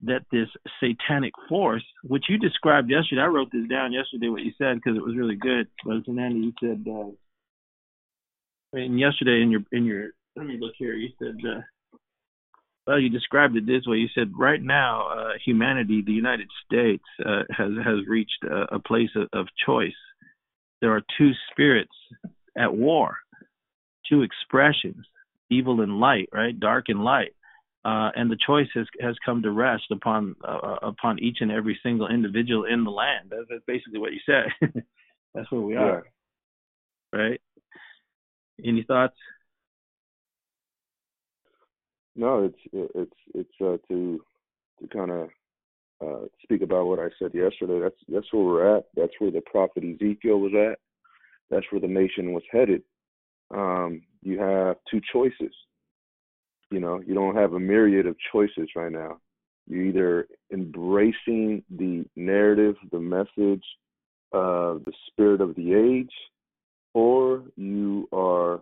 that 0.03 0.25
this 0.33 0.49
satanic 0.81 1.33
force, 1.49 1.85
which 2.03 2.25
you 2.29 2.39
described 2.39 2.91
yesterday, 2.91 3.23
I 3.23 3.27
wrote 3.27 3.51
this 3.53 3.69
down 3.69 3.93
yesterday 3.93 4.29
what 4.29 4.43
you 4.43 4.53
said 4.59 4.77
because 4.77 4.97
it 4.97 5.05
was 5.05 5.17
really 5.17 5.37
good. 5.37 5.69
But 5.85 6.09
Andy, 6.09 6.41
you 6.41 6.53
said, 6.61 6.85
uh, 6.89 7.11
and 8.73 8.99
yesterday 8.99 9.43
in 9.43 9.51
your 9.51 9.63
in 9.71 9.85
your 9.85 10.11
let 10.37 10.47
me 10.47 10.57
look 10.59 10.73
here. 10.79 10.95
You 10.95 11.11
said, 11.19 11.37
uh, 11.47 11.61
well, 12.87 12.99
you 12.99 13.11
described 13.11 13.57
it 13.57 13.67
this 13.67 13.87
way. 13.87 13.99
You 13.99 14.09
said, 14.15 14.33
right 14.37 14.63
now, 14.63 15.07
uh, 15.09 15.33
humanity, 15.45 16.03
the 16.05 16.13
United 16.13 16.49
States, 16.65 17.05
uh, 17.25 17.43
has 17.51 17.71
has 17.85 18.07
reached 18.09 18.45
a, 18.45 18.77
a 18.77 18.79
place 18.81 19.11
of, 19.15 19.29
of 19.33 19.47
choice. 19.65 19.93
There 20.81 20.91
are 20.97 21.03
two 21.17 21.31
spirits 21.51 21.93
at 22.59 22.75
war, 22.75 23.19
two 24.09 24.23
expressions, 24.23 25.07
evil 25.51 25.81
and 25.81 26.01
light, 26.01 26.29
right? 26.33 26.59
Dark 26.59 26.87
and 26.89 27.05
light. 27.05 27.35
Uh, 27.85 28.11
and 28.15 28.31
the 28.31 28.39
choice 28.47 28.69
has 28.75 28.87
has 29.01 29.17
come 29.25 29.43
to 29.43 29.51
rest 29.51 29.85
upon 29.91 30.37
uh, 30.47 30.77
upon 30.83 31.19
each 31.19 31.39
and 31.41 31.51
every 31.51 31.79
single 31.83 32.09
individual 32.09 32.65
in 32.65 32.85
the 32.85 32.91
land. 32.91 33.29
That's, 33.31 33.43
that's 33.51 33.65
basically 33.67 33.99
what 33.99 34.13
you 34.13 34.21
said. 34.25 34.85
that's 35.35 35.51
where 35.51 35.61
we 35.61 35.77
are, 35.77 36.05
yeah. 37.13 37.19
right? 37.19 37.41
Any 38.65 38.85
thoughts? 38.85 39.17
No, 42.15 42.45
it's 42.45 42.93
it's 42.95 43.17
it's 43.35 43.61
uh, 43.61 43.79
to 43.89 44.21
to 44.81 44.89
kind 44.89 45.11
of 45.11 45.29
uh, 46.05 46.27
speak 46.43 46.63
about 46.63 46.87
what 46.87 46.99
I 46.99 47.09
said 47.19 47.35
yesterday. 47.35 47.81
That's 47.81 47.97
that's 48.09 48.33
where 48.33 48.45
we're 48.45 48.77
at. 48.77 48.85
That's 48.95 49.13
where 49.19 49.31
the 49.31 49.41
prophet 49.41 49.83
Ezekiel 49.83 50.39
was 50.39 50.53
at. 50.55 50.79
That's 51.51 51.67
where 51.71 51.81
the 51.81 51.89
nation 51.89 52.33
was 52.33 52.43
headed. 52.51 52.83
Um, 53.53 54.03
you 54.23 54.39
have 54.39 54.77
two 54.91 55.01
choices. 55.13 55.53
You 56.73 56.81
know, 56.81 57.03
you 57.07 57.15
don't 57.15 57.37
have 57.37 57.53
a 57.53 57.61
myriad 57.61 58.07
of 58.07 58.17
choices 58.33 58.69
right 58.75 58.91
now. 58.91 59.19
You're 59.69 59.85
either 59.85 60.29
embracing 60.53 61.63
the 61.71 62.05
narrative, 62.17 62.77
the 62.91 62.99
message, 62.99 63.65
uh, 64.33 64.81
the 64.85 64.93
spirit 65.07 65.41
of 65.41 65.55
the 65.55 65.75
age, 65.75 66.13
or 66.95 67.45
you 67.57 68.09
are 68.13 68.61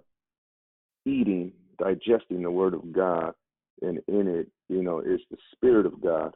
eating, 1.07 1.53
digesting 1.79 2.43
the 2.43 2.51
word 2.51 2.75
of 2.75 2.93
God 2.93 3.35
and 3.83 4.01
in 4.09 4.29
it, 4.29 4.49
you 4.69 4.83
know, 4.83 5.01
is 5.01 5.21
the 5.31 5.37
spirit 5.53 5.87
of 5.87 6.01
God. 6.01 6.35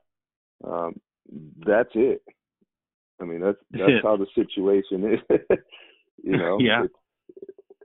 Um, 0.65 1.01
that's 1.67 1.91
it. 1.95 2.23
I 3.21 3.25
mean, 3.25 3.41
that's 3.41 3.59
that's 3.71 3.93
how 4.03 4.17
the 4.17 4.27
situation 4.35 5.15
is. 5.15 5.39
you 6.23 6.37
know, 6.37 6.59
yeah. 6.61 6.85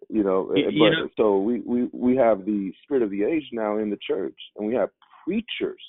You 0.09 0.23
know, 0.23 0.51
you, 0.55 0.65
but 0.65 0.89
know, 0.89 1.09
so 1.17 1.37
we, 1.39 1.61
we 1.61 1.87
we 1.93 2.15
have 2.15 2.45
the 2.45 2.71
spirit 2.83 3.03
of 3.03 3.11
the 3.11 3.23
age 3.23 3.43
now 3.51 3.77
in 3.77 3.89
the 3.89 3.97
church, 4.05 4.35
and 4.57 4.67
we 4.67 4.73
have 4.73 4.89
preachers 5.23 5.81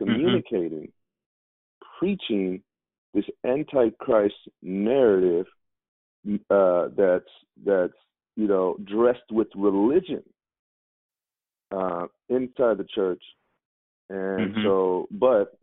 mm-hmm. 0.00 0.04
communicating, 0.04 0.88
mm-hmm. 0.88 1.98
preaching 1.98 2.62
this 3.14 3.24
antichrist 3.44 4.34
narrative 4.62 5.46
uh, 6.50 6.88
that's 6.96 7.24
that's 7.64 7.92
you 8.36 8.46
know 8.46 8.76
dressed 8.84 9.30
with 9.32 9.48
religion 9.56 10.22
uh, 11.72 12.06
inside 12.28 12.78
the 12.78 12.86
church, 12.94 13.22
and 14.08 14.52
mm-hmm. 14.54 14.62
so, 14.64 15.08
but 15.10 15.58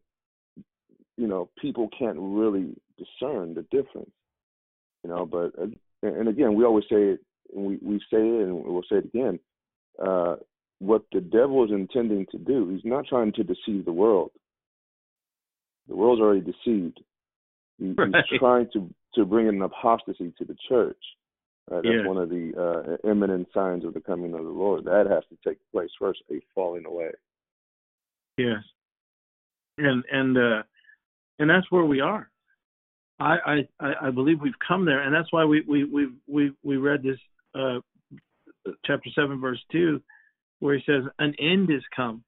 you 1.18 1.28
know, 1.28 1.50
people 1.62 1.90
can't 1.98 2.18
really 2.20 2.76
discern 2.98 3.54
the 3.54 3.66
difference, 3.72 4.12
you 5.04 5.10
know. 5.10 5.26
But 5.26 5.52
uh, 5.60 5.68
and 6.02 6.28
again, 6.28 6.56
we 6.56 6.66
always 6.66 6.86
say 6.90 7.18
we 7.56 7.78
we 7.82 8.00
say 8.12 8.20
it, 8.20 8.48
and 8.48 8.64
we'll 8.64 8.84
say 8.84 8.98
it 8.98 9.06
again. 9.06 9.40
Uh, 10.04 10.36
what 10.80 11.04
the 11.12 11.22
devil 11.22 11.64
is 11.64 11.72
intending 11.72 12.26
to 12.32 12.38
do, 12.38 12.70
he's 12.70 12.84
not 12.84 13.06
trying 13.08 13.32
to 13.34 13.44
deceive 13.44 13.86
the 13.86 13.94
world. 13.94 14.32
The 15.88 15.96
world's 15.96 16.22
already 16.22 16.42
deceived. 16.42 17.00
He, 17.78 17.94
right. 17.98 18.12
He's 18.30 18.40
trying 18.40 18.68
to 18.74 18.90
to 19.16 19.26
bring 19.26 19.48
an 19.48 19.62
apostasy 19.62 20.34
to 20.38 20.46
the 20.46 20.56
church. 20.68 20.98
Right? 21.70 21.84
That's 21.84 21.96
yeah. 22.02 22.08
one 22.08 22.18
of 22.18 22.30
the 22.30 22.98
uh, 23.06 23.10
imminent 23.10 23.48
signs 23.54 23.86
of 23.86 23.94
the 23.94 24.02
coming 24.02 24.34
of 24.34 24.44
the 24.44 24.50
Lord. 24.50 24.86
That 24.86 25.06
has 25.10 25.24
to 25.30 25.50
take 25.50 25.60
place 25.72 25.90
first, 26.00 26.22
a 26.32 26.40
falling 26.54 26.86
away. 26.86 27.12
Yes, 28.38 28.64
and 29.78 30.04
and 30.12 30.38
uh, 30.38 30.64
and 31.40 31.50
that's 31.50 31.70
where 31.72 31.86
we 31.86 32.02
are. 32.02 32.30
I, 33.20 33.64
I 33.80 33.94
I 34.08 34.12
believe 34.12 34.42
we've 34.42 34.54
come 34.68 34.86
there, 34.86 35.02
and 35.02 35.14
that's 35.14 35.32
why 35.32 35.46
we 35.46 35.62
we 35.68 35.84
we 35.86 36.10
we 36.28 36.52
we 36.64 36.78
read 36.78 37.04
this 37.04 37.20
uh, 37.56 37.80
chapter 38.86 39.10
seven 39.16 39.40
verse 39.40 39.62
two, 39.72 40.02
where 40.60 40.76
he 40.76 40.84
says, 40.86 41.04
"An 41.20 41.34
end 41.40 41.70
is 41.70 41.84
come." 41.96 42.24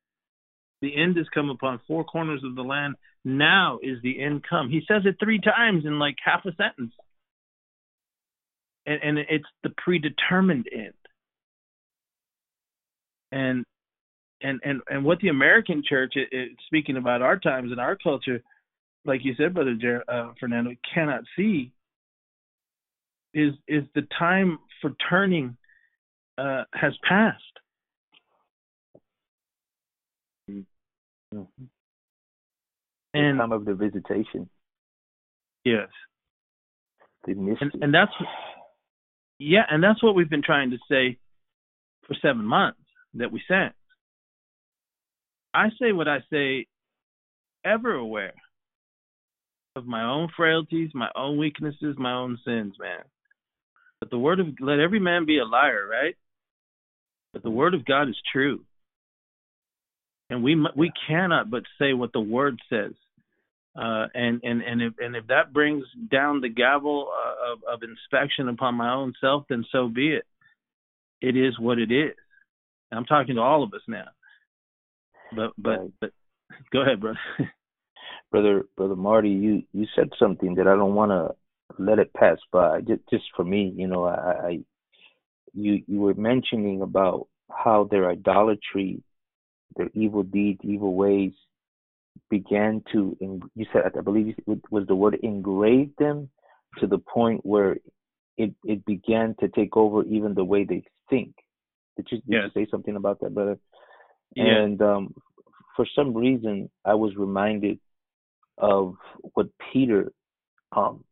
The 0.82 0.96
end 0.96 1.18
has 1.18 1.28
come 1.34 1.50
upon 1.50 1.80
four 1.88 2.04
corners 2.04 2.44
of 2.44 2.56
the 2.56 2.62
land. 2.62 2.96
Now 3.24 3.80
is 3.82 3.98
the 4.04 4.22
end 4.22 4.44
come. 4.48 4.70
He 4.70 4.82
says 4.88 5.04
it 5.06 5.16
three 5.24 5.40
times 5.40 5.86
in 5.86 5.98
like 5.98 6.16
half 6.24 6.46
a 6.46 6.54
sentence 6.56 6.94
and, 8.86 9.00
and 9.04 9.20
it's 9.30 9.46
the 9.64 9.72
predetermined 9.78 10.68
end. 10.72 10.94
And 13.32 13.66
and 14.42 14.60
and 14.64 14.82
and 14.88 15.04
what 15.04 15.20
the 15.20 15.30
American 15.30 15.84
church, 15.88 16.14
it, 16.16 16.30
it, 16.32 16.52
speaking 16.68 16.98
about 16.98 17.22
our 17.22 17.38
times 17.40 17.72
and 17.72 17.80
our 17.80 17.98
culture, 17.98 18.42
like 19.06 19.22
you 19.24 19.34
said, 19.36 19.54
brother 19.54 19.76
Jer- 19.80 20.04
uh, 20.08 20.34
Fernando, 20.40 20.72
cannot 20.94 21.24
see 21.36 21.72
is 23.36 23.54
is 23.68 23.84
the 23.94 24.08
time 24.18 24.58
for 24.82 24.92
turning 25.10 25.58
uh, 26.38 26.64
has 26.74 26.94
passed. 27.08 27.44
Mm-hmm. 30.50 31.42
And 33.14 33.40
time 33.40 33.52
of 33.52 33.66
the 33.66 33.74
visitation. 33.74 34.50
Yes. 35.64 35.90
The 37.26 37.34
mystery. 37.34 37.72
And, 37.74 37.84
and 37.84 37.94
that's 37.94 38.12
yeah, 39.38 39.64
and 39.70 39.84
that's 39.84 40.02
what 40.02 40.16
we've 40.16 40.30
been 40.30 40.44
trying 40.44 40.72
to 40.72 40.78
say 40.90 41.18
for 42.08 42.16
seven 42.22 42.46
months 42.46 42.80
that 43.16 43.32
we 43.32 43.42
sent. 43.48 43.74
I 45.54 45.70
say 45.82 45.92
what 45.92 46.08
I 46.08 46.20
say 46.32 46.68
ever 47.66 47.94
aware 47.94 48.34
of 49.76 49.86
my 49.86 50.04
own 50.04 50.30
frailties, 50.36 50.92
my 50.94 51.10
own 51.16 51.38
weaknesses, 51.38 51.96
my 51.98 52.14
own 52.14 52.38
sins, 52.46 52.76
man. 52.80 53.04
But 54.06 54.12
the 54.12 54.20
word 54.20 54.40
of 54.40 54.46
let 54.60 54.80
every 54.80 55.00
man 55.00 55.26
be 55.26 55.40
a 55.40 55.46
liar, 55.46 55.82
right? 55.90 56.16
But 57.34 57.42
the 57.42 57.50
word 57.50 57.74
of 57.74 57.86
God 57.86 58.08
is 58.08 58.16
true. 58.32 58.62
And 60.30 60.44
we 60.44 60.56
we 60.76 60.92
cannot 61.08 61.50
but 61.50 61.64
say 61.80 61.94
what 61.94 62.14
the 62.14 62.20
word 62.20 62.60
says. 62.70 62.92
Uh, 63.76 64.06
and 64.14 64.42
and 64.44 64.62
and 64.62 64.82
if 64.84 64.94
and 65.00 65.16
if 65.16 65.26
that 65.26 65.54
brings 65.54 65.86
down 66.12 66.42
the 66.42 66.50
gavel 66.50 67.08
uh, 67.12 67.54
of, 67.54 67.64
of 67.68 67.82
inspection 67.82 68.48
upon 68.48 68.76
my 68.76 68.94
own 68.94 69.16
self, 69.20 69.46
then 69.50 69.66
so 69.72 69.88
be 69.88 70.14
it. 70.14 70.26
It 71.20 71.36
is 71.36 71.58
what 71.58 71.80
it 71.80 71.92
is. 71.92 72.14
I'm 72.92 73.06
talking 73.06 73.38
to 73.38 73.42
all 73.42 73.64
of 73.64 73.74
us 73.74 73.82
now. 73.88 74.06
But 75.36 75.54
but 75.58 75.80
right. 75.80 75.92
but 76.00 76.12
go 76.72 76.84
ahead, 76.84 77.02
brother. 77.02 77.18
brother 78.32 78.66
brother 78.78 78.96
Marty, 78.96 79.32
you 79.32 79.64
you 79.74 79.88
said 79.96 80.10
something 80.20 80.54
that 80.56 80.68
I 80.68 80.76
don't 80.76 80.94
want 80.94 81.10
to 81.10 81.36
let 81.78 82.00
it 82.00 82.14
pass 82.14 82.38
by. 82.52 82.82
Just 82.82 83.02
just 83.10 83.26
for 83.36 83.44
me, 83.44 83.74
you 83.76 83.88
know, 83.88 84.06
I, 84.06 84.48
I 84.48 84.60
you 85.54 85.84
you 85.88 86.00
were 86.00 86.14
mentioning 86.14 86.82
about 86.82 87.28
how 87.52 87.88
their 87.90 88.10
idolatry, 88.10 89.04
their 89.76 89.90
evil 89.94 90.24
deeds, 90.24 90.60
evil 90.64 90.96
ways 90.96 91.32
began 92.30 92.82
to 92.92 93.16
you 93.20 93.66
said 93.72 93.92
I 93.98 94.02
believe 94.02 94.36
it 94.48 94.62
was 94.72 94.88
the 94.88 94.96
word 94.96 95.18
engrave 95.22 95.92
them 95.98 96.30
to 96.80 96.88
the 96.88 96.98
point 96.98 97.46
where 97.46 97.78
it 98.38 98.54
it 98.64 98.86
began 98.86 99.36
to 99.40 99.48
take 99.50 99.78
over 99.78 100.04
even 100.04 100.34
the 100.34 100.44
way 100.44 100.64
they 100.64 100.84
think. 101.10 101.34
Did 101.98 102.08
you, 102.12 102.18
did 102.18 102.26
yes. 102.28 102.52
you 102.54 102.66
say 102.66 102.70
something 102.70 102.96
about 102.96 103.22
that, 103.22 103.34
brother? 103.34 103.58
Yeah. 104.36 104.44
And 104.46 104.82
um, 104.82 105.14
for 105.76 105.88
some 105.96 106.14
reason, 106.14 106.70
I 106.84 106.94
was 106.96 107.16
reminded 107.16 107.80
of 108.58 108.96
what 109.34 109.48
Peter 109.72 110.12
um, 110.76 111.04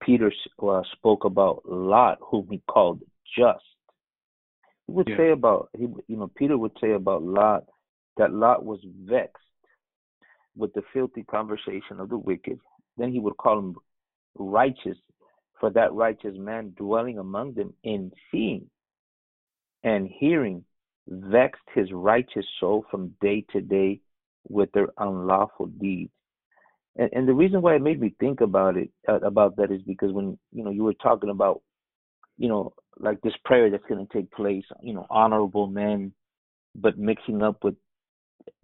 Peter 0.00 0.32
uh, 0.62 0.82
spoke 0.92 1.24
about 1.24 1.62
Lot, 1.64 2.18
whom 2.20 2.48
he 2.50 2.62
called 2.68 3.00
just. 3.36 3.64
He 4.86 4.92
would 4.92 5.08
yeah. 5.08 5.16
say 5.16 5.30
about 5.30 5.68
he, 5.76 5.86
you 6.06 6.16
know, 6.16 6.30
Peter 6.34 6.56
would 6.56 6.72
say 6.80 6.92
about 6.92 7.22
Lot 7.22 7.64
that 8.16 8.32
Lot 8.32 8.64
was 8.64 8.80
vexed 9.04 9.36
with 10.56 10.72
the 10.74 10.82
filthy 10.92 11.22
conversation 11.24 12.00
of 12.00 12.08
the 12.08 12.18
wicked. 12.18 12.58
Then 12.96 13.12
he 13.12 13.20
would 13.20 13.36
call 13.36 13.58
him 13.58 13.76
righteous 14.36 14.98
for 15.60 15.70
that 15.70 15.92
righteous 15.92 16.34
man 16.36 16.74
dwelling 16.76 17.18
among 17.18 17.54
them 17.54 17.74
in 17.82 18.12
seeing 18.30 18.68
and 19.82 20.08
hearing 20.08 20.64
vexed 21.08 21.62
his 21.74 21.90
righteous 21.92 22.46
soul 22.60 22.84
from 22.90 23.14
day 23.20 23.44
to 23.52 23.60
day 23.60 24.00
with 24.48 24.70
their 24.72 24.88
unlawful 24.98 25.66
deeds. 25.66 26.10
And, 26.98 27.10
and 27.12 27.28
the 27.28 27.32
reason 27.32 27.62
why 27.62 27.76
it 27.76 27.82
made 27.82 28.00
me 28.00 28.14
think 28.20 28.40
about 28.40 28.76
it 28.76 28.90
uh, 29.08 29.20
about 29.20 29.56
that 29.56 29.70
is 29.70 29.80
because 29.82 30.12
when 30.12 30.38
you 30.52 30.64
know 30.64 30.70
you 30.70 30.84
were 30.84 30.94
talking 30.94 31.30
about 31.30 31.62
you 32.36 32.48
know 32.48 32.72
like 33.00 33.20
this 33.22 33.34
prayer 33.44 33.70
that's 33.70 33.84
going 33.88 34.04
to 34.04 34.12
take 34.12 34.30
place, 34.32 34.64
you 34.82 34.92
know, 34.92 35.06
honorable 35.10 35.66
men, 35.66 36.12
but 36.74 36.98
mixing 36.98 37.42
up 37.42 37.62
with 37.62 37.74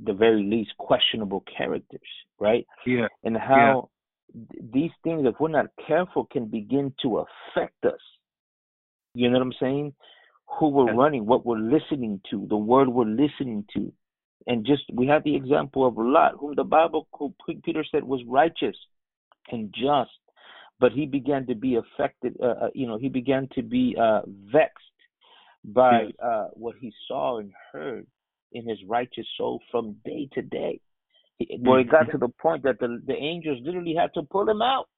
the 0.02 0.12
very 0.12 0.42
least 0.42 0.72
questionable 0.78 1.44
characters, 1.56 2.00
right? 2.40 2.66
Yeah. 2.86 3.08
And 3.22 3.36
how 3.36 3.90
yeah. 4.34 4.42
these 4.72 4.90
things, 5.02 5.26
if 5.26 5.34
we're 5.38 5.48
not 5.48 5.66
careful, 5.86 6.26
can 6.30 6.46
begin 6.46 6.92
to 7.02 7.24
affect 7.24 7.84
us. 7.84 8.00
You 9.14 9.30
know 9.30 9.38
what 9.38 9.44
I'm 9.44 9.54
saying? 9.60 9.94
Who 10.58 10.68
we're 10.68 10.90
yeah. 10.90 10.98
running, 10.98 11.26
what 11.26 11.46
we're 11.46 11.58
listening 11.58 12.20
to, 12.30 12.46
the 12.48 12.56
word 12.56 12.88
we're 12.88 13.04
listening 13.04 13.64
to. 13.74 13.92
And 14.46 14.66
just 14.66 14.82
we 14.92 15.06
have 15.06 15.24
the 15.24 15.34
example 15.34 15.86
of 15.86 15.94
Lot, 15.96 16.34
whom 16.38 16.54
the 16.54 16.64
Bible 16.64 17.08
Peter 17.64 17.84
said 17.90 18.04
was 18.04 18.20
righteous 18.26 18.76
and 19.50 19.72
just, 19.72 20.10
but 20.80 20.92
he 20.92 21.06
began 21.06 21.46
to 21.46 21.54
be 21.54 21.76
affected. 21.76 22.36
Uh, 22.42 22.46
uh 22.64 22.68
you 22.74 22.86
know, 22.86 22.98
he 22.98 23.08
began 23.08 23.48
to 23.54 23.62
be 23.62 23.96
uh, 24.00 24.20
vexed 24.52 24.84
by 25.64 26.10
uh, 26.22 26.48
what 26.52 26.74
he 26.78 26.92
saw 27.08 27.38
and 27.38 27.52
heard 27.72 28.06
in 28.52 28.68
his 28.68 28.78
righteous 28.86 29.26
soul 29.36 29.60
from 29.70 29.96
day 30.04 30.28
to 30.32 30.42
day. 30.42 30.80
Where 31.60 31.80
it 31.80 31.90
got 31.90 32.02
mm-hmm. 32.02 32.12
to 32.12 32.18
the 32.18 32.28
point 32.40 32.62
that 32.62 32.78
the 32.78 33.02
the 33.06 33.14
angels 33.14 33.58
literally 33.62 33.94
had 33.94 34.14
to 34.14 34.22
pull 34.22 34.48
him 34.48 34.62
out. 34.62 34.88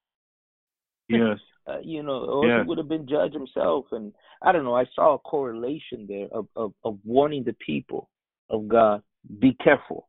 Yes. 1.08 1.38
Uh, 1.68 1.80
you 1.82 2.00
know, 2.00 2.20
or 2.20 2.46
yes. 2.46 2.60
he 2.62 2.68
would 2.68 2.78
have 2.78 2.88
been 2.88 3.08
judged 3.08 3.34
himself. 3.34 3.86
And 3.90 4.12
I 4.40 4.52
don't 4.52 4.62
know. 4.62 4.76
I 4.76 4.84
saw 4.94 5.14
a 5.14 5.18
correlation 5.18 6.06
there 6.06 6.28
of 6.30 6.46
of, 6.54 6.74
of 6.84 7.00
warning 7.04 7.42
the 7.42 7.54
people 7.54 8.08
of 8.48 8.68
God, 8.68 9.02
be 9.40 9.56
careful, 9.62 10.08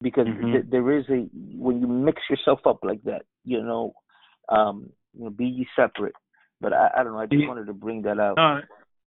because 0.00 0.26
mm-hmm. 0.26 0.52
th- 0.52 0.64
there 0.70 0.98
is 0.98 1.04
a 1.08 1.28
when 1.56 1.80
you 1.80 1.86
mix 1.86 2.22
yourself 2.28 2.60
up 2.66 2.80
like 2.82 3.02
that, 3.04 3.22
you 3.44 3.62
know, 3.62 3.94
um, 4.48 4.90
you 5.16 5.24
know, 5.24 5.30
be 5.30 5.46
ye 5.46 5.66
separate. 5.76 6.14
But 6.60 6.72
I, 6.72 6.90
I 6.98 7.04
don't 7.04 7.14
know. 7.14 7.20
I 7.20 7.26
just 7.26 7.48
wanted 7.48 7.66
to 7.66 7.72
bring 7.72 8.02
that 8.02 8.18
out. 8.18 8.38
Uh, 8.38 8.60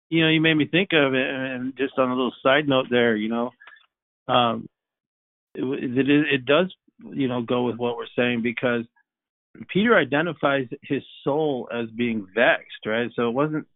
you 0.08 0.22
know, 0.22 0.30
you 0.30 0.40
made 0.40 0.54
me 0.54 0.66
think 0.66 0.90
of 0.92 1.14
it, 1.14 1.26
and 1.28 1.76
just 1.76 1.98
on 1.98 2.10
a 2.10 2.14
little 2.14 2.34
side 2.42 2.68
note 2.68 2.86
there, 2.90 3.16
you 3.16 3.28
know, 3.28 3.50
um, 4.28 4.68
it, 5.54 5.64
it, 5.64 6.08
it 6.08 6.44
does, 6.44 6.72
you 7.02 7.28
know, 7.28 7.42
go 7.42 7.64
with 7.64 7.76
what 7.76 7.96
we're 7.96 8.06
saying 8.16 8.42
because 8.42 8.84
Peter 9.68 9.96
identifies 9.96 10.66
his 10.82 11.02
soul 11.24 11.68
as 11.72 11.88
being 11.90 12.26
vexed, 12.34 12.86
right? 12.86 13.10
So 13.16 13.28
it 13.28 13.32
wasn't 13.32 13.66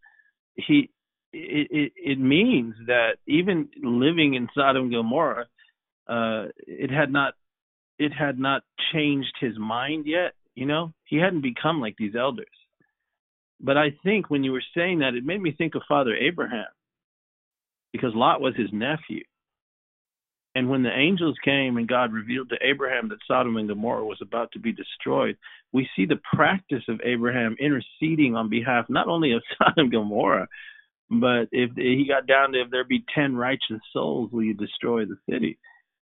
he. 0.55 0.90
It, 1.37 1.68
it, 1.70 1.93
it 1.97 2.18
means 2.20 2.74
that 2.87 3.16
even 3.26 3.68
living 3.82 4.35
in 4.35 4.49
Sodom 4.55 4.85
and 4.85 4.93
Gomorrah, 4.93 5.47
uh, 6.09 6.47
it 6.59 6.91
had 6.91 7.11
not 7.11 7.35
it 7.99 8.12
had 8.12 8.39
not 8.39 8.62
changed 8.93 9.35
his 9.41 9.59
mind 9.59 10.07
yet. 10.07 10.35
You 10.55 10.66
know, 10.66 10.93
he 11.05 11.16
hadn't 11.16 11.43
become 11.43 11.80
like 11.80 11.97
these 11.97 12.14
elders. 12.14 12.47
But 13.61 13.76
I 13.76 13.97
think 14.05 14.30
when 14.30 14.45
you 14.45 14.53
were 14.53 14.62
saying 14.76 15.01
that, 15.01 15.14
it 15.14 15.24
made 15.24 15.41
me 15.41 15.53
think 15.53 15.74
of 15.74 15.82
Father 15.89 16.14
Abraham, 16.14 16.66
because 17.93 18.12
Lot 18.14 18.41
was 18.41 18.55
his 18.57 18.68
nephew. 18.72 19.24
And 20.57 20.68
when 20.68 20.85
the 20.85 20.97
angels 20.97 21.37
came 21.45 21.78
and 21.78 21.89
God 21.89 22.12
revealed 22.12 22.51
to 22.51 22.57
Abraham 22.61 23.09
that 23.09 23.18
Sodom 23.26 23.57
and 23.57 23.68
Gomorrah 23.68 24.05
was 24.05 24.18
about 24.22 24.53
to 24.53 24.61
be 24.61 24.72
destroyed, 24.72 25.37
we 25.72 25.89
see 25.97 26.07
the 26.07 26.20
practice 26.32 26.85
of 26.89 27.01
Abraham 27.05 27.57
interceding 27.59 28.37
on 28.37 28.49
behalf 28.49 28.87
not 28.89 29.09
only 29.09 29.32
of 29.32 29.43
Sodom 29.59 29.74
and 29.76 29.93
Gomorrah, 29.93 30.47
but 31.11 31.49
if 31.53 31.71
he 31.77 32.07
got 32.09 32.27
down 32.27 32.53
to 32.53 32.63
if 32.63 32.71
there 32.71 32.85
be 32.85 33.05
ten 33.15 33.37
righteous 33.37 33.81
souls, 33.93 34.31
will 34.33 34.43
you 34.43 34.55
destroy 34.55 35.05
the 35.05 35.17
city? 35.31 35.59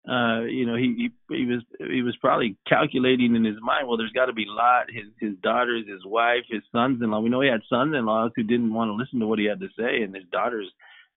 uh, 0.08 0.44
you 0.44 0.66
know, 0.66 0.76
he, 0.76 1.12
he 1.30 1.36
he 1.36 1.46
was 1.46 1.62
he 1.80 2.02
was 2.02 2.16
probably 2.22 2.56
calculating 2.68 3.36
in 3.36 3.44
his 3.44 3.58
mind. 3.62 3.88
Well, 3.88 3.98
there's 3.98 4.14
got 4.14 4.28
to 4.28 4.34
be 4.34 4.46
Lot, 4.48 4.86
his 4.90 5.08
his 5.20 5.38
daughters, 5.44 5.86
his 5.86 6.06
wife, 6.06 6.44
his 6.50 6.62
sons-in-law. 6.72 7.20
We 7.20 7.30
know 7.30 7.42
he 7.42 7.50
had 7.50 7.62
sons-in-laws 7.70 8.32
who 8.36 8.44
didn't 8.44 8.74
want 8.74 8.90
to 8.90 8.94
listen 8.94 9.20
to 9.20 9.28
what 9.28 9.40
he 9.40 9.46
had 9.46 9.60
to 9.60 9.68
say, 9.78 10.02
and 10.04 10.16
his 10.16 10.24
daughters 10.32 10.72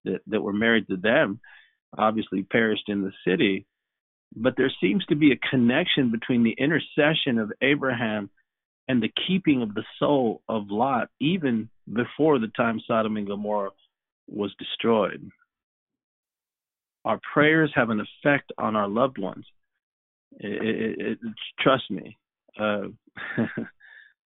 that 0.04 0.20
that 0.26 0.42
were 0.42 0.52
married 0.52 0.88
to 0.88 0.96
them 0.96 1.38
obviously 1.96 2.42
perished 2.42 2.88
in 2.88 3.02
the 3.02 3.12
city. 3.24 3.64
But 4.34 4.54
there 4.56 4.72
seems 4.80 5.04
to 5.06 5.14
be 5.14 5.32
a 5.32 5.48
connection 5.50 6.10
between 6.10 6.42
the 6.42 6.56
intercession 6.58 7.38
of 7.38 7.52
Abraham 7.62 8.30
and 8.90 9.02
the 9.02 9.12
keeping 9.26 9.62
of 9.62 9.74
the 9.74 9.84
soul 9.98 10.42
of 10.48 10.70
Lot, 10.70 11.08
even 11.20 11.68
before 11.92 12.38
the 12.38 12.48
time 12.56 12.80
Sodom 12.86 13.16
and 13.16 13.26
Gomorrah 13.26 13.70
was 14.28 14.54
destroyed 14.58 15.30
our 17.04 17.20
prayers 17.32 17.72
have 17.74 17.90
an 17.90 18.00
effect 18.00 18.52
on 18.58 18.76
our 18.76 18.88
loved 18.88 19.18
ones. 19.18 19.44
It, 20.38 20.62
it, 20.62 21.00
it, 21.00 21.18
trust 21.58 21.90
me. 21.90 22.16
Uh, 22.58 22.88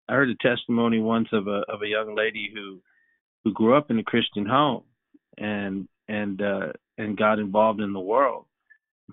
I 0.09 0.12
heard 0.12 0.31
a 0.31 0.35
testimony 0.37 0.99
once 0.99 1.29
of 1.33 1.47
a 1.47 1.62
of 1.69 1.83
a 1.83 1.89
young 1.89 2.15
lady 2.15 2.51
who 2.53 2.81
who 3.43 3.53
grew 3.53 3.75
up 3.75 3.91
in 3.91 3.99
a 3.99 4.05
Christian 4.05 4.45
home 4.45 4.85
and 5.39 5.89
and 6.09 6.43
uh, 6.43 6.73
and 6.99 7.17
got 7.17 7.39
involved 7.39 7.81
in 7.81 7.93
the 7.93 8.01
world, 8.01 8.45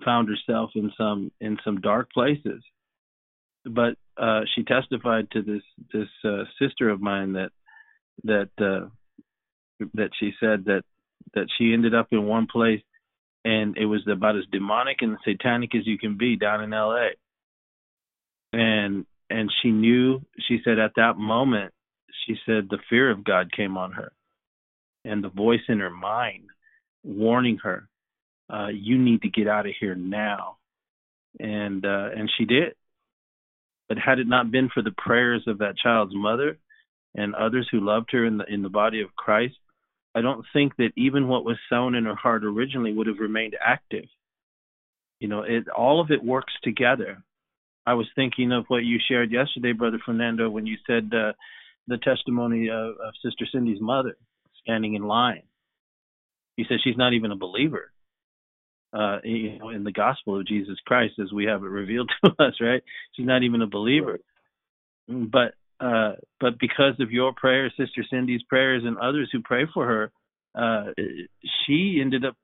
found 0.04 0.28
herself 0.28 0.70
in 0.74 0.92
some 0.98 1.30
in 1.40 1.56
some 1.64 1.80
dark 1.80 2.10
places. 2.12 2.62
But 3.64 3.96
uh, 4.16 4.42
she 4.54 4.62
testified 4.62 5.30
to 5.32 5.42
this 5.42 5.62
this 5.92 6.08
uh, 6.24 6.44
sister 6.60 6.90
of 6.90 7.00
mine 7.00 7.32
that 7.34 7.50
that 8.24 8.50
uh, 8.58 8.88
that 9.94 10.10
she 10.18 10.32
said 10.40 10.64
that 10.66 10.82
that 11.34 11.46
she 11.56 11.72
ended 11.72 11.94
up 11.94 12.08
in 12.10 12.24
one 12.24 12.46
place 12.46 12.82
and 13.44 13.76
it 13.76 13.86
was 13.86 14.06
about 14.10 14.36
as 14.36 14.44
demonic 14.52 14.98
and 15.00 15.18
satanic 15.24 15.74
as 15.74 15.86
you 15.86 15.98
can 15.98 16.16
be 16.16 16.36
down 16.36 16.62
in 16.62 16.70
LA. 16.70 17.08
And 18.52 19.06
and 19.30 19.50
she 19.62 19.70
knew 19.70 20.20
she 20.46 20.60
said 20.64 20.78
at 20.78 20.92
that 20.96 21.16
moment 21.16 21.72
she 22.26 22.36
said 22.46 22.68
the 22.68 22.78
fear 22.90 23.10
of 23.10 23.24
God 23.24 23.50
came 23.50 23.76
on 23.76 23.92
her 23.92 24.12
and 25.04 25.24
the 25.24 25.30
voice 25.30 25.62
in 25.68 25.80
her 25.80 25.90
mind 25.90 26.50
warning 27.02 27.58
her 27.62 27.88
uh 28.52 28.68
you 28.68 28.98
need 28.98 29.22
to 29.22 29.30
get 29.30 29.48
out 29.48 29.66
of 29.66 29.72
here 29.80 29.94
now 29.94 30.58
and 31.40 31.84
uh 31.86 32.10
and 32.14 32.30
she 32.36 32.44
did 32.44 32.74
but 33.92 33.98
had 33.98 34.18
it 34.18 34.26
not 34.26 34.50
been 34.50 34.70
for 34.72 34.82
the 34.82 34.94
prayers 34.96 35.42
of 35.46 35.58
that 35.58 35.76
child's 35.76 36.14
mother 36.14 36.56
and 37.14 37.34
others 37.34 37.68
who 37.70 37.78
loved 37.78 38.08
her 38.12 38.24
in 38.24 38.38
the 38.38 38.44
in 38.48 38.62
the 38.62 38.70
body 38.70 39.02
of 39.02 39.14
Christ 39.14 39.56
I 40.14 40.22
don't 40.22 40.46
think 40.54 40.76
that 40.76 40.92
even 40.96 41.28
what 41.28 41.44
was 41.44 41.56
sown 41.68 41.94
in 41.94 42.04
her 42.04 42.14
heart 42.14 42.42
originally 42.44 42.92
would 42.92 43.06
have 43.06 43.18
remained 43.18 43.56
active. 43.64 44.04
You 45.20 45.28
know, 45.28 45.42
it 45.42 45.68
all 45.68 46.00
of 46.00 46.10
it 46.10 46.24
works 46.24 46.52
together. 46.62 47.22
I 47.86 47.94
was 47.94 48.06
thinking 48.14 48.52
of 48.52 48.64
what 48.68 48.84
you 48.84 48.98
shared 49.08 49.32
yesterday, 49.32 49.72
Brother 49.72 49.98
Fernando, 50.04 50.48
when 50.48 50.66
you 50.66 50.76
said 50.86 51.10
uh, 51.14 51.32
the 51.86 51.98
testimony 51.98 52.68
of, 52.68 52.96
of 52.96 53.14
Sister 53.22 53.44
Cindy's 53.50 53.80
mother 53.80 54.16
standing 54.62 54.94
in 54.94 55.02
line. 55.02 55.42
He 56.56 56.64
said 56.68 56.78
she's 56.82 56.96
not 56.96 57.14
even 57.14 57.32
a 57.32 57.36
believer. 57.36 57.90
Uh, 58.92 59.18
you 59.24 59.58
know, 59.58 59.70
in 59.70 59.84
the 59.84 59.92
gospel 59.92 60.38
of 60.38 60.46
Jesus 60.46 60.76
Christ, 60.86 61.14
as 61.20 61.32
we 61.32 61.46
have 61.46 61.62
it 61.62 61.68
revealed 61.68 62.10
to 62.24 62.30
us, 62.38 62.54
right? 62.60 62.82
She's 63.14 63.26
not 63.26 63.42
even 63.42 63.62
a 63.62 63.66
believer. 63.66 64.18
But 65.08 65.54
uh, 65.80 66.12
but 66.40 66.60
because 66.60 66.94
of 67.00 67.10
your 67.10 67.32
prayers, 67.32 67.72
Sister 67.76 68.04
Cindy's 68.08 68.42
prayers, 68.44 68.82
and 68.84 68.98
others 68.98 69.30
who 69.32 69.40
pray 69.42 69.64
for 69.72 69.86
her, 69.86 70.12
uh, 70.54 70.92
she 71.66 72.00
ended 72.00 72.24
up 72.24 72.36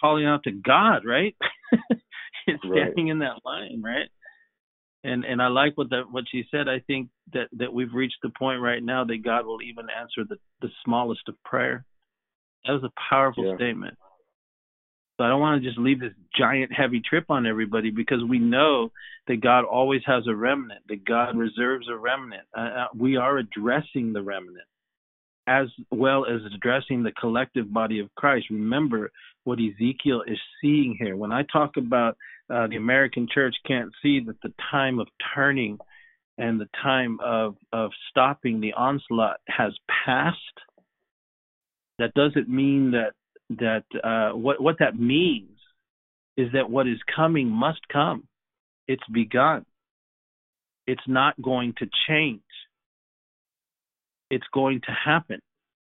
calling 0.00 0.26
out 0.26 0.42
to 0.44 0.50
God, 0.50 1.04
right? 1.06 1.34
and 2.46 2.58
standing 2.58 3.06
right. 3.06 3.12
in 3.12 3.18
that 3.20 3.44
line, 3.44 3.82
right? 3.82 4.08
And 5.04 5.24
and 5.24 5.40
I 5.42 5.48
like 5.48 5.76
what 5.76 5.90
that 5.90 6.04
what 6.10 6.24
she 6.30 6.44
said. 6.50 6.68
I 6.68 6.80
think 6.86 7.08
that 7.32 7.48
that 7.58 7.72
we've 7.72 7.94
reached 7.94 8.18
the 8.22 8.30
point 8.30 8.60
right 8.60 8.82
now 8.82 9.04
that 9.04 9.24
God 9.24 9.46
will 9.46 9.62
even 9.62 9.86
answer 9.90 10.22
the 10.28 10.36
the 10.60 10.68
smallest 10.84 11.22
of 11.28 11.42
prayer. 11.44 11.84
That 12.66 12.72
was 12.72 12.84
a 12.84 12.92
powerful 13.10 13.46
yeah. 13.46 13.56
statement. 13.56 13.96
So 15.16 15.24
I 15.24 15.28
don't 15.28 15.40
want 15.40 15.62
to 15.62 15.68
just 15.68 15.78
leave 15.78 16.00
this 16.00 16.14
giant 16.36 16.72
heavy 16.72 17.00
trip 17.00 17.26
on 17.28 17.46
everybody 17.46 17.90
because 17.90 18.24
we 18.28 18.38
know 18.38 18.90
that 19.28 19.40
God 19.40 19.64
always 19.64 20.02
has 20.06 20.26
a 20.26 20.34
remnant, 20.34 20.80
that 20.88 21.04
God 21.04 21.36
reserves 21.36 21.86
a 21.88 21.96
remnant. 21.96 22.42
Uh, 22.56 22.60
uh 22.60 22.86
we 22.96 23.16
are 23.16 23.38
addressing 23.38 24.12
the 24.12 24.22
remnant 24.22 24.66
as 25.46 25.66
well 25.90 26.24
as 26.24 26.40
addressing 26.54 27.02
the 27.02 27.12
collective 27.12 27.72
body 27.72 27.98
of 27.98 28.14
Christ. 28.14 28.46
Remember 28.50 29.10
what 29.44 29.58
Ezekiel 29.58 30.22
is 30.26 30.38
seeing 30.60 30.96
here. 30.98 31.16
When 31.16 31.32
I 31.32 31.42
talk 31.52 31.76
about 31.76 32.16
uh, 32.48 32.68
the 32.68 32.76
American 32.76 33.26
church 33.32 33.54
can't 33.66 33.90
see 34.02 34.20
that 34.26 34.40
the 34.42 34.52
time 34.70 34.98
of 34.98 35.08
turning 35.34 35.78
and 36.38 36.60
the 36.60 36.68
time 36.82 37.18
of, 37.24 37.56
of 37.72 37.90
stopping 38.10 38.60
the 38.60 38.74
onslaught 38.74 39.40
has 39.48 39.72
passed, 40.04 40.38
that 41.98 42.14
doesn't 42.14 42.48
mean 42.48 42.92
that 42.92 43.12
that 43.58 43.84
uh, 44.02 44.36
what 44.36 44.60
what 44.60 44.76
that 44.78 44.98
means 44.98 45.58
is 46.36 46.48
that 46.52 46.70
what 46.70 46.86
is 46.86 46.98
coming 47.14 47.48
must 47.48 47.80
come. 47.92 48.26
It's 48.88 49.02
begun. 49.12 49.64
It's 50.86 51.02
not 51.06 51.40
going 51.40 51.74
to 51.78 51.86
change 52.08 52.42
it's 54.32 54.46
going 54.54 54.80
to 54.86 54.92
happen. 54.92 55.42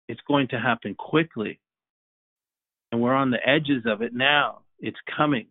It's 0.07 0.21
going 0.25 0.47
to 0.49 0.55
happen 0.59 0.95
quickly. 0.95 1.59
And 2.93 3.01
we're 3.01 3.13
on 3.13 3.29
the 3.29 3.45
edges 3.45 3.83
of 3.85 4.01
it 4.01 4.13
now. 4.13 4.61
It's 4.79 4.97
coming. 5.17 5.47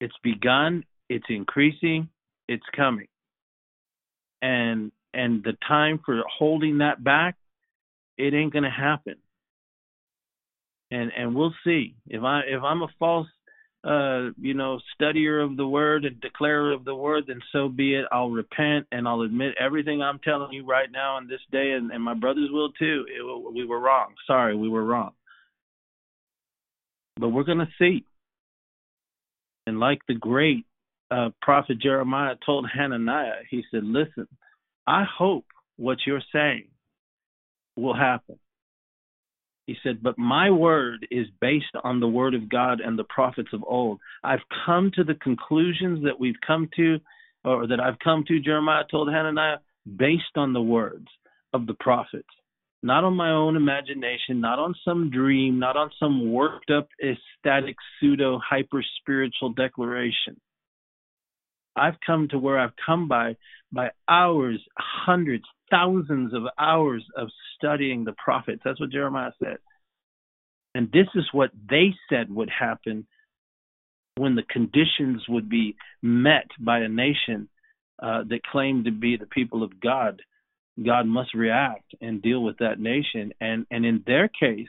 It's 0.00 0.14
begun, 0.22 0.84
it's 1.08 1.26
increasing, 1.28 2.08
it's 2.48 2.64
coming. 2.76 3.08
And 4.40 4.92
and 5.12 5.42
the 5.42 5.56
time 5.66 6.00
for 6.06 6.22
holding 6.38 6.78
that 6.78 7.02
back, 7.02 7.34
it 8.16 8.32
ain't 8.32 8.52
going 8.52 8.62
to 8.62 8.70
happen. 8.70 9.16
And 10.92 11.10
and 11.16 11.34
we'll 11.34 11.54
see. 11.64 11.94
If 12.06 12.22
I 12.22 12.42
if 12.46 12.62
I'm 12.62 12.82
a 12.82 12.88
false 12.98 13.28
uh, 13.84 14.30
you 14.40 14.54
know, 14.54 14.78
studier 15.00 15.44
of 15.44 15.56
the 15.56 15.66
word 15.66 16.04
and 16.04 16.20
declarer 16.20 16.72
of 16.72 16.84
the 16.84 16.94
word, 16.94 17.24
then 17.26 17.40
so 17.50 17.68
be 17.68 17.94
it. 17.96 18.04
I'll 18.12 18.30
repent 18.30 18.86
and 18.92 19.08
I'll 19.08 19.22
admit 19.22 19.54
everything 19.58 20.00
I'm 20.00 20.20
telling 20.20 20.52
you 20.52 20.64
right 20.64 20.88
now 20.90 21.16
on 21.16 21.26
this 21.26 21.40
day, 21.50 21.72
and, 21.72 21.90
and 21.90 22.02
my 22.02 22.14
brothers 22.14 22.48
will 22.52 22.70
too. 22.72 23.04
It, 23.08 23.54
we 23.54 23.66
were 23.66 23.80
wrong. 23.80 24.14
Sorry, 24.26 24.56
we 24.56 24.68
were 24.68 24.84
wrong. 24.84 25.12
But 27.18 27.30
we're 27.30 27.42
going 27.42 27.58
to 27.58 27.68
see. 27.78 28.04
And 29.66 29.80
like 29.80 30.00
the 30.06 30.14
great 30.14 30.64
uh, 31.10 31.30
prophet 31.40 31.80
Jeremiah 31.80 32.36
told 32.46 32.68
Hananiah, 32.72 33.42
he 33.50 33.64
said, 33.70 33.84
Listen, 33.84 34.28
I 34.86 35.04
hope 35.04 35.44
what 35.76 35.98
you're 36.06 36.22
saying 36.32 36.68
will 37.76 37.96
happen. 37.96 38.38
He 39.72 39.78
said, 39.82 40.02
But 40.02 40.18
my 40.18 40.50
word 40.50 41.06
is 41.10 41.26
based 41.40 41.74
on 41.82 41.98
the 41.98 42.06
word 42.06 42.34
of 42.34 42.50
God 42.50 42.80
and 42.80 42.98
the 42.98 43.04
prophets 43.04 43.48
of 43.54 43.64
old. 43.66 44.00
I've 44.22 44.44
come 44.66 44.90
to 44.96 45.02
the 45.02 45.14
conclusions 45.14 46.04
that 46.04 46.20
we've 46.20 46.40
come 46.46 46.68
to, 46.76 46.98
or 47.42 47.66
that 47.66 47.80
I've 47.80 47.98
come 48.04 48.22
to, 48.28 48.38
Jeremiah 48.38 48.84
told 48.90 49.10
Hananiah, 49.10 49.56
based 49.96 50.36
on 50.36 50.52
the 50.52 50.60
words 50.60 51.06
of 51.54 51.66
the 51.66 51.72
prophets, 51.80 52.28
not 52.82 53.02
on 53.02 53.14
my 53.14 53.30
own 53.30 53.56
imagination, 53.56 54.42
not 54.42 54.58
on 54.58 54.74
some 54.84 55.08
dream, 55.10 55.58
not 55.58 55.78
on 55.78 55.90
some 55.98 56.30
worked 56.30 56.70
up, 56.70 56.88
ecstatic, 57.02 57.76
pseudo, 57.98 58.38
hyper 58.46 58.84
spiritual 59.00 59.54
declaration. 59.54 60.38
I've 61.74 61.96
come 62.06 62.28
to 62.28 62.38
where 62.38 62.58
I've 62.58 62.76
come 62.84 63.08
by 63.08 63.36
by 63.72 63.88
hours, 64.06 64.60
hundreds, 64.76 65.44
thousands 65.72 66.34
of 66.34 66.42
hours 66.58 67.04
of 67.16 67.28
studying 67.56 68.04
the 68.04 68.14
prophets. 68.22 68.60
That's 68.64 68.80
what 68.80 68.92
Jeremiah 68.92 69.32
said. 69.42 69.58
And 70.74 70.90
this 70.92 71.08
is 71.14 71.24
what 71.32 71.50
they 71.68 71.94
said 72.08 72.30
would 72.30 72.50
happen 72.50 73.06
when 74.16 74.34
the 74.34 74.42
conditions 74.42 75.22
would 75.28 75.48
be 75.48 75.76
met 76.02 76.46
by 76.60 76.80
a 76.80 76.88
nation 76.88 77.48
uh, 78.02 78.24
that 78.28 78.42
claimed 78.50 78.84
to 78.84 78.90
be 78.90 79.16
the 79.16 79.26
people 79.26 79.62
of 79.62 79.80
God. 79.80 80.20
God 80.84 81.06
must 81.06 81.34
react 81.34 81.94
and 82.00 82.22
deal 82.22 82.42
with 82.42 82.58
that 82.58 82.80
nation. 82.80 83.32
And, 83.40 83.66
and 83.70 83.84
in 83.84 84.02
their 84.06 84.28
case, 84.28 84.68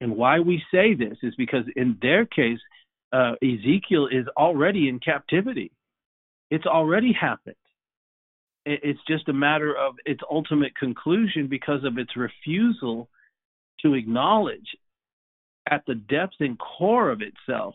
and 0.00 0.16
why 0.16 0.40
we 0.40 0.62
say 0.72 0.94
this 0.94 1.18
is 1.22 1.34
because 1.36 1.64
in 1.76 1.98
their 2.02 2.26
case, 2.26 2.58
uh, 3.12 3.34
Ezekiel 3.42 4.08
is 4.10 4.26
already 4.36 4.88
in 4.88 4.98
captivity. 4.98 5.70
It's 6.50 6.66
already 6.66 7.12
happened. 7.12 7.56
It's 8.64 9.00
just 9.08 9.28
a 9.28 9.32
matter 9.32 9.74
of 9.76 9.94
its 10.04 10.20
ultimate 10.30 10.76
conclusion 10.76 11.48
because 11.48 11.84
of 11.84 11.98
its 11.98 12.16
refusal 12.16 13.08
to 13.80 13.94
acknowledge 13.94 14.76
at 15.70 15.82
the 15.86 15.94
depth 15.94 16.34
and 16.40 16.58
core 16.58 17.10
of 17.10 17.22
itself 17.22 17.74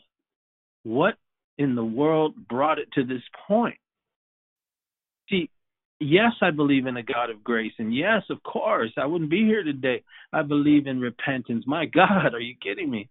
what 0.84 1.16
in 1.58 1.76
the 1.76 1.84
world 1.84 2.36
brought 2.48 2.80
it 2.80 2.88
to 2.94 3.04
this 3.04 3.22
point. 3.48 3.78
See, 5.30 5.50
yes, 6.00 6.34
I 6.42 6.52
believe 6.52 6.86
in 6.86 6.98
a 6.98 7.04
God 7.04 7.30
of 7.30 7.44
grace. 7.44 7.74
And 7.80 7.94
yes, 7.94 8.24
of 8.30 8.42
course, 8.44 8.92
I 8.98 9.06
wouldn't 9.06 9.30
be 9.30 9.44
here 9.44 9.64
today. 9.64 10.04
I 10.32 10.44
believe 10.44 10.88
in 10.88 11.00
repentance. 11.00 11.66
My 11.68 11.86
God, 11.94 12.34
are 12.34 12.40
you 12.40 12.56
kidding 12.62 12.90
me? 12.90 13.10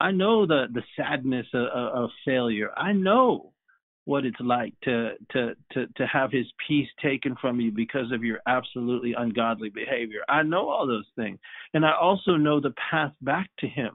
I 0.00 0.12
know 0.12 0.46
the, 0.46 0.66
the 0.72 0.82
sadness 0.96 1.46
of, 1.52 1.66
of 1.66 2.10
failure. 2.24 2.70
I 2.76 2.92
know 2.92 3.52
what 4.08 4.24
it's 4.24 4.40
like 4.40 4.72
to 4.84 5.10
to 5.32 5.54
to 5.70 5.86
to 5.96 6.06
have 6.06 6.32
his 6.32 6.46
peace 6.66 6.88
taken 7.02 7.36
from 7.38 7.60
you 7.60 7.70
because 7.70 8.10
of 8.10 8.24
your 8.24 8.38
absolutely 8.46 9.12
ungodly 9.12 9.68
behavior. 9.68 10.20
I 10.30 10.44
know 10.44 10.70
all 10.70 10.86
those 10.86 11.04
things. 11.14 11.38
And 11.74 11.84
I 11.84 11.92
also 11.92 12.36
know 12.36 12.58
the 12.58 12.72
path 12.90 13.12
back 13.20 13.50
to 13.58 13.68
him 13.68 13.90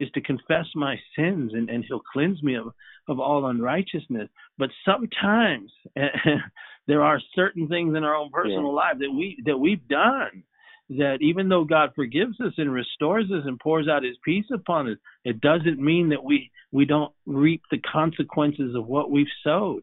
is 0.00 0.10
to 0.14 0.20
confess 0.20 0.66
my 0.74 0.96
sins 1.16 1.52
and, 1.54 1.70
and 1.70 1.84
he'll 1.86 2.02
cleanse 2.12 2.42
me 2.42 2.56
of, 2.56 2.72
of 3.06 3.20
all 3.20 3.46
unrighteousness. 3.46 4.28
But 4.58 4.70
sometimes 4.84 5.70
there 6.88 7.04
are 7.04 7.20
certain 7.36 7.68
things 7.68 7.96
in 7.96 8.02
our 8.02 8.16
own 8.16 8.30
personal 8.32 8.62
yeah. 8.62 8.82
life 8.82 8.98
that 8.98 9.12
we 9.12 9.40
that 9.46 9.56
we've 9.56 9.86
done 9.86 10.42
that 10.88 11.18
even 11.20 11.48
though 11.48 11.64
God 11.64 11.90
forgives 11.94 12.40
us 12.40 12.52
and 12.58 12.72
restores 12.72 13.26
us 13.26 13.42
and 13.44 13.58
pours 13.58 13.88
out 13.88 14.04
his 14.04 14.16
peace 14.24 14.46
upon 14.52 14.88
us, 14.90 14.98
it 15.24 15.40
doesn't 15.40 15.80
mean 15.80 16.10
that 16.10 16.22
we 16.22 16.50
we 16.70 16.84
don't 16.84 17.12
reap 17.26 17.62
the 17.70 17.78
consequences 17.78 18.74
of 18.74 18.86
what 18.86 19.10
we've 19.10 19.26
sowed. 19.42 19.82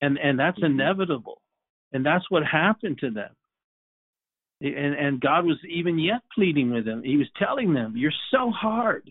And 0.00 0.18
and 0.18 0.38
that's 0.38 0.58
mm-hmm. 0.58 0.80
inevitable. 0.80 1.40
And 1.92 2.04
that's 2.04 2.28
what 2.30 2.42
happened 2.44 2.98
to 2.98 3.10
them. 3.10 3.30
And 4.60 4.94
and 4.94 5.20
God 5.20 5.44
was 5.44 5.58
even 5.68 5.98
yet 5.98 6.22
pleading 6.34 6.72
with 6.72 6.84
them. 6.84 7.02
He 7.04 7.16
was 7.16 7.28
telling 7.38 7.74
them, 7.74 7.94
You're 7.96 8.12
so 8.32 8.50
hard. 8.50 9.10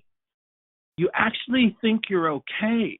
You 0.98 1.10
actually 1.14 1.78
think 1.82 2.04
you're 2.10 2.32
okay 2.32 3.00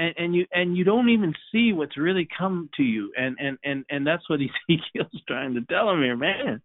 and, 0.00 0.14
and 0.16 0.34
you 0.34 0.46
and 0.52 0.76
you 0.76 0.84
don't 0.84 1.10
even 1.10 1.34
see 1.52 1.72
what's 1.72 1.98
really 1.98 2.26
come 2.36 2.70
to 2.76 2.82
you. 2.82 3.12
And 3.16 3.36
and 3.38 3.58
and 3.62 3.84
and 3.90 4.06
that's 4.06 4.28
what 4.30 4.40
ezekiel's 4.70 5.22
trying 5.28 5.54
to 5.54 5.60
tell 5.62 5.90
him 5.90 6.02
here 6.02 6.16
man. 6.16 6.62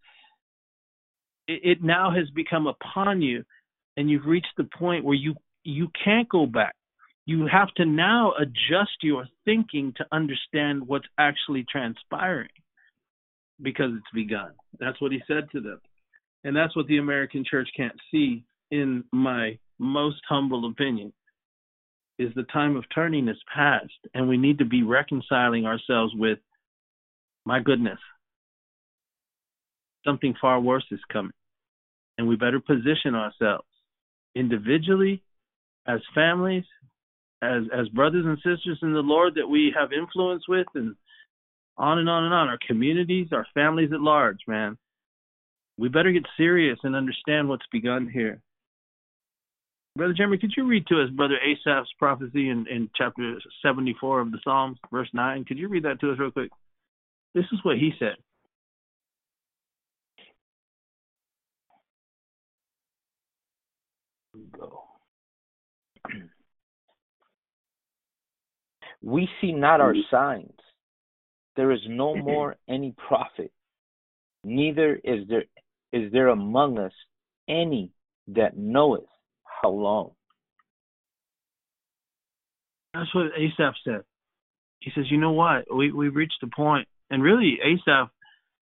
It, 1.47 1.61
it 1.63 1.83
now 1.83 2.11
has 2.11 2.29
become 2.29 2.67
upon 2.67 3.21
you 3.21 3.43
and 3.97 4.09
you've 4.09 4.25
reached 4.25 4.53
the 4.57 4.69
point 4.77 5.03
where 5.03 5.15
you 5.15 5.36
you 5.63 5.89
can't 6.03 6.29
go 6.29 6.45
back. 6.45 6.75
You 7.25 7.47
have 7.51 7.73
to 7.75 7.86
now 7.86 8.33
adjust 8.39 8.97
your 9.01 9.27
thinking 9.45 9.93
to 9.97 10.05
understand 10.11 10.88
what's 10.88 11.07
actually 11.17 11.65
transpiring 11.69 12.49
because 13.61 13.91
it's 13.95 14.13
begun. 14.13 14.51
That's 14.79 15.01
what 15.01 15.11
he 15.11 15.21
said 15.27 15.49
to 15.51 15.61
them. 15.61 15.81
And 16.43 16.55
that's 16.55 16.75
what 16.75 16.88
the 16.88 16.99
american 16.99 17.43
church 17.49 17.67
can't 17.75 17.99
see 18.11 18.45
in 18.71 19.03
my 19.11 19.57
most 19.77 20.21
humble 20.29 20.69
opinion 20.69 21.11
is 22.18 22.34
the 22.36 22.43
time 22.43 22.76
of 22.76 22.86
turning 22.93 23.28
is 23.28 23.38
past, 23.53 23.91
and 24.13 24.30
we 24.30 24.38
need 24.38 24.59
to 24.59 24.66
be 24.66 24.84
reconciling 24.84 25.66
ourselves 25.66 26.13
with, 26.16 26.39
my 27.45 27.59
goodness, 27.59 27.99
something 30.05 30.36
far 30.39 30.59
worse 30.59 30.86
is 30.91 30.99
coming. 31.11 31.32
And 32.18 32.28
we 32.28 32.38
better 32.38 32.61
position 32.61 33.16
ourselves 33.16 33.68
individually, 34.36 35.22
as 35.88 35.99
families, 36.13 36.63
as 37.41 37.63
as 37.74 37.89
brothers 37.89 38.26
and 38.26 38.38
sisters 38.38 38.80
in 38.82 38.93
the 38.93 38.99
Lord 38.99 39.36
that 39.36 39.47
we 39.47 39.74
have 39.78 39.91
influence 39.91 40.47
with, 40.47 40.68
and 40.76 40.95
on 41.78 41.99
and 41.99 42.09
on 42.09 42.24
and 42.24 42.34
on. 42.34 42.47
Our 42.47 42.59
communities, 42.66 43.28
our 43.34 43.45
families 43.53 43.91
at 43.93 43.99
large, 43.99 44.39
man. 44.47 44.78
We 45.78 45.89
better 45.89 46.13
get 46.13 46.26
serious 46.38 46.80
and 46.84 46.95
understand 46.95 47.49
what's 47.49 47.66
begun 47.70 48.07
here. 48.07 48.41
Brother 49.96 50.14
Jeremy, 50.14 50.38
could 50.38 50.54
you 50.58 50.66
read 50.66 50.86
to 50.88 51.02
us 51.02 51.10
Brother 51.10 51.38
Asaph's 51.46 51.93
prophecy 51.98 52.50
in, 52.50 52.66
in 52.68 52.89
chapter 52.96 53.38
74 53.62 54.20
of 54.22 54.32
the 54.32 54.39
Psalms, 54.43 54.78
verse 54.91 55.08
9? 55.14 55.46
Could 55.46 55.58
you 55.58 55.70
read 55.70 55.84
that 55.84 56.02
to 56.02 56.12
us 56.12 56.20
real 56.20 56.32
quick? 56.32 56.52
This 57.34 57.46
is 57.54 57.60
what 57.64 57.78
he 57.78 57.91
said. 57.98 58.16
Go. 64.58 64.82
We 69.02 69.30
see 69.39 69.52
not 69.52 69.82
our 69.82 69.93
mm-hmm. 69.93 70.16
signs. 70.16 70.60
There 71.56 71.72
is 71.72 71.82
no 71.88 72.16
mm-hmm. 72.16 72.26
more 72.26 72.56
any 72.68 72.96
prophet, 73.08 73.52
neither 74.43 74.96
is 75.04 75.28
there 75.28 75.43
is 75.93 76.12
there 76.12 76.30
among 76.30 76.80
us 76.80 76.91
any 77.48 77.91
that 78.28 78.58
knoweth 78.58 79.04
how 79.66 79.72
long. 79.72 80.11
That's 82.93 83.13
what 83.13 83.28
Asaph 83.38 83.76
said. 83.84 84.03
He 84.80 84.91
says, 84.95 85.05
you 85.09 85.18
know 85.18 85.32
what? 85.32 85.66
We 85.74 85.91
we've 85.91 86.16
reached 86.16 86.43
a 86.43 86.47
point, 86.47 86.88
and 87.09 87.24
really, 87.24 87.57
Asaph, 87.63 88.09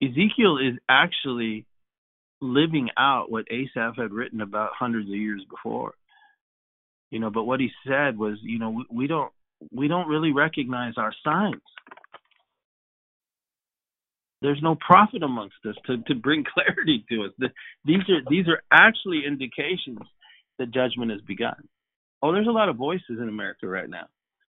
Ezekiel 0.02 0.58
is 0.58 0.80
actually 0.90 1.66
living 2.42 2.90
out 2.98 3.30
what 3.30 3.46
Asaph 3.52 3.96
had 3.98 4.14
written 4.14 4.42
about 4.42 4.72
hundreds 4.78 5.10
of 5.10 5.16
years 5.16 5.44
before. 5.50 5.94
You 7.12 7.20
know, 7.20 7.30
but 7.30 7.44
what 7.44 7.60
he 7.60 7.70
said 7.86 8.18
was, 8.18 8.38
you 8.42 8.60
know, 8.60 8.70
we, 8.72 8.86
we 8.90 9.08
don't 9.08 9.32
we 9.72 9.88
don't 9.88 10.08
really 10.08 10.32
recognize 10.32 10.94
our 10.98 11.14
signs. 11.24 11.62
There's 14.42 14.62
no 14.62 14.76
prophet 14.76 15.24
amongst 15.24 15.56
us 15.68 15.76
to, 15.88 15.98
to 16.08 16.16
bring 16.16 16.46
clarity 16.54 17.06
to 17.10 17.26
us. 17.26 17.32
The, 17.38 17.50
these 17.84 18.04
are 18.10 18.22
these 18.30 18.48
are 18.48 18.62
actually 18.72 19.24
indications 19.28 20.00
that 20.60 20.74
judgment 20.74 21.12
has 21.12 21.22
begun. 21.22 21.68
Oh, 22.22 22.32
there's 22.34 22.48
a 22.48 22.52
lot 22.52 22.70
of 22.70 22.78
voices 22.78 23.20
in 23.20 23.30
America 23.30 23.68
right 23.68 23.90
now 23.90 24.08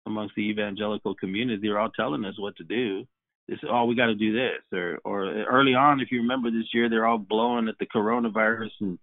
amongst 0.06 0.34
the 0.36 0.48
evangelical 0.48 1.14
community. 1.14 1.60
They're 1.60 1.78
all 1.78 1.90
telling 1.90 2.24
us 2.24 2.38
what 2.38 2.56
to 2.56 2.64
do. 2.64 3.04
This, 3.48 3.58
oh, 3.68 3.84
we 3.84 3.94
got 3.94 4.06
to 4.06 4.14
do 4.14 4.32
this, 4.32 4.62
or 4.72 4.98
or 5.04 5.44
early 5.44 5.74
on, 5.74 6.00
if 6.00 6.10
you 6.10 6.22
remember 6.22 6.50
this 6.50 6.68
year, 6.74 6.90
they're 6.90 7.06
all 7.06 7.18
blowing 7.18 7.68
at 7.68 7.76
the 7.78 7.86
coronavirus 7.86 8.70
and 8.80 8.98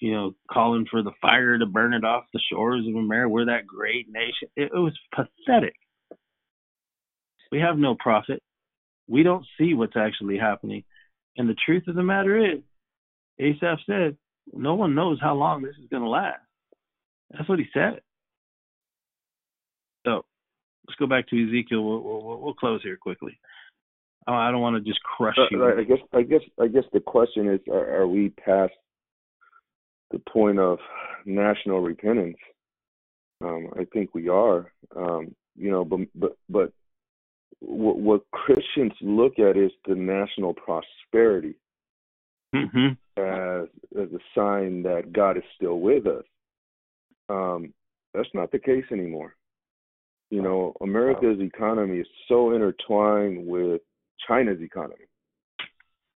you 0.00 0.12
know 0.12 0.34
calling 0.50 0.86
for 0.90 1.02
the 1.02 1.12
fire 1.20 1.56
to 1.56 1.66
burn 1.66 1.94
it 1.94 2.04
off 2.04 2.24
the 2.32 2.40
shores 2.50 2.84
of 2.88 2.96
America. 2.96 3.28
We're 3.28 3.46
that 3.46 3.66
great 3.66 4.08
nation. 4.08 4.48
It, 4.56 4.72
it 4.74 4.78
was 4.78 4.98
pathetic. 5.14 5.74
We 7.52 7.60
have 7.60 7.78
no 7.78 7.94
prophet. 7.94 8.42
We 9.08 9.22
don't 9.22 9.46
see 9.56 9.74
what's 9.74 9.96
actually 9.96 10.38
happening. 10.38 10.82
And 11.36 11.48
the 11.48 11.54
truth 11.54 11.84
of 11.86 11.94
the 11.94 12.02
matter 12.02 12.38
is, 12.38 12.60
Asaph 13.38 13.78
said, 13.86 14.16
no 14.52 14.74
one 14.74 14.94
knows 14.94 15.18
how 15.20 15.34
long 15.34 15.62
this 15.62 15.76
is 15.82 15.88
going 15.90 16.02
to 16.02 16.08
last. 16.08 16.40
That's 17.30 17.48
what 17.48 17.58
he 17.58 17.66
said. 17.72 18.00
So 20.06 20.24
let's 20.86 20.98
go 20.98 21.06
back 21.06 21.28
to 21.28 21.48
Ezekiel. 21.48 21.82
We'll, 21.82 22.00
we'll, 22.00 22.40
we'll 22.40 22.54
close 22.54 22.80
here 22.82 22.96
quickly. 22.96 23.38
Oh, 24.28 24.34
I 24.34 24.50
don't 24.50 24.60
want 24.60 24.76
to 24.76 24.88
just 24.88 25.02
crush 25.02 25.36
you. 25.50 25.64
I 25.64 25.84
guess 25.84 25.98
I 26.12 26.22
guess 26.22 26.40
I 26.60 26.66
guess 26.66 26.82
the 26.92 27.00
question 27.00 27.48
is: 27.48 27.60
Are, 27.70 28.02
are 28.02 28.08
we 28.08 28.30
past 28.30 28.72
the 30.10 30.18
point 30.18 30.58
of 30.58 30.78
national 31.24 31.80
repentance? 31.80 32.36
Um, 33.44 33.68
I 33.78 33.84
think 33.92 34.14
we 34.14 34.28
are. 34.28 34.72
Um, 34.96 35.34
you 35.56 35.70
know, 35.70 35.84
but 35.84 36.00
but 36.14 36.36
but 36.48 36.72
what, 37.60 37.98
what, 37.98 38.22
Christians 38.32 38.92
look 39.00 39.38
at 39.38 39.56
is 39.56 39.70
the 39.86 39.94
national 39.94 40.54
prosperity 40.54 41.54
mm-hmm. 42.54 43.20
as 43.20 43.68
as 44.00 44.12
a 44.12 44.20
sign 44.34 44.82
that 44.82 45.12
God 45.12 45.36
is 45.36 45.42
still 45.56 45.80
with 45.80 46.06
us. 46.06 46.24
Um, 47.28 47.72
that's 48.14 48.28
not 48.34 48.52
the 48.52 48.58
case 48.58 48.84
anymore. 48.92 49.34
You 50.30 50.42
know, 50.42 50.74
America's 50.80 51.40
economy 51.40 51.98
is 51.98 52.06
so 52.28 52.52
intertwined 52.52 53.46
with 53.46 53.80
China's 54.26 54.60
economy. 54.60 55.06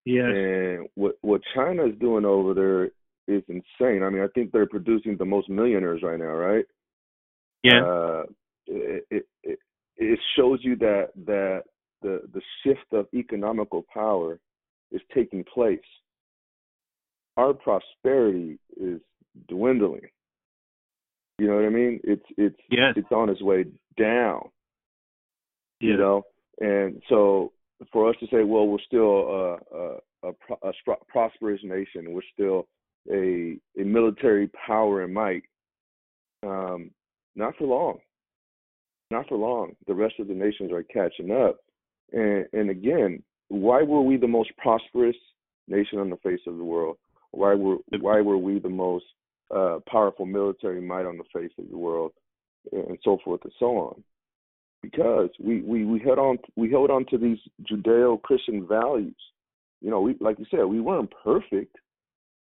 Yes. 0.05 0.27
And 0.27 0.89
what 0.95 1.17
what 1.21 1.43
China 1.55 1.87
is 1.87 1.99
doing 2.01 2.25
over 2.25 2.55
there 2.55 2.85
is 3.29 3.45
insane. 3.49 4.03
I 4.03 4.11
mean, 4.11 4.23
I 4.23 4.29
think 4.35 4.51
they're 4.51 4.67
producing 4.67 5.17
the 5.17 5.25
most 5.25 5.49
millionaires 5.49 6.03
right 6.03 6.19
now, 6.19 6.35
right? 6.35 6.65
Yeah. 7.63 7.85
Uh, 7.85 8.23
it, 8.67 9.27
it, 9.45 9.59
it 9.97 10.19
shows 10.37 10.59
you 10.63 10.77
that 10.77 11.09
that 11.27 11.65
the 12.03 12.23
the 12.33 12.41
shift 12.65 12.93
of 12.93 13.07
economical 13.15 13.85
power 13.93 14.39
is 14.91 15.01
taking 15.15 15.45
place. 15.45 15.79
Our 17.41 17.55
prosperity 17.55 18.59
is 18.77 19.01
dwindling. 19.49 20.09
You 21.39 21.47
know 21.49 21.57
what 21.57 21.65
I 21.65 21.71
mean? 21.71 22.01
It's 22.05 22.25
it's 22.37 22.61
yes. 22.71 22.95
it's 22.97 23.11
on 23.11 23.31
its 23.31 23.43
way 23.43 23.65
down. 23.99 24.51
Yeah. 25.81 25.91
You 25.91 25.97
know, 25.97 26.23
and 26.61 27.03
so 27.09 27.53
for 27.93 28.11
us 28.11 28.17
to 28.21 28.27
say, 28.27 28.45
well, 28.45 28.67
we're 28.67 28.79
still 28.87 29.01
a 29.03 29.59
a, 29.75 30.29
a, 30.29 30.69
a 30.69 30.73
prosperous 31.09 31.61
nation, 31.65 32.13
we're 32.13 32.21
still 32.35 32.67
a 33.11 33.57
a 33.81 33.85
military 33.85 34.51
power 34.67 35.03
and 35.03 35.15
might. 35.15 35.43
Um, 36.43 36.91
not 37.37 37.57
for 37.57 37.67
long 37.67 37.99
not 39.11 39.29
for 39.29 39.37
long. 39.37 39.73
The 39.87 39.95
rest 39.95 40.15
of 40.19 40.29
the 40.29 40.35
nations 40.35 40.73
are 40.73 40.83
catching 40.85 41.31
up. 41.31 41.59
And, 42.13 42.47
and 42.53 42.71
again, 42.71 43.23
why 43.49 43.83
were 43.83 44.03
we 44.03 44.17
the 44.17 44.29
most 44.29 44.51
prosperous 44.57 45.17
nation 45.69 45.99
on 45.99 46.11
the 46.11 46.17
face 46.19 46.41
of 46.47 46.57
the 46.57 46.65
world? 46.65 46.97
Why 47.33 47.55
were 47.55 47.77
why 48.01 48.21
were 48.21 48.39
we 48.39 48.59
the 48.59 48.69
most 48.69 49.05
uh, 49.55 49.79
powerful 49.91 50.27
military 50.27 50.81
might 50.81 51.07
on 51.07 51.19
the 51.19 51.25
face 51.33 51.53
of 51.59 51.71
the 51.71 51.77
world, 51.77 52.13
and 52.73 52.99
so 53.03 53.19
forth 53.25 53.41
and 53.45 53.53
so 53.59 53.77
on? 53.79 54.03
Because 54.83 55.31
we 55.39 55.63
we 55.63 55.85
we 55.85 56.01
held 56.01 56.19
on 56.19 56.39
we 56.57 56.71
held 56.71 56.91
on 56.91 57.07
to 57.07 57.19
these 57.19 57.39
Judeo-Christian 57.71 58.67
values. 58.67 59.17
You 59.81 59.91
know, 59.91 60.01
we 60.01 60.17
like 60.21 60.39
you 60.39 60.47
said, 60.51 60.65
we 60.65 60.81
weren't 60.81 61.13
perfect, 61.23 61.77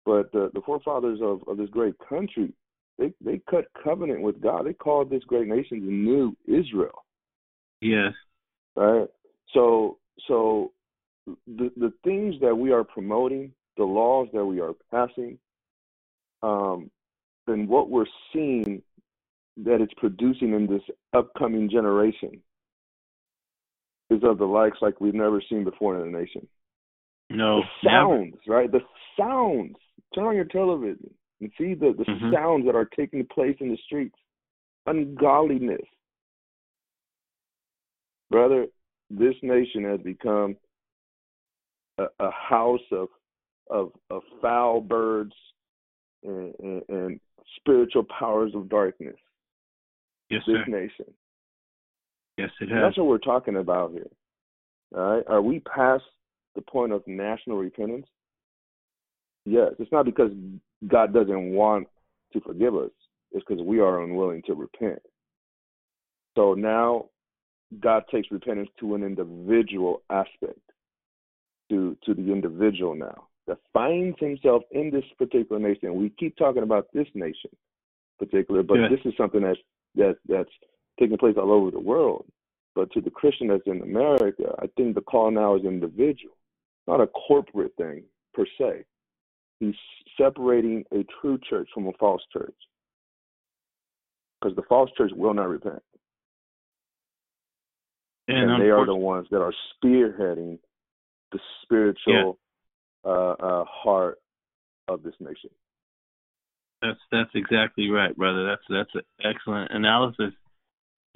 but 0.05 0.31
the, 0.31 0.49
the 0.53 0.61
forefathers 0.65 1.19
of, 1.21 1.41
of 1.47 1.57
this 1.57 1.69
great 1.69 1.95
country 2.07 2.53
they 2.99 3.13
they 3.23 3.41
cut 3.49 3.65
covenant 3.81 4.21
with 4.21 4.41
God. 4.41 4.65
They 4.65 4.73
called 4.73 5.09
this 5.09 5.23
great 5.23 5.47
nation 5.47 5.85
the 5.85 5.91
New 5.91 6.35
Israel. 6.45 7.05
Yes. 7.81 8.13
Right. 8.75 9.07
So 9.53 9.97
so 10.27 10.73
the 11.25 11.71
the 11.77 11.93
things 12.03 12.35
that 12.41 12.55
we 12.55 12.71
are 12.71 12.83
promoting, 12.83 13.53
the 13.79 13.85
laws 13.85 14.27
that 14.33 14.45
we 14.45 14.59
are 14.59 14.73
passing, 14.91 15.39
um, 16.43 16.91
and 17.47 17.67
what 17.67 17.89
we're 17.89 18.05
seeing 18.31 18.83
that 19.63 19.81
it's 19.81 19.93
producing 19.97 20.53
in 20.53 20.67
this 20.67 20.83
upcoming 21.13 21.69
generation 21.69 22.41
is 24.09 24.19
of 24.23 24.37
the 24.37 24.45
likes 24.45 24.77
like 24.81 24.99
we've 24.99 25.13
never 25.13 25.41
seen 25.49 25.63
before 25.63 25.97
in 25.97 26.11
the 26.11 26.19
nation. 26.19 26.45
No. 27.29 27.61
The 27.83 27.89
sounds, 27.89 28.35
never. 28.45 28.59
right? 28.59 28.71
The 28.71 28.81
sounds. 29.17 29.75
Turn 30.13 30.25
on 30.25 30.35
your 30.35 30.45
television 30.45 31.09
and 31.39 31.51
see 31.57 31.73
the, 31.73 31.93
the 31.97 32.03
mm-hmm. 32.03 32.33
sounds 32.33 32.65
that 32.65 32.75
are 32.75 32.89
taking 32.97 33.25
place 33.33 33.55
in 33.61 33.69
the 33.69 33.77
streets. 33.85 34.15
Ungodliness. 34.87 35.81
Brother, 38.29 38.67
this 39.09 39.35
nation 39.41 39.85
has 39.85 40.01
become 40.01 40.57
a, 41.97 42.05
a 42.19 42.31
house 42.31 42.79
of, 42.91 43.07
of 43.69 43.91
of 44.09 44.21
foul 44.41 44.81
birds 44.81 45.33
and, 46.23 46.53
and, 46.59 46.81
and 46.89 47.19
spiritual 47.57 48.05
powers 48.17 48.51
of 48.55 48.69
darkness. 48.69 49.15
Yes, 50.29 50.41
this 50.45 50.57
sir. 50.65 50.71
nation. 50.71 51.13
Yes, 52.37 52.49
it 52.61 52.69
has. 52.69 52.71
And 52.71 52.83
that's 52.83 52.97
what 52.97 53.07
we're 53.07 53.17
talking 53.17 53.57
about 53.57 53.91
here. 53.91 54.09
All 54.95 55.15
right. 55.15 55.23
Are 55.27 55.41
we 55.41 55.59
past 55.59 56.03
the 56.55 56.61
point 56.61 56.91
of 56.91 57.05
national 57.07 57.57
repentance? 57.57 58.07
Yes. 59.45 59.73
It's 59.79 59.91
not 59.91 60.05
because 60.05 60.31
God 60.87 61.13
doesn't 61.13 61.51
want 61.51 61.87
to 62.33 62.41
forgive 62.41 62.75
us. 62.75 62.91
It's 63.31 63.45
because 63.47 63.63
we 63.63 63.79
are 63.79 64.03
unwilling 64.03 64.41
to 64.43 64.53
repent. 64.53 65.01
So 66.35 66.53
now 66.53 67.05
God 67.79 68.03
takes 68.11 68.31
repentance 68.31 68.69
to 68.79 68.95
an 68.95 69.03
individual 69.03 70.01
aspect, 70.09 70.59
to 71.69 71.97
to 72.05 72.13
the 72.13 72.31
individual 72.31 72.95
now 72.95 73.28
that 73.49 73.57
finds 73.73 74.17
himself 74.19 74.63
in 74.71 74.91
this 74.91 75.03
particular 75.17 75.59
nation. 75.59 75.95
We 75.95 76.11
keep 76.17 76.37
talking 76.37 76.63
about 76.63 76.87
this 76.93 77.07
nation 77.15 77.49
particular, 78.19 78.63
but 78.63 78.75
yeah. 78.75 78.87
this 78.89 78.99
is 79.05 79.13
something 79.17 79.41
that's 79.41 79.59
that 79.95 80.17
that's 80.27 80.49
taking 80.99 81.17
place 81.17 81.35
all 81.37 81.51
over 81.51 81.71
the 81.71 81.79
world. 81.79 82.25
But 82.75 82.91
to 82.91 83.01
the 83.01 83.09
Christian 83.09 83.47
that's 83.47 83.63
in 83.65 83.81
America, 83.81 84.53
I 84.59 84.67
think 84.77 84.93
the 84.93 85.01
call 85.01 85.31
now 85.31 85.55
is 85.55 85.63
individual, 85.65 86.37
not 86.87 87.01
a 87.01 87.07
corporate 87.07 87.73
thing 87.75 88.03
per 88.33 88.45
se. 88.59 88.85
He's 89.59 89.75
separating 90.17 90.85
a 90.93 91.03
true 91.19 91.39
church 91.49 91.67
from 91.73 91.87
a 91.87 91.91
false 91.99 92.21
church. 92.31 92.55
Because 94.39 94.55
the 94.55 94.63
false 94.69 94.89
church 94.97 95.11
will 95.13 95.33
not 95.33 95.49
repent. 95.49 95.81
And, 98.29 98.51
and 98.51 98.61
they 98.61 98.69
are 98.69 98.85
the 98.85 98.95
ones 98.95 99.27
that 99.31 99.41
are 99.41 99.53
spearheading 99.83 100.59
the 101.31 101.39
spiritual. 101.63 102.37
Uh, 103.05 103.31
uh, 103.31 103.65
heart 103.65 104.19
of 104.87 105.03
this 105.03 105.15
nation. 105.19 105.49
That's 106.81 106.99
that's 107.11 107.31
exactly 107.35 107.89
right, 107.89 108.15
brother. 108.15 108.45
That's 108.45 108.61
that's 108.69 108.95
an 108.95 109.01
excellent 109.23 109.71
analysis, 109.71 110.33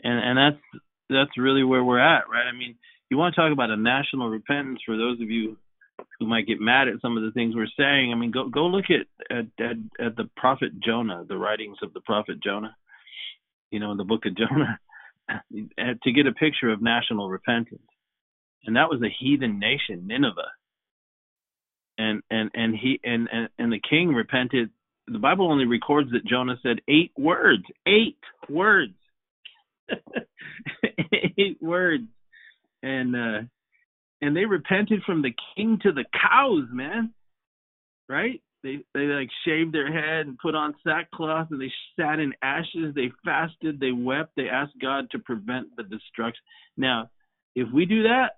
and 0.04 0.20
and 0.20 0.38
that's 0.38 0.84
that's 1.10 1.38
really 1.38 1.64
where 1.64 1.84
we're 1.84 2.00
at, 2.00 2.30
right? 2.30 2.48
I 2.48 2.58
mean, 2.58 2.76
you 3.10 3.18
want 3.18 3.36
to 3.36 3.42
talk 3.42 3.54
about 3.54 3.70
a 3.70 3.78
national 3.78 4.30
repentance 4.30 4.80
for 4.86 4.98
those 4.98 5.22
of 5.22 5.30
you 5.30 5.58
who 6.20 6.28
might 6.28 6.48
get 6.48 6.60
mad 6.60 6.88
at 6.88 7.02
some 7.02 7.18
of 7.18 7.24
the 7.24 7.32
things 7.32 7.56
we're 7.56 7.68
saying. 7.78 8.12
I 8.12 8.16
mean, 8.16 8.32
go 8.32 8.50
go 8.50 8.66
look 8.66 8.86
at 8.90 9.08
at 9.36 9.46
at, 9.60 10.06
at 10.06 10.16
the 10.16 10.30
prophet 10.36 10.72
Jonah, 10.84 11.24
the 11.28 11.38
writings 11.38 11.78
of 11.82 11.94
the 11.94 12.02
prophet 12.02 12.42
Jonah. 12.44 12.76
You 13.72 13.80
know, 13.80 13.92
in 13.92 13.98
the 13.98 14.04
book 14.04 14.26
of 14.26 14.36
Jonah, 14.36 14.80
to 16.04 16.12
get 16.12 16.28
a 16.28 16.34
picture 16.34 16.70
of 16.70 16.82
national 16.82 17.30
repentance, 17.30 17.88
and 18.66 18.76
that 18.76 18.90
was 18.90 19.02
a 19.02 19.10
heathen 19.10 19.60
nation, 19.60 20.08
Nineveh. 20.08 20.52
And 22.04 22.22
and 22.30 22.52
and 22.54 22.76
he 22.76 23.00
and 23.04 23.30
and, 23.32 23.50
and 23.58 23.72
the 23.72 23.80
king 23.90 24.10
repented 24.10 24.70
the 25.08 25.20
Bible 25.20 25.50
only 25.50 25.66
records 25.66 26.12
that 26.12 26.26
Jonah 26.26 26.58
said 26.62 26.82
eight 26.90 27.12
words. 27.18 27.64
Eight 27.88 28.18
words. 28.50 28.94
eight 31.38 31.62
words. 31.62 32.04
And 32.82 33.16
uh 33.16 33.42
and 34.22 34.36
they 34.36 34.46
repented 34.46 35.04
from 35.06 35.22
the 35.22 35.34
king 35.56 35.80
to 35.84 35.94
the 35.94 36.06
cows, 36.14 36.68
man. 36.72 37.14
Right? 38.10 38.42
They 38.64 38.80
they 38.94 39.06
like 39.06 39.30
shaved 39.46 39.74
their 39.74 39.92
head 39.92 40.28
and 40.28 40.38
put 40.38 40.56
on 40.56 40.76
sackcloth 40.86 41.48
and 41.52 41.62
they 41.62 41.72
sat 41.98 42.20
in 42.20 42.34
ashes. 42.42 42.94
They 42.96 43.12
fasted. 43.24 43.80
They 43.80 43.92
wept. 43.92 44.32
They 44.36 44.50
asked 44.50 44.80
God 44.82 45.10
to 45.12 45.20
prevent 45.20 45.76
the 45.78 45.84
destruction. 45.84 46.44
Now, 46.76 47.10
if 47.56 47.68
we 47.74 47.86
do 47.86 48.04
that, 48.04 48.32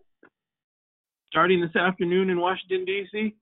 starting 1.30 1.62
this 1.62 1.76
afternoon 1.76 2.30
in 2.30 2.40
Washington 2.40 2.86
D.C., 2.86 3.36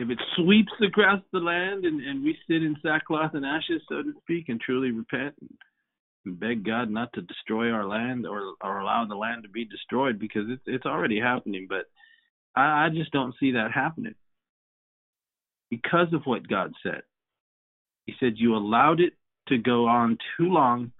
if 0.00 0.10
it 0.10 0.18
sweeps 0.36 0.72
across 0.82 1.20
the 1.32 1.38
land 1.38 1.84
and, 1.84 2.00
and 2.00 2.24
we 2.24 2.36
sit 2.46 2.62
in 2.62 2.76
sackcloth 2.82 3.34
and 3.34 3.44
ashes, 3.44 3.82
so 3.88 4.02
to 4.02 4.12
speak, 4.22 4.48
and 4.48 4.60
truly 4.60 4.90
repent 4.90 5.34
and 6.24 6.40
beg 6.40 6.64
God 6.64 6.90
not 6.90 7.12
to 7.14 7.22
destroy 7.22 7.70
our 7.70 7.86
land 7.86 8.26
or 8.26 8.54
or 8.62 8.78
allow 8.78 9.04
the 9.06 9.14
land 9.14 9.42
to 9.42 9.48
be 9.48 9.64
destroyed 9.64 10.18
because 10.18 10.44
it's 10.48 10.62
it's 10.66 10.86
already 10.86 11.20
happening. 11.20 11.66
But 11.68 11.84
I, 12.56 12.86
I 12.86 12.88
just 12.94 13.12
don't 13.12 13.34
see 13.38 13.52
that 13.52 13.72
happening 13.72 14.14
because 15.70 16.12
of 16.12 16.22
what 16.24 16.48
God 16.48 16.72
said. 16.82 17.02
He 18.06 18.14
said, 18.18 18.34
You 18.36 18.56
allowed 18.56 19.00
it 19.00 19.12
to 19.48 19.58
go 19.58 19.86
on 19.86 20.18
too 20.36 20.48
long. 20.48 20.92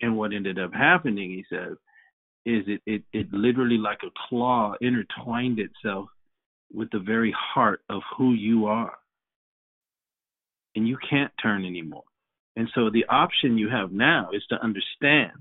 And 0.00 0.16
what 0.16 0.32
ended 0.32 0.58
up 0.58 0.74
happening, 0.74 1.30
he 1.30 1.44
said, 1.48 1.76
is 2.44 2.64
it, 2.66 2.82
it, 2.86 3.02
it 3.12 3.32
literally 3.32 3.78
like 3.78 4.00
a 4.02 4.10
claw 4.28 4.74
intertwined 4.80 5.60
itself 5.60 6.08
with 6.72 6.90
the 6.90 6.98
very 6.98 7.34
heart 7.36 7.82
of 7.88 8.02
who 8.16 8.32
you 8.32 8.66
are. 8.66 8.94
And 10.74 10.88
you 10.88 10.96
can't 11.08 11.32
turn 11.42 11.64
anymore. 11.64 12.04
And 12.56 12.68
so 12.74 12.90
the 12.90 13.04
option 13.08 13.58
you 13.58 13.68
have 13.68 13.92
now 13.92 14.30
is 14.32 14.42
to 14.50 14.62
understand 14.62 15.32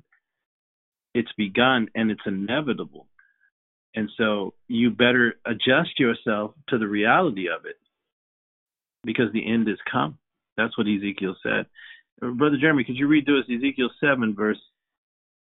it's 1.14 1.32
begun 1.38 1.88
and 1.96 2.10
it's 2.10 2.22
inevitable. 2.26 3.08
And 3.96 4.10
so 4.18 4.54
you 4.68 4.92
better 4.92 5.36
adjust 5.46 6.00
yourself 6.00 6.54
to 6.70 6.78
the 6.78 6.88
reality 6.88 7.48
of 7.50 7.66
it 7.66 7.76
because 9.04 9.32
the 9.34 9.46
end 9.46 9.68
has 9.68 9.78
come. 9.92 10.18
That's 10.56 10.78
what 10.78 10.88
Ezekiel 10.88 11.36
said. 11.44 11.66
Brother 12.22 12.58
Jeremy, 12.60 12.84
could 12.84 12.98
you 12.98 13.08
read 13.08 13.26
to 13.26 13.40
us 13.40 13.46
Ezekiel 13.46 13.90
7, 14.00 14.36
verse 14.36 14.60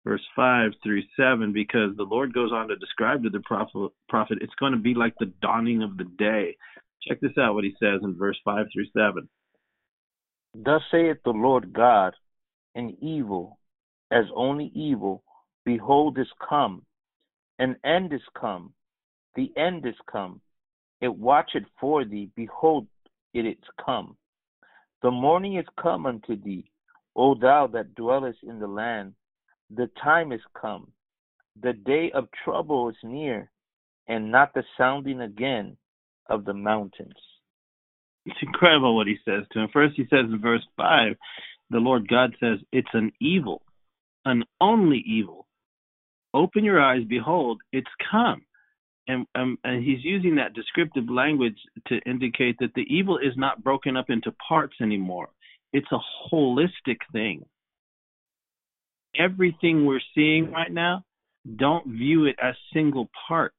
verse 0.10 0.26
5 0.36 0.72
through 0.82 1.04
7, 1.16 1.54
because 1.54 1.96
the 1.96 2.04
Lord 2.04 2.34
goes 2.34 2.52
on 2.52 2.68
to 2.70 2.76
describe 2.78 3.22
to 3.24 3.30
the 3.30 3.42
prophet, 3.42 4.38
it's 4.42 4.56
going 4.60 4.72
to 4.72 4.80
be 4.80 4.96
like 4.96 5.14
the 5.20 5.32
dawning 5.40 5.84
of 5.84 5.98
the 5.98 6.06
day. 6.18 6.58
Check 7.08 7.22
this 7.22 7.38
out 7.40 7.54
what 7.54 7.64
he 7.64 7.76
says 7.82 8.00
in 8.02 8.18
verse 8.18 8.38
5 8.44 8.66
through 8.74 8.88
7. 8.98 9.30
Thus 10.56 10.82
saith 10.90 11.18
the 11.24 11.30
Lord 11.30 11.72
God, 11.74 12.16
an 12.74 12.98
evil, 13.02 13.60
as 14.12 14.26
only 14.36 14.72
evil, 14.74 15.24
behold 15.64 16.18
is 16.18 16.28
come, 16.48 16.82
an 17.60 17.76
end 17.86 18.12
is 18.12 18.22
come, 18.40 18.74
the 19.36 19.52
end 19.56 19.86
is 19.86 19.96
come. 20.12 20.42
It 21.02 21.16
watcheth 21.16 21.66
for 21.80 22.04
thee, 22.04 22.32
behold, 22.36 22.88
it 23.36 23.46
is 23.46 23.58
come. 23.86 24.18
The 25.04 25.12
morning 25.12 25.58
is 25.58 25.68
come 25.80 26.08
unto 26.08 26.36
thee, 26.42 26.72
O 27.16 27.36
thou 27.36 27.68
that 27.74 27.94
dwellest 27.94 28.40
in 28.42 28.60
the 28.60 28.68
land. 28.68 29.14
The 29.76 29.90
time 30.02 30.32
is 30.32 30.42
come. 30.60 30.92
The 31.62 31.74
day 31.74 32.12
of 32.14 32.28
trouble 32.44 32.90
is 32.90 32.96
near, 33.04 33.52
and 34.08 34.32
not 34.32 34.54
the 34.54 34.64
sounding 34.78 35.22
again 35.22 35.78
of 36.28 36.46
the 36.46 36.54
mountains. 36.54 37.14
It's 38.26 38.38
incredible 38.42 38.96
what 38.96 39.08
he 39.08 39.18
says 39.26 39.44
to 39.52 39.60
him. 39.60 39.70
First, 39.72 39.96
he 39.96 40.04
says 40.04 40.26
in 40.26 40.40
verse 40.42 40.66
5, 40.78 41.16
the 41.70 41.78
Lord 41.78 42.08
God 42.08 42.36
says, 42.40 42.60
It's 42.72 42.90
an 42.94 43.12
evil, 43.20 43.62
an 44.26 44.44
only 44.62 45.04
evil. 45.06 45.48
Open 46.34 46.64
your 46.64 46.80
eyes, 46.80 47.04
behold, 47.08 47.62
it's 47.72 47.90
come 48.12 48.42
and, 49.10 49.26
um, 49.34 49.58
and 49.64 49.84
he's 49.84 50.04
using 50.04 50.36
that 50.36 50.54
descriptive 50.54 51.10
language 51.10 51.58
to 51.88 52.00
indicate 52.06 52.56
that 52.60 52.74
the 52.76 52.86
evil 52.88 53.18
is 53.18 53.34
not 53.36 53.64
broken 53.64 53.98
up 53.98 54.10
into 54.10 54.32
parts 54.48 54.76
anymore. 54.82 55.30
It's 55.74 55.92
a 55.92 56.32
holistic 56.32 56.98
thing. 57.12 57.44
Everything 59.18 59.86
we're 59.86 60.02
seeing 60.16 60.52
right 60.52 60.72
now, 60.72 61.04
don't 61.56 61.88
view 61.88 62.26
it 62.26 62.36
as 62.42 62.56
single 62.74 63.10
parts. 63.28 63.56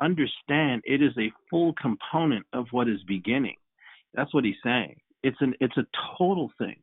Understand 0.00 0.82
it 0.84 1.02
is 1.02 1.16
a 1.18 1.32
full 1.50 1.72
component 1.80 2.46
of 2.52 2.66
what 2.70 2.88
is 2.88 3.02
beginning. 3.08 3.56
That's 4.14 4.32
what 4.34 4.44
he's 4.44 4.54
saying. 4.62 4.96
It's 5.22 5.36
an 5.40 5.54
it's 5.60 5.76
a 5.76 5.86
total 6.18 6.50
thing. 6.58 6.76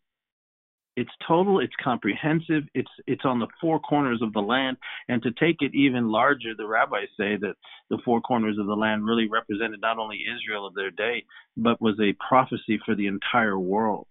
It's 0.95 1.09
total, 1.27 1.59
it's 1.59 1.73
comprehensive, 1.83 2.63
it's 2.75 2.91
it's 3.07 3.25
on 3.25 3.39
the 3.39 3.47
four 3.59 3.79
corners 3.79 4.21
of 4.21 4.33
the 4.33 4.41
land. 4.41 4.77
And 5.07 5.23
to 5.23 5.31
take 5.31 5.57
it 5.61 5.73
even 5.73 6.11
larger, 6.11 6.53
the 6.55 6.67
rabbis 6.67 7.07
say 7.17 7.35
that 7.37 7.55
the 7.89 7.97
four 8.05 8.21
corners 8.21 8.57
of 8.59 8.67
the 8.67 8.75
land 8.75 9.05
really 9.05 9.27
represented 9.27 9.81
not 9.81 9.97
only 9.97 10.19
Israel 10.21 10.67
of 10.67 10.75
their 10.75 10.91
day, 10.91 11.25
but 11.57 11.81
was 11.81 11.99
a 11.99 12.15
prophecy 12.27 12.79
for 12.85 12.95
the 12.95 13.07
entire 13.07 13.57
world. 13.57 14.07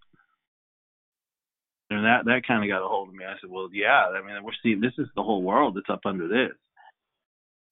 And 1.95 2.05
that 2.05 2.25
that 2.25 2.47
kind 2.47 2.63
of 2.63 2.69
got 2.69 2.85
a 2.85 2.87
hold 2.87 3.09
of 3.09 3.15
me. 3.15 3.25
I 3.25 3.35
said, 3.39 3.49
well, 3.49 3.69
yeah, 3.71 4.05
I 4.07 4.25
mean, 4.25 4.43
we're 4.43 4.51
seeing 4.61 4.81
this 4.81 4.97
is 4.97 5.07
the 5.15 5.23
whole 5.23 5.41
world 5.41 5.75
that's 5.75 5.89
up 5.89 6.05
under 6.05 6.27
this. 6.27 6.57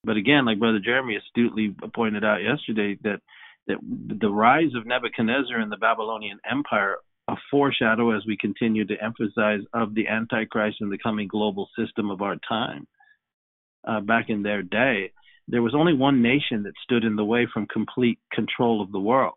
But 0.04 0.18
again, 0.18 0.46
like 0.46 0.60
Brother 0.60 0.80
Jeremy 0.84 1.18
astutely 1.18 1.76
pointed 1.94 2.24
out 2.24 2.42
yesterday, 2.42 2.98
that 3.04 3.22
that 3.68 3.78
the 3.82 4.30
rise 4.30 4.74
of 4.76 4.88
Nebuchadnezzar 4.88 5.58
and 5.58 5.72
the 5.72 5.78
Babylonian 5.78 6.40
Empire 6.50 6.98
a 7.28 7.36
foreshadow 7.50 8.16
as 8.16 8.26
we 8.26 8.36
continue 8.36 8.86
to 8.86 9.02
emphasize 9.02 9.62
of 9.74 9.94
the 9.96 10.08
Antichrist 10.08 10.78
and 10.82 10.92
the 10.92 10.98
coming 10.98 11.28
global 11.28 11.70
system 11.78 12.10
of 12.10 12.22
our 12.22 12.36
time. 12.48 12.88
Uh, 13.88 14.02
back 14.02 14.26
in 14.30 14.44
their 14.44 14.62
day, 14.62 15.12
there 15.48 15.62
was 15.62 15.74
only 15.76 15.94
one 15.94 16.22
nation 16.22 16.64
that 16.64 16.74
stood 16.84 17.04
in 17.04 17.16
the 17.16 17.26
way 17.26 17.48
from 17.52 17.66
complete 17.68 18.20
control 18.32 18.82
of 18.82 18.92
the 18.92 19.00
world. 19.00 19.36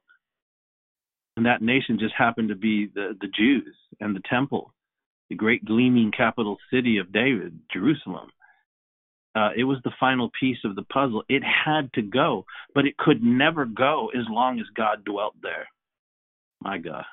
And 1.36 1.46
that 1.46 1.62
nation 1.62 1.98
just 1.98 2.14
happened 2.16 2.50
to 2.50 2.56
be 2.56 2.88
the, 2.94 3.16
the 3.20 3.28
Jews 3.28 3.74
and 4.00 4.14
the 4.14 4.22
temple, 4.28 4.72
the 5.28 5.36
great 5.36 5.64
gleaming 5.64 6.12
capital 6.16 6.56
city 6.72 6.98
of 6.98 7.12
David, 7.12 7.58
Jerusalem. 7.72 8.28
Uh, 9.34 9.50
it 9.56 9.64
was 9.64 9.78
the 9.82 9.90
final 9.98 10.30
piece 10.38 10.58
of 10.64 10.76
the 10.76 10.82
puzzle. 10.82 11.24
It 11.28 11.42
had 11.42 11.92
to 11.94 12.02
go, 12.02 12.44
but 12.74 12.86
it 12.86 12.96
could 12.96 13.22
never 13.22 13.64
go 13.64 14.10
as 14.16 14.24
long 14.28 14.60
as 14.60 14.66
God 14.76 15.04
dwelt 15.04 15.34
there. 15.42 15.66
My 16.60 16.78
God. 16.78 17.04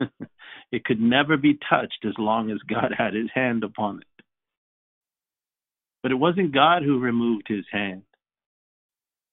it 0.72 0.84
could 0.84 1.00
never 1.00 1.36
be 1.36 1.58
touched 1.68 2.04
as 2.06 2.14
long 2.16 2.50
as 2.50 2.58
God 2.68 2.94
had 2.96 3.12
his 3.14 3.28
hand 3.34 3.64
upon 3.64 3.98
it. 3.98 4.24
But 6.02 6.12
it 6.12 6.16
wasn't 6.16 6.54
God 6.54 6.82
who 6.82 7.00
removed 7.00 7.46
his 7.48 7.64
hand, 7.70 8.02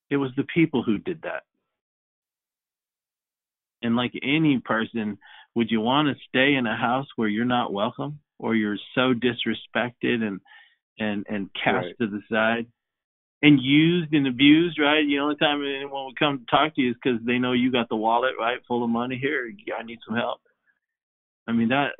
it 0.10 0.18
was 0.18 0.31
the 0.35 0.45
people 0.53 0.84
who 0.84 0.97
did 0.97 1.22
that. 1.23 1.43
And 3.81 3.95
like 3.95 4.14
any 4.23 4.60
person, 4.60 5.18
would 5.56 5.72
you 5.72 5.82
want 5.82 6.07
to 6.07 6.23
stay 6.27 6.56
in 6.56 6.68
a 6.68 6.76
house 6.76 7.07
where 7.15 7.30
you're 7.30 7.45
not 7.45 7.73
welcome 7.73 8.19
or 8.38 8.56
you're 8.56 8.77
so 8.94 9.14
disrespected 9.14 10.22
and 10.22 10.41
and 10.99 11.26
and 11.27 11.49
cast 11.53 11.86
right. 11.86 11.95
to 11.99 12.07
the 12.07 12.22
side 12.30 12.68
and 13.41 13.60
used 13.61 14.14
and 14.14 14.27
abused, 14.27 14.80
right? 14.80 15.06
The 15.06 15.19
only 15.19 15.36
time 15.36 15.61
anyone 15.61 16.06
would 16.06 16.19
come 16.19 16.40
to 16.40 16.45
talk 16.45 16.76
to 16.76 16.82
you 16.82 16.91
is 16.91 16.98
because 17.02 17.19
they 17.26 17.38
know 17.38 17.53
you 17.53 17.72
got 17.72 17.90
the 17.90 17.95
wallet 17.95 18.34
right 18.40 18.60
full 18.68 18.84
of 18.84 18.90
money. 18.90 19.19
Here, 19.22 19.52
I 19.77 19.84
need 19.84 19.99
some 20.07 20.18
help. 20.18 20.40
I 21.48 21.52
mean 21.52 21.69
that 21.69 21.91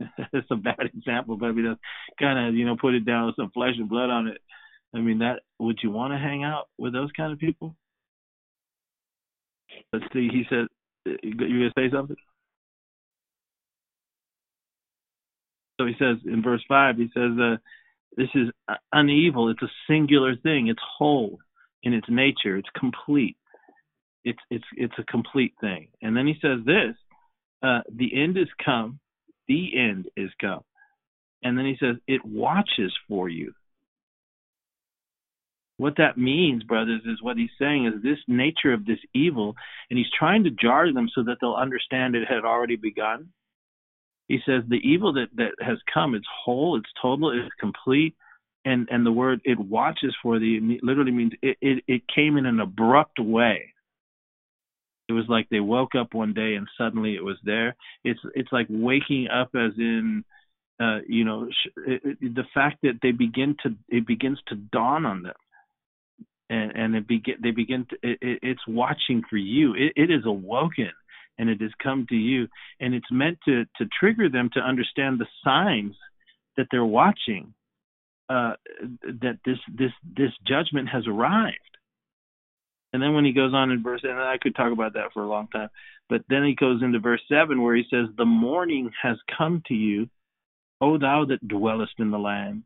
that's 0.32 0.50
a 0.50 0.56
bad 0.56 0.90
example, 0.94 1.36
but 1.36 1.46
I 1.46 1.52
mean 1.52 1.66
that's 1.66 1.80
kind 2.18 2.48
of 2.48 2.54
you 2.54 2.66
know 2.66 2.76
put 2.80 2.94
it 2.94 3.04
down 3.04 3.26
with 3.26 3.36
some 3.36 3.50
flesh 3.50 3.74
and 3.76 3.88
blood 3.88 4.10
on 4.10 4.28
it. 4.28 4.38
I 4.94 5.00
mean 5.00 5.18
that 5.18 5.40
would 5.58 5.78
you 5.82 5.90
want 5.90 6.12
to 6.12 6.18
hang 6.18 6.42
out 6.42 6.68
with 6.78 6.92
those 6.92 7.10
kind 7.16 7.32
of 7.32 7.38
people? 7.38 7.76
Let's 9.92 10.06
see. 10.12 10.28
He 10.32 10.44
said, 10.48 10.66
uh, 11.06 11.16
"You 11.22 11.34
gonna 11.34 11.70
say 11.76 11.90
something?" 11.92 12.16
So 15.78 15.86
he 15.86 15.94
says 15.98 16.16
in 16.24 16.42
verse 16.42 16.64
five, 16.68 16.96
he 16.96 17.08
says, 17.14 17.32
uh, 17.40 17.56
"This 18.16 18.28
is 18.34 18.48
unevil. 18.94 19.50
It's 19.50 19.62
a 19.62 19.72
singular 19.88 20.36
thing. 20.36 20.68
It's 20.68 20.82
whole 20.98 21.38
in 21.82 21.92
its 21.92 22.06
nature. 22.08 22.56
It's 22.56 22.68
complete. 22.78 23.36
It's 24.24 24.38
it's 24.50 24.64
it's 24.76 24.98
a 24.98 25.04
complete 25.04 25.54
thing." 25.60 25.88
And 26.02 26.16
then 26.16 26.26
he 26.26 26.34
says 26.40 26.60
this 26.64 26.96
uh, 27.62 27.80
the 27.92 28.10
end 28.22 28.36
is 28.36 28.48
come, 28.64 28.98
the 29.48 29.70
end 29.76 30.08
is 30.16 30.30
come. 30.40 30.62
And 31.42 31.56
then 31.56 31.66
he 31.66 31.76
says, 31.78 31.96
it 32.06 32.24
watches 32.24 32.92
for 33.08 33.28
you. 33.28 33.52
What 35.78 35.96
that 35.98 36.16
means, 36.16 36.62
brothers, 36.62 37.02
is 37.04 37.22
what 37.22 37.36
he's 37.36 37.50
saying 37.58 37.86
is 37.86 38.02
this 38.02 38.18
nature 38.26 38.72
of 38.72 38.86
this 38.86 38.98
evil, 39.14 39.54
and 39.90 39.98
he's 39.98 40.06
trying 40.18 40.44
to 40.44 40.50
jar 40.50 40.90
them 40.92 41.08
so 41.14 41.22
that 41.24 41.36
they'll 41.40 41.54
understand 41.54 42.14
it 42.14 42.26
had 42.26 42.44
already 42.44 42.76
begun. 42.76 43.28
He 44.28 44.38
says 44.44 44.64
the 44.68 44.80
evil 44.82 45.12
that, 45.14 45.28
that 45.36 45.52
has 45.60 45.78
come, 45.92 46.14
it's 46.14 46.26
whole, 46.44 46.76
it's 46.76 46.90
total, 47.00 47.30
it's 47.30 47.54
complete, 47.60 48.14
and 48.64 48.88
and 48.90 49.06
the 49.06 49.12
word 49.12 49.40
it 49.44 49.58
watches 49.58 50.14
for 50.22 50.38
the 50.38 50.78
literally 50.82 51.12
means 51.12 51.32
it, 51.40 51.56
it, 51.60 51.84
it 51.86 52.02
came 52.12 52.36
in 52.36 52.46
an 52.46 52.60
abrupt 52.60 53.18
way. 53.20 53.72
It 55.08 55.12
was 55.12 55.26
like 55.28 55.48
they 55.48 55.60
woke 55.60 55.94
up 55.94 56.12
one 56.12 56.34
day 56.34 56.54
and 56.56 56.66
suddenly 56.76 57.14
it 57.14 57.24
was 57.24 57.36
there. 57.44 57.76
It's 58.02 58.18
it's 58.34 58.50
like 58.50 58.66
waking 58.68 59.28
up 59.28 59.50
as 59.54 59.72
in 59.78 60.24
uh, 60.80 60.98
you 61.06 61.24
know 61.24 61.48
it, 61.86 62.02
it, 62.04 62.34
the 62.34 62.44
fact 62.52 62.78
that 62.82 62.98
they 63.02 63.12
begin 63.12 63.56
to 63.62 63.76
it 63.88 64.04
begins 64.06 64.40
to 64.48 64.56
dawn 64.56 65.06
on 65.06 65.22
them. 65.22 65.34
And 66.50 66.72
and 66.72 66.96
it 66.96 67.06
begin 67.06 67.36
they 67.40 67.52
begin 67.52 67.86
to 67.90 67.96
it, 68.02 68.18
it, 68.20 68.38
it's 68.42 68.66
watching 68.66 69.22
for 69.30 69.36
you. 69.36 69.74
It, 69.74 69.92
it 69.94 70.10
is 70.10 70.24
awoken 70.26 70.90
and 71.38 71.48
it 71.50 71.60
has 71.60 71.70
come 71.82 72.06
to 72.08 72.16
you 72.16 72.48
and 72.80 72.94
it's 72.94 73.10
meant 73.10 73.38
to 73.46 73.64
to 73.76 73.86
trigger 73.98 74.28
them 74.28 74.50
to 74.54 74.60
understand 74.60 75.18
the 75.18 75.26
signs 75.44 75.96
that 76.56 76.66
they're 76.70 76.84
watching 76.84 77.54
uh 78.28 78.54
that 79.02 79.38
this 79.44 79.58
this 79.72 79.92
this 80.16 80.32
judgment 80.46 80.88
has 80.88 81.06
arrived. 81.06 81.58
And 82.92 83.02
then 83.02 83.14
when 83.14 83.26
he 83.26 83.32
goes 83.32 83.52
on 83.52 83.70
in 83.70 83.82
verse 83.82 84.00
and 84.04 84.18
I 84.18 84.38
could 84.40 84.56
talk 84.56 84.72
about 84.72 84.94
that 84.94 85.12
for 85.12 85.22
a 85.22 85.28
long 85.28 85.48
time 85.48 85.68
but 86.08 86.22
then 86.28 86.44
he 86.44 86.54
goes 86.54 86.82
into 86.82 87.00
verse 87.00 87.20
7 87.28 87.60
where 87.60 87.74
he 87.74 87.84
says 87.90 88.06
the 88.16 88.24
morning 88.24 88.90
has 89.02 89.16
come 89.36 89.62
to 89.68 89.74
you 89.74 90.08
O 90.80 90.98
thou 90.98 91.24
that 91.24 91.46
dwellest 91.46 91.94
in 91.98 92.10
the 92.10 92.18
land, 92.18 92.62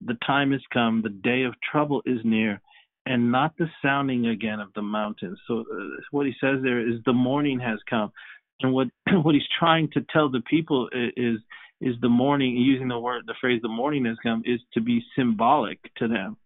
the 0.00 0.18
time 0.26 0.52
is 0.52 0.62
come, 0.72 1.00
the 1.02 1.08
day 1.08 1.44
of 1.44 1.54
trouble 1.60 2.02
is 2.04 2.18
near, 2.24 2.60
and 3.06 3.30
not 3.30 3.56
the 3.58 3.66
sounding 3.82 4.26
again 4.26 4.60
of 4.60 4.72
the 4.74 4.82
mountains. 4.82 5.38
So 5.46 5.60
uh, 5.60 6.00
what 6.10 6.26
he 6.26 6.32
says 6.40 6.60
there 6.62 6.80
is 6.80 7.00
the 7.04 7.12
morning 7.12 7.60
has 7.60 7.78
come, 7.88 8.12
and 8.60 8.72
what 8.72 8.88
what 9.22 9.34
he's 9.34 9.42
trying 9.58 9.90
to 9.92 10.04
tell 10.12 10.30
the 10.30 10.42
people 10.48 10.88
is 11.16 11.38
is 11.80 11.94
the 12.00 12.08
morning 12.08 12.56
using 12.56 12.88
the 12.88 12.98
word 12.98 13.24
the 13.26 13.34
phrase 13.40 13.60
the 13.62 13.68
morning 13.68 14.04
has 14.06 14.16
come 14.22 14.42
is 14.44 14.60
to 14.74 14.80
be 14.80 15.02
symbolic 15.16 15.78
to 15.96 16.08
them. 16.08 16.36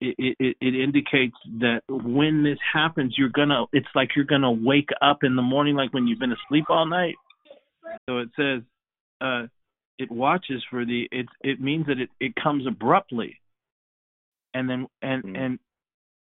It, 0.00 0.36
it, 0.38 0.56
it 0.60 0.80
indicates 0.80 1.34
that 1.58 1.80
when 1.88 2.44
this 2.44 2.58
happens, 2.72 3.16
you're 3.18 3.30
gonna. 3.30 3.64
It's 3.72 3.88
like 3.96 4.10
you're 4.14 4.24
gonna 4.24 4.52
wake 4.52 4.90
up 5.02 5.24
in 5.24 5.34
the 5.34 5.42
morning, 5.42 5.74
like 5.74 5.92
when 5.92 6.06
you've 6.06 6.20
been 6.20 6.32
asleep 6.32 6.66
all 6.68 6.86
night. 6.86 7.16
So 8.08 8.18
it 8.18 8.28
says, 8.36 8.62
uh, 9.20 9.46
it 9.98 10.10
watches 10.10 10.62
for 10.70 10.84
the 10.84 11.08
it 11.10 11.26
it 11.40 11.60
means 11.60 11.86
that 11.86 11.98
it 11.98 12.10
it 12.20 12.34
comes 12.36 12.66
abruptly 12.66 13.40
and 14.54 14.68
then 14.68 14.86
and 15.02 15.24
mm-hmm. 15.24 15.36
and 15.36 15.58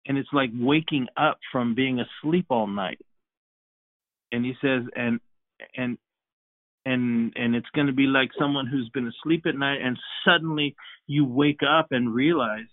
and 0.07 0.19
it's 0.19 0.29
like 0.33 0.51
waking 0.55 1.07
up 1.17 1.39
from 1.53 1.75
being 1.75 2.01
asleep 2.01 2.47
all 2.51 2.67
night. 2.67 3.01
And 4.33 4.45
he 4.45 4.55
says 4.61 4.83
and 4.95 5.21
and 5.77 5.99
and 6.85 7.33
and 7.37 7.55
it's 7.55 7.71
going 7.75 7.87
to 7.87 7.93
be 7.93 8.07
like 8.07 8.31
someone 8.39 8.67
who's 8.67 8.91
been 8.91 9.09
asleep 9.09 9.45
at 9.47 9.57
night 9.57 9.81
and 9.83 9.99
suddenly 10.25 10.75
you 11.07 11.25
wake 11.25 11.61
up 11.69 11.89
and 11.91 12.15
realize 12.15 12.67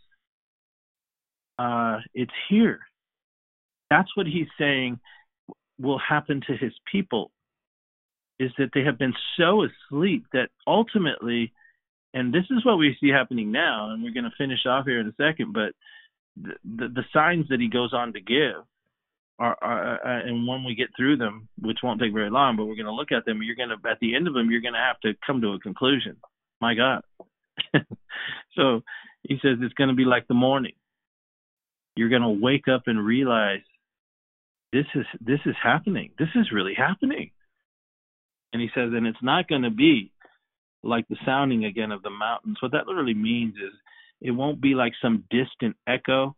uh 1.59 1.99
it's 2.13 2.31
here. 2.49 2.79
That's 3.89 4.09
what 4.15 4.27
he's 4.27 4.47
saying 4.57 4.99
will 5.79 5.99
happen 5.99 6.41
to 6.47 6.57
his 6.57 6.73
people 6.91 7.31
is 8.39 8.51
that 8.57 8.69
they 8.73 8.83
have 8.83 8.97
been 8.97 9.13
so 9.37 9.63
asleep 9.63 10.25
that 10.33 10.49
ultimately, 10.65 11.53
and 12.13 12.33
this 12.33 12.45
is 12.49 12.65
what 12.65 12.77
we 12.77 12.97
see 12.99 13.09
happening 13.09 13.51
now, 13.51 13.91
and 13.91 14.03
we're 14.03 14.13
going 14.13 14.23
to 14.23 14.31
finish 14.37 14.65
off 14.65 14.85
here 14.85 14.99
in 14.99 15.07
a 15.07 15.15
second, 15.17 15.53
but 15.53 15.73
the, 16.35 16.53
the, 16.63 17.03
signs 17.13 17.47
that 17.49 17.59
he 17.59 17.69
goes 17.69 17.93
on 17.93 18.13
to 18.13 18.21
give 18.21 18.63
are, 19.39 19.57
are 19.61 19.95
uh, 19.95 20.27
and 20.27 20.47
when 20.47 20.63
we 20.63 20.75
get 20.75 20.89
through 20.95 21.17
them, 21.17 21.47
which 21.59 21.79
won't 21.83 21.99
take 22.01 22.13
very 22.13 22.29
long, 22.29 22.55
but 22.55 22.65
we're 22.65 22.75
going 22.75 22.85
to 22.85 22.93
look 22.93 23.11
at 23.11 23.25
them. 23.25 23.41
You're 23.43 23.55
going 23.55 23.69
to, 23.69 23.89
at 23.89 23.99
the 23.99 24.15
end 24.15 24.27
of 24.27 24.33
them, 24.33 24.49
you're 24.49 24.61
going 24.61 24.73
to 24.73 24.79
have 24.79 24.99
to 25.01 25.13
come 25.25 25.41
to 25.41 25.53
a 25.53 25.59
conclusion. 25.59 26.17
My 26.61 26.75
God. 26.75 27.01
so 28.55 28.81
he 29.21 29.35
says 29.41 29.57
it's 29.61 29.73
going 29.73 29.89
to 29.89 29.95
be 29.95 30.05
like 30.05 30.27
the 30.27 30.33
morning. 30.33 30.73
You're 31.95 32.09
going 32.09 32.21
to 32.23 32.41
wake 32.41 32.67
up 32.67 32.83
and 32.87 33.05
realize 33.05 33.61
this 34.71 34.85
is 34.95 35.05
this 35.21 35.39
is 35.45 35.55
happening. 35.61 36.11
This 36.17 36.29
is 36.35 36.51
really 36.51 36.73
happening. 36.75 37.31
And 38.51 38.61
he 38.61 38.69
says, 38.73 38.89
and 38.93 39.05
it's 39.05 39.21
not 39.21 39.47
going 39.47 39.63
to 39.63 39.69
be 39.69 40.11
like 40.83 41.07
the 41.07 41.17
sounding 41.25 41.65
again 41.65 41.91
of 41.91 42.01
the 42.03 42.09
mountains. 42.09 42.57
What 42.61 42.71
that 42.71 42.87
literally 42.87 43.13
means 43.13 43.55
is 43.55 43.73
it 44.23 44.31
won't 44.31 44.61
be 44.61 44.73
like 44.73 44.93
some 45.01 45.25
distant 45.29 45.75
echo, 45.85 46.35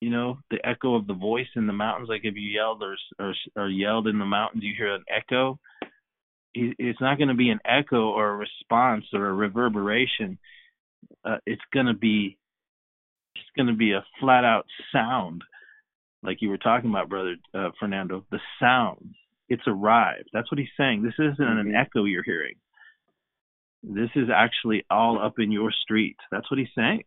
you 0.00 0.10
know, 0.10 0.38
the 0.50 0.58
echo 0.66 0.96
of 0.96 1.06
the 1.06 1.14
voice 1.14 1.46
in 1.54 1.68
the 1.68 1.72
mountains. 1.72 2.08
Like 2.08 2.22
if 2.24 2.34
you 2.34 2.48
yelled 2.48 2.82
or, 2.82 2.96
or, 3.20 3.34
or 3.54 3.68
yelled 3.68 4.08
in 4.08 4.18
the 4.18 4.24
mountains, 4.26 4.64
you 4.64 4.74
hear 4.76 4.94
an 4.94 5.04
echo. 5.08 5.58
It's 6.52 7.00
not 7.00 7.18
going 7.18 7.28
to 7.28 7.34
be 7.34 7.50
an 7.50 7.60
echo 7.64 8.08
or 8.08 8.30
a 8.30 8.36
response 8.36 9.04
or 9.12 9.26
a 9.26 9.32
reverberation. 9.32 10.38
Uh, 11.24 11.36
it's 11.46 11.62
going 11.72 11.86
to 11.86 11.94
be 11.94 12.36
it's 13.36 13.44
going 13.56 13.66
to 13.68 13.74
be 13.74 13.92
a 13.92 14.04
flat 14.18 14.44
out 14.44 14.64
sound, 14.90 15.42
like 16.22 16.38
you 16.40 16.48
were 16.48 16.56
talking 16.56 16.88
about, 16.90 17.10
brother 17.10 17.36
uh, 17.54 17.68
Fernando. 17.78 18.24
The 18.30 18.40
sound. 18.58 19.14
it's 19.48 19.62
arrived. 19.66 20.30
That's 20.32 20.50
what 20.50 20.58
he's 20.58 20.68
saying. 20.76 21.02
This 21.02 21.14
isn't 21.18 21.40
an 21.40 21.66
mm-hmm. 21.66 21.76
echo 21.76 22.04
you're 22.04 22.24
hearing. 22.24 22.54
This 23.88 24.10
is 24.16 24.28
actually 24.34 24.84
all 24.90 25.22
up 25.22 25.38
in 25.38 25.52
your 25.52 25.70
street. 25.70 26.16
That's 26.32 26.50
what 26.50 26.58
he's 26.58 26.68
saying. 26.74 27.04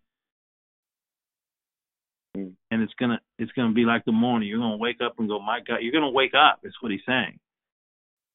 Mm. 2.37 2.53
And 2.71 2.81
it's 2.81 2.93
gonna 2.99 3.19
it's 3.37 3.51
gonna 3.51 3.73
be 3.73 3.83
like 3.83 4.05
the 4.05 4.13
morning. 4.13 4.47
You're 4.47 4.59
gonna 4.59 4.77
wake 4.77 5.01
up 5.03 5.15
and 5.19 5.27
go, 5.27 5.39
my 5.39 5.59
God. 5.59 5.79
You're 5.81 5.91
gonna 5.91 6.09
wake 6.09 6.33
up. 6.33 6.61
Is 6.63 6.73
what 6.79 6.91
he's 6.91 7.01
saying. 7.05 7.39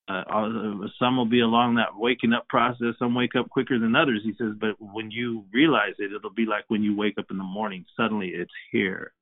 Uh, 0.07 0.23
some 0.99 1.17
will 1.17 1.25
be 1.25 1.41
along 1.41 1.77
that 1.77 1.97
waking 1.97 2.35
up 2.35 2.47
process. 2.49 2.95
Some 2.99 3.15
wake 3.15 3.35
up 3.37 3.49
quicker 3.49 3.79
than 3.79 3.97
others. 3.97 4.21
He 4.23 4.35
says, 4.37 4.53
but 4.61 4.75
when 4.79 5.11
you 5.11 5.47
realize 5.51 5.95
it, 5.99 6.13
it'll 6.13 6.29
be 6.29 6.45
like 6.45 6.65
when 6.69 6.83
you 6.83 6.95
wake 6.95 7.17
up 7.17 7.31
in 7.31 7.39
the 7.39 7.45
morning. 7.45 7.87
Suddenly, 7.97 8.29
it's 8.29 8.53
here. 8.71 9.13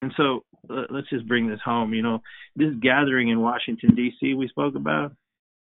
And 0.00 0.12
so 0.16 0.44
let's 0.68 1.10
just 1.10 1.28
bring 1.28 1.48
this 1.48 1.60
home. 1.62 1.92
You 1.92 2.00
know, 2.00 2.22
this 2.56 2.72
gathering 2.80 3.28
in 3.28 3.40
Washington 3.40 3.94
D.C. 3.94 4.32
we 4.32 4.48
spoke 4.48 4.74
about, 4.74 5.12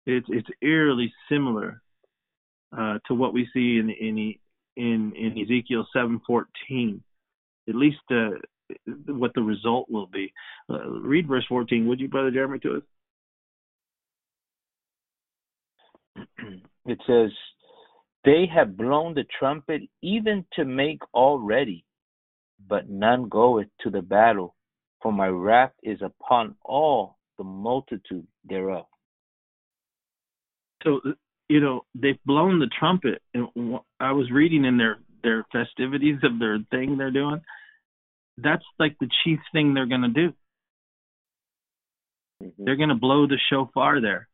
it's 0.06 0.27
it's 0.30 0.49
eerily 0.61 1.11
similar 1.30 1.82
uh, 2.77 2.99
to 3.07 3.15
what 3.15 3.34
we 3.34 3.48
see 3.53 3.77
in 3.77 3.90
in 3.90 4.36
in, 4.77 5.14
in 5.15 5.38
Ezekiel 5.41 5.88
7:14. 5.95 7.02
At 7.68 7.76
least 7.76 7.98
uh, 8.11 8.32
what 9.07 9.34
the 9.34 9.41
result 9.41 9.90
will 9.90 10.07
be. 10.07 10.32
Uh, 10.69 10.90
read 10.90 11.27
verse 11.27 11.45
14, 11.48 11.88
would 11.88 11.99
you, 11.99 12.07
Brother 12.07 12.32
Jeremy, 12.32 12.60
to 12.60 12.76
us? 12.77 12.84
It 16.88 16.99
says, 17.07 17.32
"They 18.26 18.45
have 18.53 18.77
blown 18.77 19.15
the 19.15 19.26
trumpet 19.40 19.82
even 20.03 20.45
to 20.53 20.65
make 20.65 21.02
all 21.14 21.40
ready." 21.40 21.86
but 22.68 22.90
none 22.90 23.30
goeth 23.30 23.68
to 23.82 23.90
the 23.90 24.02
battle, 24.02 24.56
for 25.02 25.11
my 25.11 25.27
wrath 25.27 25.73
is 25.84 26.02
upon 26.02 26.56
all 26.64 27.18
the 27.38 27.44
multitude 27.44 28.27
thereof. 28.44 28.86
So, 30.86 31.02
you 31.49 31.60
know, 31.60 31.86
they've 31.95 32.22
blown 32.26 32.60
the 32.60 32.70
trumpet, 32.80 33.22
and 33.34 33.80
I 33.99 34.12
was 34.12 34.32
reading 34.32 34.66
in 34.66 34.78
their 34.78 34.98
their 35.24 35.45
festivities 35.52 36.20
of 36.24 36.40
their 36.40 36.60
thing 36.70 36.98
they're 36.98 37.12
doing. 37.12 37.41
That's 38.38 38.64
like 38.80 38.95
the 38.99 39.10
chief 39.24 39.40
thing 39.52 39.74
they're 39.74 39.88
going 39.88 40.02
to 40.02 40.10
do. 40.10 40.34
Mm-hmm. 42.44 42.66
They're 42.66 42.76
going 42.76 42.90
to 42.90 42.95
blow 42.95 43.28
the 43.28 43.40
shofar 43.49 44.02
there. 44.02 44.28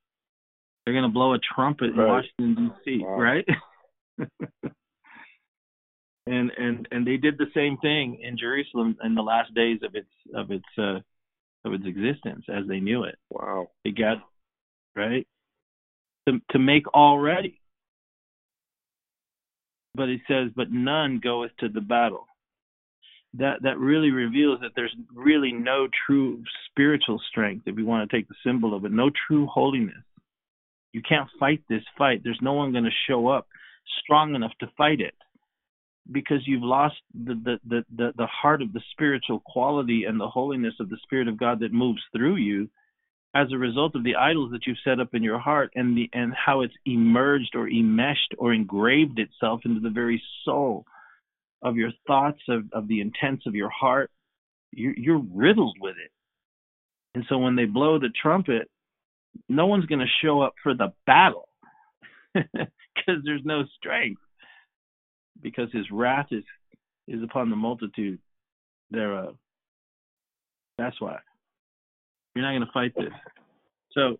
They're 0.86 0.94
going 0.94 1.10
to 1.10 1.14
blow 1.14 1.34
a 1.34 1.40
trumpet 1.40 1.92
right. 1.96 2.00
in 2.00 2.08
Washington 2.08 2.72
D.C. 2.86 3.04
Wow. 3.04 3.20
Right? 3.20 3.46
and 6.26 6.52
and 6.58 6.88
and 6.92 7.08
they 7.08 7.18
did 7.18 7.38
the 7.38 7.52
same 7.54 7.78
thing 7.78 8.20
in 8.22 8.38
Jerusalem 8.38 8.98
in 9.04 9.16
the 9.16 9.22
last 9.22 9.54
days 9.54 9.80
of 9.84 9.96
its 9.96 10.10
of 10.36 10.52
its 10.52 10.66
uh, 10.78 11.00
of 11.64 11.74
its 11.74 11.86
existence 11.86 12.46
as 12.50 12.68
they 12.68 12.80
knew 12.80 13.04
it. 13.04 13.16
Wow. 13.30 13.68
They 13.86 13.92
got 13.92 14.18
right 14.96 15.28
to 16.28 16.40
to 16.52 16.60
make 16.60 16.84
all 16.94 17.20
ready. 17.20 17.60
But 19.94 20.10
it 20.10 20.22
says, 20.28 20.52
but 20.56 20.72
none 20.72 21.20
goeth 21.22 21.52
to 21.60 21.70
the 21.70 21.82
battle. 21.82 22.26
That 23.36 23.62
that 23.64 23.78
really 23.78 24.12
reveals 24.12 24.60
that 24.62 24.72
there's 24.76 24.96
really 25.14 25.52
no 25.52 25.88
true 26.06 26.44
spiritual 26.70 27.20
strength, 27.30 27.68
if 27.68 27.78
you 27.78 27.86
want 27.86 28.10
to 28.10 28.16
take 28.16 28.28
the 28.28 28.36
symbol 28.46 28.76
of 28.76 28.86
it, 28.86 28.92
no 28.92 29.10
true 29.28 29.48
holiness. 29.48 30.04
You 30.94 31.02
can't 31.08 31.30
fight 31.40 31.62
this 31.70 31.84
fight. 31.98 32.22
There's 32.24 32.40
no 32.42 32.54
one 32.54 32.72
going 32.72 32.84
to 32.84 32.90
show 33.08 33.28
up 33.28 33.48
strong 34.04 34.36
enough 34.36 34.52
to 34.60 34.68
fight 34.78 35.00
it 35.00 35.14
because 36.12 36.40
you've 36.46 36.64
lost 36.64 36.96
the, 37.14 37.36
the, 37.36 37.60
the, 37.68 37.86
the, 37.96 38.14
the 38.18 38.28
heart 38.28 38.62
of 38.62 38.74
the 38.74 38.82
spiritual 38.92 39.42
quality 39.46 40.04
and 40.08 40.20
the 40.20 40.28
holiness 40.28 40.74
of 40.80 40.90
the 40.90 40.98
Spirit 41.04 41.28
of 41.28 41.40
God 41.40 41.60
that 41.60 41.72
moves 41.72 42.02
through 42.16 42.38
you 42.38 42.70
as 43.34 43.48
a 43.52 43.58
result 43.58 43.96
of 43.96 44.04
the 44.04 44.16
idols 44.16 44.52
that 44.52 44.68
you've 44.68 44.78
set 44.84 45.00
up 45.00 45.14
in 45.14 45.24
your 45.24 45.40
heart 45.40 45.72
and 45.76 45.98
the 45.98 46.10
and 46.14 46.34
how 46.34 46.62
it's 46.62 46.74
emerged 46.86 47.56
or 47.56 47.68
enmeshed 47.68 48.34
or 48.38 48.54
engraved 48.54 49.20
itself 49.20 49.62
into 49.66 49.80
the 49.80 49.90
very 49.90 50.22
soul 50.44 50.86
of 51.62 51.78
your 51.78 51.92
thoughts 52.08 52.42
of, 52.50 52.64
of 52.74 52.88
the 52.88 53.00
intents 53.02 53.46
of 53.46 53.56
your 53.56 53.70
heart 53.70 54.10
you're, 54.72 54.98
you're 54.98 55.24
riddled 55.34 55.78
with 55.80 55.96
it 56.04 56.12
and 57.16 57.26
so 57.30 57.38
when 57.38 57.56
they 57.56 57.66
blow 57.66 58.00
the 58.00 58.10
trumpet 58.22 58.70
no 59.48 59.66
one's 59.68 59.86
going 59.86 60.00
to 60.00 60.26
show 60.26 60.42
up 60.42 60.54
for 60.62 60.74
the 60.74 60.92
battle 61.06 61.48
because 62.34 63.22
there's 63.24 63.46
no 63.46 63.64
strength 63.78 64.22
because 65.42 65.70
his 65.72 65.90
wrath 65.92 66.28
is 66.32 66.44
is 67.08 67.24
upon 67.24 67.50
the 67.50 67.56
multitude 67.56 68.20
thereof. 68.90 69.36
That's 70.78 71.00
why. 71.00 71.20
You're 72.36 72.46
not 72.46 72.52
going 72.52 72.66
to 72.66 72.72
fight 72.72 72.94
this. 72.96 73.14
So 73.92 74.18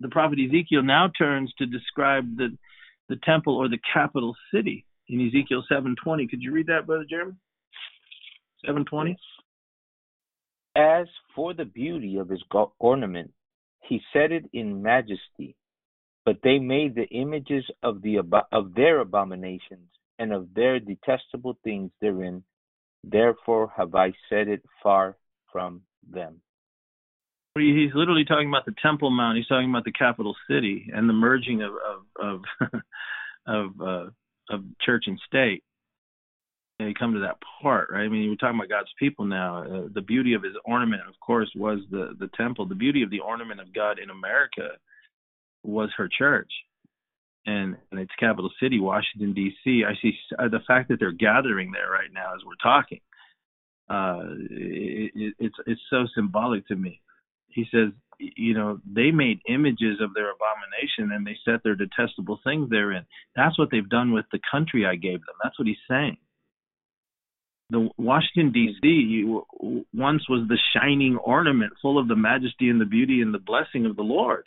the 0.00 0.08
prophet 0.08 0.38
Ezekiel 0.38 0.82
now 0.82 1.10
turns 1.16 1.52
to 1.58 1.66
describe 1.66 2.36
the 2.36 2.56
the 3.08 3.16
temple 3.24 3.56
or 3.56 3.68
the 3.68 3.80
capital 3.92 4.36
city 4.54 4.86
in 5.08 5.26
Ezekiel 5.26 5.64
7:20. 5.70 6.28
Could 6.30 6.42
you 6.42 6.52
read 6.52 6.68
that, 6.68 6.86
brother 6.86 7.04
Jeremy? 7.08 7.34
7:20. 8.64 9.16
As 10.76 11.08
for 11.34 11.52
the 11.52 11.64
beauty 11.64 12.16
of 12.18 12.28
his 12.28 12.42
ornament, 12.78 13.32
he 13.82 14.00
set 14.12 14.30
it 14.30 14.48
in 14.52 14.80
majesty, 14.80 15.56
but 16.24 16.40
they 16.42 16.58
made 16.60 16.94
the 16.94 17.08
images 17.08 17.68
of 17.82 18.02
the 18.02 18.18
of 18.52 18.74
their 18.74 19.00
abominations 19.00 19.90
and 20.18 20.32
of 20.32 20.54
their 20.54 20.78
detestable 20.78 21.58
things 21.64 21.90
therein. 22.00 22.44
Therefore 23.02 23.72
have 23.76 23.94
I 23.94 24.12
set 24.28 24.46
it 24.46 24.62
far 24.82 25.16
from 25.50 25.82
them. 26.08 26.40
He's 27.60 27.94
literally 27.94 28.24
talking 28.24 28.48
about 28.48 28.66
the 28.66 28.74
Temple 28.82 29.10
Mount. 29.10 29.36
He's 29.36 29.46
talking 29.46 29.68
about 29.68 29.84
the 29.84 29.92
capital 29.92 30.34
city 30.48 30.90
and 30.94 31.08
the 31.08 31.12
merging 31.12 31.62
of 31.62 31.72
of 32.20 32.42
of 32.60 32.80
of, 33.46 33.80
uh, 33.80 34.10
of 34.54 34.64
church 34.80 35.04
and 35.06 35.20
state. 35.26 35.62
And 36.78 36.88
you 36.88 36.94
come 36.94 37.12
to 37.12 37.20
that 37.20 37.36
part, 37.62 37.90
right? 37.90 38.04
I 38.04 38.08
mean, 38.08 38.30
we're 38.30 38.36
talking 38.36 38.58
about 38.58 38.70
God's 38.70 38.92
people 38.98 39.26
now. 39.26 39.62
Uh, 39.64 39.88
the 39.92 40.00
beauty 40.00 40.32
of 40.32 40.42
His 40.42 40.54
ornament, 40.64 41.02
of 41.08 41.14
course, 41.20 41.50
was 41.54 41.80
the 41.90 42.14
the 42.18 42.30
temple. 42.36 42.66
The 42.66 42.74
beauty 42.74 43.02
of 43.02 43.10
the 43.10 43.20
ornament 43.20 43.60
of 43.60 43.74
God 43.74 43.98
in 43.98 44.10
America 44.10 44.70
was 45.62 45.90
her 45.96 46.08
church, 46.08 46.50
and, 47.44 47.76
and 47.90 48.00
its 48.00 48.12
capital 48.18 48.50
city, 48.62 48.80
Washington 48.80 49.34
D.C. 49.34 49.84
I 49.86 49.92
see 50.00 50.16
uh, 50.38 50.48
the 50.48 50.60
fact 50.66 50.88
that 50.88 50.98
they're 50.98 51.12
gathering 51.12 51.70
there 51.70 51.90
right 51.90 52.12
now 52.12 52.34
as 52.34 52.40
we're 52.46 52.54
talking. 52.62 53.00
Uh, 53.90 54.22
it, 54.50 55.12
it, 55.14 55.34
it's 55.38 55.56
it's 55.66 55.80
so 55.90 56.06
symbolic 56.14 56.66
to 56.68 56.76
me 56.76 57.02
he 57.52 57.66
says, 57.72 57.90
you 58.18 58.54
know, 58.54 58.78
they 58.84 59.10
made 59.10 59.40
images 59.48 59.98
of 60.00 60.12
their 60.14 60.30
abomination 60.30 61.14
and 61.14 61.26
they 61.26 61.36
set 61.44 61.62
their 61.62 61.74
detestable 61.74 62.38
things 62.44 62.68
therein. 62.68 63.06
That's 63.34 63.58
what 63.58 63.68
they've 63.70 63.88
done 63.88 64.12
with 64.12 64.26
the 64.30 64.40
country 64.50 64.84
I 64.84 64.96
gave 64.96 65.20
them. 65.20 65.36
That's 65.42 65.58
what 65.58 65.68
he's 65.68 65.76
saying. 65.88 66.18
The 67.70 67.88
Washington 67.96 68.52
D.C. 68.52 69.24
once 69.94 70.28
was 70.28 70.48
the 70.48 70.58
shining 70.74 71.16
ornament, 71.16 71.72
full 71.80 71.98
of 71.98 72.08
the 72.08 72.16
majesty 72.16 72.68
and 72.68 72.80
the 72.80 72.84
beauty 72.84 73.22
and 73.22 73.32
the 73.32 73.38
blessing 73.38 73.86
of 73.86 73.96
the 73.96 74.02
Lord. 74.02 74.44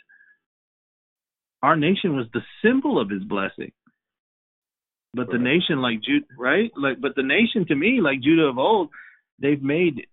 Our 1.62 1.76
nation 1.76 2.14
was 2.14 2.26
the 2.34 2.42
symbol 2.62 3.00
of 3.00 3.08
His 3.08 3.24
blessing. 3.24 3.72
But 5.14 5.30
the 5.30 5.38
nation, 5.38 5.80
like 5.80 6.02
Judah, 6.02 6.26
right? 6.38 6.70
Like, 6.76 7.00
but 7.00 7.14
the 7.14 7.22
nation, 7.22 7.66
to 7.68 7.74
me, 7.74 8.00
like 8.02 8.20
Judah 8.20 8.48
of 8.48 8.58
old, 8.58 8.90
they've 9.40 9.62
made 9.62 10.06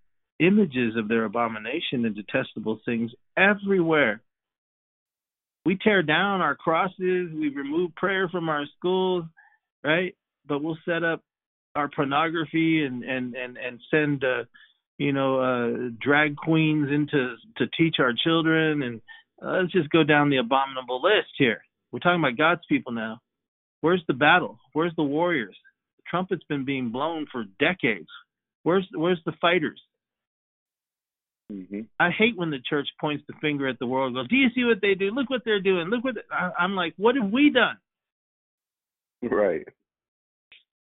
images 0.46 0.96
of 0.96 1.08
their 1.08 1.24
abomination 1.24 2.04
and 2.04 2.14
detestable 2.14 2.80
things 2.84 3.10
everywhere. 3.36 4.20
We 5.64 5.78
tear 5.82 6.02
down 6.02 6.40
our 6.40 6.56
crosses, 6.56 7.30
we 7.32 7.50
remove 7.54 7.94
prayer 7.94 8.28
from 8.28 8.48
our 8.48 8.64
schools, 8.76 9.24
right? 9.84 10.14
But 10.46 10.62
we'll 10.62 10.78
set 10.84 11.04
up 11.04 11.22
our 11.74 11.88
pornography 11.88 12.84
and 12.84 13.02
and 13.04 13.34
and 13.34 13.56
and 13.56 13.80
send 13.90 14.24
uh, 14.24 14.44
you 14.98 15.12
know 15.12 15.40
uh, 15.40 15.90
drag 16.00 16.36
queens 16.36 16.88
into 16.92 17.36
to 17.58 17.66
teach 17.78 17.96
our 17.98 18.12
children 18.12 18.82
and 18.82 19.00
uh, 19.42 19.60
let's 19.60 19.72
just 19.72 19.90
go 19.90 20.04
down 20.04 20.30
the 20.30 20.36
abominable 20.38 21.00
list 21.02 21.30
here. 21.38 21.62
We're 21.90 22.00
talking 22.00 22.20
about 22.20 22.38
God's 22.38 22.62
people 22.68 22.92
now. 22.92 23.20
Where's 23.80 24.02
the 24.06 24.14
battle? 24.14 24.58
Where's 24.72 24.94
the 24.96 25.02
warriors? 25.02 25.56
The 25.98 26.04
trumpet's 26.08 26.44
been 26.48 26.64
being 26.64 26.90
blown 26.90 27.26
for 27.30 27.44
decades. 27.58 28.08
Where's 28.62 28.86
where's 28.94 29.20
the 29.26 29.32
fighters? 29.40 29.80
Mm-hmm. 31.52 31.80
I 32.00 32.10
hate 32.10 32.36
when 32.36 32.50
the 32.50 32.60
church 32.68 32.88
points 33.00 33.24
the 33.28 33.34
finger 33.40 33.68
at 33.68 33.78
the 33.78 33.86
world. 33.86 34.14
Goes, 34.14 34.28
do 34.28 34.36
you 34.36 34.48
see 34.54 34.64
what 34.64 34.80
they 34.80 34.94
do? 34.94 35.10
Look 35.10 35.28
what 35.28 35.42
they're 35.44 35.60
doing. 35.60 35.88
Look 35.88 36.04
what 36.04 36.16
I, 36.30 36.50
I'm 36.58 36.74
like. 36.74 36.94
What 36.96 37.16
have 37.16 37.30
we 37.30 37.50
done? 37.50 37.76
Right. 39.22 39.66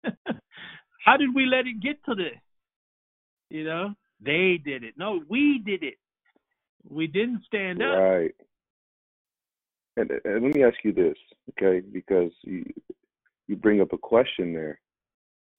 How 1.06 1.18
did 1.18 1.36
we 1.36 1.46
let 1.46 1.68
it 1.68 1.82
get 1.82 2.04
to 2.06 2.16
this? 2.16 2.40
You 3.50 3.66
know, 3.66 3.94
they 4.24 4.60
did 4.64 4.84
it. 4.84 4.94
No, 4.98 5.22
we 5.28 5.62
did 5.66 5.84
it. 5.84 5.96
We 6.90 7.08
didn't 7.08 7.44
stand 7.46 7.82
up. 7.82 7.98
Right. 7.98 8.36
And, 9.98 10.10
and 10.24 10.44
let 10.44 10.56
me 10.56 10.64
ask 10.64 10.78
you 10.84 10.94
this, 10.94 11.18
okay? 11.50 11.86
Because 11.86 12.32
you 12.44 12.64
you 13.48 13.58
bring 13.58 13.82
up 13.82 13.92
a 13.92 13.98
question 13.98 14.54
there. 14.54 14.80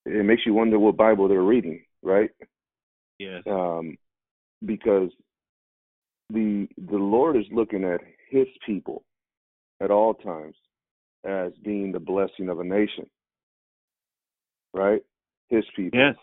It 0.07 0.25
makes 0.25 0.47
you 0.47 0.55
wonder 0.55 0.79
what 0.79 0.97
Bible 0.97 1.29
they're 1.29 1.43
reading, 1.43 1.85
right? 2.03 2.31
Yes. 3.19 3.43
Um, 3.47 3.99
because 4.65 5.11
the 6.31 6.69
the 6.91 6.97
Lord 6.97 7.37
is 7.37 7.45
looking 7.53 7.85
at 7.85 8.01
his 8.31 8.47
people 8.65 9.05
at 9.81 9.91
all 9.91 10.15
times 10.15 10.55
as 11.25 11.53
being 11.65 11.93
the 11.93 12.01
blessing 12.01 12.49
of 12.49 12.61
a 12.61 12.65
nation. 12.65 13.07
Right? 14.75 15.03
His 15.49 15.65
people. 15.77 15.99
Yes. 15.99 16.17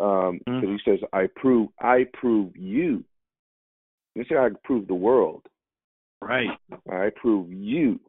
Um 0.00 0.40
mm-hmm. 0.48 0.66
he 0.66 0.78
says, 0.84 0.98
I 1.12 1.28
prove 1.36 1.68
I 1.80 2.06
prove 2.14 2.56
you. 2.56 3.04
You 4.14 4.24
say 4.28 4.36
I 4.36 4.48
prove 4.64 4.86
the 4.86 4.94
world. 4.94 5.42
Right. 6.20 6.48
I 6.90 7.10
prove 7.16 7.52
you. 7.52 8.00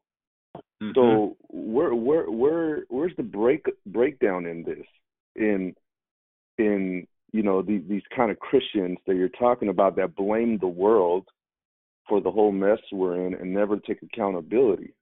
Mm-hmm. 0.82 0.92
So 0.96 1.38
where 1.50 1.94
where 1.94 2.30
where 2.30 2.84
where's 2.90 3.16
the 3.18 3.24
break 3.24 3.66
breakdown 3.86 4.46
in 4.46 4.64
this? 4.64 4.86
In 5.36 5.74
in 6.58 7.08
you 7.36 7.44
know 7.44 7.62
these 7.62 7.82
these 7.90 8.07
kind 8.16 8.32
of 8.32 8.40
Christians 8.40 8.98
that 9.06 9.16
you're 9.16 9.28
talking 9.28 9.68
about 9.68 9.98
that 9.98 10.16
blame 10.16 10.57
the 10.57 10.68
world 10.68 11.28
for 12.07 12.22
the 12.22 12.32
whole 12.32 12.53
mess 12.53 12.80
we're 12.94 13.28
in 13.28 13.34
and 13.34 13.53
never 13.53 13.78
take 13.78 14.02
accountability. 14.02 14.94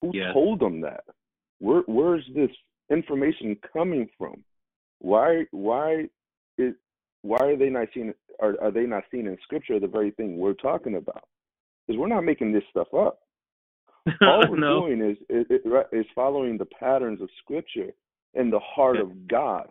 Who 0.00 0.12
yeah. 0.14 0.32
told 0.32 0.60
them 0.60 0.80
that? 0.82 1.02
Where 1.58 1.82
where's 1.86 2.24
this 2.36 2.50
information 2.88 3.56
coming 3.72 4.08
from? 4.16 4.44
Why 5.00 5.46
why 5.50 6.04
is 6.56 6.74
why 7.22 7.38
are 7.40 7.56
they 7.56 7.68
not 7.68 7.88
seeing 7.92 8.14
are 8.40 8.56
are 8.62 8.70
they 8.70 8.84
not 8.84 9.04
seeing 9.10 9.26
in 9.26 9.36
scripture 9.42 9.80
the 9.80 9.88
very 9.88 10.12
thing 10.12 10.38
we're 10.38 10.52
talking 10.52 10.94
about? 10.94 11.24
Because 11.86 11.98
we're 11.98 12.06
not 12.06 12.22
making 12.22 12.52
this 12.52 12.64
stuff 12.70 12.94
up. 12.94 13.18
All 14.22 14.44
we're 14.48 14.56
no. 14.56 14.86
doing 14.86 15.02
is, 15.02 15.16
is 15.28 15.46
is 15.92 16.06
following 16.14 16.58
the 16.58 16.66
patterns 16.66 17.20
of 17.20 17.28
scripture 17.42 17.90
and 18.34 18.52
the 18.52 18.60
heart 18.60 18.96
yeah. 18.96 19.02
of 19.02 19.26
God. 19.26 19.68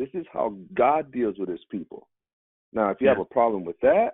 This 0.00 0.08
is 0.14 0.24
how 0.32 0.56
God 0.72 1.12
deals 1.12 1.34
with 1.38 1.50
his 1.50 1.60
people. 1.70 2.08
Now, 2.72 2.88
if 2.88 3.02
you 3.02 3.06
yeah. 3.06 3.12
have 3.12 3.20
a 3.20 3.26
problem 3.26 3.66
with 3.66 3.78
that, 3.82 4.12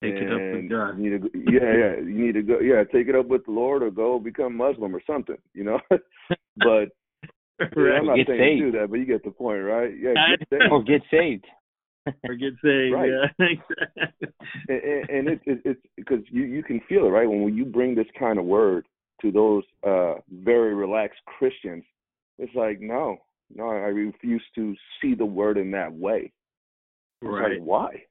take 0.00 0.14
it 0.14 0.30
up 0.30 0.38
with 0.38 0.70
God. 0.70 0.96
You 0.96 1.10
need 1.10 1.22
to, 1.22 1.30
yeah, 1.34 1.72
yeah, 1.72 1.96
you 1.96 2.24
need 2.24 2.34
to 2.34 2.42
go, 2.42 2.60
yeah, 2.60 2.84
take 2.84 3.08
it 3.08 3.16
up 3.16 3.26
with 3.26 3.44
the 3.46 3.50
Lord 3.50 3.82
or 3.82 3.90
go 3.90 4.20
become 4.20 4.56
Muslim 4.56 4.94
or 4.94 5.02
something, 5.08 5.38
you 5.54 5.64
know. 5.64 5.80
but 5.90 6.86
right. 7.74 7.98
I'm 7.98 8.06
not 8.06 8.14
get 8.14 8.28
saying 8.28 8.60
saved. 8.60 8.72
do 8.72 8.78
that, 8.78 8.90
but 8.90 9.00
you 9.00 9.06
get 9.06 9.24
the 9.24 9.32
point, 9.32 9.64
right? 9.64 9.90
Yeah, 10.00 10.14
get 10.38 10.48
saved. 10.50 10.70
or 10.70 10.82
get 10.84 11.02
saved. 11.10 11.46
or 12.06 12.34
get 12.36 12.52
saved, 12.62 12.94
right. 12.94 13.10
yeah. 13.10 14.06
and, 14.68 14.82
and, 14.82 15.10
and 15.10 15.28
it, 15.30 15.40
it, 15.46 15.60
it's 15.64 15.80
because 15.96 16.20
you 16.30 16.44
you 16.44 16.62
can 16.62 16.80
feel 16.88 17.06
it, 17.06 17.08
right? 17.08 17.28
When 17.28 17.56
you 17.56 17.64
bring 17.64 17.96
this 17.96 18.06
kind 18.16 18.38
of 18.38 18.44
word 18.44 18.86
to 19.20 19.32
those 19.32 19.64
uh 19.84 20.14
very 20.30 20.76
relaxed 20.76 21.22
Christians, 21.26 21.82
it's 22.38 22.54
like 22.54 22.80
no, 22.80 23.18
no, 23.54 23.68
I 23.68 23.88
refuse 23.88 24.42
to 24.54 24.74
see 25.00 25.14
the 25.14 25.24
word 25.24 25.58
in 25.58 25.70
that 25.72 25.92
way. 25.92 26.32
Right. 27.22 27.58
Like, 27.58 27.62
why? 27.62 28.02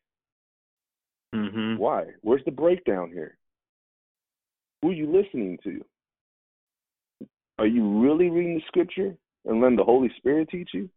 Mm-hmm. 1.33 1.77
Why? 1.77 2.05
Where's 2.21 2.43
the 2.45 2.51
breakdown 2.51 3.11
here? 3.13 3.37
Who 4.81 4.89
are 4.89 4.93
you 4.93 5.05
listening 5.05 5.57
to? 5.63 5.83
Are 7.59 7.67
you 7.67 7.99
really 8.01 8.29
reading 8.29 8.55
the 8.55 8.61
scripture 8.67 9.15
and 9.45 9.61
letting 9.61 9.77
the 9.77 9.83
Holy 9.83 10.11
Spirit 10.17 10.49
teach 10.49 10.69
you? 10.73 10.89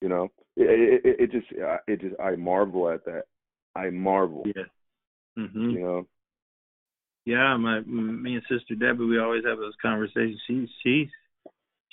You 0.00 0.08
know, 0.08 0.28
it, 0.56 1.02
it, 1.04 1.16
it 1.20 1.32
just, 1.32 1.46
it 1.86 2.00
just, 2.00 2.20
I 2.20 2.36
marvel 2.36 2.90
at 2.90 3.04
that. 3.06 3.24
I 3.74 3.90
marvel. 3.90 4.44
Yeah. 4.46 4.62
Mm-hmm. 5.38 5.70
You 5.70 5.80
know. 5.80 6.06
Yeah, 7.26 7.56
my 7.56 7.80
me 7.80 8.34
and 8.34 8.42
Sister 8.50 8.74
Debbie, 8.74 9.06
we 9.06 9.18
always 9.18 9.44
have 9.46 9.58
those 9.58 9.72
conversations. 9.80 10.40
She 10.46 10.68
she's 10.82 11.08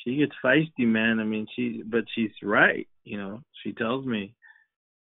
she 0.03 0.17
gets 0.17 0.33
feisty, 0.43 0.85
man. 0.85 1.19
I 1.19 1.23
mean, 1.23 1.47
she 1.55 1.83
but 1.85 2.05
she's 2.13 2.31
right. 2.43 2.87
You 3.03 3.17
know, 3.17 3.41
she 3.63 3.73
tells 3.73 4.05
me, 4.05 4.35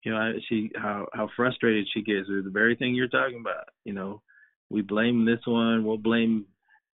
you 0.04 0.12
know, 0.12 0.18
I 0.18 0.32
she 0.48 0.70
how 0.74 1.06
how 1.12 1.28
frustrated 1.36 1.86
she 1.92 2.02
gets 2.02 2.28
with 2.28 2.44
the 2.44 2.50
very 2.50 2.76
thing 2.76 2.94
you're 2.94 3.08
talking 3.08 3.40
about. 3.40 3.68
You 3.84 3.92
know, 3.92 4.22
we 4.70 4.82
blame 4.82 5.24
this 5.24 5.40
one, 5.46 5.84
we'll 5.84 5.98
blame, 5.98 6.46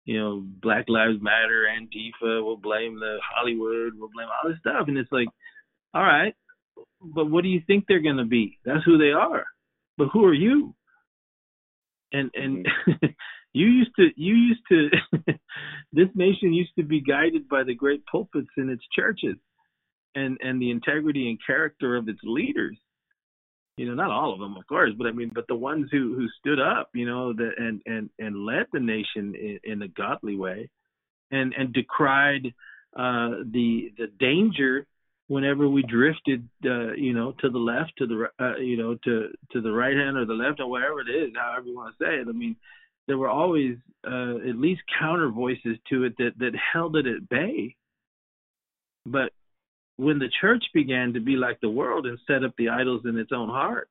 you 0.05 0.19
know, 0.19 0.45
Black 0.45 0.87
Lives 0.89 1.19
Matter, 1.21 1.67
Antifa, 1.71 2.45
we'll 2.45 2.57
blame 2.57 2.99
the 2.99 3.19
Hollywood, 3.35 3.93
we'll 3.97 4.11
blame 4.15 4.29
all 4.29 4.51
this 4.51 4.59
stuff, 4.61 4.89
and 4.89 4.99
it's 4.99 5.13
like, 5.13 5.29
all 5.95 6.03
right, 6.03 6.35
but 7.01 7.31
what 7.31 7.43
do 7.43 7.49
you 7.49 7.63
think 7.67 7.85
they're 7.87 8.01
gonna 8.01 8.27
be? 8.27 8.59
That's 8.65 8.85
who 8.85 8.99
they 8.99 9.13
are. 9.13 9.45
But 9.97 10.09
who 10.13 10.25
are 10.25 10.35
you? 10.35 10.75
And 12.13 12.31
and 12.35 12.67
mm-hmm. 12.67 13.07
you 13.53 13.67
used 13.67 13.97
to 13.97 14.09
you 14.17 14.35
used 14.35 14.63
to 14.71 14.91
this 15.93 16.09
nation 16.15 16.53
used 16.55 16.75
to 16.79 16.85
be 16.85 17.01
guided 17.01 17.49
by 17.49 17.65
the 17.65 17.75
great 17.75 18.05
pulpits 18.07 18.51
in 18.57 18.71
its 18.71 18.85
churches 18.97 19.37
and 20.15 20.39
and 20.43 20.61
the 20.63 20.71
integrity 20.71 21.29
and 21.31 21.39
character 21.47 21.97
of 21.97 22.09
its 22.09 22.21
leaders 22.25 22.77
You 23.77 23.87
know, 23.89 23.95
not 23.95 24.11
all 24.11 24.35
of 24.35 24.41
them, 24.41 24.57
of 24.57 24.67
course, 24.69 24.93
but 24.99 25.07
I 25.07 25.13
mean, 25.13 25.33
but 25.35 25.47
the 25.49 25.57
ones 25.57 25.89
who 25.91 26.15
who 26.15 26.29
stood 26.41 26.61
up, 26.61 26.91
you 26.95 27.07
know, 27.07 27.33
the, 27.33 27.51
and 27.57 27.81
and 27.87 28.11
and 28.19 28.47
led 28.47 28.67
the 28.73 28.81
nation 28.81 29.35
in, 29.35 29.61
in 29.65 29.83
a 29.83 29.89
godly 29.89 30.37
way, 30.37 30.69
and 31.31 31.55
and 31.59 31.73
decried 31.73 32.55
uh, 32.97 33.31
the 33.51 33.93
the 33.99 34.09
danger 34.21 34.87
whenever 35.29 35.69
we 35.69 35.83
drifted, 35.83 36.49
uh, 36.67 36.93
you 36.93 37.15
know, 37.15 37.33
to 37.41 37.51
the 37.51 37.59
left, 37.59 37.93
to 37.99 38.07
the 38.07 38.29
uh, 38.39 38.59
you 38.59 38.77
know, 38.77 38.97
to 39.05 39.31
to 39.53 39.63
the 39.63 39.73
right 39.73 39.97
hand 39.97 40.19
or 40.19 40.27
the 40.27 40.35
left 40.35 40.61
or 40.61 40.69
whatever 40.71 41.01
it 41.01 41.11
is, 41.11 41.33
however 41.35 41.67
you 41.67 41.77
want 41.77 41.97
to 41.99 42.05
say 42.05 42.15
it. 42.17 42.29
I 42.29 42.33
mean, 42.33 42.57
there 43.11 43.19
were 43.19 43.29
always 43.29 43.77
uh, 44.07 44.37
at 44.49 44.55
least 44.55 44.83
counter 45.01 45.31
voices 45.31 45.77
to 45.91 46.05
it 46.05 46.17
that 46.19 46.31
that 46.39 46.53
held 46.73 46.95
it 46.95 47.07
at 47.07 47.29
bay. 47.29 47.75
But 49.05 49.33
when 49.97 50.21
the 50.21 50.31
church 50.41 50.63
began 50.73 51.15
to 51.15 51.21
be 51.21 51.33
like 51.33 51.59
the 51.61 51.69
world 51.69 52.07
and 52.07 52.21
set 52.29 52.45
up 52.45 52.55
the 52.57 52.69
idols 52.69 53.03
in 53.05 53.19
its 53.19 53.33
own 53.35 53.49
heart, 53.49 53.89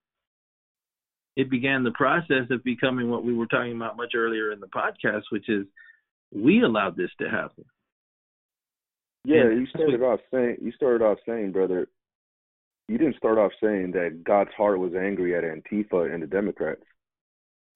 it 1.35 1.49
began 1.49 1.83
the 1.83 1.91
process 1.91 2.49
of 2.49 2.63
becoming 2.63 3.09
what 3.09 3.25
we 3.25 3.33
were 3.33 3.45
talking 3.45 3.75
about 3.75 3.97
much 3.97 4.13
earlier 4.15 4.53
in 4.53 4.61
the 4.61 4.67
podcast, 4.67 5.23
which 5.31 5.49
is 5.49 5.65
we 6.33 6.63
allowed 6.63 6.95
this 6.95 7.11
to 7.19 7.29
happen. 7.29 7.65
Yeah, 9.25 9.41
and 9.41 9.59
you 9.59 9.67
started 9.67 10.01
off 10.01 10.21
saying 10.31 10.57
you 10.61 10.71
started 10.71 11.03
off 11.03 11.17
saying, 11.27 11.51
brother, 11.51 11.89
you 12.87 12.97
didn't 12.97 13.17
start 13.17 13.37
off 13.37 13.51
saying 13.61 13.91
that 13.91 14.23
God's 14.23 14.53
heart 14.55 14.79
was 14.79 14.93
angry 14.95 15.35
at 15.35 15.43
Antifa 15.43 16.13
and 16.13 16.23
the 16.23 16.27
Democrats. 16.27 16.85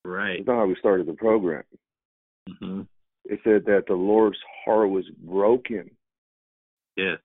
Right. 0.06 0.38
That's 0.38 0.48
not 0.48 0.58
how 0.58 0.66
we 0.66 0.76
started 0.80 1.08
the 1.08 1.14
program. 1.14 1.64
Mm-hmm. 2.50 2.82
It 3.26 3.40
said 3.44 3.66
that 3.66 3.86
the 3.88 3.94
Lord's 3.94 4.38
heart 4.66 4.90
was 4.90 5.06
broken. 5.24 5.90
Yeah. 6.96 7.16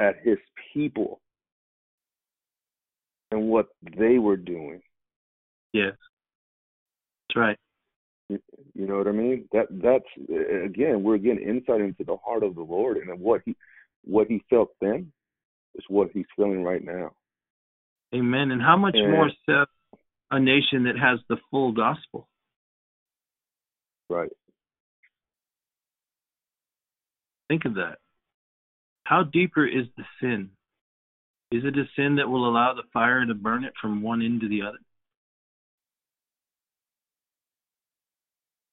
At 0.00 0.16
his 0.22 0.38
people 0.72 1.20
and 3.30 3.48
what 3.48 3.68
they 3.98 4.18
were 4.18 4.36
doing. 4.36 4.80
Yes. 5.72 5.92
That's 7.28 7.36
right. 7.36 7.58
You 8.28 8.86
know 8.86 8.96
what 8.96 9.08
I 9.08 9.12
mean? 9.12 9.46
That 9.52 9.66
that's 9.70 10.04
again, 10.64 11.02
we're 11.02 11.18
getting 11.18 11.46
insight 11.46 11.82
into 11.82 12.04
the 12.04 12.16
heart 12.24 12.42
of 12.42 12.54
the 12.54 12.62
Lord 12.62 12.96
and 12.96 13.20
what 13.20 13.42
he 13.44 13.54
what 14.04 14.26
he 14.26 14.42
felt 14.48 14.70
then 14.80 15.12
is 15.74 15.84
what 15.88 16.10
he's 16.12 16.24
feeling 16.34 16.62
right 16.62 16.82
now. 16.82 17.12
Amen. 18.14 18.50
And 18.50 18.62
how 18.62 18.76
much 18.76 18.94
and, 18.94 19.10
more 19.10 19.30
so 19.46 19.64
a 20.32 20.40
nation 20.40 20.84
that 20.84 20.98
has 20.98 21.20
the 21.28 21.36
full 21.50 21.72
gospel? 21.72 22.26
Right. 24.08 24.32
Think 27.48 27.66
of 27.66 27.74
that. 27.74 27.98
How 29.04 29.24
deeper 29.24 29.66
is 29.66 29.86
the 29.96 30.04
sin? 30.20 30.50
Is 31.50 31.64
it 31.64 31.76
a 31.76 31.84
sin 31.96 32.16
that 32.16 32.28
will 32.28 32.48
allow 32.48 32.72
the 32.72 32.88
fire 32.94 33.24
to 33.26 33.34
burn 33.34 33.64
it 33.64 33.74
from 33.80 34.00
one 34.00 34.22
end 34.22 34.40
to 34.40 34.48
the 34.48 34.62
other? 34.62 34.78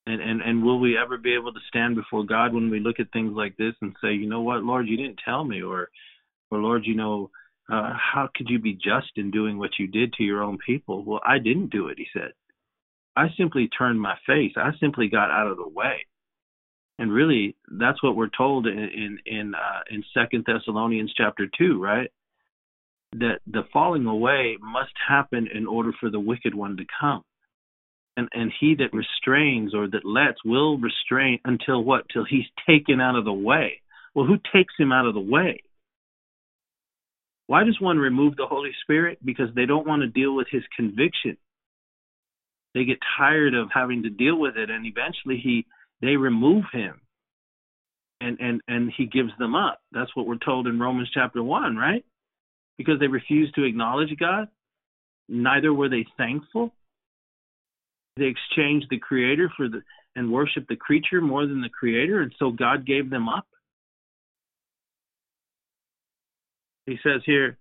And, 0.07 0.21
and 0.21 0.41
and 0.41 0.63
will 0.63 0.79
we 0.79 0.97
ever 0.97 1.17
be 1.17 1.35
able 1.35 1.53
to 1.53 1.59
stand 1.67 1.95
before 1.95 2.23
God 2.23 2.53
when 2.53 2.69
we 2.69 2.79
look 2.79 2.99
at 2.99 3.11
things 3.11 3.33
like 3.35 3.57
this 3.57 3.73
and 3.81 3.93
say, 4.01 4.13
you 4.13 4.27
know 4.27 4.41
what, 4.41 4.63
Lord, 4.63 4.87
you 4.87 4.97
didn't 4.97 5.19
tell 5.23 5.43
me, 5.43 5.61
or 5.61 5.89
or 6.49 6.59
Lord, 6.59 6.85
you 6.85 6.95
know, 6.95 7.29
uh, 7.71 7.93
how 7.93 8.29
could 8.35 8.49
you 8.49 8.59
be 8.59 8.73
just 8.73 9.11
in 9.15 9.31
doing 9.31 9.57
what 9.57 9.71
you 9.79 9.87
did 9.87 10.13
to 10.13 10.23
your 10.23 10.43
own 10.43 10.57
people? 10.65 11.03
Well, 11.03 11.21
I 11.25 11.37
didn't 11.39 11.71
do 11.71 11.87
it, 11.87 11.97
he 11.97 12.07
said. 12.13 12.31
I 13.15 13.27
simply 13.37 13.67
turned 13.67 13.99
my 13.99 14.15
face. 14.25 14.53
I 14.55 14.71
simply 14.79 15.09
got 15.09 15.31
out 15.31 15.47
of 15.47 15.57
the 15.57 15.67
way. 15.67 16.05
And 16.97 17.11
really, 17.11 17.55
that's 17.71 18.01
what 18.03 18.15
we're 18.15 18.29
told 18.35 18.67
in 18.67 19.19
in 19.25 19.53
uh, 19.55 19.81
in 19.89 20.03
Second 20.13 20.45
Thessalonians 20.45 21.13
chapter 21.15 21.47
two, 21.57 21.81
right? 21.81 22.11
That 23.13 23.39
the 23.47 23.63
falling 23.71 24.05
away 24.05 24.57
must 24.61 24.91
happen 25.07 25.47
in 25.53 25.65
order 25.65 25.91
for 25.99 26.09
the 26.09 26.19
wicked 26.19 26.53
one 26.53 26.77
to 26.77 26.85
come 26.99 27.23
and 28.19 28.29
and 28.33 28.51
he 28.59 28.75
that 28.75 28.93
restrains 28.93 29.73
or 29.73 29.87
that 29.87 30.05
lets 30.05 30.43
will 30.43 30.77
restrain 30.77 31.39
until 31.45 31.83
what 31.83 32.05
till 32.11 32.25
he's 32.25 32.45
taken 32.67 32.99
out 32.99 33.15
of 33.15 33.25
the 33.25 33.33
way 33.33 33.81
well 34.13 34.25
who 34.25 34.37
takes 34.53 34.73
him 34.77 34.91
out 34.91 35.05
of 35.05 35.13
the 35.13 35.19
way 35.19 35.61
why 37.49 37.63
does 37.63 37.81
one 37.81 37.97
remove 37.97 38.35
the 38.35 38.45
holy 38.45 38.69
spirit? 38.83 39.17
Because 39.25 39.47
they 39.55 39.65
don't 39.65 39.87
want 39.87 40.03
to 40.03 40.07
deal 40.07 40.35
with 40.35 40.45
his 40.51 40.61
conviction. 40.75 41.35
They 42.75 42.85
get 42.85 42.99
tired 43.17 43.55
of 43.55 43.69
having 43.73 44.03
to 44.03 44.11
deal 44.11 44.39
with 44.39 44.55
it 44.55 44.69
and 44.69 44.85
eventually 44.85 45.41
he 45.43 45.65
they 45.99 46.15
remove 46.15 46.65
him. 46.71 47.01
And 48.21 48.39
and 48.39 48.61
and 48.67 48.93
he 48.95 49.07
gives 49.07 49.31
them 49.39 49.55
up. 49.55 49.79
That's 49.91 50.15
what 50.15 50.27
we're 50.27 50.37
told 50.37 50.67
in 50.67 50.79
romans 50.79 51.09
chapter 51.11 51.41
1 51.41 51.75
right? 51.75 52.05
Because 52.77 52.99
they 52.99 53.07
refused 53.07 53.55
to 53.55 53.63
acknowledge 53.63 54.15
god 54.19 54.49
neither 55.27 55.73
were 55.73 55.89
they 55.89 56.05
thankful. 56.17 56.71
They 58.15 58.25
exchanged 58.25 58.91
the 58.91 58.99
creator 58.99 59.51
for 59.57 59.67
the 59.67 59.81
and 60.15 60.31
worshiped 60.31 60.69
the 60.69 60.75
creature 60.75 61.19
more 61.19 61.47
than 61.47 61.61
the 61.61 61.69
creator, 61.69 62.21
and 62.21 62.31
so 62.37 62.51
God 62.51 62.85
gave 62.85 63.09
them 63.09 63.27
up. 63.27 63.47
He 66.89 66.97
says 67.03 67.21
here, 67.25 67.57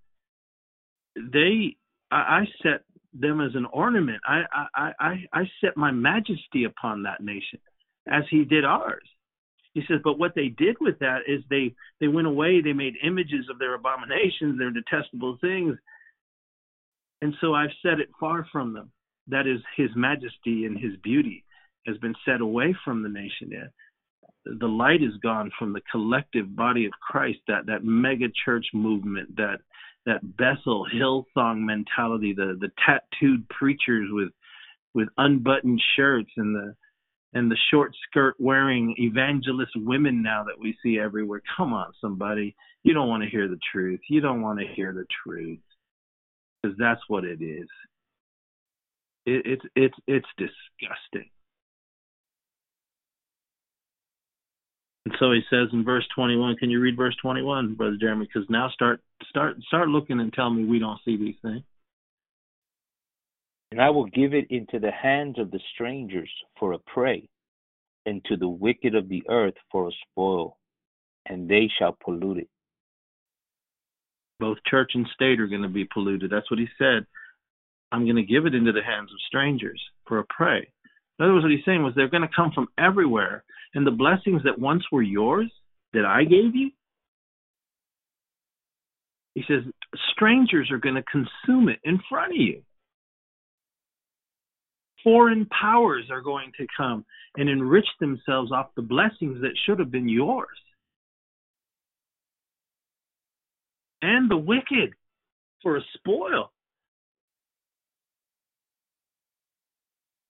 they 1.15 1.77
I, 2.11 2.17
I 2.17 2.45
set 2.63 2.83
them 3.13 3.41
as 3.41 3.55
an 3.55 3.67
ornament. 3.67 4.21
I, 4.27 4.43
I 4.75 4.93
I 4.99 5.25
I 5.33 5.43
set 5.61 5.77
my 5.77 5.91
majesty 5.91 6.65
upon 6.65 7.03
that 7.03 7.23
nation, 7.23 7.61
as 8.11 8.25
He 8.31 8.45
did 8.45 8.65
ours. 8.65 9.07
He 9.75 9.83
says, 9.87 10.01
but 10.03 10.19
what 10.19 10.35
they 10.35 10.49
did 10.49 10.77
with 10.81 10.99
that 11.01 11.21
is 11.29 11.43
they 11.51 11.75
they 12.01 12.09
went 12.09 12.27
away. 12.27 12.61
They 12.61 12.73
made 12.73 12.95
images 13.05 13.47
of 13.51 13.59
their 13.59 13.75
abominations, 13.75 14.59
their 14.59 14.71
detestable 14.71 15.37
things, 15.41 15.77
and 17.21 17.35
so 17.41 17.55
I've 17.55 17.71
set 17.83 18.01
it 18.01 18.09
far 18.19 18.47
from 18.51 18.73
them 18.73 18.91
that 19.29 19.47
is 19.47 19.61
his 19.77 19.91
majesty 19.95 20.65
and 20.65 20.79
his 20.79 20.97
beauty 21.03 21.45
has 21.87 21.99
been 21.99 22.15
set 22.25 22.41
away 22.41 22.75
from 22.85 23.03
the 23.03 23.09
nation 23.09 23.51
yet 23.51 23.73
the 24.61 24.67
light 24.67 25.03
is 25.03 25.17
gone 25.23 25.51
from 25.59 25.73
the 25.73 25.83
collective 25.91 26.55
body 26.55 26.87
of 26.87 26.93
Christ 26.93 27.39
that 27.49 27.67
that 27.67 27.85
mega 27.85 28.27
church 28.45 28.67
movement 28.73 29.37
that 29.37 29.59
that 30.07 30.37
Bethel 30.37 30.87
Hillsong 30.95 31.65
mentality 31.65 32.33
the 32.33 32.57
the 32.61 32.71
tattooed 32.85 33.49
preachers 33.49 34.09
with 34.11 34.31
with 34.95 35.09
unbuttoned 35.19 35.81
shirts 35.97 36.31
and 36.37 36.55
the 36.55 36.75
and 37.35 37.51
the 37.51 37.59
short 37.71 37.95
skirt 38.09 38.35
wearing 38.39 38.95
evangelist 38.99 39.73
women 39.77 40.23
now 40.23 40.45
that 40.45 40.59
we 40.59 40.77
see 40.83 40.99
everywhere. 40.99 41.43
Come 41.57 41.73
on 41.73 41.93
somebody. 42.01 42.57
You 42.85 42.95
don't 42.95 43.09
want 43.09 43.23
to 43.23 43.29
hear 43.29 43.49
the 43.49 43.59
truth. 43.73 44.01
You 44.09 44.21
don't 44.21 44.41
want 44.41 44.61
to 44.61 44.67
hear 44.75 44.93
the 44.95 45.05
truth. 45.25 45.59
Because 46.63 46.77
that's 46.79 47.03
what 47.09 47.25
it 47.25 47.43
is. 47.43 47.69
It, 49.27 49.43
it's 49.45 49.65
it's 49.77 49.99
it's 50.07 50.27
disgusting. 50.39 51.31
And 55.09 55.17
so 55.19 55.33
he 55.33 55.41
says 55.49 55.69
in 55.73 55.85
verse 55.85 56.07
21. 56.15 56.57
Can 56.57 56.69
you 56.69 56.81
read 56.81 56.95
verse 56.95 57.17
21, 57.23 57.77
brother 57.77 57.97
Jeremy? 57.99 58.27
Because 58.27 58.47
now 58.51 58.69
start 58.69 59.01
start 59.31 59.57
start 59.67 59.89
looking 59.89 60.21
and 60.21 60.31
tell 60.31 60.51
me 60.51 60.67
we 60.67 60.79
don't 60.79 61.01
see 61.03 61.17
these 61.17 61.37
things. 61.41 61.63
And 63.71 63.81
I 63.81 63.89
will 63.89 64.05
give 64.05 64.35
it 64.35 64.49
into 64.51 64.79
the 64.79 64.91
hands 64.91 65.39
of 65.39 65.51
the 65.51 65.61
strangers 65.73 66.29
for 66.59 66.75
a 66.75 66.79
prey, 66.79 67.27
and 68.05 68.23
to 68.27 68.37
the 68.37 68.51
wicked 68.51 68.95
of 68.95 69.09
the 69.09 69.23
earth 69.31 69.55
for 69.73 69.89
a 69.89 69.93
spoil, 70.11 70.59
and 71.25 71.49
they 71.49 71.71
shall 71.79 71.97
pollute 72.05 72.41
it. 72.41 72.49
Both 74.41 74.59
church 74.67 74.91
and 74.93 75.07
state 75.15 75.41
are 75.41 75.49
going 75.49 75.63
to 75.63 75.69
be 75.69 75.89
polluted. 75.91 76.31
That's 76.31 76.51
what 76.51 76.61
he 76.61 76.69
said. 76.77 77.07
I'm 77.93 78.05
going 78.05 78.17
to 78.17 78.23
give 78.23 78.45
it 78.45 78.55
into 78.55 78.73
the 78.73 78.83
hands 78.83 79.11
of 79.11 79.19
strangers 79.27 79.83
for 80.07 80.19
a 80.19 80.25
prey. 80.25 80.71
In 81.19 81.25
other 81.25 81.33
words, 81.33 81.45
what 81.45 81.53
he's 81.53 81.65
saying 81.65 81.83
was 81.83 81.95
they're 81.95 82.09
going 82.09 82.29
to 82.29 82.37
come 82.37 82.53
from 82.55 82.69
everywhere, 82.77 83.43
and 83.79 83.87
the 83.87 83.93
blessings 83.93 84.43
that 84.43 84.59
once 84.59 84.83
were 84.91 85.03
yours, 85.03 85.49
that 85.93 86.05
I 86.05 86.25
gave 86.25 86.57
you, 86.57 86.73
he 89.37 89.45
says, 89.47 89.63
strangers 90.11 90.73
are 90.73 90.79
going 90.79 90.97
to 90.97 91.05
consume 91.05 91.69
it 91.69 91.79
in 91.85 92.01
front 92.09 92.33
of 92.33 92.39
you. 92.39 92.63
Foreign 95.05 95.47
powers 95.47 96.07
are 96.11 96.21
going 96.21 96.51
to 96.59 96.67
come 96.77 97.05
and 97.37 97.49
enrich 97.49 97.87
themselves 98.01 98.51
off 98.51 98.75
the 98.75 98.83
blessings 98.83 99.41
that 99.43 99.57
should 99.65 99.79
have 99.79 99.93
been 99.93 100.09
yours. 100.09 100.59
And 104.03 104.29
the 104.29 104.37
wicked 104.37 104.93
for 105.63 105.77
a 105.77 105.83
spoil. 105.95 106.51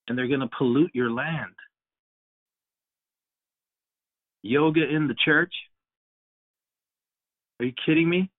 and 0.08 0.16
they're 0.16 0.26
going 0.26 0.40
to 0.40 0.48
pollute 0.56 0.90
your 0.94 1.10
land. 1.10 1.52
Yoga 4.42 4.82
in 4.88 5.08
the 5.08 5.16
church? 5.24 5.52
Are 7.60 7.66
you 7.66 7.72
kidding 7.84 8.08
me? 8.08 8.30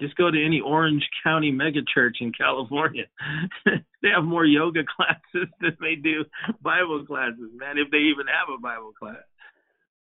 Just 0.00 0.16
go 0.16 0.30
to 0.30 0.44
any 0.44 0.60
Orange 0.60 1.08
County 1.22 1.52
megachurch 1.52 2.20
in 2.20 2.32
California. 2.32 3.04
they 3.64 4.08
have 4.14 4.24
more 4.24 4.44
yoga 4.44 4.80
classes 4.96 5.48
than 5.60 5.76
they 5.80 5.94
do 5.94 6.24
Bible 6.62 7.04
classes, 7.06 7.50
man, 7.54 7.78
if 7.78 7.90
they 7.90 7.98
even 7.98 8.26
have 8.26 8.52
a 8.52 8.60
Bible 8.60 8.92
class. 8.98 9.22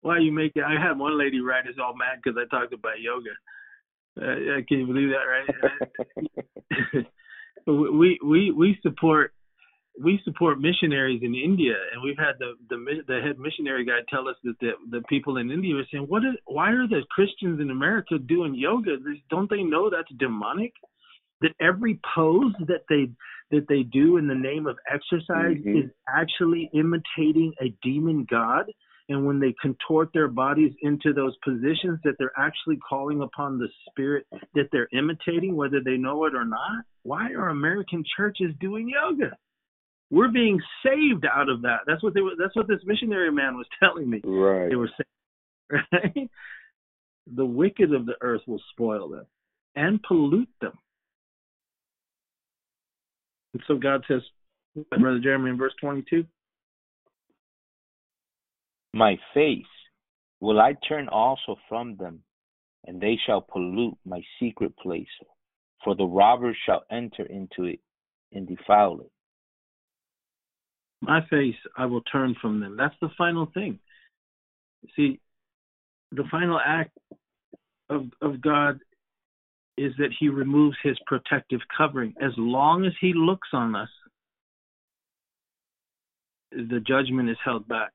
Why 0.02 0.18
you 0.18 0.32
make 0.32 0.52
it? 0.54 0.64
I 0.64 0.80
had 0.80 0.98
one 0.98 1.18
lady 1.18 1.40
write 1.40 1.66
us 1.66 1.74
all 1.82 1.94
mad 1.96 2.20
because 2.22 2.38
I 2.38 2.48
talked 2.54 2.72
about 2.72 3.00
yoga. 3.00 3.30
Uh, 4.18 4.60
can 4.68 4.80
you 4.80 4.86
believe 4.86 5.10
that, 5.10 5.24
right? 6.94 7.06
we 7.66 8.18
we 8.24 8.50
we 8.50 8.78
support 8.82 9.32
we 9.98 10.20
support 10.24 10.60
missionaries 10.60 11.20
in 11.22 11.34
India, 11.34 11.74
and 11.92 12.02
we've 12.02 12.18
had 12.18 12.38
the 12.38 12.54
the 12.68 13.02
the 13.06 13.20
head 13.20 13.38
missionary 13.38 13.84
guy 13.84 14.00
tell 14.08 14.28
us 14.28 14.36
that 14.44 14.58
the 14.60 14.72
the 14.90 15.02
people 15.08 15.36
in 15.36 15.50
India 15.50 15.74
are 15.74 15.84
saying, 15.90 16.04
"What 16.04 16.24
is? 16.24 16.34
Why 16.46 16.70
are 16.70 16.86
the 16.86 17.02
Christians 17.10 17.60
in 17.60 17.70
America 17.70 18.18
doing 18.18 18.54
yoga? 18.54 18.96
Don't 19.30 19.50
they 19.50 19.62
know 19.62 19.90
that's 19.90 20.12
demonic? 20.18 20.72
That 21.40 21.52
every 21.60 21.98
pose 22.14 22.52
that 22.68 22.84
they 22.88 23.10
that 23.50 23.66
they 23.68 23.82
do 23.82 24.16
in 24.16 24.28
the 24.28 24.34
name 24.34 24.66
of 24.66 24.76
exercise 24.90 25.56
mm-hmm. 25.56 25.78
is 25.78 25.90
actually 26.08 26.70
imitating 26.72 27.52
a 27.60 27.74
demon 27.82 28.26
god." 28.30 28.66
And 29.08 29.26
when 29.26 29.40
they 29.40 29.52
contort 29.60 30.10
their 30.14 30.28
bodies 30.28 30.72
into 30.82 31.12
those 31.12 31.36
positions, 31.44 31.98
that 32.04 32.14
they're 32.20 32.30
actually 32.38 32.78
calling 32.88 33.22
upon 33.22 33.58
the 33.58 33.66
spirit 33.88 34.24
that 34.54 34.68
they're 34.70 34.88
imitating, 34.92 35.56
whether 35.56 35.80
they 35.84 35.96
know 35.96 36.26
it 36.26 36.34
or 36.36 36.44
not. 36.44 36.84
Why 37.02 37.32
are 37.32 37.48
American 37.48 38.04
churches 38.16 38.54
doing 38.60 38.88
yoga? 38.88 39.36
We're 40.10 40.28
being 40.28 40.60
saved 40.84 41.24
out 41.24 41.48
of 41.48 41.62
that. 41.62 41.80
That's 41.86 42.02
what 42.02 42.14
they 42.14 42.20
were. 42.20 42.32
That's 42.38 42.56
what 42.56 42.66
this 42.66 42.80
missionary 42.84 43.30
man 43.30 43.56
was 43.56 43.66
telling 43.80 44.10
me. 44.10 44.20
Right. 44.24 44.68
They 44.68 44.76
were 44.76 44.90
saying, 45.70 45.84
right? 45.92 46.30
The 47.34 47.46
wicked 47.46 47.94
of 47.94 48.06
the 48.06 48.16
earth 48.20 48.42
will 48.46 48.62
spoil 48.72 49.08
them 49.08 49.26
and 49.76 50.02
pollute 50.02 50.48
them. 50.60 50.72
And 53.54 53.62
so 53.68 53.76
God 53.76 54.04
says, 54.08 54.22
Brother 54.90 55.20
Jeremy, 55.20 55.50
in 55.50 55.58
verse 55.58 55.74
22, 55.80 56.24
My 58.94 59.16
face 59.32 59.64
will 60.40 60.60
I 60.60 60.74
turn 60.88 61.08
also 61.08 61.56
from 61.68 61.96
them, 61.96 62.20
and 62.86 63.00
they 63.00 63.18
shall 63.26 63.42
pollute 63.42 63.98
my 64.04 64.22
secret 64.40 64.76
place, 64.76 65.06
for 65.84 65.94
the 65.94 66.04
robbers 66.04 66.56
shall 66.66 66.82
enter 66.90 67.24
into 67.24 67.64
it 67.64 67.80
and 68.32 68.48
defile 68.48 69.00
it 69.00 69.10
my 71.00 71.20
face 71.28 71.56
I 71.76 71.86
will 71.86 72.02
turn 72.02 72.34
from 72.40 72.60
them. 72.60 72.76
That's 72.76 72.94
the 73.00 73.10
final 73.16 73.46
thing. 73.52 73.78
See, 74.96 75.20
the 76.12 76.24
final 76.30 76.58
act 76.64 76.96
of 77.88 78.06
of 78.20 78.40
God 78.40 78.80
is 79.76 79.92
that 79.98 80.10
he 80.18 80.28
removes 80.28 80.76
his 80.82 80.98
protective 81.06 81.60
covering. 81.76 82.14
As 82.20 82.32
long 82.36 82.84
as 82.84 82.92
he 83.00 83.12
looks 83.14 83.48
on 83.52 83.74
us, 83.74 83.88
the 86.52 86.80
judgment 86.86 87.30
is 87.30 87.38
held 87.44 87.66
back. 87.66 87.90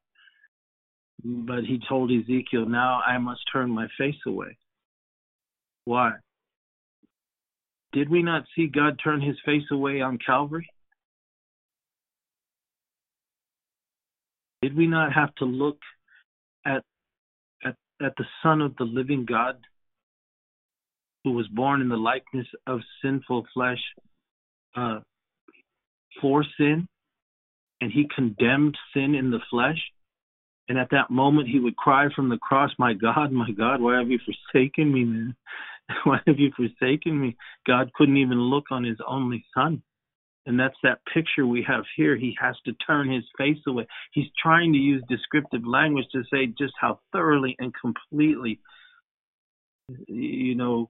But 1.24 1.64
he 1.64 1.80
told 1.88 2.12
Ezekiel, 2.12 2.66
now 2.68 3.02
I 3.06 3.18
must 3.18 3.42
turn 3.52 3.70
my 3.70 3.88
face 3.98 4.16
away. 4.26 4.58
Why? 5.86 6.14
Did 7.94 8.10
we 8.10 8.24
not 8.24 8.44
see 8.56 8.68
God 8.68 9.00
turn 9.04 9.22
his 9.22 9.38
face 9.46 9.70
away 9.72 10.02
on 10.02 10.18
Calvary? 10.18 10.68
Did 14.62 14.76
we 14.76 14.88
not 14.88 15.14
have 15.14 15.34
to 15.36 15.46
look 15.46 15.78
at 16.66 16.84
at 17.64 17.76
at 18.02 18.14
the 18.18 18.26
Son 18.42 18.62
of 18.62 18.76
the 18.78 18.84
living 18.84 19.26
God 19.26 19.58
who 21.24 21.32
was 21.32 21.48
born 21.48 21.82
in 21.82 21.90
the 21.90 21.98
likeness 21.98 22.48
of 22.68 22.80
sinful 23.02 23.46
flesh 23.54 23.82
uh, 24.76 25.00
for 26.22 26.46
sin, 26.58 26.88
and 27.82 27.92
he 27.92 28.08
condemned 28.16 28.78
sin 28.94 29.16
in 29.16 29.32
the 29.32 29.40
flesh. 29.50 29.80
And 30.70 30.78
at 30.78 30.90
that 30.92 31.10
moment, 31.10 31.48
he 31.48 31.60
would 31.60 31.76
cry 31.76 32.08
from 32.16 32.30
the 32.30 32.38
cross, 32.38 32.72
My 32.78 32.94
God, 32.94 33.32
my 33.32 33.52
God, 33.52 33.82
why 33.82 33.98
have 33.98 34.10
you 34.10 34.20
forsaken 34.20 34.94
me, 34.94 35.04
man? 35.04 35.36
Why 36.04 36.20
have 36.26 36.40
you 36.40 36.52
forsaken 36.58 37.22
me? 37.22 37.38
God 37.68 37.94
couldn't 37.94 38.18
even 38.18 38.40
look 38.40 38.72
on 38.72 38.84
his 38.84 38.98
only 39.08 39.46
son. 39.54 39.84
And 40.48 40.60
that's 40.60 40.78
that 40.84 41.00
picture 41.12 41.48
we 41.48 41.66
have 41.68 41.86
here. 41.98 42.16
He 42.16 42.38
has 42.40 42.56
to 42.66 42.74
turn 42.74 43.12
his 43.12 43.24
face 43.38 43.58
away. 43.68 43.88
He's 44.12 44.28
trying 44.42 44.74
to 44.74 44.80
use 44.80 45.04
descriptive 45.10 45.66
language 45.66 46.06
to 46.12 46.24
say 46.32 46.46
just 46.46 46.74
how 46.80 47.00
thoroughly 47.12 47.56
and 47.58 47.74
completely, 47.74 48.60
you 50.08 50.54
know, 50.54 50.90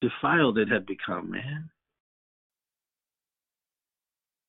defiled 0.00 0.58
it 0.58 0.68
had 0.68 0.86
become, 0.86 1.30
man. 1.30 1.70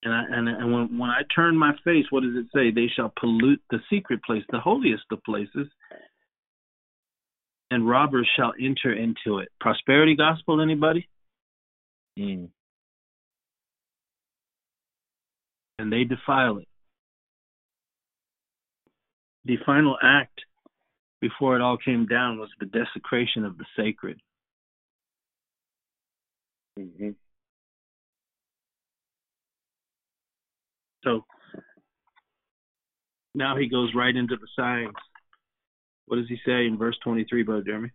And 0.01 0.13
I, 0.13 0.23
and 0.29 0.47
and 0.47 0.73
when 0.73 0.97
when 0.97 1.09
I 1.09 1.21
turn 1.35 1.57
my 1.57 1.73
face, 1.83 2.05
what 2.09 2.23
does 2.23 2.35
it 2.35 2.45
say? 2.55 2.71
They 2.71 2.87
shall 2.95 3.11
pollute 3.19 3.61
the 3.69 3.79
secret 3.89 4.23
place, 4.23 4.43
the 4.49 4.59
holiest 4.59 5.03
of 5.11 5.21
places, 5.23 5.67
and 7.69 7.87
robbers 7.87 8.29
shall 8.37 8.53
enter 8.59 8.93
into 8.93 9.39
it. 9.39 9.49
Prosperity 9.59 10.15
gospel, 10.15 10.61
anybody? 10.61 11.07
Mm. 12.17 12.49
And 15.79 15.91
they 15.91 16.03
defile 16.03 16.57
it. 16.57 16.67
The 19.45 19.55
final 19.65 19.97
act 20.03 20.41
before 21.21 21.55
it 21.55 21.61
all 21.61 21.77
came 21.77 22.05
down 22.05 22.37
was 22.37 22.49
the 22.59 22.65
desecration 22.65 23.45
of 23.45 23.57
the 23.57 23.65
sacred. 23.77 24.19
Mm-hmm. 26.77 27.11
So 31.05 31.25
now 33.33 33.55
he 33.55 33.69
goes 33.69 33.91
right 33.95 34.15
into 34.15 34.35
the 34.35 34.47
signs. 34.57 34.93
What 36.07 36.17
does 36.17 36.27
he 36.27 36.37
say 36.45 36.65
in 36.65 36.77
verse 36.77 36.97
23, 37.05 37.43
Brother 37.43 37.63
Jeremy? 37.63 37.91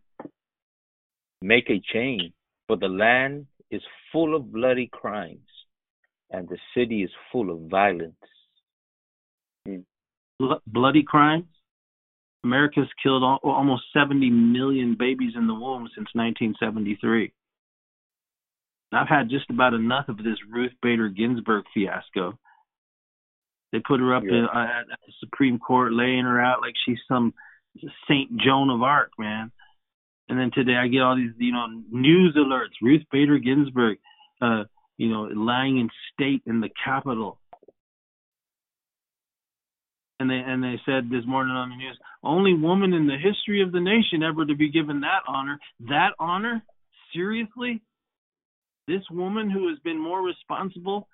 Make 1.43 1.69
a 1.69 1.83
chain, 1.93 2.33
for 2.67 2.79
the 2.79 2.89
land 2.89 3.47
is 3.71 3.83
full 4.11 4.35
of 4.35 4.51
bloody 4.51 4.89
crimes 4.91 5.54
and 6.35 6.49
the 6.49 6.59
city 6.77 7.03
is 7.03 7.11
full 7.31 7.51
of 7.51 7.71
violence. 7.71 8.15
Bloody 10.67 11.05
crimes. 11.07 11.47
America's 12.43 12.89
killed 13.03 13.23
almost 13.43 13.85
70 13.95 14.29
million 14.31 14.97
babies 14.99 15.33
in 15.37 15.47
the 15.47 15.55
womb 15.55 15.89
since 15.95 16.09
1973. 16.13 17.33
I've 18.93 19.09
had 19.09 19.31
just 19.31 19.49
about 19.49 19.75
enough 19.75 20.09
of 20.09 20.19
this 20.19 20.39
Ruth 20.51 20.73
Bader 20.83 21.09
Ginsburg 21.09 21.65
fiasco. 21.73 22.39
They 23.73 23.81
put 23.81 24.01
her 24.01 24.15
up 24.15 24.23
yeah. 24.25 24.39
in, 24.39 24.45
uh, 24.45 24.67
at 24.93 24.99
the 25.07 25.13
Supreme 25.21 25.59
Court, 25.59 25.93
laying 25.93 26.25
her 26.25 26.41
out 26.41 26.61
like 26.61 26.75
she's 26.85 26.99
some 27.09 27.33
Saint 28.09 28.37
Joan 28.37 28.71
of 28.71 28.83
Arc, 28.83 29.11
man. 29.19 29.51
And 30.29 30.39
then 30.39 30.51
today 30.55 30.77
I 30.77 30.89
get 30.89 31.01
all 31.01 31.17
these, 31.17 31.33
you 31.39 31.53
know, 31.53 31.67
news 31.91 32.37
alerts. 32.37 32.81
Ruth 32.83 33.03
Bader 33.11 33.39
Ginsburg, 33.39 33.99
uh, 34.41 34.65
you 34.97 35.11
know, 35.11 35.23
lying 35.23 35.79
in 35.79 35.89
state 36.13 36.43
in 36.47 36.61
the 36.61 36.71
Capitol. 36.85 37.39
And 40.21 40.31
they 40.31 40.41
and 40.47 40.63
they 40.63 40.81
said 40.87 41.11
this 41.11 41.27
morning 41.27 41.55
on 41.55 41.71
the 41.71 41.77
news, 41.77 41.99
only 42.23 42.55
woman 42.55 42.93
in 42.93 43.07
the 43.07 43.17
history 43.17 43.63
of 43.63 43.73
the 43.73 43.81
nation 43.81 44.23
ever 44.23 44.45
to 44.47 44.55
be 44.55 44.71
given 44.71 45.01
that 45.01 45.23
honor. 45.27 45.59
That 45.89 46.11
honor? 46.19 46.63
Seriously? 47.13 47.83
This 48.87 49.03
woman 49.11 49.51
who 49.51 49.69
has 49.69 49.79
been 49.81 50.01
more 50.01 50.23
responsible 50.23 51.09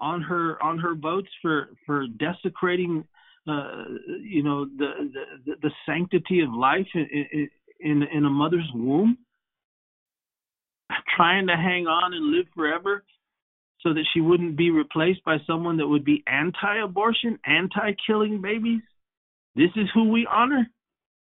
on 0.00 0.20
her 0.22 0.62
on 0.62 0.78
her 0.78 0.94
votes 0.94 1.28
for 1.40 1.70
for 1.86 2.06
desecrating 2.18 3.04
uh, 3.48 3.84
you 4.20 4.42
know 4.42 4.66
the, 4.66 5.10
the 5.46 5.52
the 5.62 5.70
sanctity 5.86 6.40
of 6.40 6.52
life 6.52 6.86
in, 6.94 7.48
in 7.80 8.02
in 8.02 8.24
a 8.24 8.30
mother's 8.30 8.70
womb 8.74 9.16
trying 11.16 11.46
to 11.48 11.56
hang 11.56 11.86
on 11.86 12.14
and 12.14 12.32
live 12.32 12.46
forever 12.54 13.04
so 13.80 13.92
that 13.92 14.06
she 14.12 14.20
wouldn't 14.20 14.56
be 14.56 14.70
replaced 14.70 15.24
by 15.24 15.36
someone 15.46 15.76
that 15.76 15.88
would 15.88 16.04
be 16.04 16.22
anti 16.26 16.82
abortion, 16.82 17.38
anti 17.44 17.92
killing 18.06 18.40
babies? 18.40 18.82
This 19.54 19.70
is 19.76 19.88
who 19.94 20.10
we 20.10 20.26
honor. 20.30 20.68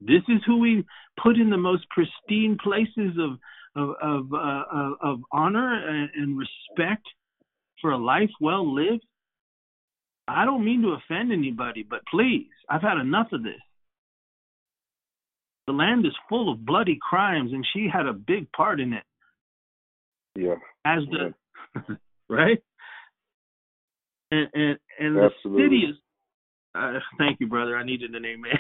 This 0.00 0.22
is 0.28 0.40
who 0.46 0.58
we 0.58 0.84
put 1.22 1.36
in 1.36 1.50
the 1.50 1.56
most 1.56 1.84
pristine 1.90 2.56
places 2.62 3.16
of 3.18 3.38
of 3.74 3.94
of, 4.02 4.32
uh, 4.34 4.94
of 5.00 5.20
honor 5.32 5.88
and, 5.88 6.10
and 6.14 6.38
respect 6.38 7.06
for 7.80 7.90
a 7.90 7.98
life 7.98 8.30
well 8.40 8.74
lived. 8.74 9.04
I 10.28 10.44
don't 10.44 10.64
mean 10.64 10.82
to 10.82 10.92
offend 10.94 11.32
anybody, 11.32 11.82
but 11.82 12.00
please, 12.10 12.46
I've 12.68 12.82
had 12.82 12.98
enough 12.98 13.28
of 13.32 13.42
this. 13.42 13.60
The 15.66 15.72
land 15.72 16.06
is 16.06 16.12
full 16.28 16.50
of 16.52 16.64
bloody 16.64 16.98
crimes, 17.00 17.52
and 17.52 17.66
she 17.72 17.88
had 17.92 18.06
a 18.06 18.12
big 18.12 18.50
part 18.52 18.80
in 18.80 18.92
it. 18.92 19.04
Yeah. 20.34 20.54
As 20.84 21.00
the 21.10 21.34
yeah. 21.88 21.96
right? 22.28 22.62
And 24.30 24.48
and 24.54 24.78
and 24.98 25.16
the 25.16 25.30
city 25.44 25.86
is. 25.90 25.96
Uh, 26.74 26.98
thank 27.18 27.38
you, 27.38 27.46
brother. 27.46 27.76
I 27.76 27.84
needed 27.84 28.14
a 28.14 28.20
name, 28.20 28.40
man. 28.40 28.58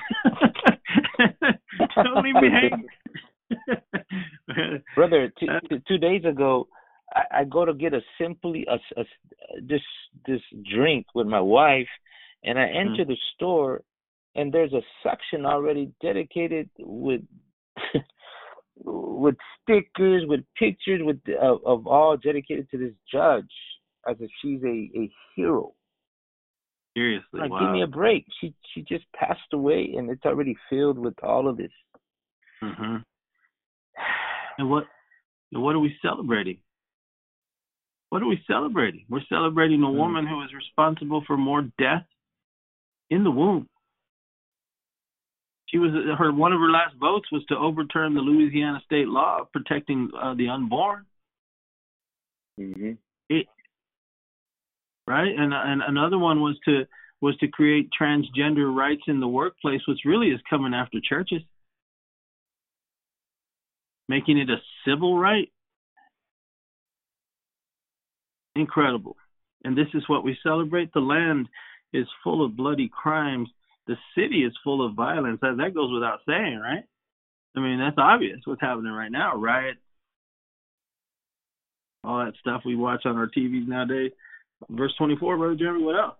Don't 1.96 2.22
leave 2.22 2.34
me 2.34 2.50
hanging. 2.50 2.88
brother, 4.94 5.32
two, 5.40 5.46
uh, 5.48 5.76
two 5.88 5.96
days 5.96 6.22
ago, 6.26 6.68
I, 7.14 7.40
I 7.40 7.44
go 7.44 7.64
to 7.64 7.72
get 7.72 7.94
a 7.94 8.00
simply 8.20 8.66
a, 8.68 8.74
a 9.00 9.04
this 9.62 9.80
this 10.26 10.40
drink 10.74 11.06
with 11.14 11.26
my 11.26 11.40
wife, 11.40 11.88
and 12.44 12.58
I 12.58 12.66
enter 12.66 13.02
mm-hmm. 13.02 13.10
the 13.12 13.18
store, 13.34 13.82
and 14.34 14.52
there's 14.52 14.72
a 14.72 14.82
section 15.02 15.46
already 15.46 15.90
dedicated 16.02 16.68
with 16.78 17.22
with 19.22 19.36
stickers, 19.62 20.24
with 20.26 20.40
pictures, 20.58 21.00
with 21.02 21.18
of, 21.40 21.60
of 21.64 21.86
all 21.86 22.16
dedicated 22.16 22.68
to 22.70 22.78
this 22.78 22.92
judge 23.10 23.50
as 24.08 24.16
if 24.20 24.30
she's 24.42 24.62
a, 24.64 24.90
a 24.98 25.10
hero. 25.36 25.72
Seriously, 26.96 27.40
like 27.40 27.50
wow. 27.50 27.60
give 27.60 27.70
me 27.70 27.82
a 27.82 27.86
break. 27.86 28.26
She 28.40 28.52
she 28.74 28.82
just 28.82 29.04
passed 29.14 29.40
away, 29.52 29.94
and 29.96 30.10
it's 30.10 30.24
already 30.26 30.56
filled 30.68 30.98
with 30.98 31.14
all 31.22 31.48
of 31.48 31.56
this. 31.56 31.70
Mm-hmm. 32.62 32.96
And 34.58 34.70
what 34.70 34.84
and 35.52 35.62
what 35.62 35.74
are 35.74 35.80
we 35.80 35.94
celebrating? 36.02 36.58
What 38.10 38.22
are 38.22 38.28
we 38.28 38.42
celebrating? 38.46 39.06
We're 39.08 39.24
celebrating 39.30 39.82
a 39.82 39.86
Mm. 39.86 39.96
woman 39.96 40.26
who 40.26 40.42
is 40.42 40.52
responsible 40.52 41.22
for 41.26 41.38
more 41.38 41.62
death 41.78 42.04
in 43.08 43.24
the 43.24 43.30
womb. 43.30 43.68
She 45.72 45.78
was 45.78 45.90
her 46.18 46.32
one 46.32 46.52
of 46.52 46.60
her 46.60 46.70
last 46.70 46.94
votes 47.00 47.32
was 47.32 47.44
to 47.46 47.56
overturn 47.56 48.14
the 48.14 48.20
Louisiana 48.20 48.82
state 48.84 49.08
law 49.08 49.44
protecting 49.52 50.10
uh, 50.20 50.34
the 50.34 50.48
unborn. 50.48 51.06
hmm 52.58 52.92
It, 53.30 53.46
right, 55.06 55.34
and 55.34 55.54
and 55.54 55.82
another 55.82 56.18
one 56.18 56.40
was 56.42 56.58
to 56.66 56.84
was 57.22 57.36
to 57.38 57.48
create 57.48 57.88
transgender 57.98 58.74
rights 58.74 59.04
in 59.06 59.20
the 59.20 59.28
workplace, 59.28 59.80
which 59.88 60.00
really 60.04 60.28
is 60.28 60.40
coming 60.50 60.74
after 60.74 60.98
churches, 61.00 61.40
making 64.08 64.38
it 64.38 64.50
a 64.50 64.56
civil 64.86 65.18
right. 65.18 65.50
Incredible. 68.54 69.16
And 69.64 69.78
this 69.78 69.86
is 69.94 70.06
what 70.08 70.24
we 70.24 70.36
celebrate. 70.42 70.92
The 70.92 71.00
land 71.00 71.48
is 71.92 72.06
full 72.22 72.44
of 72.44 72.56
bloody 72.56 72.90
crimes. 72.92 73.48
The 73.86 73.96
city 74.16 74.44
is 74.44 74.52
full 74.62 74.86
of 74.86 74.94
violence. 74.94 75.38
That, 75.42 75.56
that 75.58 75.74
goes 75.74 75.92
without 75.92 76.20
saying, 76.26 76.60
right? 76.62 76.84
I 77.56 77.60
mean, 77.60 77.78
that's 77.78 77.98
obvious 77.98 78.40
what's 78.44 78.60
happening 78.60 78.92
right 78.92 79.10
now. 79.10 79.36
Riot, 79.36 79.76
all 82.04 82.24
that 82.24 82.34
stuff 82.40 82.62
we 82.64 82.76
watch 82.76 83.02
on 83.04 83.16
our 83.16 83.26
TVs 83.26 83.66
nowadays. 83.66 84.12
Verse 84.70 84.94
24, 84.96 85.36
Brother 85.36 85.54
Jeremy, 85.54 85.84
what 85.84 85.96
else? 85.96 86.14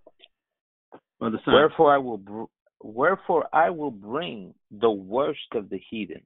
By 1.19 1.29
the 1.29 1.39
sun. 1.45 1.53
Wherefore 1.53 1.93
I 1.93 1.97
will 1.97 2.17
br- 2.17 2.43
wherefore 2.81 3.47
I 3.53 3.69
will 3.69 3.91
bring 3.91 4.53
the 4.71 4.91
worst 4.91 5.39
of 5.53 5.69
the 5.69 5.79
heathen, 5.89 6.21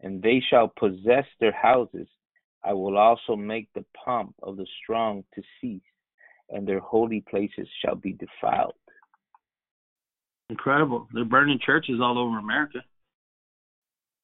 and 0.00 0.22
they 0.22 0.42
shall 0.50 0.68
possess 0.68 1.24
their 1.40 1.52
houses. 1.52 2.06
I 2.62 2.72
will 2.72 2.98
also 2.98 3.36
make 3.36 3.68
the 3.74 3.84
pomp 4.04 4.34
of 4.42 4.56
the 4.56 4.66
strong 4.82 5.24
to 5.34 5.42
cease, 5.60 5.80
and 6.50 6.66
their 6.66 6.80
holy 6.80 7.24
places 7.28 7.68
shall 7.84 7.94
be 7.94 8.12
defiled. 8.12 8.74
Incredible. 10.48 11.08
They're 11.12 11.24
burning 11.24 11.58
churches 11.64 12.00
all 12.00 12.18
over 12.18 12.38
America. 12.38 12.78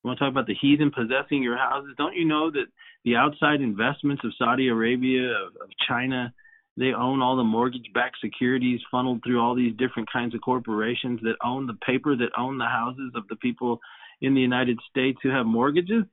You 0.03 0.09
want 0.09 0.19
to 0.19 0.25
talk 0.25 0.33
about 0.33 0.47
the 0.47 0.57
heathen 0.61 0.91
possessing 0.91 1.43
your 1.43 1.57
houses? 1.57 1.95
Don't 1.97 2.17
you 2.17 2.25
know 2.25 2.51
that 2.51 2.67
the 3.05 3.17
outside 3.17 3.61
investments 3.61 4.23
of 4.25 4.33
Saudi 4.37 4.69
Arabia, 4.69 5.31
of, 5.31 5.57
of 5.63 5.69
China, 5.89 6.33
they 6.77 6.93
own 6.93 7.21
all 7.21 7.37
the 7.37 7.45
mortgage 7.45 7.87
backed 7.93 8.17
securities 8.23 8.81
funneled 8.91 9.23
through 9.25 9.41
all 9.41 9.55
these 9.55 9.77
different 9.77 10.11
kinds 10.13 10.35
of 10.35 10.41
corporations 10.41 11.21
that 11.23 11.37
own 11.45 11.67
the 11.67 11.77
paper, 11.87 12.17
that 12.17 12.31
own 12.39 12.59
the 12.59 12.65
houses 12.67 13.13
of 13.15 13.29
the 13.29 13.37
people 13.37 13.81
in 14.21 14.35
the 14.35 14.41
United 14.41 14.79
States 14.91 15.19
who 15.23 15.31
have 15.31 15.47
mortgages? 15.47 16.05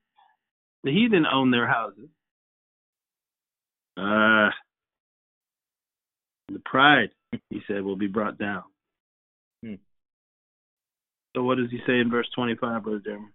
The 0.84 0.92
heathen 0.92 1.26
own 1.26 1.52
their 1.52 1.68
houses. 1.68 2.10
Uh, 3.98 4.50
the 6.52 6.62
pride, 6.66 7.10
he 7.50 7.62
said, 7.68 7.84
will 7.84 7.96
be 7.98 8.08
brought 8.08 8.38
down. 8.38 8.64
So 11.36 11.44
what 11.44 11.58
does 11.58 11.70
he 11.70 11.80
say 11.86 12.00
in 12.00 12.10
verse 12.10 12.28
25, 12.36 12.84
Brother 12.84 13.02
Jeremy? 13.04 13.28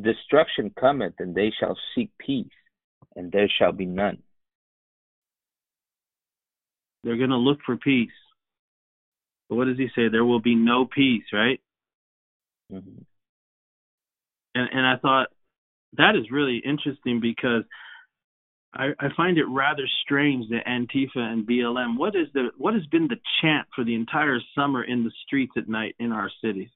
Destruction 0.00 0.72
cometh, 0.78 1.14
and 1.18 1.34
they 1.34 1.52
shall 1.58 1.76
seek 1.94 2.10
peace, 2.18 2.46
and 3.16 3.32
there 3.32 3.48
shall 3.58 3.72
be 3.72 3.84
none. 3.84 4.18
They're 7.02 7.16
going 7.16 7.30
to 7.30 7.36
look 7.36 7.58
for 7.66 7.76
peace. 7.76 8.10
But 9.48 9.56
what 9.56 9.66
does 9.66 9.78
he 9.78 9.88
say? 9.96 10.08
There 10.08 10.24
will 10.24 10.40
be 10.40 10.54
no 10.54 10.84
peace, 10.86 11.24
right? 11.32 11.60
Mhm. 12.70 13.04
And 14.54 14.68
and 14.72 14.86
I 14.86 14.96
thought 14.96 15.28
that 15.94 16.16
is 16.16 16.30
really 16.30 16.58
interesting 16.58 17.20
because 17.20 17.64
I, 18.74 18.88
I 19.00 19.08
find 19.16 19.38
it 19.38 19.46
rather 19.48 19.88
strange 20.02 20.48
that 20.50 20.66
Antifa 20.66 21.16
and 21.18 21.46
BLM. 21.46 21.96
What 21.96 22.14
is 22.14 22.26
the 22.34 22.50
what 22.58 22.74
has 22.74 22.84
been 22.86 23.08
the 23.08 23.16
chant 23.40 23.66
for 23.74 23.84
the 23.84 23.94
entire 23.94 24.38
summer 24.54 24.84
in 24.84 25.04
the 25.04 25.12
streets 25.26 25.52
at 25.56 25.68
night 25.68 25.96
in 25.98 26.12
our 26.12 26.30
cities? 26.44 26.68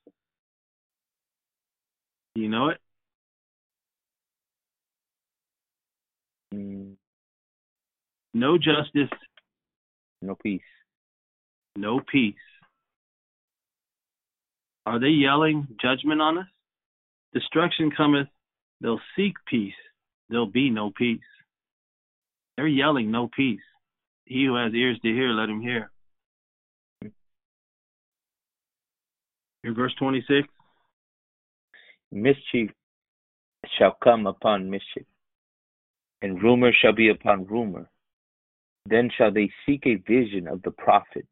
Do 2.35 2.41
you 2.41 2.49
know 2.49 2.69
it? 2.69 2.79
Mm, 6.55 6.97
No 8.35 8.57
justice, 8.57 9.11
no 10.23 10.35
peace. 10.43 10.63
no 11.77 12.01
peace. 12.11 12.35
Are 14.87 14.99
they 14.99 15.09
yelling 15.09 15.69
judgment 15.81 16.21
on 16.21 16.39
us? 16.39 16.47
Destruction 17.35 17.91
cometh, 17.97 18.29
they'll 18.81 19.01
seek 19.17 19.35
peace, 19.47 19.75
there'll 20.29 20.47
be 20.47 20.71
no 20.71 20.91
peace. 20.91 21.21
They're 22.57 22.67
yelling 22.67 23.11
no 23.11 23.29
peace. 23.35 23.61
He 24.25 24.45
who 24.47 24.57
has 24.57 24.73
ears 24.75 24.99
to 25.03 25.09
hear, 25.09 25.31
let 25.31 25.49
him 25.49 25.61
hear. 25.61 25.91
Your 29.63 29.75
verse 29.75 29.95
26. 29.99 30.49
Mischief 32.11 32.71
shall 33.79 33.97
come 34.03 34.27
upon 34.27 34.69
mischief, 34.69 35.07
and 36.21 36.43
rumor 36.43 36.73
shall 36.73 36.93
be 36.93 37.09
upon 37.09 37.47
rumor. 37.47 37.89
Then 38.87 39.11
shall 39.17 39.33
they 39.33 39.51
seek 39.65 39.87
a 39.87 39.95
vision 39.95 40.49
of 40.49 40.63
the 40.63 40.73
prophet, 40.73 41.27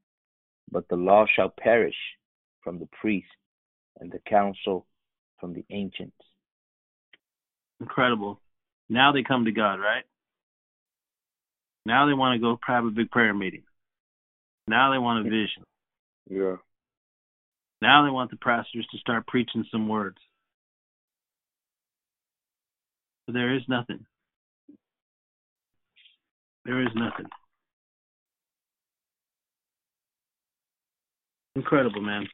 but 0.71 0.89
the 0.89 0.97
law 0.97 1.27
shall 1.35 1.53
perish 1.59 1.97
from 2.63 2.79
the 2.79 2.89
priest, 3.01 3.27
and 3.99 4.11
the 4.11 4.21
counsel 4.29 4.87
from 5.39 5.53
the 5.53 5.65
ancients. 5.71 6.17
Incredible. 7.81 8.41
Now 8.89 9.13
they 9.13 9.23
come 9.23 9.45
to 9.47 9.53
God, 9.53 9.81
right? 9.81 10.05
Now 11.91 12.07
they 12.07 12.15
want 12.15 12.37
to 12.37 12.41
go 12.41 12.57
have 12.69 12.85
a 12.85 12.91
big 12.91 13.11
prayer 13.11 13.35
meeting. 13.35 13.65
Now 14.69 14.93
they 14.93 14.99
want 14.99 15.27
a 15.27 15.29
vision. 15.29 15.65
Yeah. 16.29 16.55
Now 17.83 18.05
they 18.05 18.11
want 18.11 18.31
the 18.31 18.37
pastors 18.37 18.87
to 18.93 18.99
start 18.99 19.27
preaching 19.27 19.65
some 19.73 19.89
words. 19.89 20.19
But 23.27 23.33
there 23.33 23.53
is 23.57 23.63
nothing. 23.69 24.07
There 26.65 26.81
is 26.81 26.93
nothing. 26.95 27.27
Incredible, 31.57 32.03
man. 32.03 32.29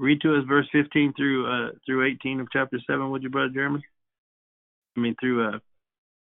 Read 0.00 0.20
to 0.22 0.34
us 0.34 0.44
verse 0.48 0.66
15 0.72 1.12
through 1.16 1.46
uh, 1.46 1.70
through 1.86 2.04
18 2.04 2.40
of 2.40 2.48
chapter 2.52 2.80
7, 2.84 3.12
would 3.12 3.22
you, 3.22 3.30
brother 3.30 3.50
Jeremy? 3.54 3.84
I 4.96 5.00
mean, 5.00 5.14
through 5.20 5.48
uh, 5.48 5.58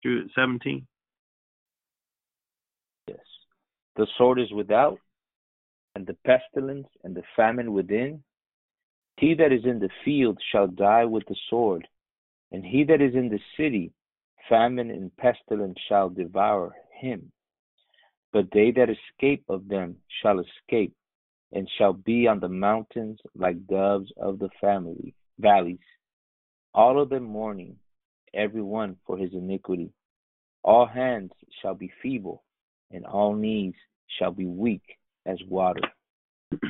through 0.03 0.29
17. 0.35 0.87
Yes. 3.07 3.19
The 3.97 4.07
sword 4.17 4.39
is 4.41 4.53
without, 4.53 4.99
and 5.95 6.07
the 6.07 6.17
pestilence 6.25 6.87
and 7.05 7.15
the 7.15 7.23
famine 7.35 7.73
within. 7.73 8.23
He 9.17 9.35
that 9.35 9.53
is 9.53 9.65
in 9.65 9.81
the 9.81 9.91
field 10.05 10.39
shall 10.53 10.69
die 10.69 11.05
with 11.05 11.25
the 11.27 11.37
sword, 11.51 11.89
and 12.53 12.65
he 12.65 12.85
that 12.85 13.01
is 13.01 13.15
in 13.15 13.29
the 13.29 13.41
city, 13.57 13.93
famine 14.49 14.91
and 14.91 15.17
pestilence 15.17 15.77
shall 15.89 16.09
devour 16.09 16.75
him. 17.01 17.33
But 18.33 18.47
they 18.53 18.71
that 18.73 18.89
escape 18.91 19.45
of 19.49 19.67
them 19.67 19.97
shall 20.23 20.39
escape, 20.39 20.95
and 21.53 21.69
shall 21.79 21.95
be 21.95 22.29
on 22.29 22.39
the 22.39 22.49
mountains 22.49 23.19
like 23.35 23.67
doves 23.67 24.13
of 24.19 24.39
the 24.39 24.51
family 24.61 25.15
valleys, 25.41 25.79
all 26.75 27.01
of 27.01 27.09
them 27.09 27.25
mourning, 27.25 27.77
every 28.39 28.63
one 28.63 28.97
for 29.07 29.19
his 29.19 29.33
iniquity. 29.33 29.93
All 30.63 30.87
hands 30.87 31.33
shall 31.61 31.75
be 31.75 31.91
feeble, 32.03 32.45
and 32.91 33.05
all 33.05 33.35
knees 33.35 33.75
shall 34.19 34.31
be 34.31 34.47
weak 34.47 34.83
as 35.27 35.39
water. 35.49 35.83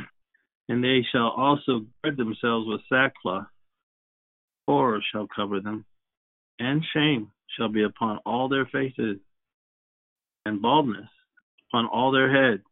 And 0.71 0.85
they 0.85 1.01
shall 1.11 1.31
also 1.31 1.87
gird 2.05 2.19
themselves 2.19 2.67
with 2.69 2.83
sackcloth. 2.91 3.47
Horror 4.67 5.01
shall 5.11 5.27
cover 5.35 5.61
them, 5.61 5.87
and 6.59 6.85
shame 6.93 7.31
shall 7.57 7.71
be 7.71 7.85
upon 7.85 8.19
all 8.27 8.51
their 8.51 8.67
faces, 8.67 9.17
and 10.45 10.61
baldness 10.61 11.09
upon 11.71 11.87
all 11.87 12.13
their 12.13 12.31
heads. 12.31 12.65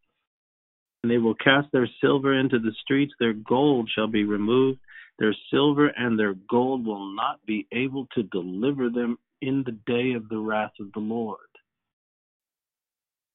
And 1.02 1.10
they 1.10 1.16
will 1.16 1.36
cast 1.36 1.68
their 1.72 1.88
silver 2.02 2.38
into 2.38 2.58
the 2.58 2.72
streets, 2.82 3.14
their 3.18 3.32
gold 3.32 3.90
shall 3.94 4.08
be 4.08 4.24
removed. 4.24 4.78
Their 5.18 5.34
silver 5.50 5.88
and 5.88 6.18
their 6.18 6.34
gold 6.48 6.86
will 6.86 7.14
not 7.14 7.44
be 7.46 7.66
able 7.72 8.06
to 8.14 8.22
deliver 8.24 8.90
them 8.90 9.18
in 9.40 9.64
the 9.64 9.78
day 9.86 10.12
of 10.12 10.28
the 10.28 10.38
wrath 10.38 10.72
of 10.80 10.92
the 10.92 11.00
Lord. 11.00 11.38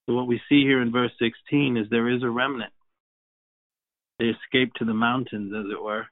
So, 0.06 0.14
what 0.14 0.26
we 0.26 0.40
see 0.48 0.62
here 0.62 0.82
in 0.82 0.92
verse 0.92 1.12
16 1.20 1.76
is 1.76 1.86
there 1.90 2.08
is 2.08 2.22
a 2.22 2.30
remnant. 2.30 2.72
They 4.18 4.26
escaped 4.26 4.78
to 4.78 4.84
the 4.84 4.94
mountains, 4.94 5.52
as 5.56 5.66
it 5.70 5.82
were. 5.82 6.06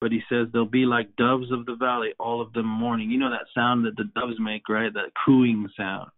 But 0.00 0.12
he 0.12 0.20
says 0.28 0.48
they'll 0.52 0.66
be 0.66 0.84
like 0.84 1.16
doves 1.16 1.50
of 1.50 1.64
the 1.64 1.76
valley, 1.76 2.12
all 2.18 2.42
of 2.42 2.52
them 2.52 2.66
mourning. 2.66 3.10
You 3.10 3.18
know 3.18 3.30
that 3.30 3.46
sound 3.54 3.86
that 3.86 3.96
the 3.96 4.10
doves 4.14 4.36
make, 4.38 4.68
right? 4.68 4.92
That 4.92 5.12
cooing 5.24 5.66
sound. 5.76 6.10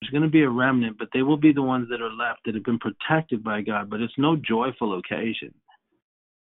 There's 0.00 0.10
going 0.10 0.24
to 0.24 0.28
be 0.28 0.42
a 0.42 0.50
remnant, 0.50 0.98
but 0.98 1.08
they 1.14 1.22
will 1.22 1.38
be 1.38 1.52
the 1.52 1.62
ones 1.62 1.88
that 1.88 2.02
are 2.02 2.12
left 2.12 2.40
that 2.44 2.54
have 2.54 2.64
been 2.64 2.78
protected 2.78 3.42
by 3.42 3.62
God. 3.62 3.88
But 3.88 4.02
it's 4.02 4.12
no 4.18 4.36
joyful 4.36 4.98
occasion. 4.98 5.54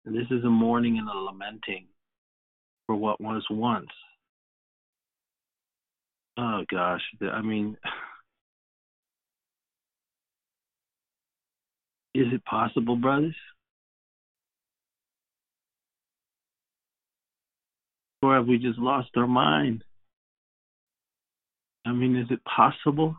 And 0.09 0.17
this 0.17 0.27
is 0.31 0.43
a 0.43 0.49
mourning 0.49 0.97
and 0.97 1.07
a 1.07 1.13
lamenting 1.13 1.85
for 2.87 2.95
what 2.95 3.21
was 3.21 3.45
once. 3.51 3.91
Oh 6.35 6.63
gosh, 6.67 7.03
I 7.21 7.43
mean, 7.43 7.77
is 12.15 12.25
it 12.33 12.43
possible, 12.43 12.95
brothers? 12.95 13.35
Or 18.23 18.33
have 18.33 18.47
we 18.47 18.57
just 18.57 18.79
lost 18.79 19.09
our 19.15 19.27
mind? 19.27 19.83
I 21.85 21.91
mean, 21.91 22.15
is 22.15 22.31
it 22.31 22.39
possible? 22.45 23.15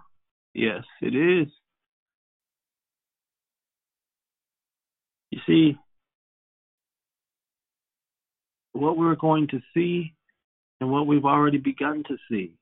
Yes, 0.55 0.83
it 1.01 1.15
is. 1.15 1.47
You 5.31 5.39
see, 5.47 5.77
what 8.81 8.97
we're 8.97 9.15
going 9.15 9.47
to 9.49 9.61
see 9.75 10.15
and 10.81 10.91
what 10.91 11.07
we've 11.07 11.25
already 11.25 11.59
begun 11.59 12.03
to 12.09 12.17
see. 12.31 12.55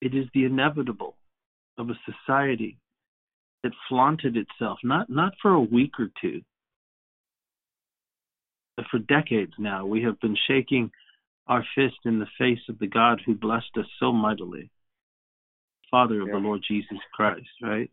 It 0.00 0.14
is 0.14 0.26
the 0.34 0.44
inevitable 0.44 1.16
of 1.78 1.88
a 1.88 1.98
society 2.04 2.78
that 3.62 3.72
flaunted 3.88 4.36
itself, 4.36 4.78
not, 4.82 5.08
not 5.08 5.32
for 5.40 5.52
a 5.52 5.60
week 5.60 5.92
or 5.98 6.08
two, 6.20 6.42
but 8.76 8.86
for 8.90 8.98
decades 8.98 9.52
now. 9.58 9.86
We 9.86 10.02
have 10.02 10.20
been 10.20 10.36
shaking 10.46 10.90
our 11.46 11.64
fist 11.74 11.96
in 12.04 12.18
the 12.18 12.26
face 12.38 12.60
of 12.68 12.78
the 12.78 12.86
God 12.86 13.22
who 13.24 13.34
blessed 13.34 13.70
us 13.78 13.86
so 13.98 14.12
mightily, 14.12 14.70
Father 15.90 16.20
of 16.20 16.28
yeah. 16.28 16.34
the 16.34 16.40
Lord 16.40 16.62
Jesus 16.66 16.98
Christ, 17.14 17.48
right? 17.62 17.90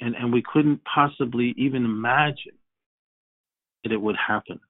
And 0.00 0.14
and 0.14 0.32
we 0.32 0.42
couldn't 0.42 0.80
possibly 0.84 1.54
even 1.56 1.84
imagine 1.84 2.57
that 3.88 3.94
it 3.94 4.00
would 4.00 4.16
happen. 4.16 4.60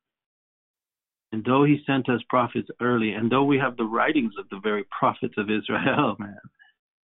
And 1.33 1.45
though 1.45 1.65
he 1.65 1.83
sent 1.87 2.09
us 2.09 2.21
prophets 2.29 2.69
early, 2.81 3.13
and 3.13 3.31
though 3.31 3.45
we 3.45 3.59
have 3.59 3.77
the 3.77 3.85
writings 3.85 4.33
of 4.39 4.49
the 4.49 4.61
very 4.63 4.85
prophets 4.99 5.35
of 5.37 5.51
Israel, 5.51 6.17
man, 6.19 6.39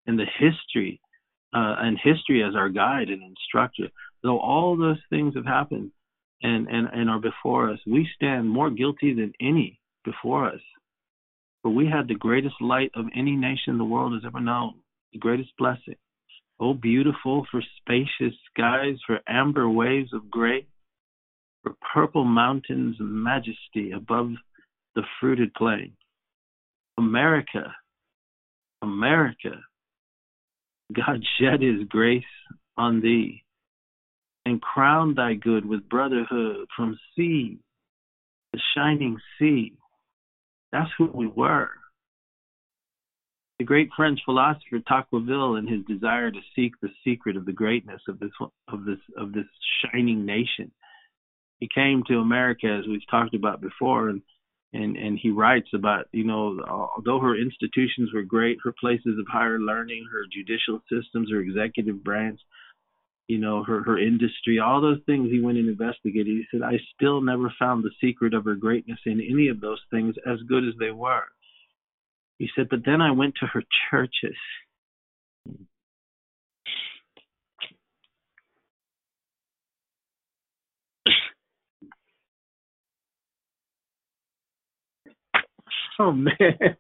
and 0.07 0.19
the 0.19 0.27
history, 0.39 1.01
uh, 1.55 1.77
and 1.79 1.99
history 2.03 2.43
as 2.43 2.55
our 2.55 2.69
guide 2.69 3.09
and 3.09 3.23
instructor, 3.23 3.89
though 4.23 4.39
all 4.39 4.77
those 4.77 5.01
things 5.11 5.35
have 5.35 5.45
happened 5.45 5.91
and, 6.43 6.69
and, 6.69 6.89
and 6.93 7.11
are 7.11 7.21
before 7.21 7.71
us, 7.71 7.79
we 7.87 8.09
stand 8.15 8.49
more 8.49 8.71
guilty 8.71 9.15
than 9.15 9.33
any 9.41 9.81
before 10.05 10.49
us. 10.49 10.61
For 11.63 11.71
we 11.71 11.87
had 11.87 12.09
the 12.09 12.15
greatest 12.15 12.57
light 12.61 12.91
of 12.95 13.07
any 13.15 13.37
nation 13.37 13.79
the 13.79 13.85
world 13.85 14.15
has 14.15 14.23
ever 14.27 14.41
known, 14.41 14.75
the 15.13 15.19
greatest 15.19 15.51
blessing. 15.59 15.97
Oh, 16.59 16.75
beautiful 16.75 17.47
for 17.51 17.63
spacious 17.79 18.37
skies, 18.51 18.97
for 19.07 19.21
amber 19.29 19.69
waves 19.69 20.13
of 20.13 20.31
gray, 20.31 20.67
for 21.63 21.75
purple 21.95 22.25
mountains 22.25 22.97
majesty 22.99 23.93
above 23.93 24.31
the 24.95 25.03
fruited 25.21 25.55
plain. 25.55 25.93
America, 26.99 27.75
America, 28.83 29.63
God 30.93 31.23
shed 31.39 31.63
his 31.63 31.85
grace 31.89 32.25
on 32.77 33.01
thee 33.01 33.43
and 34.45 34.61
crowned 34.61 35.17
thy 35.17 35.35
good 35.35 35.65
with 35.65 35.89
brotherhood 35.89 36.67
from 36.77 36.99
sea, 37.17 37.59
the 38.53 38.61
shining 38.75 39.19
sea. 39.39 39.75
That's 40.73 40.91
who 40.99 41.07
we 41.07 41.27
were. 41.27 41.71
The 43.59 43.65
great 43.65 43.91
French 43.97 44.21
philosopher 44.25 44.81
Tocqueville, 44.89 45.57
in 45.57 45.69
his 45.69 45.85
desire 45.87 46.31
to 46.31 46.41
seek 46.57 46.73
the 46.81 46.89
secret 47.05 47.37
of 47.37 47.47
the 47.47 47.53
greatness 47.53 48.01
of 48.09 48.19
this 48.19 48.33
of 48.69 48.85
this 48.85 48.99
of 49.17 49.33
this 49.33 49.47
shining 49.81 50.27
nation, 50.27 50.73
he 51.63 51.69
came 51.73 52.03
to 52.09 52.19
America 52.19 52.67
as 52.67 52.89
we've 52.89 53.09
talked 53.09 53.37
about 53.37 53.61
before, 53.61 54.09
and 54.09 54.21
and 54.73 54.97
and 54.97 55.17
he 55.17 55.31
writes 55.31 55.69
about 55.73 56.09
you 56.11 56.25
know 56.25 56.61
although 56.69 57.21
her 57.21 57.37
institutions 57.41 58.13
were 58.13 58.25
great, 58.25 58.59
her 58.65 58.75
places 58.81 59.17
of 59.17 59.27
higher 59.31 59.61
learning, 59.61 60.09
her 60.11 60.25
judicial 60.33 60.83
systems, 60.91 61.31
her 61.31 61.39
executive 61.39 62.03
branch, 62.03 62.41
you 63.29 63.39
know 63.39 63.63
her 63.63 63.85
her 63.85 63.97
industry, 63.97 64.59
all 64.59 64.81
those 64.81 64.99
things 65.07 65.31
he 65.31 65.39
went 65.39 65.57
and 65.57 65.69
investigated. 65.69 66.27
He 66.27 66.45
said 66.51 66.63
I 66.63 66.81
still 66.97 67.21
never 67.21 67.53
found 67.61 67.85
the 67.85 67.95
secret 68.01 68.35
of 68.35 68.45
her 68.45 68.57
greatness 68.57 68.99
in 69.07 69.21
any 69.21 69.47
of 69.47 69.61
those 69.61 69.81
things 69.89 70.17
as 70.27 70.41
good 70.49 70.65
as 70.65 70.75
they 70.81 70.91
were. 70.91 71.27
He 72.39 72.49
said, 72.57 72.71
but 72.71 72.85
then 72.85 73.01
I 73.01 73.13
went 73.13 73.37
to 73.37 73.47
her 73.47 73.63
churches. 73.89 74.37
Oh 85.99 86.13
man. 86.13 86.77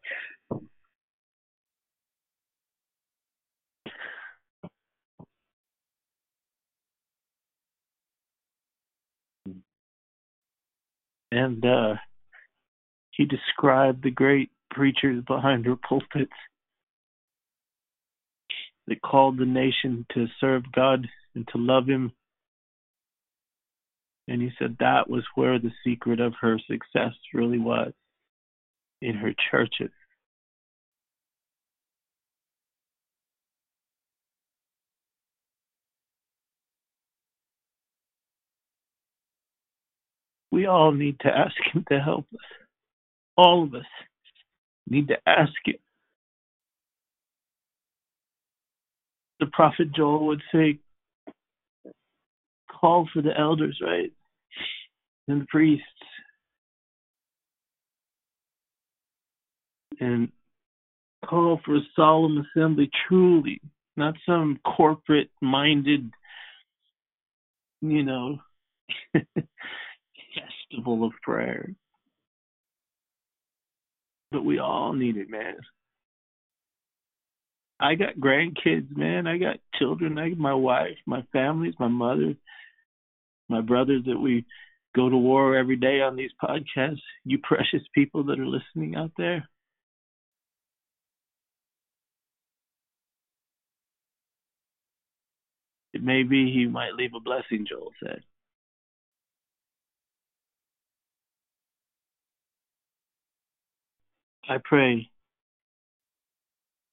And 11.31 11.65
uh, 11.65 11.95
he 13.11 13.25
described 13.25 14.03
the 14.03 14.11
great 14.11 14.51
preachers 14.71 15.25
behind 15.27 15.65
her 15.65 15.77
pulpits 15.77 16.33
that 18.87 19.01
called 19.01 19.39
the 19.39 19.47
nation 19.47 20.05
to 20.15 20.27
serve 20.41 20.65
God 20.73 21.07
and 21.35 21.49
to 21.49 21.59
love 21.59 21.87
Him. 21.87 22.13
And 24.29 24.43
he 24.43 24.51
said 24.59 24.77
that 24.81 25.09
was 25.09 25.25
where 25.35 25.59
the 25.59 25.73
secret 25.85 26.21
of 26.21 26.35
her 26.41 26.59
success 26.69 27.13
really 27.33 27.59
was 27.59 27.93
in 29.03 29.17
her 29.17 29.35
churches. 29.51 29.91
We 40.51 40.67
all 40.67 40.93
need 40.93 41.19
to 41.21 41.29
ask 41.29 41.55
Him 41.73 41.85
to 41.91 41.99
help 41.99 42.27
us. 42.33 42.41
All 43.37 43.65
of 43.65 43.75
us 43.75 43.87
need 44.89 45.09
to 45.09 45.17
ask 45.27 45.53
Him. 45.65 45.77
The 49.41 49.47
prophet 49.47 49.93
Joel 49.93 50.27
would 50.27 50.43
say, 50.55 50.79
call 52.71 53.09
for 53.13 53.23
the 53.23 53.37
elders, 53.37 53.81
right? 53.83 54.13
And 55.27 55.43
the 55.43 55.47
priests 55.47 55.87
and 60.01 60.31
call 61.25 61.61
for 61.65 61.77
a 61.77 61.81
solemn 61.95 62.45
assembly 62.57 62.91
truly, 63.09 63.61
not 63.97 64.15
some 64.27 64.59
corporate 64.65 65.31
minded, 65.41 66.11
you 67.81 68.03
know, 68.03 68.39
festival 69.15 71.05
of 71.05 71.13
prayer. 71.23 71.71
But 74.31 74.45
we 74.45 74.59
all 74.59 74.95
need 74.95 75.17
it, 75.17 75.29
man. 75.29 75.57
I 77.79 77.97
got 77.97 78.17
grandkids, 78.17 78.97
man. 78.97 79.27
I 79.27 79.39
got 79.39 79.57
children. 79.79 80.17
I 80.17 80.31
got 80.31 80.39
my 80.39 80.55
wife, 80.55 80.97
my 81.05 81.25
families, 81.33 81.75
my 81.79 81.89
mother, 81.89 82.35
my 83.49 83.61
brothers 83.61 84.05
that 84.07 84.19
we 84.19 84.47
go 84.95 85.09
to 85.09 85.17
war 85.17 85.57
every 85.57 85.77
day 85.77 86.01
on 86.01 86.17
these 86.17 86.31
podcasts. 86.43 87.01
You 87.25 87.39
precious 87.43 87.83
people 87.95 88.25
that 88.25 88.39
are 88.39 88.47
listening 88.47 88.95
out 88.95 89.11
there. 89.19 89.49
It 95.93 96.03
may 96.03 96.23
be 96.23 96.53
he 96.53 96.67
might 96.67 96.95
leave 96.95 97.15
a 97.15 97.21
blessing, 97.21 97.67
Joel 97.69 97.93
said. 98.03 98.23
I 104.49 104.59
pray 104.65 105.09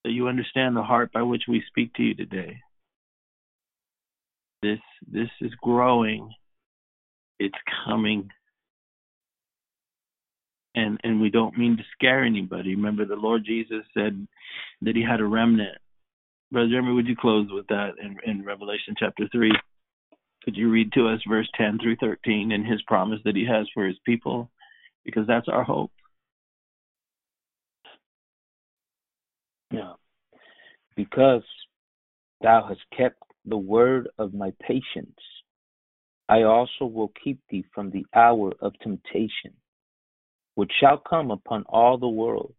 that 0.03 0.11
you 0.11 0.27
understand 0.27 0.76
the 0.76 0.84
heart 0.84 1.11
by 1.11 1.21
which 1.21 1.43
we 1.47 1.63
speak 1.67 1.93
to 1.95 2.03
you 2.03 2.13
today. 2.13 2.57
This 4.61 4.80
this 5.11 5.30
is 5.41 5.51
growing. 5.61 6.31
It's 7.39 7.57
coming. 7.85 8.30
And 10.76 10.99
and 11.03 11.21
we 11.21 11.30
don't 11.30 11.57
mean 11.57 11.77
to 11.77 11.84
scare 11.93 12.23
anybody. 12.23 12.76
Remember 12.76 13.05
the 13.05 13.15
Lord 13.15 13.43
Jesus 13.45 13.84
said 13.93 14.27
that 14.81 14.95
he 14.95 15.03
had 15.03 15.21
a 15.21 15.26
remnant 15.26 15.77
Brother 16.51 16.69
Jeremy, 16.69 16.93
would 16.93 17.07
you 17.07 17.15
close 17.15 17.47
with 17.51 17.67
that 17.67 17.91
in, 18.01 18.17
in 18.26 18.43
Revelation 18.43 18.95
chapter 18.97 19.27
3? 19.31 19.51
Could 20.43 20.57
you 20.57 20.69
read 20.71 20.91
to 20.93 21.07
us 21.07 21.19
verse 21.27 21.47
10 21.55 21.77
through 21.80 21.97
13 21.97 22.51
and 22.51 22.65
his 22.65 22.81
promise 22.84 23.19
that 23.23 23.35
he 23.35 23.45
has 23.45 23.67
for 23.73 23.85
his 23.85 23.97
people? 24.05 24.49
Because 25.05 25.27
that's 25.27 25.47
our 25.47 25.63
hope. 25.63 25.91
Yeah. 29.71 29.93
Because 30.95 31.43
thou 32.41 32.65
hast 32.67 32.81
kept 32.97 33.21
the 33.45 33.57
word 33.57 34.09
of 34.17 34.34
my 34.34 34.51
patience, 34.59 35.19
I 36.27 36.43
also 36.43 36.85
will 36.85 37.11
keep 37.23 37.39
thee 37.49 37.65
from 37.73 37.91
the 37.91 38.05
hour 38.15 38.53
of 38.59 38.73
temptation, 38.81 39.53
which 40.55 40.71
shall 40.80 40.97
come 40.97 41.30
upon 41.30 41.63
all 41.69 41.97
the 41.97 42.07
world 42.07 42.53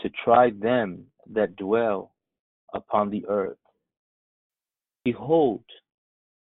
to 0.00 0.10
try 0.24 0.50
them 0.50 1.06
that 1.32 1.56
dwell 1.56 2.12
upon 2.74 3.10
the 3.10 3.24
earth. 3.26 3.58
Behold, 5.04 5.64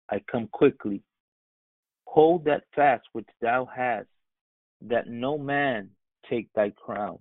I 0.09 0.21
come 0.31 0.47
quickly. 0.47 1.01
Hold 2.05 2.45
that 2.45 2.63
fast 2.75 3.03
which 3.13 3.27
thou 3.41 3.65
hast, 3.65 4.07
that 4.81 5.07
no 5.07 5.37
man 5.37 5.89
take 6.29 6.51
thy 6.53 6.71
crown. 6.71 7.19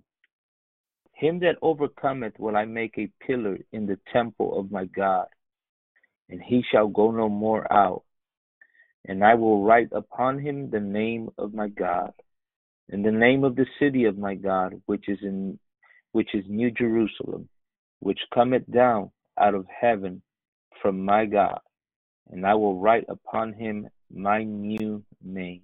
Him 1.12 1.38
that 1.40 1.56
overcometh 1.62 2.38
will 2.38 2.56
I 2.56 2.64
make 2.64 2.96
a 2.98 3.10
pillar 3.26 3.58
in 3.72 3.86
the 3.86 3.98
temple 4.12 4.58
of 4.58 4.72
my 4.72 4.86
God, 4.86 5.26
and 6.28 6.42
he 6.42 6.62
shall 6.72 6.88
go 6.88 7.10
no 7.10 7.28
more 7.28 7.70
out. 7.72 8.02
And 9.06 9.24
I 9.24 9.34
will 9.34 9.62
write 9.62 9.88
upon 9.92 10.38
him 10.38 10.70
the 10.70 10.80
name 10.80 11.30
of 11.38 11.54
my 11.54 11.68
God, 11.68 12.12
and 12.90 13.04
the 13.04 13.12
name 13.12 13.44
of 13.44 13.54
the 13.54 13.66
city 13.78 14.04
of 14.04 14.18
my 14.18 14.34
God, 14.34 14.80
which 14.86 15.08
is 15.08 15.18
in 15.22 15.58
which 16.12 16.34
is 16.34 16.44
New 16.48 16.70
Jerusalem, 16.70 17.48
which 18.00 18.18
cometh 18.34 18.70
down 18.70 19.10
out 19.38 19.54
of 19.54 19.66
heaven 19.68 20.22
from 20.82 21.04
my 21.04 21.26
God, 21.26 21.60
and 22.30 22.46
I 22.46 22.54
will 22.54 22.78
write 22.78 23.04
upon 23.08 23.52
him 23.52 23.88
my 24.12 24.42
new 24.42 25.04
name. 25.22 25.62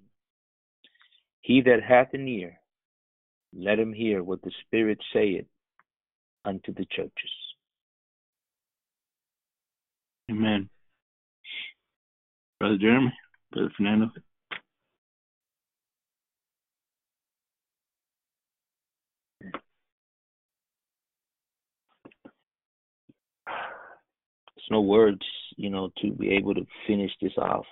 He 1.41 1.61
that 1.61 1.83
hath 1.87 2.13
an 2.13 2.27
ear, 2.27 2.59
let 3.53 3.79
him 3.79 3.93
hear 3.93 4.23
what 4.23 4.41
the 4.41 4.51
Spirit 4.65 4.99
saith 5.13 5.45
unto 6.45 6.73
the 6.73 6.85
churches. 6.91 7.31
Amen. 10.29 10.69
Brother 12.59 12.77
Jeremy, 12.77 13.13
Brother 13.51 13.71
Fernando. 13.77 14.11
There's 24.55 24.56
no 24.69 24.81
words, 24.81 25.21
you 25.55 25.69
know, 25.69 25.91
to 26.01 26.11
be 26.11 26.31
able 26.31 26.53
to 26.55 26.65
finish 26.85 27.11
this 27.21 27.37
off, 27.37 27.65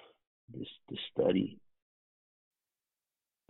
this 0.53 0.67
this 0.89 0.99
study. 1.11 1.57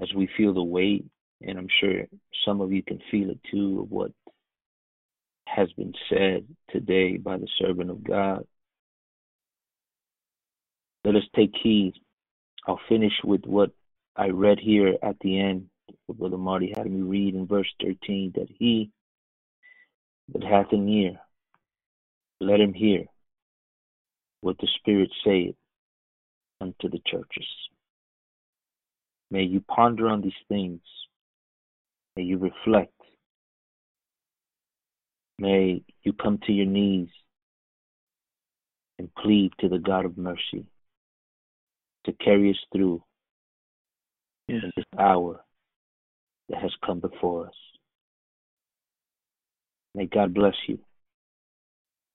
As 0.01 0.13
we 0.13 0.29
feel 0.37 0.53
the 0.53 0.63
weight, 0.63 1.05
and 1.41 1.57
I'm 1.57 1.69
sure 1.79 2.05
some 2.45 2.61
of 2.61 2.71
you 2.71 2.83
can 2.83 2.99
feel 3.11 3.29
it 3.29 3.39
too, 3.49 3.81
of 3.81 3.91
what 3.91 4.11
has 5.47 5.71
been 5.73 5.93
said 6.09 6.45
today 6.71 7.17
by 7.17 7.37
the 7.37 7.47
servant 7.59 7.89
of 7.89 8.03
God. 8.03 8.45
Let 11.03 11.15
us 11.15 11.23
take 11.35 11.51
heed. 11.61 11.93
I'll 12.67 12.79
finish 12.89 13.13
with 13.23 13.45
what 13.45 13.69
I 14.15 14.29
read 14.29 14.59
here 14.59 14.95
at 15.03 15.17
the 15.21 15.39
end. 15.39 15.69
Brother 16.09 16.37
Marty 16.37 16.73
had 16.75 16.89
me 16.89 17.01
read 17.01 17.35
in 17.35 17.45
verse 17.45 17.71
13 17.81 18.33
that 18.35 18.47
he 18.49 18.89
that 20.33 20.43
hath 20.43 20.71
an 20.71 20.89
ear, 20.89 21.19
let 22.41 22.59
him 22.59 22.73
hear 22.73 23.05
what 24.45 24.59
the 24.59 24.67
Spirit 24.77 25.09
saith 25.25 25.55
unto 26.61 26.87
the 26.87 27.01
churches. 27.07 27.47
May 29.31 29.41
you 29.41 29.59
ponder 29.61 30.07
on 30.07 30.21
these 30.21 30.33
things. 30.47 30.81
May 32.15 32.21
you 32.21 32.37
reflect. 32.37 32.93
May 35.39 35.81
you 36.03 36.13
come 36.13 36.37
to 36.45 36.53
your 36.53 36.67
knees 36.67 37.07
and 38.99 39.09
plead 39.15 39.51
to 39.61 39.67
the 39.67 39.79
God 39.79 40.05
of 40.05 40.15
mercy 40.15 40.67
to 42.05 42.13
carry 42.23 42.51
us 42.51 42.59
through 42.71 43.03
yes. 44.47 44.61
in 44.61 44.71
this 44.75 44.85
hour 44.99 45.43
that 46.49 46.61
has 46.61 46.71
come 46.85 46.99
before 46.99 47.47
us. 47.47 47.55
May 49.95 50.05
God 50.05 50.35
bless 50.35 50.55
you. 50.67 50.77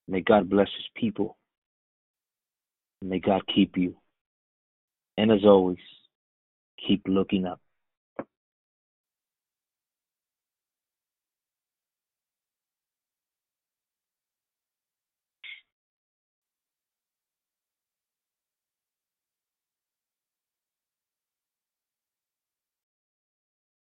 May 0.06 0.20
God 0.20 0.48
bless 0.48 0.68
his 0.76 0.86
people. 0.94 1.36
May 3.02 3.18
God 3.18 3.42
keep 3.52 3.76
you. 3.76 3.96
And 5.16 5.30
as 5.30 5.44
always, 5.44 5.78
keep 6.86 7.02
looking 7.06 7.46
up. 7.46 7.60